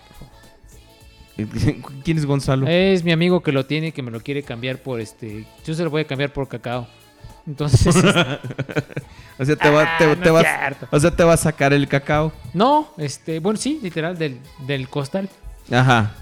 [2.04, 2.66] ¿Quién es Gonzalo?
[2.68, 5.44] Es mi amigo que lo tiene y que me lo quiere cambiar por este.
[5.64, 6.86] Yo se lo voy a cambiar por cacao.
[7.48, 7.96] Entonces.
[9.38, 10.46] o sea, te va, te, Ah, no te vas,
[10.90, 12.30] o sea, te va a sacar el cacao.
[12.52, 13.40] no, este.
[13.40, 15.28] Bueno, sí, literal, del, del costal.
[15.72, 16.12] Ajá.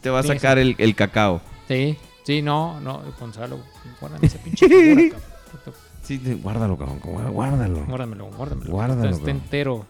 [0.00, 1.40] Te va a Sí, sacar el, el cacao.
[1.66, 3.58] Sí, sí, no, no, Gonzalo.
[4.00, 5.18] Guárdame esa pinche figura,
[5.64, 5.74] cabrón.
[6.04, 7.00] Sí, guárdalo, cabrón.
[7.02, 7.84] guá- Guárdalo.
[7.86, 8.70] Guárdamelo, guárdamelo.
[8.70, 9.84] Guárdalo, Está entero.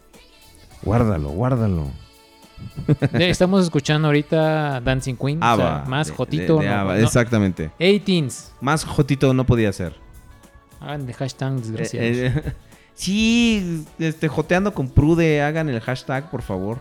[0.83, 1.87] Guárdalo, guárdalo.
[3.13, 5.43] Estamos escuchando ahorita Dancing Queen.
[5.43, 6.57] o sea, más de- Jotito.
[6.59, 7.05] de- de no, Ava, no.
[7.05, 7.71] Exactamente.
[7.79, 8.53] 18s.
[8.61, 9.95] Más Jotito no podía ser.
[10.81, 12.17] Hagan de hashtag desgraciados.
[12.17, 12.53] Eh, eh,
[12.95, 16.79] sí, este, joteando con Prude, hagan el hashtag, por favor.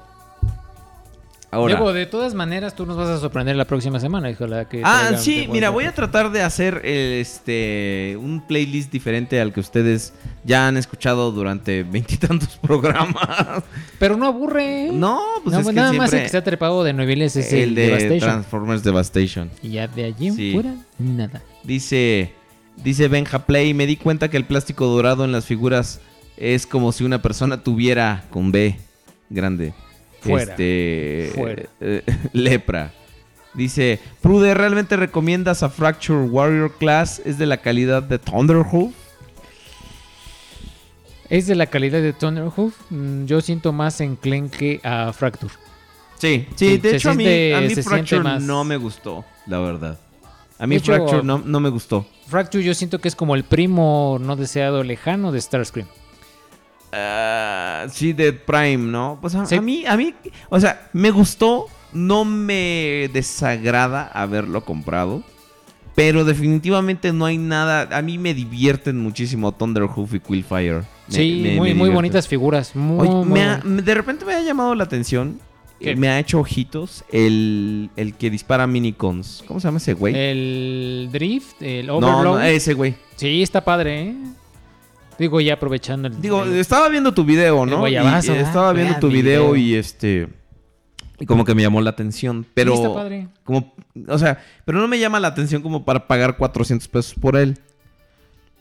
[1.49, 1.75] Ahora.
[1.75, 4.27] Diego, de todas maneras, tú nos vas a sorprender la próxima semana.
[4.29, 9.53] Ojalá que Ah, sí, mira, voy a tratar de hacer este un playlist diferente al
[9.53, 13.63] que ustedes ya han escuchado durante veintitantos programas.
[13.97, 14.89] Pero no aburre.
[14.91, 17.53] No, pues No, es que nada más el que se ha trepado de Nueviles es
[17.53, 18.19] el, el de Devastation.
[18.19, 19.49] Transformers Devastation.
[19.63, 20.51] Y ya de allí en Sí.
[20.53, 21.41] fuera, nada.
[21.63, 22.33] Dice,
[22.83, 25.99] dice Benja Play, me di cuenta que el plástico dorado en las figuras
[26.37, 28.77] es como si una persona tuviera con B
[29.29, 29.73] grande.
[30.21, 30.51] Fuera.
[30.53, 31.63] Este, Fuera.
[31.81, 32.93] eh, lepra.
[33.53, 37.21] Dice, Prude, ¿realmente recomiendas a Fracture Warrior Class?
[37.25, 38.93] ¿Es de la calidad de Thunderhoof?
[41.29, 42.73] Es de la calidad de Thunderhoof.
[42.89, 45.53] Mm, Yo siento más enclenque a Fracture.
[46.19, 49.99] Sí, sí, de hecho a mí, a Fracture más- no me gustó, la verdad.
[50.57, 52.07] A mí hecho, Fracture no, no me gustó.
[52.27, 55.87] Fracture yo siento que es como el primo no deseado lejano de Starscream.
[56.91, 59.17] Ah, sí, de Prime, ¿no?
[59.21, 60.13] Pues a, a mí, a mí,
[60.49, 65.21] o sea, me gustó, no me desagrada haberlo comprado,
[65.95, 70.75] pero definitivamente no hay nada, a mí me divierten muchísimo Thunderhoof y Quillfire.
[70.79, 72.75] Me- Sí, me- me muy, muy bonitas figuras.
[72.75, 73.65] Muy, Oye, muy me ha- bonitas.
[73.65, 75.39] me- de repente me ha llamado la atención,
[75.79, 75.91] ¿Qué?
[75.91, 79.43] eh, me ha hecho ojitos el, el que dispara minicons.
[79.47, 80.15] ¿Cómo se llama ese güey?
[80.15, 82.23] El Drift, el No, Overload.
[82.23, 82.95] no, ese güey.
[83.15, 84.15] Sí, está padre, ¿eh?
[85.19, 86.21] Digo, ya aprovechando el.
[86.21, 87.85] Digo, el- estaba viendo tu video, ¿no?
[87.87, 89.55] Estaba viendo tu video.
[89.55, 90.29] y este.
[91.19, 92.75] Y como que me llamó la atención, pero...
[92.75, 93.27] está padre.
[93.43, 93.73] Como,
[94.07, 97.57] o sea, pero no me llama la atención como para pagar 400 pesos por él.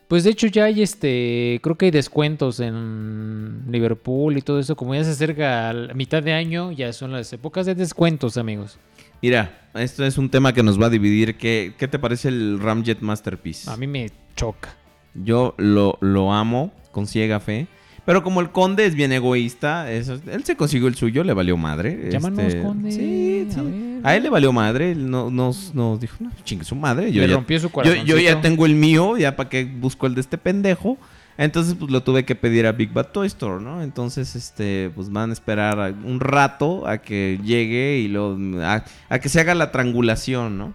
[0.09, 4.77] Pues de hecho ya hay este, creo que hay descuentos en Liverpool y todo eso.
[4.77, 8.37] Como ya se acerca a la mitad de año, ya son las épocas de descuentos,
[8.37, 8.79] amigos.
[9.21, 11.37] Mira, esto es un tema que nos va a dividir.
[11.37, 13.69] ¿Qué, qué te parece el Ramjet Masterpiece?
[13.69, 14.77] A mí me choca.
[15.15, 17.67] Yo lo, lo amo con ciega fe.
[18.07, 21.57] Pero como el conde es bien egoísta, eso- él se consiguió el suyo, le valió
[21.57, 22.09] madre.
[22.11, 22.93] Llámanos, este, conde.
[22.93, 23.59] Sí, sí.
[23.59, 23.75] A ver.
[24.05, 27.11] A él le valió madre, él no, nos, nos dijo, no, chingue su madre.
[27.13, 30.07] Yo Le ya, rompió su yo, yo ya tengo el mío, ya para que busco
[30.07, 30.97] el de este pendejo.
[31.39, 33.83] Entonces, pues lo tuve que pedir a Big Bad Toy Store, ¿no?
[33.83, 39.19] Entonces, este, pues van a esperar un rato a que llegue y luego a, a
[39.19, 40.73] que se haga la triangulación, ¿no?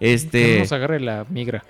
[0.00, 0.54] Este.
[0.54, 1.64] no nos agarre la migra.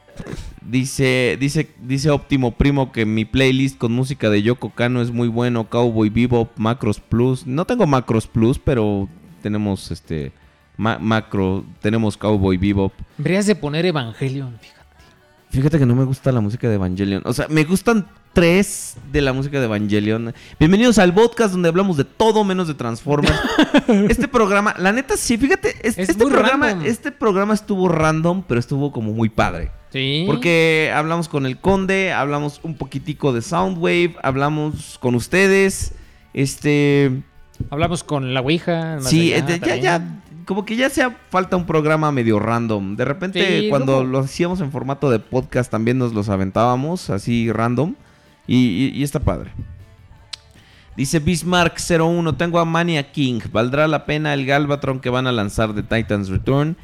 [0.64, 5.28] Dice, dice, dice Óptimo Primo que mi playlist con música de Yoko Kano es muy
[5.28, 7.46] bueno, Cowboy Bebop, Macros Plus.
[7.46, 9.08] No tengo Macros Plus, pero
[9.42, 10.32] tenemos este
[10.76, 12.92] ma- macro, tenemos Cowboy Bebop.
[13.18, 14.56] Deberías de poner Evangelion.
[14.60, 14.81] fíjate.
[15.52, 17.20] Fíjate que no me gusta la música de Evangelion.
[17.26, 20.32] O sea, me gustan tres de la música de Evangelion.
[20.58, 23.38] Bienvenidos al podcast donde hablamos de todo menos de Transformers.
[24.08, 26.86] este programa, la neta sí, fíjate, es- Es este muy programa, random.
[26.86, 29.70] este programa estuvo random, pero estuvo como muy padre.
[29.90, 30.24] Sí.
[30.26, 35.92] Porque hablamos con el Conde, hablamos un poquitico de Soundwave, hablamos con ustedes.
[36.32, 37.22] Este.
[37.68, 39.02] Hablamos con la Ouija.
[39.02, 40.22] Sí, allá eh, ya, ya.
[40.44, 42.96] Como que ya sea falta un programa medio random.
[42.96, 47.50] De repente, Sí, cuando lo hacíamos en formato de podcast, también nos los aventábamos así
[47.52, 47.94] random.
[48.46, 49.52] Y, y- y está padre.
[50.96, 53.40] Dice Bismarck01, tengo a Mania King.
[53.52, 56.76] ¿Valdrá la pena el Galvatron que van a lanzar de Titans Return?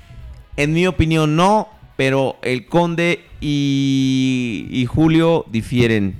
[0.56, 1.68] En mi opinión, no.
[1.96, 6.16] Pero el Conde y, y Julio difieren.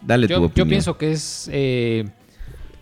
[0.00, 0.54] Dale tu Yo, opinión.
[0.54, 1.48] yo pienso que es.
[1.52, 2.06] eh,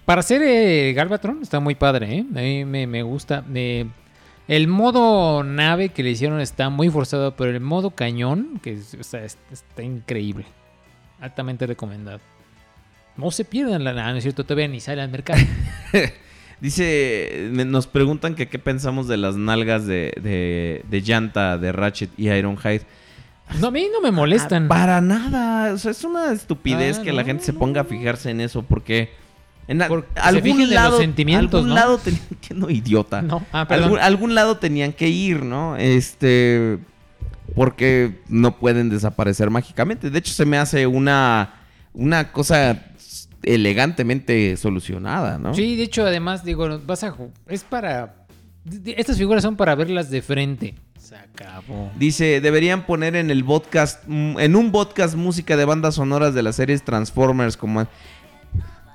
[0.09, 2.25] para ser eh, Galvatron está muy padre, ¿eh?
[2.35, 3.45] A mí me, me gusta.
[3.55, 3.85] Eh,
[4.49, 8.97] el modo nave que le hicieron está muy forzado, pero el modo cañón, que es-
[8.99, 10.47] o sea, es- está increíble.
[11.21, 12.21] Altamente recomendado.
[13.19, 13.91] No se pierdan la.
[13.91, 15.41] ah, no es cierto, todavía ni sale al mercado.
[16.63, 22.11] Dice, nos preguntan que qué pensamos de las nalgas de, de, de llanta de Ratchet
[22.17, 22.83] y Ironhide.
[23.61, 24.65] No, a mí no me molestan.
[24.65, 25.73] Ah, Para nada.
[25.75, 28.41] O sea, es una estupidez Ah, que la no, gente se ponga a fijarse en
[28.41, 29.11] eso porque
[29.69, 31.75] en a- se fijen algún en los lado, sentimientos, algún ¿no?
[31.75, 33.23] lado tenían que no idiota.
[33.23, 33.85] No, ah, perdón.
[33.85, 35.77] algún, algún lado tenían que ir, ¿no?
[35.77, 36.79] Este
[37.55, 40.11] porque no pueden desaparecer mágicamente.
[40.11, 41.55] De hecho, se me hace una
[41.95, 42.85] una cosa
[43.43, 45.55] elegantemente solucionada, ¿no?
[45.55, 47.15] Sí, de hecho, además, digo, vas a.
[47.49, 48.15] Es para.
[48.85, 50.75] Estas figuras son para verlas de frente.
[50.99, 51.91] Se acabó.
[51.97, 56.43] Dice, deberían poner en el podcast, mm, en un podcast música de bandas sonoras de
[56.43, 57.87] las series Transformers como...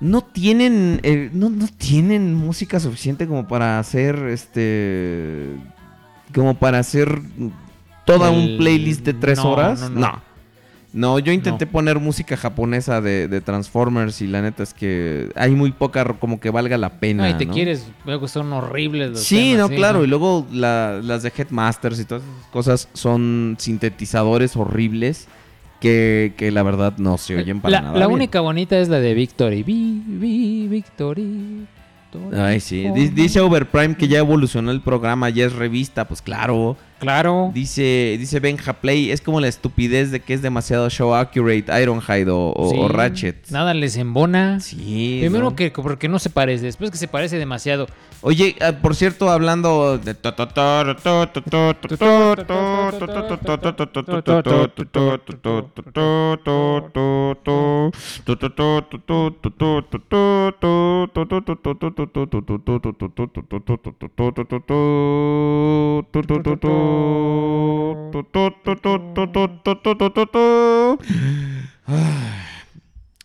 [0.04, 5.56] No tienen, eh, no, no tienen música suficiente como para hacer, este...
[6.36, 7.22] Como para hacer
[8.06, 9.90] toda un El- playlist de tres no, horas.
[9.90, 10.22] no,
[10.92, 15.52] No, yo intenté poner música japonesa de, de Transformers y la neta es que hay
[15.52, 17.24] muy poca como que valga la pena.
[17.24, 17.88] No, y te quieres.
[18.06, 20.04] Luego son horribles los Sí, temas, no, claro.
[20.04, 25.28] Y luego la- las de Headmasters y todas esas cosas son sintetizadores horribles
[25.84, 28.00] que, que la verdad no se oyen para La, nada.
[28.00, 28.16] la bien.
[28.16, 29.64] única bonita es la de Victory.
[29.64, 31.68] Vi, vi, Victory.
[32.38, 32.88] Ay, sí.
[32.94, 36.78] Di- Dice Overprime que ya evolucionó el programa, ya es revista, pues claro.
[37.00, 37.52] Claro.
[37.54, 42.30] Dice, dice Benja Play, es como la estupidez de que es demasiado show accurate Ironhide
[42.30, 43.50] o, o- Sí, o Ratchet.
[43.50, 44.60] Nada les embona.
[44.62, 45.18] Sí.
[45.22, 45.56] Primero ¿no?
[45.56, 47.88] que porque no se parece, después que se parece demasiado.
[48.26, 50.16] Oye, ah, por cierto, hablando de...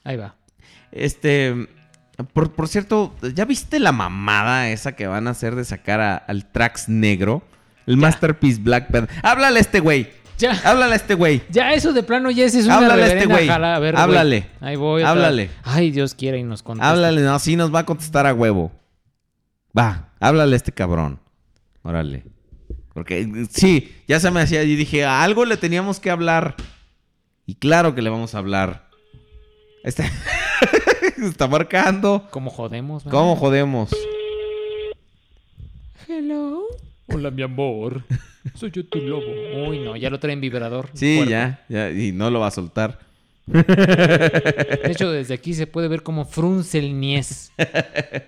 [0.05, 0.35] Ahí va.
[0.91, 1.68] Este,
[2.33, 6.17] por, por cierto, ¿ya viste la mamada esa que van a hacer de sacar a-
[6.17, 7.43] al Trax negro?
[7.87, 9.17] El Masterpiece Black Panther.
[9.23, 10.11] Háblale a este güey.
[10.37, 10.53] Ya.
[10.65, 11.43] Háblale a este güey.
[11.51, 13.47] Ya, eso de plano ya ese es una Háblale a este güey.
[13.49, 13.75] jala.
[13.77, 14.03] A ver, güey.
[14.05, 14.47] Háblale.
[14.61, 15.03] Ahí voy.
[15.03, 15.51] Háblale.
[15.65, 16.91] Ay, Dios quiera y nos contesta.
[16.91, 18.71] Háblale, no, sí nos va a contestar a huevo.
[19.77, 21.19] Va, háblale a este cabrón.
[21.83, 22.25] Órale.
[22.95, 26.57] Porque sí, ya se me hacía y dije, a algo le teníamos que hablar.
[27.47, 28.89] Y claro que le vamos a hablar.
[31.19, 32.27] Está, está marcando.
[32.31, 33.05] ¿Cómo jodemos?
[33.05, 33.19] verdad?
[33.19, 33.91] ¿Cómo jodemos?
[36.07, 36.63] Hello.
[37.09, 38.05] Hola, mi amor.
[38.55, 39.25] Soy yo tu lobo.
[39.69, 40.91] Uy, no, ya lo traen vibrador.
[40.95, 43.01] Sí, ya, ya, y no lo va a soltar.
[43.47, 47.51] De hecho, desde aquí se puede ver cómo frunce el niés.
[47.57, 48.23] ¿Qué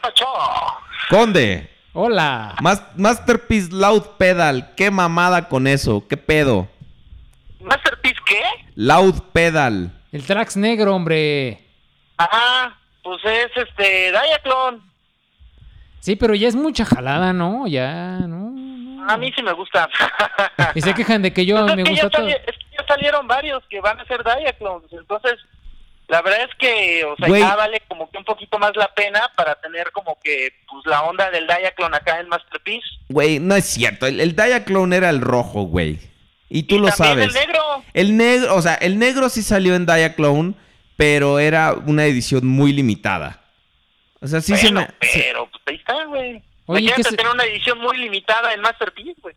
[0.00, 0.24] pacho?
[1.08, 1.68] Conde.
[1.94, 2.56] Hola.
[2.60, 4.74] Mas- Masterpiece Loud Pedal.
[4.76, 6.06] ¿Qué mamada con eso?
[6.08, 6.68] ¿Qué pedo?
[7.60, 8.40] ¿Masterpiece qué?
[8.74, 9.92] Loud Pedal.
[10.12, 11.58] El Trax negro, hombre.
[12.18, 14.78] Ajá, pues es este Diaclone.
[16.00, 17.66] Sí, pero ya es mucha jalada, ¿no?
[17.66, 18.52] Ya, ¿no?
[19.10, 19.88] A mí sí me gusta.
[20.74, 22.28] Y se quejan de que yo Pues me gusta todo.
[22.28, 25.34] es que ya salieron varios que van a ser Diaclones, entonces
[26.08, 29.30] la verdad es que, o sea, ya vale como que un poquito más la pena
[29.36, 32.86] para tener como que pues la onda del Diaclone acá en Masterpiece.
[33.08, 34.06] Güey, no es cierto.
[34.06, 35.98] El, el Diaclone era el rojo, güey.
[36.54, 37.26] Y tú lo sabes.
[37.28, 37.60] el negro.
[37.94, 40.54] El negro, o sea, el negro sí salió en Diaclone,
[40.96, 43.40] pero era una edición muy limitada.
[44.20, 44.86] O sea, sí se me...
[45.00, 46.42] pero pues ahí está, güey.
[46.66, 49.34] Oye, ¿qué se- tener una edición muy limitada en Masterpiece, güey.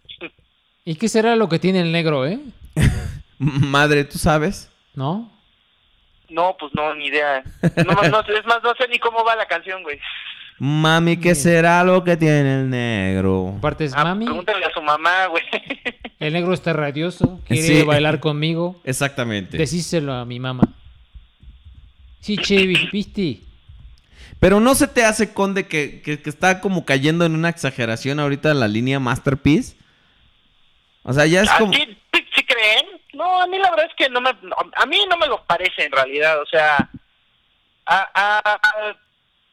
[0.83, 2.37] ¿Y qué será lo que tiene el negro, eh?
[3.39, 4.69] Madre, ¿tú sabes?
[4.93, 5.31] ¿No?
[6.29, 7.43] No, pues no, ni idea.
[7.85, 9.99] No, no, es más, no sé ni cómo va la canción, güey.
[10.57, 13.55] Mami, ¿qué será lo que tiene el negro?
[13.57, 14.25] Aparte es Ah, mami.
[14.25, 15.43] Pregúntale a su mamá, güey.
[16.19, 17.41] El negro está radioso.
[17.45, 17.83] Quiere Sí.
[17.83, 18.79] bailar conmigo.
[18.85, 19.57] Exactamente.
[19.57, 20.63] Decíselo a mi mamá.
[22.21, 23.41] Sí, che, ¿viste?
[24.39, 28.19] Pero no se te hace, Conde, que, que, que está como cayendo en una exageración
[28.19, 29.75] ahorita la línea Masterpiece.
[31.03, 31.73] O sea, ya es ¿A como...
[31.73, 32.85] sí, sí creen?
[33.13, 35.43] No, a mí la verdad es que no me, no, a mí no me lo
[35.45, 36.89] parece en realidad, o sea,
[37.85, 38.97] a, a- a-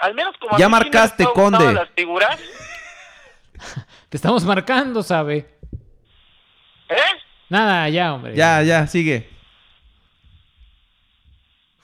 [0.03, 1.73] al menos como Ya marcaste, gustado Conde.
[1.73, 2.39] las figuras,
[4.09, 5.49] Te estamos marcando, ¿sabe?
[6.89, 6.97] ¿eh?
[7.49, 8.35] Nada, ya, hombre.
[8.35, 9.31] Ya, ya, sigue.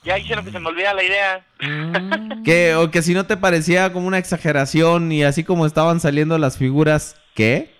[0.03, 1.45] Ya hicieron que se me olvida la idea.
[1.61, 2.43] Mm.
[2.43, 6.37] Que, o que si no te parecía como una exageración y así como estaban saliendo
[6.37, 7.73] las figuras, ¿qué?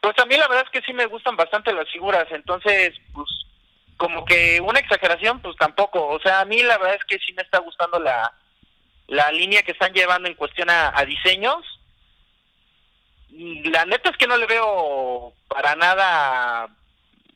[0.00, 3.28] Pues a mí la verdad es que sí me gustan bastante las figuras, entonces, pues,
[3.96, 6.06] como que una exageración, pues tampoco.
[6.08, 8.32] O sea, a mí la verdad es que sí me está gustando la,
[9.08, 11.64] la línea que están llevando en cuestión a, a diseños.
[13.64, 16.68] La neta es que no le veo para nada,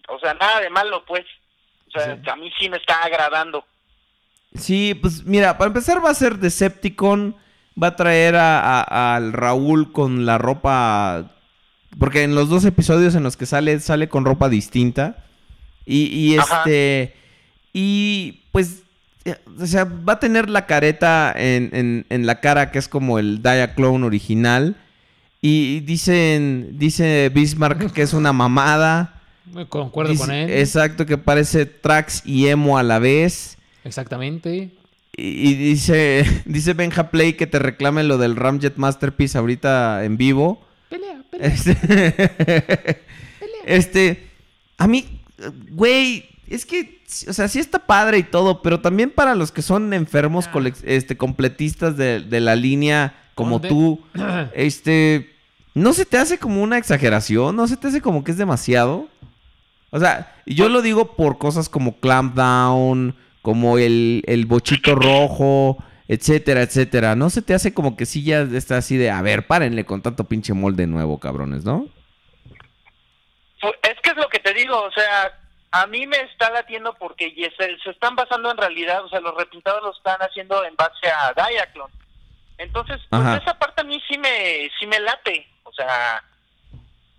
[0.09, 1.25] o sea, nada de malo, pues.
[1.89, 3.65] O sea, a mí sí me está agradando.
[4.55, 7.37] Sí, pues mira, para empezar va a ser Decepticon,
[7.81, 11.33] va a traer a- al Raúl con la ropa,
[11.99, 15.25] porque en los dos episodios en los que sale, sale con ropa distinta.
[15.91, 16.05] Y,
[16.35, 16.59] y Ajá.
[16.59, 17.15] este,
[17.73, 18.83] y pues,
[19.25, 22.89] eh, o sea, va a tener la careta en, en- en la cara que es
[22.89, 24.77] como el Diaclone original.
[25.43, 29.20] Y dicen, dice Bismarck que es una mamada.
[29.52, 30.51] Me concuerdo Dice- con él.
[30.51, 33.57] Exacto, que parece Trax y Emo a la vez.
[33.85, 34.70] Exactamente.
[35.17, 40.17] Y, y dice, dice Benja Play que te reclame lo del Ramjet Masterpiece ahorita en
[40.17, 40.62] vivo.
[40.89, 41.77] Pelea, Este,
[43.67, 44.28] este,
[44.78, 45.20] a mí,
[45.70, 49.62] güey, es que, o sea, sí está padre y todo, pero también para los que
[49.62, 50.49] son enfermos
[50.85, 54.01] este, completistas de, de la línea como tú,
[54.55, 55.31] este,
[55.75, 57.57] ¿no se te hace como una exageración?
[57.57, 59.09] ¿No se te hace como que es demasiado?
[59.91, 64.94] O sea, y yo lo digo por cosas como Clamp Down, como el, el bochito
[64.94, 67.17] rojo, etcétera, etcétera.
[67.17, 70.02] ¿No se te hace como que sí ya está así de, a ver, párenle con
[70.02, 71.89] tanto pinche molde nuevo, cabrones, ¿no?
[74.21, 75.33] Lo que te digo, o sea,
[75.73, 79.21] a mí me está latiendo porque ya se, se están basando en realidad, o sea,
[79.21, 81.95] los repintados lo están haciendo en base a Diaclone.
[82.59, 83.39] Entonces, pues Ajá.
[83.39, 86.23] esa parte a mí sí me, sí me late, o sea,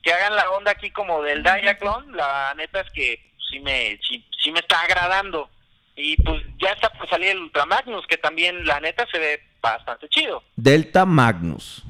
[0.04, 4.24] que hagan la onda aquí como del Diaclone, la neta es que sí me, sí,
[4.42, 5.50] sí me está agradando.
[5.96, 9.44] Y pues ya está por salir el Ultra Magnus, que también la neta se ve
[9.62, 10.44] bastante chido.
[10.56, 11.84] Delta Magnus.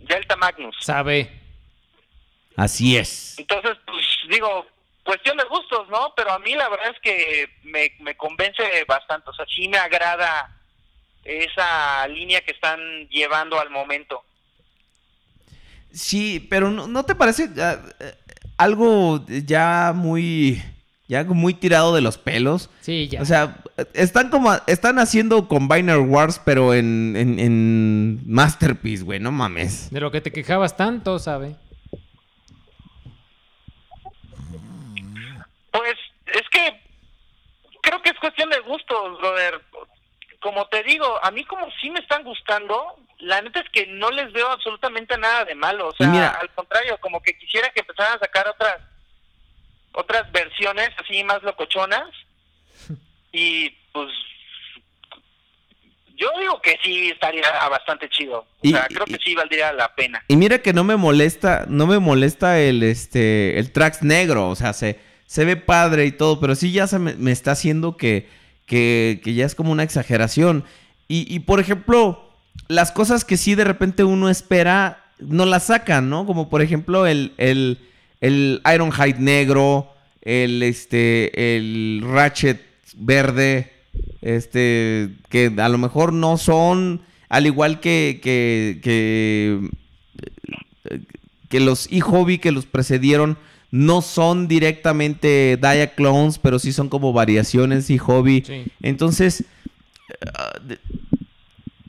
[0.00, 0.76] Delta Magnus.
[0.80, 1.37] Sabe.
[2.58, 3.36] Así es.
[3.38, 4.66] Entonces, pues digo,
[5.04, 6.12] cuestión de gustos, ¿no?
[6.16, 9.78] Pero a mí la verdad es que me, me convence bastante, o sea, sí me
[9.78, 10.52] agrada
[11.22, 12.80] esa línea que están
[13.10, 14.24] llevando al momento.
[15.92, 18.14] Sí, pero ¿no, no te parece ah, eh,
[18.56, 20.60] algo ya muy
[21.06, 22.70] ya muy tirado de los pelos?
[22.80, 23.22] Sí, ya.
[23.22, 23.62] O sea,
[23.94, 29.92] están como están haciendo Combiner Wars pero en, en, en Masterpiece, güey, no mames.
[29.92, 31.54] De lo que te quejabas tanto, ¿sabe?
[35.70, 35.94] Pues
[36.26, 36.80] es que
[37.82, 39.60] creo que es cuestión de gustos, brother.
[40.40, 44.10] Como te digo, a mí como sí me están gustando, la neta es que no
[44.10, 45.88] les veo absolutamente nada de malo.
[45.88, 48.76] O sea, mira- al contrario, como que quisiera que empezaran a sacar otras
[49.92, 52.08] otras versiones así más locochonas.
[53.32, 54.08] Y pues
[56.16, 58.38] yo digo que sí estaría bastante chido.
[58.40, 60.24] O Y- sea, creo que sí valdría la pena.
[60.28, 64.56] Y mira que no me molesta, no me molesta el este el tracks negro, o
[64.56, 68.26] sea, se, se ve padre y todo, pero sí ya se me, está haciendo que,
[68.64, 70.64] que, ya es como una exageración.
[71.06, 72.30] Y, por ejemplo,
[72.66, 76.24] las cosas que sí de repente uno espera no las sacan, ¿no?
[76.26, 77.78] Como por ejemplo el, el,
[78.20, 79.92] el Ironhide negro,
[80.22, 82.62] el, este, el Ratchet
[82.96, 83.72] verde,
[84.22, 89.60] este, que a lo mejor no son, al igual que, que, que,
[91.50, 93.36] que los e-hobby que los precedieron,
[93.70, 98.44] no son directamente Dia clones, pero sí son como variaciones e-hobby.
[98.82, 99.44] Entonces,
[100.34, 100.78] ah, de-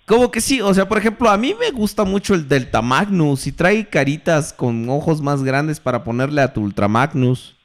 [0.05, 3.45] como que sí, o sea, por ejemplo, a mí me gusta mucho el Delta Magnus
[3.45, 7.55] y trae caritas con ojos más grandes para ponerle a tu Ultra Magnus.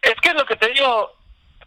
[0.00, 1.10] Es que es lo que te digo.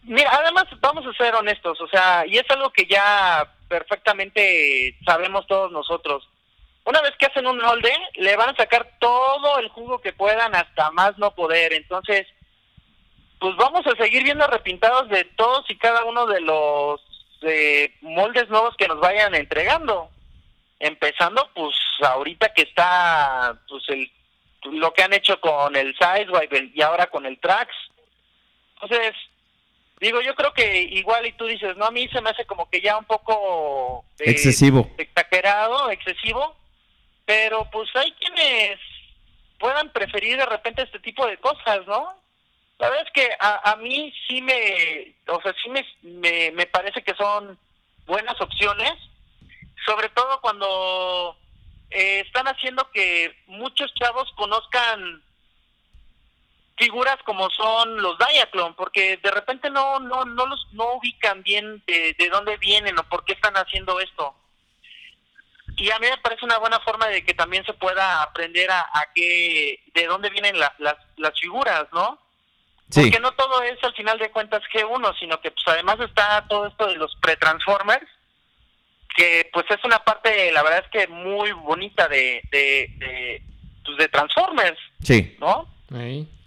[0.04, 5.46] Mira, además vamos a ser honestos, o sea, y es algo que ya perfectamente sabemos
[5.46, 6.28] todos nosotros.
[6.85, 10.56] Una vez que hacen un molde, le van a sacar todo el jugo que puedan
[10.56, 11.74] hasta más no poder.
[11.74, 12.27] Entonces,
[13.40, 17.01] pues vamos a seguir viendo repintados de todos y cada uno de los
[17.43, 20.10] eh, moldes nuevos que nos vayan entregando.
[20.80, 24.11] Empezando, pues ahorita que está pues el
[24.64, 27.74] lo que han hecho con el Sideswipe y ahora con el Trax.
[28.76, 29.14] Entonces,
[30.00, 32.69] digo, yo creo que igual y tú dices, no, a mí se me hace como
[32.69, 34.88] que ya un poco eh, Excesivo.
[34.98, 36.56] exagerado, excesivo,
[37.32, 38.77] pero pues hay quienes
[39.58, 42.14] puedan preferir de repente este tipo de cosas, ¿no?
[42.77, 46.66] La verdad es que a, a mí sí me, o sea, sí me, me, me
[46.66, 47.58] parece que son
[48.06, 48.95] buenas opciones,
[49.85, 51.38] sobre todo cuando
[51.90, 55.24] eh, están haciendo que muchos chavos conozcan
[56.77, 61.82] figuras como son los Diaclone, porque de repente no no no los no ubican bien
[61.88, 64.35] de, de dónde vienen o por qué están haciendo esto.
[65.82, 68.82] Y a mí me parece una buena forma de que también se pueda aprender a,
[68.82, 72.19] a qué, de dónde vienen la- las, las figuras, ¿no?
[72.90, 73.01] Sí.
[73.01, 76.68] Porque no todo es al final de cuentas G1, sino que pues además está todo
[76.68, 78.06] esto de los pre-transformers,
[79.16, 83.43] que pues es una parte, la verdad es que muy bonita de, de, de,
[83.84, 85.35] pues, de Transformers, Sí.
[85.40, 85.68] ¿no?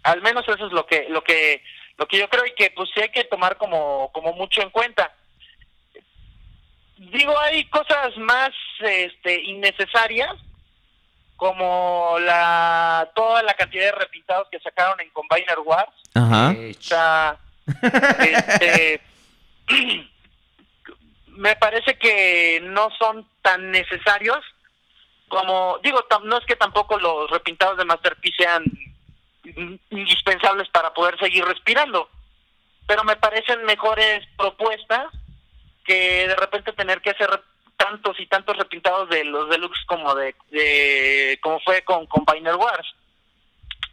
[0.04, 1.62] Al menos eso es lo que, lo que,
[1.98, 4.70] lo que yo creo y que pues sí hay que tomar como, como mucho en
[4.70, 5.12] cuenta.
[7.12, 8.50] Digo, hay cosas más
[8.80, 10.34] este, innecesarias,
[11.36, 15.90] como la toda la cantidad de repintados que sacaron en Combiner Wars.
[16.14, 16.50] Ajá.
[16.52, 17.36] O sea,
[18.20, 19.00] este,
[21.28, 24.38] me parece que no son tan necesarios
[25.28, 28.62] como, digo, tam- no es que tampoco los repintados de Masterpiece sean
[29.44, 32.08] in- indispensables para poder seguir respirando,
[32.86, 35.06] pero me parecen mejores propuestas
[35.84, 37.28] que de repente tener que hacer
[37.76, 42.94] tantos y tantos repintados de los deluxe como de, de como fue con Combiner Wars.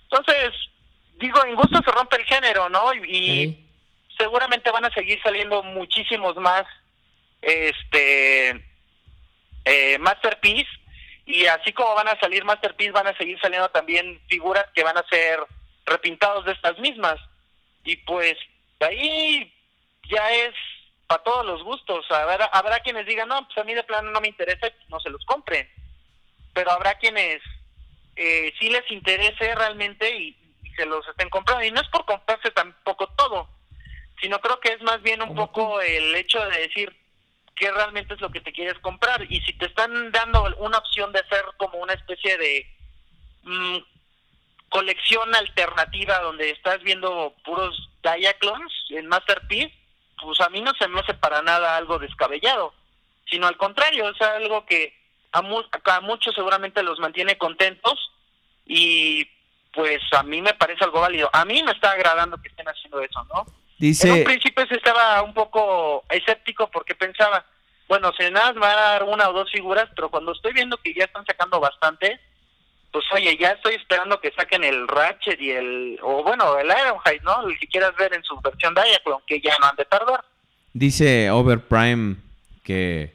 [0.04, 0.52] Entonces,
[1.18, 2.94] digo, en gusto se rompe el género, ¿no?
[2.94, 3.70] Y, y
[4.18, 6.66] seguramente van a seguir saliendo muchísimos más
[7.42, 8.50] este
[9.66, 10.70] eh, Masterpiece
[11.26, 14.98] y así como van a salir Masterpiece van a seguir saliendo también figuras que van
[14.98, 15.40] a ser
[15.86, 17.20] repintados de estas mismas
[17.84, 18.38] y pues
[18.80, 19.54] ahí
[20.10, 20.54] ya es
[21.12, 22.06] para todos los gustos.
[22.10, 25.10] Habrá, habrá quienes digan no pues a mí de plano no me interesa no se
[25.10, 25.70] los compren
[26.54, 27.42] pero habrá quienes
[28.16, 31.66] eh, sí les interese realmente y, y se los estén comprando.
[31.66, 33.50] Y no es por comprarse tampoco todo
[34.22, 36.96] sino creo que es más bien un poco el hecho de decir
[37.56, 39.26] qué realmente es lo que te quieres comprar.
[39.30, 42.68] Y si te están dando una opción de ser como una especie de
[43.44, 43.78] mm,
[44.70, 49.81] colección alternativa donde estás viendo puros Diaclones en Masterpiece,
[50.22, 52.74] pues a mí no se me hace para nada algo descabellado,
[53.30, 54.94] sino al contrario, es algo que
[55.32, 58.12] a, mu- a muchos seguramente los mantiene contentos
[58.66, 59.26] y
[59.74, 61.30] pues a mí me parece algo válido.
[61.34, 63.40] A mí me está agradando que estén haciendo eso, ¿no?
[63.40, 67.44] En un Dice, principio estaba un poco escéptico porque pensaba,
[67.88, 70.78] bueno, se nada más van a dar una o dos figuras, pero cuando estoy viendo
[70.78, 72.20] que ya están sacando bastante,
[72.92, 77.24] pues oye, ya estoy esperando que saquen el Ratchet y el, o bueno, el Ironhide,
[77.24, 77.48] ¿no?
[77.48, 80.24] El que quieras ver en su versión Diaclone, que ya no han de tardar.
[80.74, 82.18] dice Overprime
[82.64, 83.14] que,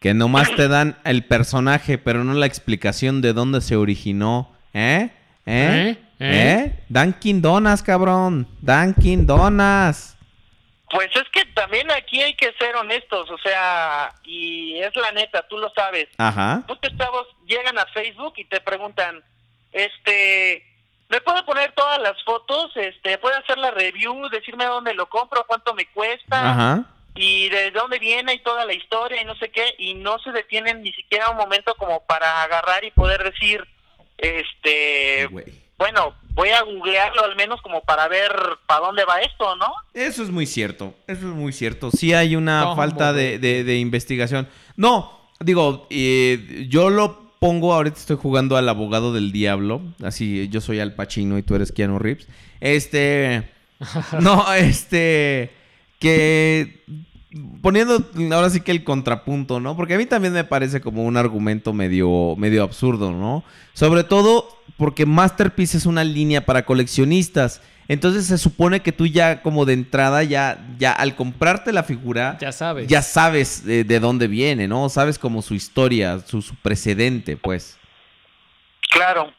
[0.00, 4.52] que nomás te dan el personaje, pero no la explicación de dónde se originó.
[4.74, 5.10] ¿Eh?
[5.46, 5.96] ¿Eh?
[5.96, 5.98] ¿Eh?
[6.18, 6.84] ¿Eh?
[6.88, 8.46] Dunkin' Donuts, cabrón.
[8.60, 10.15] Dunkin' Donuts.
[10.90, 15.42] Pues es que también aquí hay que ser honestos, o sea, y es la neta,
[15.48, 16.06] tú lo sabes.
[16.16, 16.62] Ajá.
[16.68, 19.22] Muchos chavos llegan a Facebook y te preguntan,
[19.72, 20.64] este,
[21.08, 22.70] ¿me puede poner todas las fotos?
[22.76, 26.50] Este, ¿puede hacer la review, decirme dónde lo compro, cuánto me cuesta?
[26.50, 26.84] Ajá.
[27.16, 30.30] y de dónde viene y toda la historia y no sé qué, y no se
[30.32, 33.66] detienen ni siquiera un momento como para agarrar y poder decir,
[34.18, 35.26] este,
[35.78, 38.30] bueno, voy a googlearlo al menos como para ver
[38.68, 39.66] para dónde va esto, ¿no?
[39.94, 41.90] Eso es muy cierto, eso es muy cierto.
[41.90, 44.46] Sí hay una ¿Cómo, falta de, de- de investigación.
[44.76, 50.60] No, digo, eh, yo lo pongo, ahorita estoy jugando al abogado del diablo, así yo
[50.60, 52.28] soy Al Pacino y tú eres Keanu Reeves.
[52.60, 53.50] Este,
[54.20, 55.50] no, este,
[55.98, 56.84] que
[57.60, 59.76] poniendo ahora sí que el contrapunto, ¿no?
[59.76, 63.44] Porque a mí también me parece como un argumento medio, medio absurdo, ¿no?
[63.72, 67.60] Sobre todo porque Masterpiece es una línea para coleccionistas.
[67.88, 72.36] Entonces se supone que tú ya como de entrada, ya, ya al comprarte la figura,
[72.40, 72.88] Ya sabes.
[72.88, 74.88] ya sabes eh, de dónde viene, ¿no?
[74.88, 77.78] Sabes como su historia, su, su precedente, pues.
[78.90, 79.32] Claro.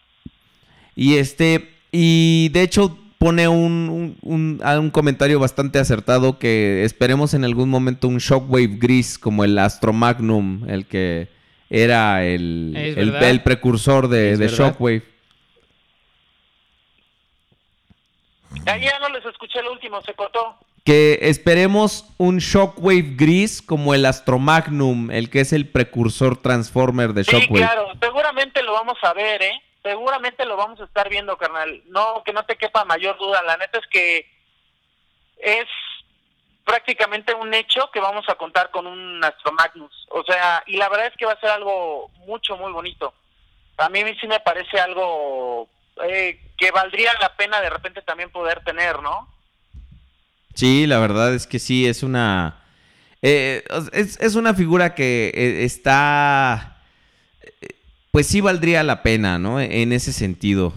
[0.95, 6.83] Y este, y de hecho pone un, un, un- ah, un comentario bastante acertado que
[6.85, 11.27] esperemos en algún momento un Shockwave gris como el Astro Magnum, el que
[11.69, 14.37] era el, el, precursor de.
[14.47, 15.03] Shockwave.
[18.65, 20.55] Ya, ya no les escuché el último, se cortó.
[20.85, 27.11] Que esperemos un Shockwave gris como el Astro Magnum, el que es el precursor Transformer
[27.11, 27.65] de Sí, Shockwave.
[27.65, 29.61] claro, seguramente lo vamos a ver, ¿eh?
[29.87, 31.81] Seguramente lo vamos a estar viendo, carnal.
[31.85, 33.41] No, que no te quepa mayor duda.
[33.43, 34.29] La neta es que
[35.37, 35.65] es
[36.65, 40.05] prácticamente un hecho que vamos a contar con un Astro Magnus.
[40.09, 43.13] O sea, y la verdad es que va a ser algo mucho, muy bonito.
[43.77, 45.69] A mí sí me parece algo
[46.03, 49.33] eh, que valdría la pena de repente también poder tener, ¿no?
[50.53, 52.61] Sí, la verdad es que sí, es una.
[53.21, 56.76] eh, es, es una figura que eh, está.
[58.17, 59.61] Pues sí valdría la pena, ¿no?
[59.61, 60.73] En ese sentido.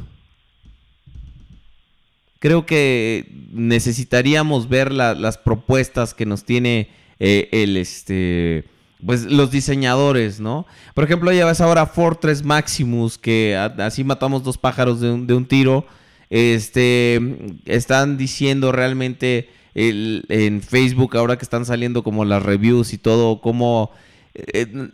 [2.39, 8.65] Creo que necesitaríamos ver la- las propuestas que nos tiene eh, el este.
[9.07, 10.67] Pues los diseñadores, ¿no?
[10.93, 15.33] Por ejemplo, ya ves ahora Fortress Maximus, que así matamos dos pájaros de un, de
[15.33, 15.87] un tiro.
[16.29, 17.19] Este,
[17.65, 23.41] están diciendo realmente el- en Facebook, ahora que están saliendo como las reviews y todo,
[23.41, 23.93] como,
[24.35, 24.91] eh,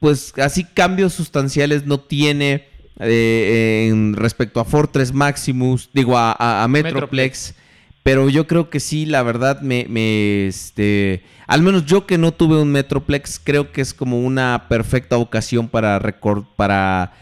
[0.00, 2.64] pues así cambios sustanciales no tiene
[2.98, 7.54] eh, en respecto a Fortress Maximus, digo, a, a- a Metroplex.
[8.02, 12.32] Pero yo creo que sí, la verdad, me, me, este, al menos yo que no
[12.32, 17.12] tuve un Metroplex, creo que es como una perfecta ocasión para recor- para,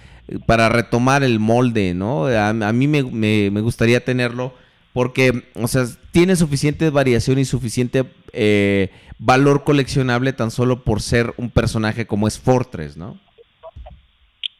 [0.47, 2.27] para retomar el molde, ¿no?
[2.27, 4.55] A, a mí me, me- me gustaría tenerlo
[4.93, 11.35] porque, o sea, tiene suficiente variación y suficiente eh, valor coleccionable tan solo por ser
[11.37, 13.19] un personaje como es Fortress, ¿no?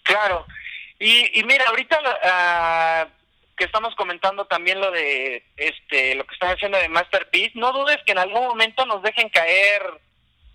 [0.03, 0.47] Claro.
[1.01, 3.07] Y, mira, ahorita ah,
[3.57, 7.99] que estamos comentando también lo de este lo que están haciendo de Masterpiece, no dudes
[8.05, 9.83] que en algún momento nos dejen caer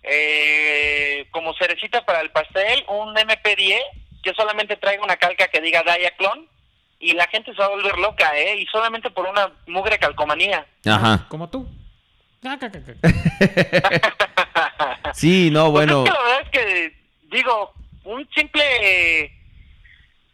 [0.04, 3.80] eh, como cerecita para el pastel un MP10
[4.22, 6.48] que solamente traiga una calca que diga Diaclone
[7.04, 8.60] y la gente se va a volver loca, ¿eh?
[8.60, 10.66] Y solamente por una mugre calcomanía.
[10.86, 11.26] Ajá.
[11.28, 11.68] Como tú.
[15.14, 16.04] Sí, no, bueno.
[16.04, 16.98] Pues es que la verdad es que,
[17.36, 17.74] digo,
[18.06, 18.64] un simple.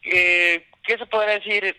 [0.03, 1.75] Eh, ¿Qué se podría decir?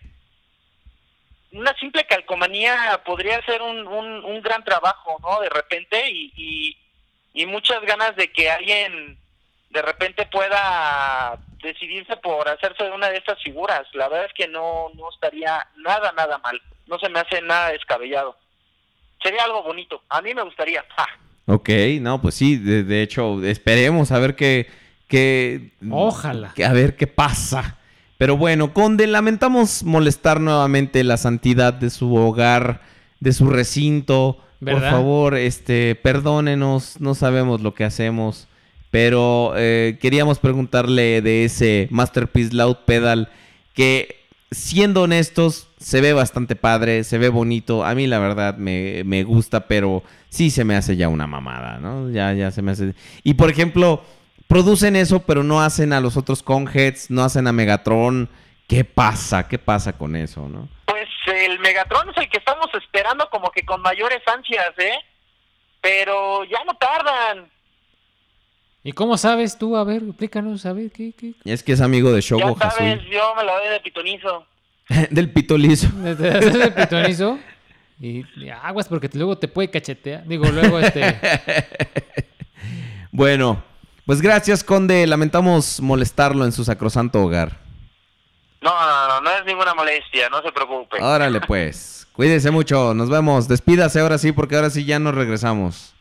[1.52, 5.40] Una simple calcomanía podría ser un, un, un gran trabajo, ¿no?
[5.40, 6.76] De repente, y, y,
[7.32, 9.18] y muchas ganas de que alguien
[9.70, 13.82] de repente pueda decidirse por hacerse de una de estas figuras.
[13.94, 16.60] La verdad es que no, no estaría nada, nada mal.
[16.86, 18.36] No se me hace nada descabellado.
[19.22, 20.02] Sería algo bonito.
[20.08, 20.84] A mí me gustaría.
[20.96, 21.06] ¡Ja!
[21.46, 21.68] Ok,
[22.00, 24.68] no, pues sí, de, de hecho, esperemos a ver qué,
[25.08, 25.72] qué...
[25.90, 26.52] Ojalá.
[26.54, 27.76] que- a ver qué pasa.
[28.18, 32.82] Pero bueno, Conde, lamentamos molestar nuevamente la santidad de su hogar,
[33.18, 34.38] de su recinto.
[34.62, 38.46] Por favor, este, perdónenos, no sabemos lo que hacemos.
[38.90, 43.28] Pero eh, queríamos preguntarle de ese Masterpiece Loud Pedal
[43.72, 47.84] que, siendo honestos, se ve bastante padre, se ve bonito.
[47.84, 51.78] A mí la verdad me, me gusta, pero sí se me hace ya una mamada,
[51.78, 52.10] ¿no?
[52.10, 52.94] Ya, ya se me hace...
[53.22, 54.02] Y por ejemplo,
[54.48, 58.28] producen eso, pero no hacen a los otros Conheads, no hacen a Megatron.
[58.66, 59.46] ¿Qué pasa?
[59.46, 60.68] ¿Qué pasa con eso, no?
[60.86, 64.98] Pues el Megatron es el que estamos esperando como que con mayores ansias, ¿eh?
[65.80, 67.50] Pero ya no tardan.
[68.82, 69.76] ¿Y cómo sabes tú?
[69.76, 71.12] A ver, explícanos, a ver, ¿qué?
[71.12, 71.34] qué?
[71.44, 73.10] Es que es amigo de Shogo ya sabes, Hasui.
[73.10, 74.46] yo me la doy de pitonizo.
[75.10, 75.88] Del pitolizo.
[76.18, 77.38] ¿Te haces el pitonizo?
[78.00, 80.24] Y, y aguas porque te- luego te puede cachetear.
[80.26, 81.20] Digo, luego este...
[83.12, 83.62] Bueno,
[84.06, 85.06] pues gracias, Conde.
[85.06, 87.58] Lamentamos molestarlo en su sacrosanto hogar.
[88.62, 91.02] No, no, no, no es ninguna molestia, no se preocupe.
[91.02, 92.06] Órale, pues.
[92.12, 92.94] Cuídese mucho.
[92.94, 93.48] Nos vemos.
[93.48, 95.92] Despídase ahora sí, porque ahora sí ya nos regresamos.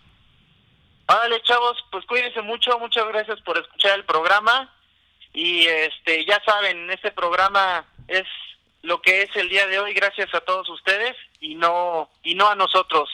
[1.09, 4.71] Vale, chavos, pues cuídense mucho, muchas gracias por escuchar el programa.
[5.33, 8.27] Y este, ya saben, este programa es
[8.83, 12.47] lo que es el día de hoy gracias a todos ustedes y no y no
[12.47, 13.09] a nosotros,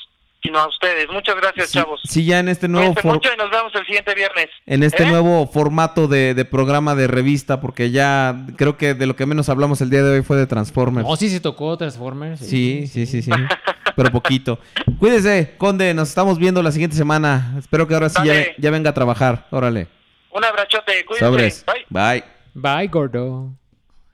[0.46, 1.08] sino a ustedes.
[1.12, 2.02] Muchas gracias, chavos.
[2.04, 4.48] Sí, ya en este nuevo Cuídense for- mucho y nos vemos el siguiente viernes.
[4.66, 5.08] en este ¿Eh?
[5.08, 9.50] nuevo formato de, de programa de revista, porque ya creo que de lo que menos
[9.50, 11.08] hablamos el día de hoy fue de Transformers.
[11.08, 12.40] No, sí se tocó Transformers.
[12.40, 13.32] Sí, sí, sí, sí.
[13.96, 14.60] Pero poquito.
[15.00, 17.56] Cuídese, Conde, nos estamos viendo la siguiente semana.
[17.58, 18.22] Espero que ahora sí
[18.58, 19.48] ya, venga a trabajar.
[19.52, 19.88] Órale.
[20.32, 21.26] Un abrachote, cuídense.
[21.26, 21.66] Sobres.
[21.66, 21.86] Bye.
[21.90, 22.24] Bye.
[22.54, 23.54] Bye, gordo.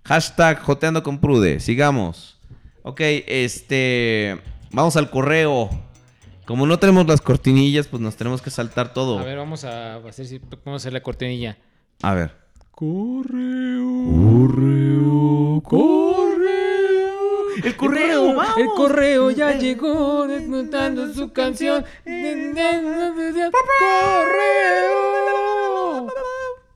[0.05, 1.59] Hashtag joteando con Prude.
[1.59, 2.39] Sigamos.
[2.83, 4.37] Ok, este.
[4.71, 5.69] Vamos al correo.
[6.45, 9.19] Como no tenemos las cortinillas, pues nos tenemos que saltar todo.
[9.19, 11.57] A ver, vamos a hacer, si- vamos a hacer la cortinilla.
[12.01, 12.31] A ver.
[12.71, 13.91] Correo,
[15.63, 16.41] correo.
[17.63, 18.57] El correo, vamos.
[18.57, 21.85] El correo ya llegó desmontando su canción.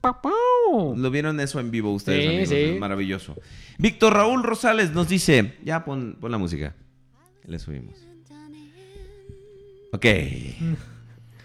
[0.06, 0.94] Correo.
[0.96, 2.48] Lo vieron eso en vivo ustedes, Sí, amigos.
[2.50, 2.54] sí.
[2.74, 3.34] Es maravilloso.
[3.78, 5.56] Víctor Raúl Rosales nos dice.
[5.64, 6.74] Ya pon, pon la música.
[7.44, 8.05] Le subimos.
[9.96, 10.04] Ok.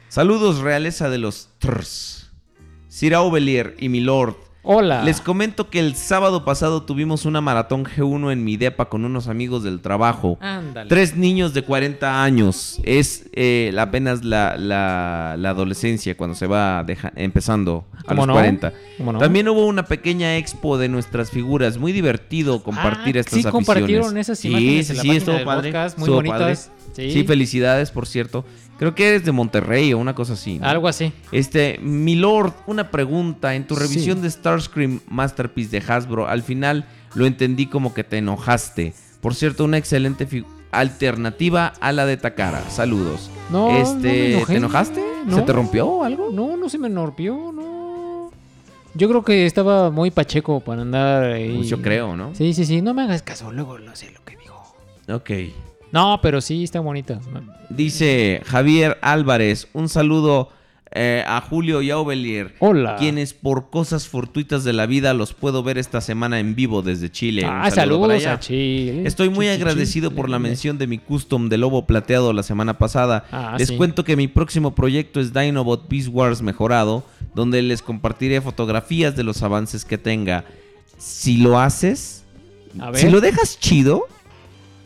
[0.09, 2.31] Saludos, realeza de los Trs.
[2.89, 4.35] Sir Aubelier y Milord.
[4.63, 5.03] Hola.
[5.03, 9.27] Les comento que el sábado pasado tuvimos una maratón G1 en mi depa con unos
[9.27, 10.37] amigos del trabajo.
[10.39, 10.87] Ándale.
[10.87, 12.79] Tres niños de 40 años.
[12.83, 18.27] Es eh, apenas la, la- la adolescencia cuando se va deja- empezando a ¿Cómo los
[18.27, 18.33] no?
[18.33, 18.73] 40.
[18.99, 19.19] ¿Cómo no?
[19.19, 21.79] También hubo una pequeña expo de nuestras figuras.
[21.79, 23.51] Muy divertido compartir Ah, estas sí, aficiones.
[23.67, 25.69] compartieron esas Sí, imágenes sí, en la sí, estuvo padre.
[25.71, 26.71] podcast, muy bonitas.
[26.93, 27.09] Sí.
[27.11, 28.45] Sí, felicidades, por cierto.
[28.77, 30.57] Creo que eres de Monterrey o una cosa así.
[30.57, 30.65] ¿no?
[30.67, 31.13] Algo así.
[31.31, 33.53] Este, Milord, una pregunta.
[33.55, 33.81] En tu Sí.
[33.81, 34.27] revisión de
[34.59, 38.93] Starscream Masterpiece de Hasbro, al final lo entendí como que te enojaste.
[39.21, 40.27] Por cierto, una excelente
[40.71, 42.69] alternativa a la de Takara.
[42.69, 43.29] Saludos.
[43.49, 44.53] No, no me este, enojé.
[44.53, 45.03] ¿Te enojaste?
[45.29, 45.43] ¿Se No.
[45.45, 46.29] te rompió o algo?
[46.31, 48.31] No, no se me rompió, no.
[48.93, 51.55] Yo creo que estaba muy pacheco para andar ahí.
[51.55, 52.35] Pues yo creo, ¿no?
[52.35, 52.81] Sí, sí, sí.
[52.81, 54.75] No me hagas caso, luego lo sé lo que dijo.
[55.09, 55.29] Ok.
[55.91, 57.19] No, pero sí está bonita.
[57.69, 60.49] Dice Javier Álvarez, un saludo
[60.93, 62.53] eh, a Julio y a Ovelier.
[62.59, 62.97] Hola.
[62.97, 67.09] Quienes por cosas fortuitas de la vida los puedo ver esta semana en vivo desde
[67.09, 67.43] Chile.
[67.45, 68.33] Un Ah, saludo para saludos allá.
[68.33, 69.03] a Chile.
[69.05, 73.25] Estoy muy agradecido por la mención de mi custom de lobo plateado la semana pasada.
[73.31, 73.77] Ah, les sí.
[73.77, 77.03] cuento que mi próximo proyecto es Dinobot Beast Wars mejorado,
[77.35, 80.43] donde les compartiré fotografías de los avances que tenga.
[80.97, 82.25] Si lo haces,
[82.79, 82.99] A ver.
[82.99, 84.07] si lo dejas chido,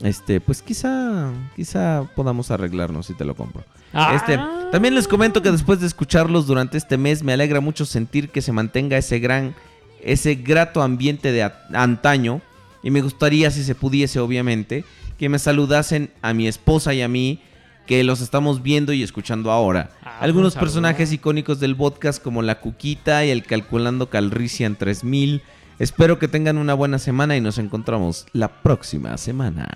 [0.01, 3.63] este, pues quizá, quizá podamos arreglarnos si te lo compro.
[3.95, 4.13] Ah.
[4.13, 4.37] Este,
[4.71, 8.41] también les comento que después de escucharlos durante este mes, me alegra mucho sentir que
[8.41, 9.55] se mantenga ese gran,
[10.01, 12.41] ese grato ambiente de antaño.
[12.83, 14.83] Y me gustaría, si se pudiese, obviamente,
[15.17, 17.39] que me saludasen a mi esposa y a mí,
[17.87, 19.91] que los estamos viendo y escuchando ahora.
[20.19, 20.65] Algunos un saludo.
[20.65, 25.41] personajes icónicos del podcast como la Cuquita y el Calculando Calrician 3000.
[25.77, 29.67] Espero que tengan una buena semana y nos encontramos la próxima semana.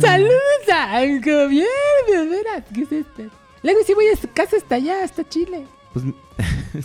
[0.00, 1.66] Saludos al gobierno,
[2.06, 3.22] de veras, ¿qué es esto?
[3.62, 5.64] Luego sí voy a su casa hasta allá, hasta Chile.
[5.94, 6.04] Pues,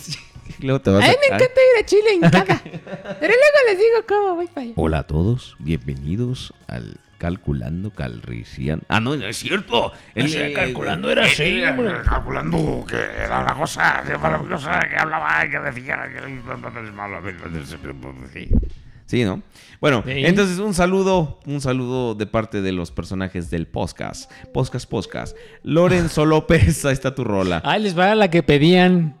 [0.00, 0.18] sí,
[0.60, 2.62] luego te vas A mí me a- encanta ir a Chile en cada.
[2.62, 4.72] Pero luego les digo cómo voy para allá.
[4.76, 8.82] Hola a todos, bienvenidos al Calculando Calrician.
[8.86, 9.92] Ah, no, no es cierto.
[10.54, 12.02] Calculando era así, hombre.
[12.04, 16.40] Calculando que era una cosa maravillosa que hablaba y que decía que...
[19.06, 19.42] Sí, ¿no?
[19.80, 20.12] Bueno, Sí.
[20.26, 24.30] entonces un saludo, un saludo de parte de los personajes del podcast.
[24.52, 25.34] Podcast, podcast.
[25.62, 27.62] Lorenzo López, ahí está tu rola.
[27.64, 29.16] Ahí les va la que pedían.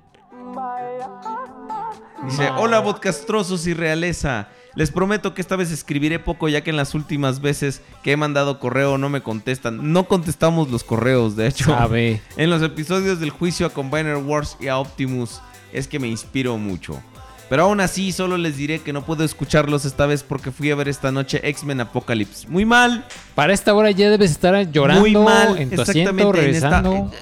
[2.26, 4.48] Dice, hola podcastrosos y realeza.
[4.76, 8.16] Les prometo que esta vez escribiré poco ya que en las últimas veces que he
[8.16, 9.92] mandado correo no me contestan.
[9.92, 11.66] No contestamos los correos, de hecho.
[11.66, 12.20] Sabe.
[12.36, 15.40] En los episodios del juicio a Combiner Wars y a Optimus
[15.72, 17.00] es que me inspiro mucho.
[17.48, 20.74] Pero aún así solo les diré que no puedo escucharlos esta vez porque fui a
[20.74, 22.48] ver esta noche X-Men Apocalypse.
[22.48, 23.04] Muy mal.
[23.34, 25.58] Para esta hora ya debes estar llorando Muy mal.
[25.58, 27.12] en tu asiento, exactamente, en esta- regresando.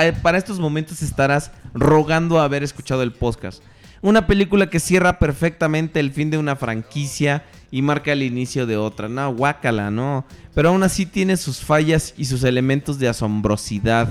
[0.00, 3.60] eh, para estos momentos estarás rogando haber escuchado el podcast.
[4.02, 8.76] Una película que cierra perfectamente el fin de una franquicia y marca el inicio de
[8.76, 9.08] otra.
[9.08, 10.24] No, guácala, no.
[10.54, 14.08] Pero aún así tiene sus fallas y sus elementos de asombrosidad.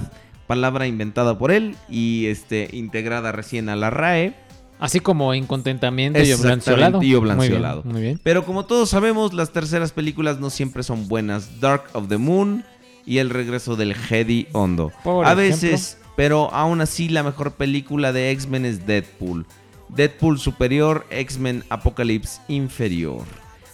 [0.48, 4.34] Palabra inventada por él y este integrada recién a la RAE.
[4.80, 6.98] Así como incontentamiento y oblanciolado.
[7.04, 7.84] y Muy oblanciolado.
[7.84, 8.20] bien, Muy bien.
[8.24, 11.60] Pero como todos sabemos, las terceras películas no siempre son buenas.
[11.62, 12.64] Dark of the Moon
[13.06, 14.92] y El regreso del Jedi Hondo.
[15.04, 15.44] Por A ejemplo.
[15.68, 19.46] veces, pero aún así la mejor película de X-Men es Deadpool.
[19.96, 23.24] Deadpool superior, X-Men Apocalypse inferior.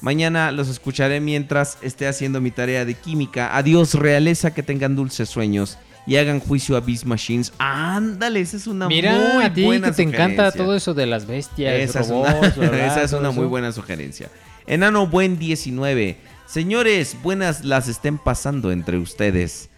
[0.01, 3.55] Mañana los escucharé mientras esté haciendo mi tarea de química.
[3.55, 7.51] Adiós, realeza, que tengan dulces sueños y hagan juicio a Beast Machines.
[7.57, 11.05] Ándale, esa es una Mira, muy a ti buena que te encanta todo eso de
[11.05, 12.39] las bestias, Esa es una,
[12.85, 14.29] esa es una muy buena sugerencia.
[14.65, 16.17] Enano Buen 19.
[16.45, 19.69] Señores, buenas las estén pasando entre ustedes.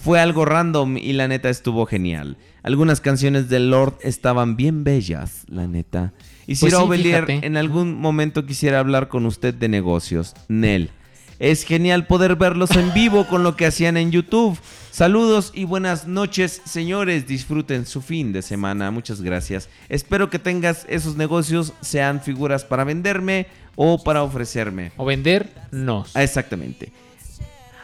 [0.00, 2.36] Fue algo random y la neta estuvo genial.
[2.62, 6.12] Algunas canciones de Lord estaban bien bellas, la neta.
[6.46, 7.12] Y Pues Ciro sí,
[7.42, 10.34] en algún momento quisiera hablar con usted de negocios.
[10.48, 10.90] Nel.
[11.38, 14.56] Es genial poder verlos en vivo con lo que hacían en YouTube.
[14.92, 17.26] Saludos y buenas noches, señores.
[17.26, 18.92] Disfruten su fin de semana.
[18.92, 19.68] Muchas gracias.
[19.88, 24.92] Espero que tengas esos negocios, sean figuras para venderme o para ofrecerme.
[24.96, 26.12] O vendernos.
[26.14, 26.92] Ah, Exactamente.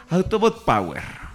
[0.09, 1.28] Autobot Power.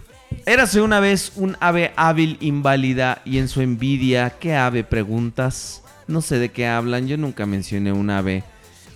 [0.47, 5.83] Érase una vez un ave hábil inválida y en su envidia, ¿qué ave preguntas?
[6.07, 8.45] No sé de qué hablan, yo nunca mencioné un ave.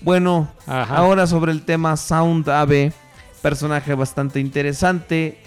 [0.01, 2.93] Bueno, ahora sobre el tema Sound Ave,
[3.43, 5.39] personaje bastante interesante,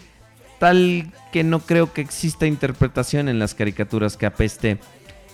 [0.60, 4.80] tal que no creo que exista interpretación en las caricaturas que apeste.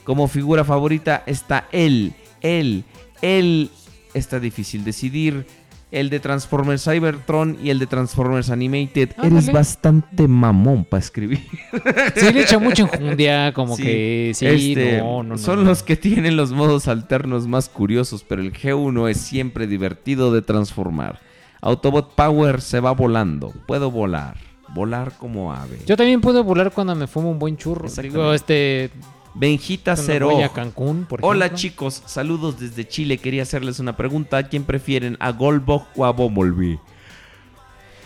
[0.03, 2.85] Como figura favorita está él, él,
[3.21, 3.71] él.
[4.13, 5.45] Está difícil decidir.
[5.99, 9.11] El de Transformers Cybertron y el de Transformers Animated.
[9.17, 9.51] Eres Ándale.
[9.51, 11.39] bastante mamón para escribir.
[12.15, 15.37] Sí, le echa mucha enjundia, como Sí, que sí, este, no, no, no.
[15.37, 20.31] Son los que tienen los modos alternos más curiosos, pero el G1 es siempre divertido
[20.33, 21.19] de transformar.
[21.61, 23.53] Autobot Power se va volando.
[23.67, 24.37] Puedo volar.
[24.69, 25.79] Volar como ave.
[25.85, 27.87] Yo también puedo volar cuando me fumo un buen churro.
[28.01, 28.91] Digo, este.
[29.39, 30.29] Benjita Cero.
[30.31, 31.57] voy a Cancún, por Hola ejemplo.
[31.59, 33.17] chicos, saludos desde Chile.
[33.19, 34.37] Quería hacerles una pregunta.
[34.37, 35.15] ¿A quién prefieren?
[35.19, 36.79] ¿A Goldbug o a Bumblebee?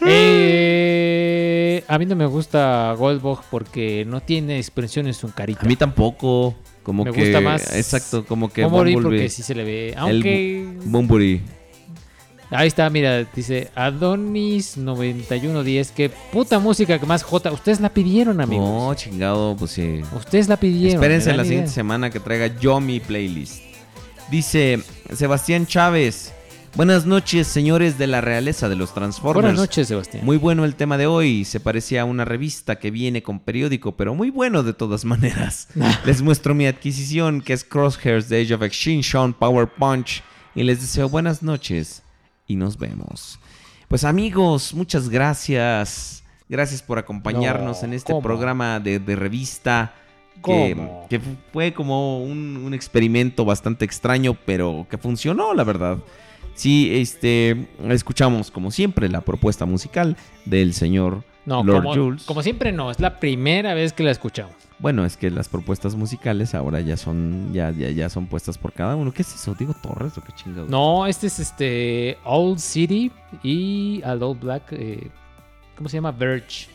[0.06, 5.62] Eh, a mí no me gusta Goldbug porque no tiene expresión en su carita.
[5.62, 6.56] A mí tampoco.
[6.84, 9.94] Como Me que, gusta más Exacto, como que Bumblebee porque sí se le ve.
[9.98, 10.66] Aunque.
[10.80, 11.42] Bu- Bumblebee.
[12.54, 15.92] Ahí está, mira, dice Adonis9110.
[15.96, 17.50] Qué puta música que más J.
[17.50, 18.70] Ustedes la pidieron, amigos.
[18.70, 20.02] No, chingado, pues sí.
[20.14, 21.02] Ustedes la pidieron.
[21.02, 21.76] Espérense la siguiente idea.
[21.76, 23.64] semana que traiga yo mi playlist.
[24.30, 24.82] Dice
[25.14, 26.34] Sebastián Chávez.
[26.76, 29.44] Buenas noches, señores de la realeza de los Transformers.
[29.44, 30.26] Buenas noches, Sebastián.
[30.26, 31.46] Muy bueno el tema de hoy.
[31.46, 35.70] Se parecía a una revista que viene con periódico, pero muy bueno de todas maneras.
[36.06, 40.22] les muestro mi adquisición, que es Crosshairs de Age of Extinction, Power Punch.
[40.54, 42.04] Y les deseo buenas noches
[42.52, 43.40] y nos vemos.
[43.88, 46.24] Pues amigos, muchas gracias.
[46.50, 48.22] Gracias por acompañarnos No, en este ¿cómo?
[48.22, 49.94] programa de, de revista.
[50.44, 51.22] Que,
[51.54, 56.00] fue como un, un experimento bastante extraño, pero que funcionó, la verdad.
[56.56, 62.24] Sí, este, escuchamos como siempre la propuesta musical del señor No, Lord como, Jules.
[62.24, 64.56] como siempre no, es la primera vez que la escuchamos.
[64.82, 68.74] Bueno, es que las propuestas musicales ahora ya son, ya, ya, ya son puestas por
[68.74, 69.14] cada uno.
[69.14, 69.54] ¿Qué es eso?
[69.54, 70.70] ¿Digo Torres o qué chingados?
[70.70, 73.12] No, este es este Old City
[73.44, 75.10] y al Old Black, eh,
[75.78, 76.12] ¿cómo se llama?
[76.12, 76.68] Verge.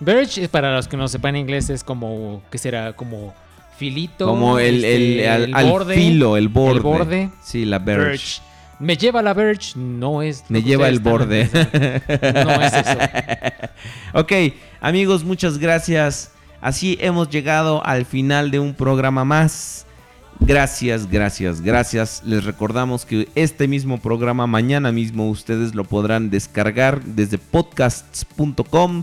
[0.00, 2.94] Verge, es para los que no sepan inglés, es como, ¿qué será?
[2.96, 3.32] Como
[3.76, 4.26] filito.
[4.26, 6.76] Como el, el, este, al, al borde, filo, el borde.
[6.76, 7.30] El borde.
[7.40, 8.04] Sí, la verge.
[8.04, 8.42] Verge.
[8.80, 10.44] Me lleva la Verge, no es.
[10.48, 11.48] Me lleva el borde.
[11.52, 12.98] No es eso.
[14.14, 14.32] ok,
[14.80, 16.32] amigos, muchas gracias.
[16.60, 19.86] Así hemos llegado al final de un programa más.
[20.40, 22.22] Gracias, gracias, gracias.
[22.24, 29.02] Les recordamos que este mismo programa mañana mismo ustedes lo podrán descargar desde podcasts.com,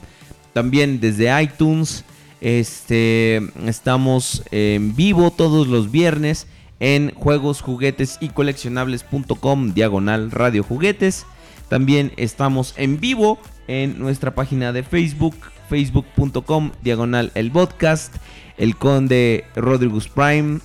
[0.53, 2.05] también desde iTunes.
[2.41, 6.47] Este, estamos en vivo todos los viernes
[6.79, 11.25] en juegos, juguetes y coleccionables.com diagonal radio juguetes.
[11.69, 15.35] También estamos en vivo en nuestra página de Facebook,
[15.69, 18.15] facebook.com diagonal el podcast.
[18.57, 20.59] El conde Rodrigus Prime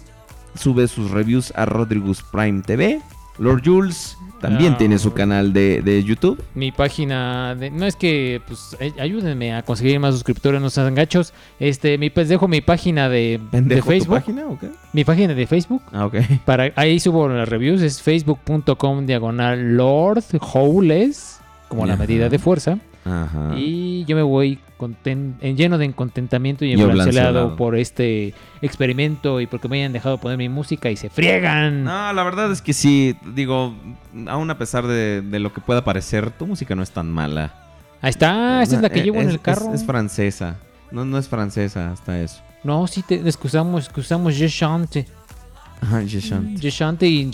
[0.55, 3.01] sube sus reviews a Rodrigus Prime TV.
[3.39, 4.79] Lord Jules también Ah.
[4.79, 6.43] tiene su canal de, de YouTube.
[6.55, 10.95] Mi página de, no es que pues ay- ayúdenme a conseguir más suscriptores, no sean
[10.95, 11.33] gachos.
[11.59, 14.15] Este, mi pues dejo mi página de, de ¿Pendejo tu Facebook.
[14.17, 14.71] página o qué?
[14.93, 15.83] Mi página de Facebook.
[15.93, 16.17] Ah, ok.
[16.45, 22.79] Para ahí subo las reviews es facebook.com diagonal Lord Howles, como la medida de fuerza.
[23.05, 23.55] Ajá.
[23.57, 29.47] Y yo me voy conten- en lleno de contentamiento y emblancelado por este experimento y
[29.47, 31.85] porque me hayan dejado poner mi música y se friegan.
[31.85, 33.75] No, la verdad es que sí, digo,
[34.27, 37.55] aún a pesar de, de lo que pueda parecer, tu música no es tan mala.
[38.03, 39.75] Ahí está, esta es la que Eh, llevo en el carro.
[39.75, 40.57] Es, es francesa.
[40.91, 42.41] No, no es francesa hasta eso.
[42.65, 45.07] No, sí, te excusamos, excusamos, je chante.
[45.83, 46.61] Ajá, je chante.
[46.61, 47.31] Je chante y.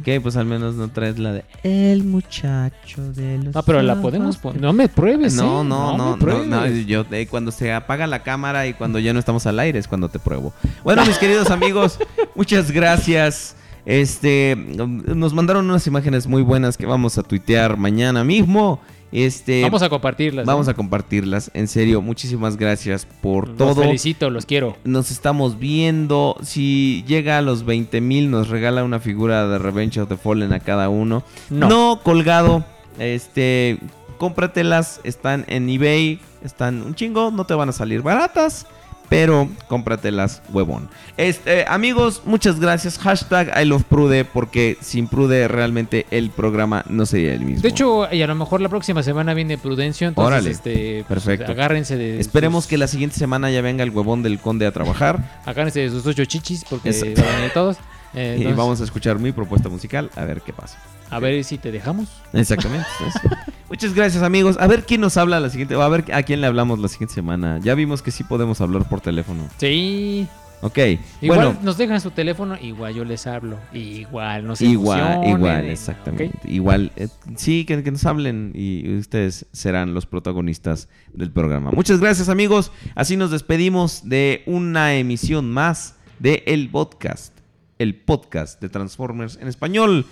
[0.00, 4.00] Ok, pues al menos no traes la de El muchacho de los Ah, pero la
[4.00, 5.64] podemos que- pon- No me pruebes, No, ¿eh?
[5.64, 9.18] no, no, no, no, yo eh, cuando se apaga la cámara y cuando ya no
[9.18, 10.52] estamos al aire es cuando te pruebo.
[10.82, 11.98] Bueno, mis queridos amigos,
[12.34, 13.54] muchas gracias.
[13.84, 18.80] Este, nos mandaron unas imágenes muy buenas que vamos a tuitear mañana mismo
[19.10, 20.44] Este, Vamos a compartirlas.
[20.46, 20.72] Vamos ¿eh?
[20.72, 21.50] a compartirlas.
[21.54, 23.82] En serio, muchísimas gracias por Los todo.
[23.82, 24.76] felicito, los quiero.
[24.84, 26.36] Nos estamos viendo.
[26.42, 30.52] Si llega a los 20 mil, nos regala una figura de Revenge of the Fallen
[30.52, 31.22] a cada uno.
[31.50, 32.00] No.
[32.02, 32.64] colgado.
[32.98, 33.78] Este,
[34.18, 35.00] cómpratelas.
[35.04, 36.20] Están en eBay.
[36.44, 37.30] Están un chingo.
[37.30, 38.66] No te van a salir baratas.
[39.08, 40.88] Pero cómpratelas, huevón.
[41.16, 42.98] Este, amigos, muchas gracias.
[42.98, 44.24] Hashtag I love Prude.
[44.24, 47.62] Porque sin Prude realmente el programa no sería el mismo.
[47.62, 50.50] De hecho, y a lo mejor la próxima semana viene Prudencio, entonces Órale.
[50.50, 51.52] este, pues, Perfecto.
[51.52, 55.40] agárrense de Esperemos que la siguiente semana ya venga el huevón del conde a trabajar.
[55.46, 57.76] agárrense de sus ocho chichis porque van a venir todos.
[58.14, 60.10] Eh, y entonces, vamos a escuchar mi propuesta musical.
[60.16, 60.78] A ver qué pasa.
[61.10, 62.08] A ver si te dejamos.
[62.32, 62.86] Exactamente.
[63.68, 64.56] Muchas gracias, amigos.
[64.58, 65.74] A ver quién nos habla la siguiente.
[65.74, 67.60] A ver a quién le hablamos la siguiente semana.
[67.62, 69.44] Ya vimos que sí podemos hablar por teléfono.
[69.58, 70.26] Sí.
[70.60, 70.78] Ok.
[71.20, 73.58] Igual bueno, nos dejan su teléfono, igual yo les hablo.
[73.72, 76.36] Igual, no se igual, igual, exactamente.
[76.48, 81.70] Igual, eh, sí, que, que nos hablen y ustedes serán los protagonistas del programa.
[81.70, 82.72] Muchas gracias, amigos.
[82.96, 87.38] Así nos despedimos de una emisión más de El Podcast,
[87.78, 90.06] el podcast de Transformers en español.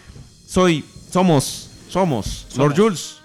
[0.46, 2.76] Soy, somos, somos, Lord.
[2.76, 3.18] Jules,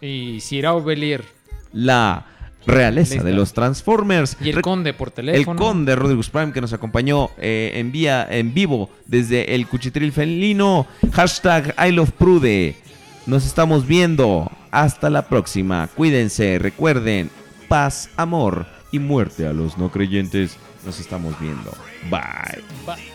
[0.00, 1.24] Y Sirao Belier.
[1.72, 2.26] la
[2.66, 4.36] realeza de los Transformers.
[4.40, 5.58] Y el Re- conde por El teléfono.
[5.60, 10.86] conde Rodrigus Prime que nos acompañó eh, en, vía, en vivo desde el Cuchitril Felino.
[11.12, 12.76] Hashtag I love Prude.
[13.26, 14.50] Nos estamos viendo.
[14.70, 15.88] Hasta la próxima.
[15.94, 16.58] Cuídense.
[16.58, 17.30] Recuerden.
[17.68, 20.56] Paz, amor y muerte a los no creyentes.
[20.84, 21.70] Nos estamos viendo.
[22.10, 22.62] Bye.
[22.86, 23.13] Bye.